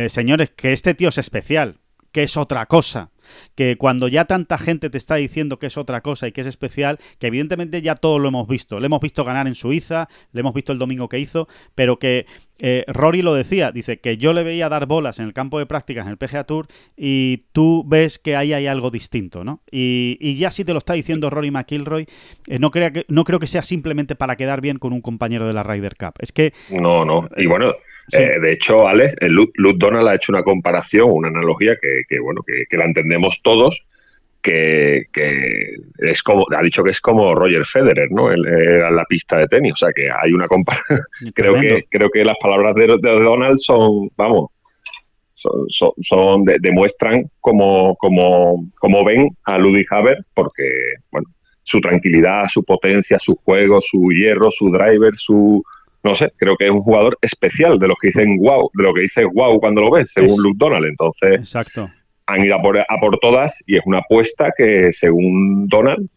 señores, 0.07 0.51
que 0.51 0.73
este 0.73 0.93
tío 0.93 1.09
es 1.09 1.17
especial, 1.17 1.79
que 2.11 2.23
es 2.23 2.37
otra 2.37 2.65
cosa 2.65 3.11
que 3.55 3.77
cuando 3.77 4.07
ya 4.07 4.25
tanta 4.25 4.57
gente 4.57 4.89
te 4.89 4.97
está 4.97 5.15
diciendo 5.15 5.59
que 5.59 5.67
es 5.67 5.77
otra 5.77 6.01
cosa 6.01 6.27
y 6.27 6.31
que 6.31 6.41
es 6.41 6.47
especial, 6.47 6.99
que 7.19 7.27
evidentemente 7.27 7.81
ya 7.81 7.95
todo 7.95 8.19
lo 8.19 8.29
hemos 8.29 8.47
visto. 8.47 8.79
Le 8.79 8.87
hemos 8.87 9.01
visto 9.01 9.23
ganar 9.23 9.47
en 9.47 9.55
Suiza, 9.55 10.09
le 10.31 10.41
hemos 10.41 10.53
visto 10.53 10.71
el 10.71 10.79
domingo 10.79 11.09
que 11.09 11.19
hizo, 11.19 11.47
pero 11.75 11.99
que 11.99 12.25
eh, 12.59 12.85
Rory 12.87 13.21
lo 13.21 13.33
decía, 13.33 13.71
dice 13.71 13.99
que 13.99 14.17
yo 14.17 14.33
le 14.33 14.43
veía 14.43 14.69
dar 14.69 14.87
bolas 14.87 15.19
en 15.19 15.25
el 15.25 15.33
campo 15.33 15.59
de 15.59 15.65
prácticas 15.65 16.05
en 16.05 16.11
el 16.11 16.17
PGA 16.17 16.43
Tour 16.45 16.67
y 16.95 17.45
tú 17.51 17.83
ves 17.85 18.17
que 18.17 18.35
ahí 18.35 18.53
hay 18.53 18.67
algo 18.67 18.89
distinto, 18.89 19.43
¿no? 19.43 19.61
Y, 19.71 20.35
ya 20.37 20.51
si 20.51 20.63
te 20.65 20.73
lo 20.73 20.79
está 20.79 20.93
diciendo 20.93 21.29
Rory 21.29 21.51
McIlroy, 21.51 22.07
eh, 22.47 22.59
no, 22.59 22.71
crea 22.71 22.91
que, 22.91 23.05
no 23.07 23.23
creo 23.23 23.39
que 23.39 23.47
sea 23.47 23.63
simplemente 23.63 24.15
para 24.15 24.35
quedar 24.35 24.61
bien 24.61 24.77
con 24.77 24.93
un 24.93 25.01
compañero 25.01 25.47
de 25.47 25.53
la 25.53 25.63
Ryder 25.63 25.95
Cup. 25.95 26.13
Es 26.19 26.31
que... 26.31 26.53
No, 26.69 27.05
no. 27.05 27.27
Y 27.37 27.47
bueno, 27.47 27.73
eh, 28.13 28.39
de 28.39 28.51
hecho, 28.53 28.88
Alex, 28.88 29.15
Luke, 29.21 29.53
Donald 29.77 30.07
ha 30.07 30.15
hecho 30.15 30.31
una 30.31 30.43
comparación, 30.43 31.09
una 31.09 31.27
analogía 31.27 31.77
que, 31.81 32.19
bueno, 32.19 32.41
que, 32.43 32.77
la 32.77 32.85
entendemos 32.85 33.39
todos, 33.43 33.84
que, 34.41 35.03
es 35.97 36.23
como, 36.23 36.45
ha 36.55 36.61
dicho 36.61 36.84
que 36.84 36.91
es 36.91 37.01
como 37.01 37.34
Roger 37.35 37.65
Federer, 37.65 38.09
¿no? 38.11 38.31
En, 38.31 38.41
la 38.41 39.03
pista 39.05 39.38
de 39.38 39.47
tenis. 39.47 39.73
O 39.73 39.77
sea, 39.77 39.89
que 39.93 40.09
hay 40.09 40.31
una 40.31 40.47
comparación. 40.47 41.01
creo 41.35 41.55
que, 41.55 41.85
creo 41.89 42.09
que 42.09 42.23
las 42.23 42.38
palabras 42.41 42.75
de, 42.75 42.88
Donald 42.88 43.57
son, 43.57 44.09
vamos, 44.15 44.51
son, 45.34 46.45
demuestran 46.59 47.29
cómo, 47.41 47.95
cómo, 47.97 49.03
ven 49.05 49.29
a 49.43 49.57
Ludwig 49.57 49.88
Haber, 49.91 50.25
porque, 50.34 50.67
bueno, 51.11 51.27
su 51.63 51.81
tranquilidad, 51.81 52.45
su 52.47 52.63
potencia, 52.63 53.19
su 53.19 53.35
juego, 53.35 53.81
su 53.81 54.09
hierro, 54.11 54.49
su 54.51 54.71
driver, 54.71 55.15
su, 55.15 55.61
no 56.07 56.15
sé, 56.15 56.31
creo 56.38 56.55
que 56.55 56.65
es 56.65 56.71
un 56.71 56.81
jugador 56.81 57.17
especial 57.21 57.77
de 57.79 57.88
los 57.88 57.97
que 57.99 58.07
dicen 58.07 58.38
wow, 58.38 58.69
de 58.73 58.84
lo 58.84 58.93
que 58.93 59.01
dices 59.01 59.25
wow 59.34 59.59
cuando 59.59 59.81
lo 59.81 59.91
ves, 59.91 60.11
según 60.11 60.41
Luke 60.41 60.57
Donald. 60.57 60.85
Entonces, 60.85 61.39
exacto. 61.39 61.89
han 62.25 62.45
ido 62.45 62.55
a 62.55 62.61
por, 62.61 62.79
a 62.79 62.99
por 63.01 63.17
todas 63.19 63.61
y 63.65 63.75
es 63.75 63.81
una 63.85 63.99
apuesta 63.99 64.51
que, 64.57 64.93
según 64.93 65.67
Donald, 65.67 66.07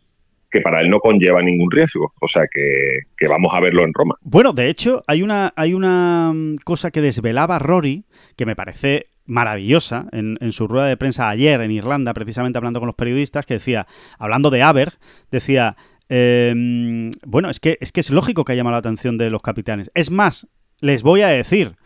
que 0.51 0.61
para 0.61 0.81
él 0.81 0.91
no 0.91 1.01
conlleva 1.01 1.43
ningún 1.43 1.71
riesgo. 1.71 2.13
O 2.21 2.29
sea 2.29 2.47
que, 2.51 3.29
vamos 3.29 3.53
a 3.55 3.61
verlo 3.61 3.85
en 3.85 3.93
Roma. 3.93 4.17
Bueno, 4.23 4.53
de 4.53 4.69
hecho, 4.69 5.03
hay 5.07 5.23
una, 5.23 5.53
hay 5.57 5.75
una 5.75 6.33
mm, 6.33 6.57
cosa 6.65 6.91
que 6.91 7.01
desvelaba 7.01 7.59
Rory 7.59 8.05
que 8.37 8.47
me 8.47 8.57
parece 8.57 9.07
maravillosa 9.27 10.07
en, 10.11 10.39
en, 10.41 10.53
su 10.53 10.67
rueda 10.67 10.87
de 10.87 10.97
prensa 10.97 11.29
ayer 11.29 11.61
en 11.61 11.71
Irlanda, 11.71 12.15
precisamente 12.15 12.59
hablando 12.59 12.81
con 12.81 12.89
los 12.89 12.97
periodistas, 12.97 13.47
que 13.47 13.55
decía, 13.55 13.87
hablando 14.19 14.51
de 14.51 14.63
Aber, 14.63 14.93
decía, 15.31 15.77
Em, 16.13 17.11
bueno, 17.25 17.49
es 17.51 17.61
que, 17.61 17.79
es 17.81 17.93
que 17.93 18.01
es 18.01 18.11
lógico 18.11 18.45
que 18.45 18.53
haya 18.53 18.61
llamado 18.61 18.73
la 18.73 18.79
atención 18.79 19.17
de 19.17 19.31
los 19.31 19.43
capitanes. 19.43 19.93
Es 19.95 20.11
más, 20.11 20.49
les 20.81 21.05
voy 21.05 21.23
a 21.23 21.29
decir, 21.29 21.77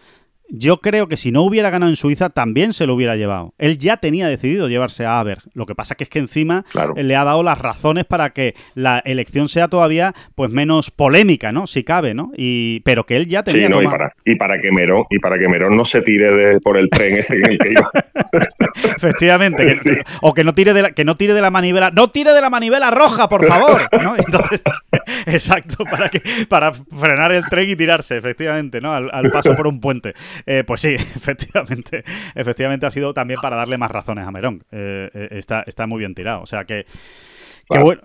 yo 0.49 0.81
creo 0.81 1.09
que 1.09 1.19
si 1.19 1.31
no 1.31 1.43
hubiera 1.43 1.69
ganado 1.69 1.91
en 1.91 1.97
Suiza 1.97 2.31
también 2.31 2.73
se 2.73 2.87
lo 2.87 2.95
hubiera 2.95 3.17
llevado. 3.17 3.53
Él 3.59 3.77
ya 3.77 3.99
tenía 3.99 4.27
decidido 4.27 4.69
llevarse 4.69 5.05
a 5.05 5.21
Aber. 5.21 5.39
Lo 5.53 5.67
que 5.67 5.75
pasa 5.75 5.95
que 5.95 6.05
es 6.05 6.11
que 6.11 6.21
encima 6.21 6.65
le 6.97 7.17
ha 7.17 7.25
dado 7.25 7.43
las 7.43 7.59
razones 7.59 8.07
para 8.07 8.31
que 8.31 8.55
la 8.75 9.01
elección 9.05 9.49
sea 9.49 9.69
todavía 9.69 10.15
pues 10.35 10.51
menos 10.51 10.91
polémica, 10.91 11.53
¿no? 11.53 11.67
Si 11.67 11.85
cabe, 11.85 12.15
¿no? 12.15 12.31
Y 12.35 12.81
pero 12.81 13.05
que 13.05 13.17
él 13.17 13.27
ya 13.27 13.43
tenía 13.43 13.67
y, 13.67 13.85
para, 13.85 14.15
y 14.25 14.35
para 14.37 14.61
que 14.61 14.73
Merón 14.73 15.05
y 15.11 15.19
para 15.19 15.39
que 15.39 15.49
Merón 15.49 15.77
no 15.77 15.85
se 15.85 16.01
tire 16.01 16.61
por 16.61 16.79
el 16.79 16.89
tren 16.89 17.19
ese 17.19 17.37
en 17.37 17.51
el 17.51 17.59
que 17.59 17.71
iba. 17.71 17.91
Efectivamente, 18.97 19.77
o 20.21 20.35
que 20.35 20.45
no 20.45 20.53
tire 20.53 20.73
de 20.73 20.83
la 20.83 20.93
que 20.93 21.05
no 21.05 21.15
tire 21.15 21.35
de 21.35 21.41
la 21.41 21.51
manivela, 21.51 21.91
no 21.91 22.11
tire 22.11 22.33
de 22.33 22.41
la 22.41 22.51
manivela 22.51 22.91
roja, 22.91 23.29
por 23.29 23.47
favor, 23.47 23.89
¿no? 24.03 24.17
Entonces, 24.19 24.63
exacto, 25.27 25.85
para 25.85 26.09
que 26.09 26.23
para 26.49 26.73
frenar 26.73 27.33
el 27.33 27.45
tren 27.47 27.71
y 27.71 27.77
tirarse, 27.77 28.17
efectivamente, 28.17 28.81
¿no? 28.81 28.93
al 28.93 29.31
paso 29.31 29.55
por 29.55 29.67
un 29.67 29.81
puente. 29.81 30.15
Eh, 30.47 30.65
pues 30.67 30.81
sí, 30.81 30.95
efectivamente, 30.95 32.05
efectivamente 32.35 32.87
ha 32.87 32.91
sido 32.91 33.15
también 33.15 33.41
para 33.41 33.57
darle 33.57 33.79
más 33.79 33.91
razones 33.91 34.27
a 34.27 34.31
Merón. 34.31 34.65
Eh, 34.71 35.11
eh, 35.13 35.29
está, 35.33 35.65
está 35.67 35.87
muy 35.87 35.99
bien 35.99 36.15
tirado. 36.15 36.43
O 36.43 36.47
sea 36.47 36.65
que 36.65 36.87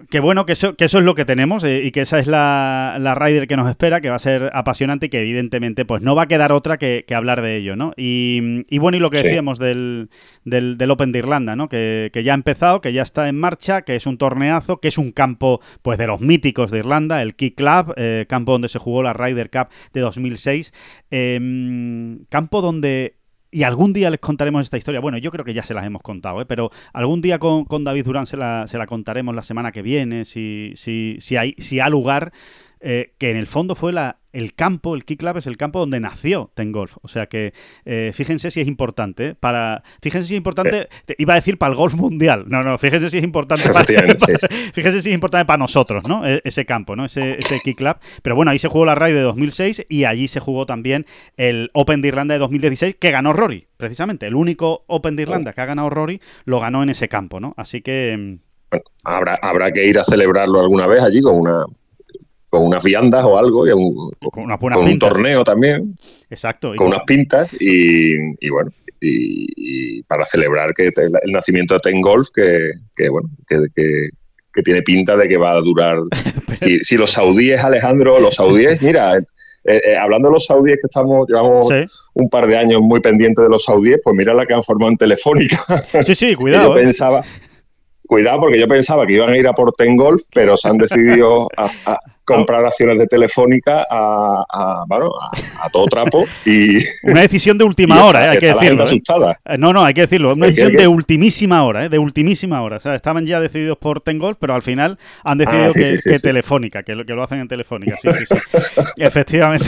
Qué, 0.10 0.20
bueno, 0.20 0.46
que 0.46 0.54
eso, 0.54 0.76
que 0.76 0.86
eso 0.86 1.00
es 1.00 1.04
lo 1.04 1.16
que 1.16 1.26
tenemos 1.26 1.64
eh, 1.64 1.84
y 1.84 1.92
que 1.92 2.02
esa 2.02 2.20
es 2.20 2.28
la, 2.28 2.98
la 3.00 3.14
Rider 3.14 3.48
que 3.48 3.58
nos 3.58 3.70
espera, 3.70 4.00
que 4.00 4.10
va 4.10 4.16
a 4.16 4.20
ser 4.20 4.50
apasionante 4.54 5.08
y 5.08 5.10
que 5.10 5.20
evidentemente 5.20 5.84
pues 5.84 6.02
no 6.02 6.16
va 6.16 6.24
a 6.24 6.28
quedar 6.28 6.52
otra 6.52 6.78
que, 6.78 7.06
hablar 7.14 7.42
de 7.42 7.58
ello, 7.58 7.76
¿no? 7.76 7.92
Y, 7.98 8.40
bueno, 8.80 8.98
y 8.98 9.02
lo 9.02 9.10
que 9.10 9.22
decíamos 9.22 9.60
del, 9.60 10.10
del, 10.46 10.92
Open 10.92 11.12
de 11.12 11.20
Irlanda, 11.20 11.56
¿no? 11.56 11.68
Que, 11.68 12.10
ya 12.24 12.34
ha 12.34 12.36
empezado, 12.36 12.80
que 12.80 12.94
ya 12.94 13.02
está 13.02 13.28
en 13.28 13.38
marcha, 13.38 13.82
que 13.82 13.96
es 13.96 14.06
un 14.06 14.18
torneazo, 14.18 14.80
que 14.80 14.88
es 14.88 14.98
un 14.98 15.12
campo 15.12 15.60
pues 15.82 15.98
de 15.98 16.08
los 16.08 16.22
míticos 16.22 16.72
de 16.72 16.80
Irlanda, 16.80 17.22
el 17.22 17.36
Key 17.36 17.52
Club, 17.52 17.94
eh, 17.98 18.26
campo 18.30 18.54
donde 18.54 18.70
se 18.70 18.80
jugó 18.80 19.04
la 19.04 19.14
Ryder 19.14 19.50
Cup 19.50 19.68
de 19.94 20.02
2006, 20.02 20.74
em, 21.12 22.24
campo 22.30 22.62
donde 22.62 23.19
y 23.52 23.64
algún 23.64 23.94
día 23.94 24.10
les 24.10 24.20
contaremos 24.20 24.64
esta 24.64 24.78
historia. 24.78 25.00
Bueno, 25.00 25.18
yo 25.18 25.32
creo 25.32 25.46
que 25.46 25.54
ya 25.54 25.64
se 25.64 25.74
las 25.74 25.86
hemos 25.86 26.02
contado, 26.02 26.42
¿eh? 26.42 26.46
pero 26.46 26.72
algún 26.94 27.22
día 27.22 27.40
con, 27.40 27.66
con 27.66 27.84
David 27.84 28.06
Durán 28.06 28.28
se 28.28 28.38
la, 28.38 28.68
se 28.68 28.78
la, 28.78 28.86
contaremos 28.86 29.36
la 29.36 29.44
semana 29.44 29.72
que 29.72 29.82
viene, 29.82 30.26
si, 30.26 30.72
si, 30.76 31.18
si, 31.20 31.36
hay, 31.36 31.56
si 31.58 31.80
ha 31.80 31.90
lugar, 31.90 32.32
eh, 32.80 33.14
que 33.18 33.32
en 33.32 33.38
el 33.38 33.48
fondo 33.48 33.76
fue 33.76 33.92
la, 33.92 34.19
el 34.32 34.54
campo, 34.54 34.96
el 34.96 35.06
Key 35.06 35.18
Club 35.18 35.38
es 35.38 35.48
el 35.48 35.58
campo 35.58 35.80
donde 35.80 36.00
nació 36.00 36.52
Ten 36.54 36.72
Golf. 36.72 36.98
O 37.02 37.08
sea 37.08 37.28
que 37.28 37.54
eh, 37.86 38.12
fíjense 38.14 38.52
si 38.52 38.62
es 38.62 38.68
importante. 38.68 39.28
¿eh? 39.28 39.36
Para, 39.36 39.84
fíjense 40.02 40.28
si 40.28 40.36
es 40.36 40.38
importante. 40.38 40.88
iba 41.18 41.34
a 41.34 41.36
decir 41.36 41.58
para 41.58 41.72
el 41.72 41.78
golf 41.78 41.96
mundial. 41.96 42.46
No, 42.48 42.64
no, 42.64 42.78
fíjense 42.78 43.10
si 43.10 43.18
es 43.18 43.24
importante 43.24 43.70
para. 43.70 43.86
fíjense 44.74 45.02
si 45.02 45.10
es 45.10 45.14
importante 45.14 45.46
para 45.46 45.58
nosotros, 45.58 46.08
¿no? 46.08 46.28
E, 46.28 46.42
ese 46.44 46.66
campo, 46.66 46.96
¿no? 46.96 47.06
Ese, 47.06 47.40
ese 47.40 47.60
Key 47.62 47.76
Club. 47.76 47.98
Pero 48.22 48.36
bueno, 48.36 48.52
ahí 48.52 48.60
se 48.60 48.68
jugó 48.68 48.86
la 48.86 48.96
RAI 48.96 49.14
de 49.14 49.22
2006 49.22 49.86
y 49.90 50.04
allí 50.04 50.28
se 50.28 50.40
jugó 50.40 50.66
también 50.66 51.06
el 51.38 51.72
Open 51.74 52.02
de 52.02 52.10
Irlanda 52.10 52.34
de 52.34 52.40
2016 52.40 52.96
que 53.00 53.12
ganó 53.12 53.34
Rory, 53.34 53.68
precisamente. 53.78 54.28
El 54.28 54.36
único 54.36 54.84
Open 54.88 55.16
de 55.16 55.24
Irlanda 55.24 55.54
que 55.54 55.62
ha 55.62 55.66
ganado 55.66 55.90
Rory 55.90 56.22
lo 56.46 56.60
ganó 56.60 56.84
en 56.84 56.90
ese 56.90 57.08
campo, 57.08 57.40
¿no? 57.40 57.54
Así 57.58 57.82
que. 57.82 58.38
Bueno, 58.70 58.84
habrá, 59.04 59.40
habrá 59.42 59.72
que 59.72 59.88
ir 59.88 59.98
a 59.98 60.04
celebrarlo 60.04 60.60
alguna 60.60 60.88
vez 60.88 61.02
allí 61.02 61.22
con 61.22 61.36
una 61.36 61.66
con 62.50 62.64
unas 62.64 62.84
viandas 62.84 63.24
o 63.26 63.38
algo, 63.38 63.68
y 63.68 63.72
un, 63.72 64.12
Con 64.32 64.44
unas 64.44 64.58
con 64.60 64.72
buenas 64.74 64.92
un 64.92 65.00
torneo 65.00 65.44
también, 65.44 65.96
Exacto. 66.30 66.74
y 66.74 66.78
con 66.78 66.88
con- 66.88 66.96
unas 66.96 67.06
pintas 67.06 67.54
y, 67.60 68.16
y 68.40 68.50
bueno, 68.50 68.72
y, 69.02 69.46
y 70.00 70.04
para 70.04 70.26
celebrar 70.26 70.74
que 70.74 70.92
te- 70.92 71.06
el 71.06 71.32
nacimiento 71.32 71.76
de 71.76 71.80
Ten 71.82 72.02
Golf, 72.02 72.28
que, 72.34 72.72
que, 72.96 73.10
bueno, 73.10 73.30
que, 73.48 73.58
que- 73.76 74.10
que 74.52 74.64
tiene 74.64 74.82
pinta 74.82 75.16
de 75.16 75.28
que 75.28 75.38
va 75.38 75.52
a 75.52 75.62
durar. 75.62 76.00
si, 76.60 76.80
si 76.80 76.98
los 76.98 77.12
saudíes, 77.12 77.64
Alejandro, 77.64 78.20
los 78.20 78.34
saudíes, 78.36 78.82
mira, 78.82 79.16
eh, 79.18 79.22
eh, 79.86 79.96
hablando 79.96 80.30
de 80.30 80.34
los 80.34 80.46
saudíes 80.48 80.78
que 80.82 80.88
estamos, 80.88 81.28
llevamos 81.28 81.68
Sí, 81.68 81.86
un 82.16 82.30
par 82.30 82.48
de 82.48 82.58
años 82.58 82.82
muy 82.82 83.00
pendientes 83.00 83.44
de 83.44 83.50
los 83.50 83.64
saudíes, 83.66 84.00
pues 84.04 84.16
mira 84.16 84.34
la 84.34 84.48
que 84.48 84.56
han 84.56 84.64
formado 84.64 84.92
en 84.92 84.98
Telefónica. 84.98 85.64
sí, 86.04 86.16
sí, 86.16 86.34
cuidado. 86.36 86.74
yo 86.74 86.80
¿eh? 86.80 86.84
pensaba, 86.84 87.24
cuidado, 88.10 88.40
porque 88.42 88.60
yo 88.60 88.68
pensaba 88.68 89.06
que 89.06 89.14
iban 89.14 89.30
a 89.30 89.38
ir 89.38 89.48
a 89.48 89.54
por 89.54 89.72
Ten 89.74 89.96
Golf, 89.96 90.24
pero 90.34 90.58
se 90.58 90.68
han 90.68 90.78
decidido 90.78 91.48
a, 91.56 91.70
a 91.86 92.00
comprar 92.26 92.66
acciones 92.66 92.98
de 93.00 93.08
Telefónica 93.08 93.86
a, 93.90 94.44
a, 94.50 94.84
bueno, 94.88 95.12
a, 95.20 95.70
todo 95.72 95.86
trapo 95.86 96.26
y, 96.46 96.78
Una 97.04 97.22
decisión 97.22 97.58
de 97.58 97.64
última 97.64 98.04
hora, 98.06 98.26
¿eh? 98.26 98.30
hay 98.30 98.38
que 98.38 98.48
decirlo. 98.48 98.86
¿eh? 98.86 99.38
Eh, 99.46 99.58
No, 99.58 99.74
no, 99.74 99.84
hay 99.84 99.94
que 99.94 100.02
decirlo. 100.02 100.34
Una 100.34 100.48
decisión 100.48 100.74
de 100.74 100.88
ultimísima 100.88 101.64
hora, 101.64 101.86
¿eh? 101.86 101.90
de 101.90 101.98
ultimísima 101.98 102.62
hora. 102.62 102.78
O 102.78 102.80
sea, 102.80 102.94
estaban 102.96 103.26
ya 103.26 103.40
decididos 103.40 103.78
por 103.78 104.02
Tengol, 104.02 104.36
pero 104.40 104.54
al 104.54 104.62
final 104.62 105.00
han 105.24 105.40
decidido 105.40 105.66
Ah, 105.66 105.72
sí, 105.72 105.80
que, 105.80 105.86
sí, 105.86 105.98
sí, 105.98 106.10
que. 106.12 106.20
Telefónica, 106.20 106.84
que 106.84 106.96
lo, 106.96 107.06
que 107.06 107.14
lo 107.14 107.24
hacen 107.24 107.40
en 107.40 107.48
Telefónica. 107.48 107.98
Sí, 107.98 108.10
sí, 108.12 108.26
sí. 108.26 108.36
Efectivamente. 108.98 109.66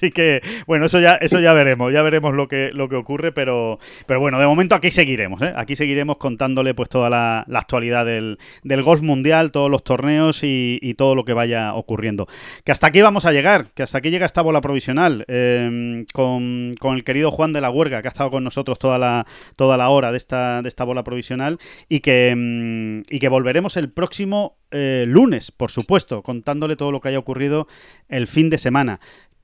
Así 0.00 0.12
que, 0.12 0.40
bueno, 0.66 0.86
eso 0.86 0.98
ya, 0.98 1.16
eso 1.16 1.40
ya 1.40 1.52
veremos, 1.52 1.92
ya 1.92 2.00
veremos 2.00 2.34
lo 2.34 2.48
que, 2.48 2.70
lo 2.72 2.88
que 2.88 2.96
ocurre, 2.96 3.32
pero, 3.32 3.78
pero 4.06 4.18
bueno, 4.18 4.40
de 4.40 4.46
momento 4.46 4.74
aquí 4.74 4.90
seguiremos, 4.90 5.42
¿eh? 5.42 5.52
Aquí 5.54 5.76
seguiremos 5.76 6.16
contándole 6.16 6.72
pues 6.72 6.88
toda 6.88 7.10
la, 7.10 7.44
actualidad 7.52 8.06
del, 8.06 8.38
del 8.62 8.82
golf 8.82 9.02
mundial, 9.02 9.52
todos 9.52 9.70
los 9.70 9.84
torneos 9.84 10.40
y, 10.42 10.94
todo 10.96 11.14
lo 11.14 11.24
que 11.24 11.34
vaya 11.34 11.74
ocurriendo. 11.74 12.26
Que 12.64 12.72
hasta 12.72 12.86
aquí 12.86 13.02
vamos 13.02 13.26
a 13.26 13.32
llegar, 13.32 13.72
que 13.74 13.82
hasta 13.82 13.98
aquí 13.98 14.10
llega 14.10 14.24
esta 14.24 14.40
bola 14.40 14.62
provisional 14.62 15.24
eh, 15.28 16.04
con, 16.14 16.72
con 16.80 16.96
el 16.96 17.04
querido 17.04 17.30
Juan 17.30 17.52
de 17.52 17.60
la 17.60 17.70
Huerga, 17.70 18.00
que 18.00 18.08
ha 18.08 18.10
estado 18.10 18.30
con 18.30 18.42
nosotros 18.42 18.78
toda 18.78 18.98
la, 18.98 19.26
toda 19.56 19.76
la 19.76 19.90
hora 19.90 20.12
de 20.12 20.16
esta, 20.16 20.62
de 20.62 20.68
esta 20.68 20.84
bola 20.84 21.04
provisional 21.04 21.58
y 21.90 22.00
que, 22.00 22.34
mm, 22.34 23.14
y 23.14 23.18
que 23.18 23.28
volveremos 23.28 23.76
el 23.76 23.90
próximo 23.90 24.56
eh, 24.72 25.04
lunes, 25.06 25.50
por 25.50 25.72
supuesto, 25.72 26.22
contándole 26.22 26.76
todo 26.76 26.92
lo 26.92 27.00
que 27.00 27.08
haya 27.08 27.18
ocurrido 27.18 27.66
el 28.08 28.28
fin 28.28 28.50
de 28.50 28.58
semana. 28.58 29.00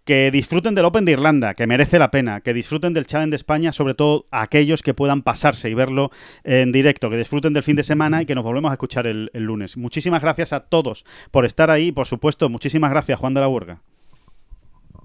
Que 0.06 0.30
disfruten 0.30 0.74
del 0.74 0.86
Open 0.86 1.04
de 1.04 1.12
Irlanda, 1.12 1.52
que 1.52 1.66
merece 1.66 1.98
la 1.98 2.10
pena. 2.10 2.40
Que 2.40 2.54
disfruten 2.54 2.94
del 2.94 3.06
Challenge 3.06 3.30
de 3.30 3.36
España, 3.36 3.72
sobre 3.72 3.94
todo 3.94 4.26
aquellos 4.30 4.82
que 4.82 4.94
puedan 4.94 5.22
pasarse 5.22 5.68
y 5.68 5.74
verlo 5.74 6.10
en 6.44 6.72
directo. 6.72 7.10
Que 7.10 7.18
disfruten 7.18 7.52
del 7.52 7.64
fin 7.64 7.76
de 7.76 7.82
semana 7.82 8.22
y 8.22 8.26
que 8.26 8.34
nos 8.34 8.44
volvemos 8.44 8.70
a 8.70 8.74
escuchar 8.74 9.06
el, 9.06 9.30
el 9.34 9.42
lunes. 9.42 9.76
Muchísimas 9.76 10.22
gracias 10.22 10.52
a 10.52 10.60
todos 10.60 11.04
por 11.30 11.44
estar 11.44 11.70
ahí. 11.70 11.92
Por 11.92 12.06
supuesto, 12.06 12.48
muchísimas 12.48 12.90
gracias, 12.90 13.18
Juan 13.18 13.34
de 13.34 13.40
la 13.40 13.48
Huerga. 13.48 13.82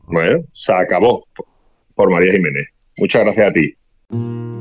Bueno, 0.06 0.44
se 0.54 0.72
acabó 0.72 1.28
por 1.96 2.12
María 2.12 2.34
Jiménez. 2.34 2.68
Muchas 2.98 3.24
gracias 3.24 3.50
a 3.50 3.54
ti. 3.54 4.61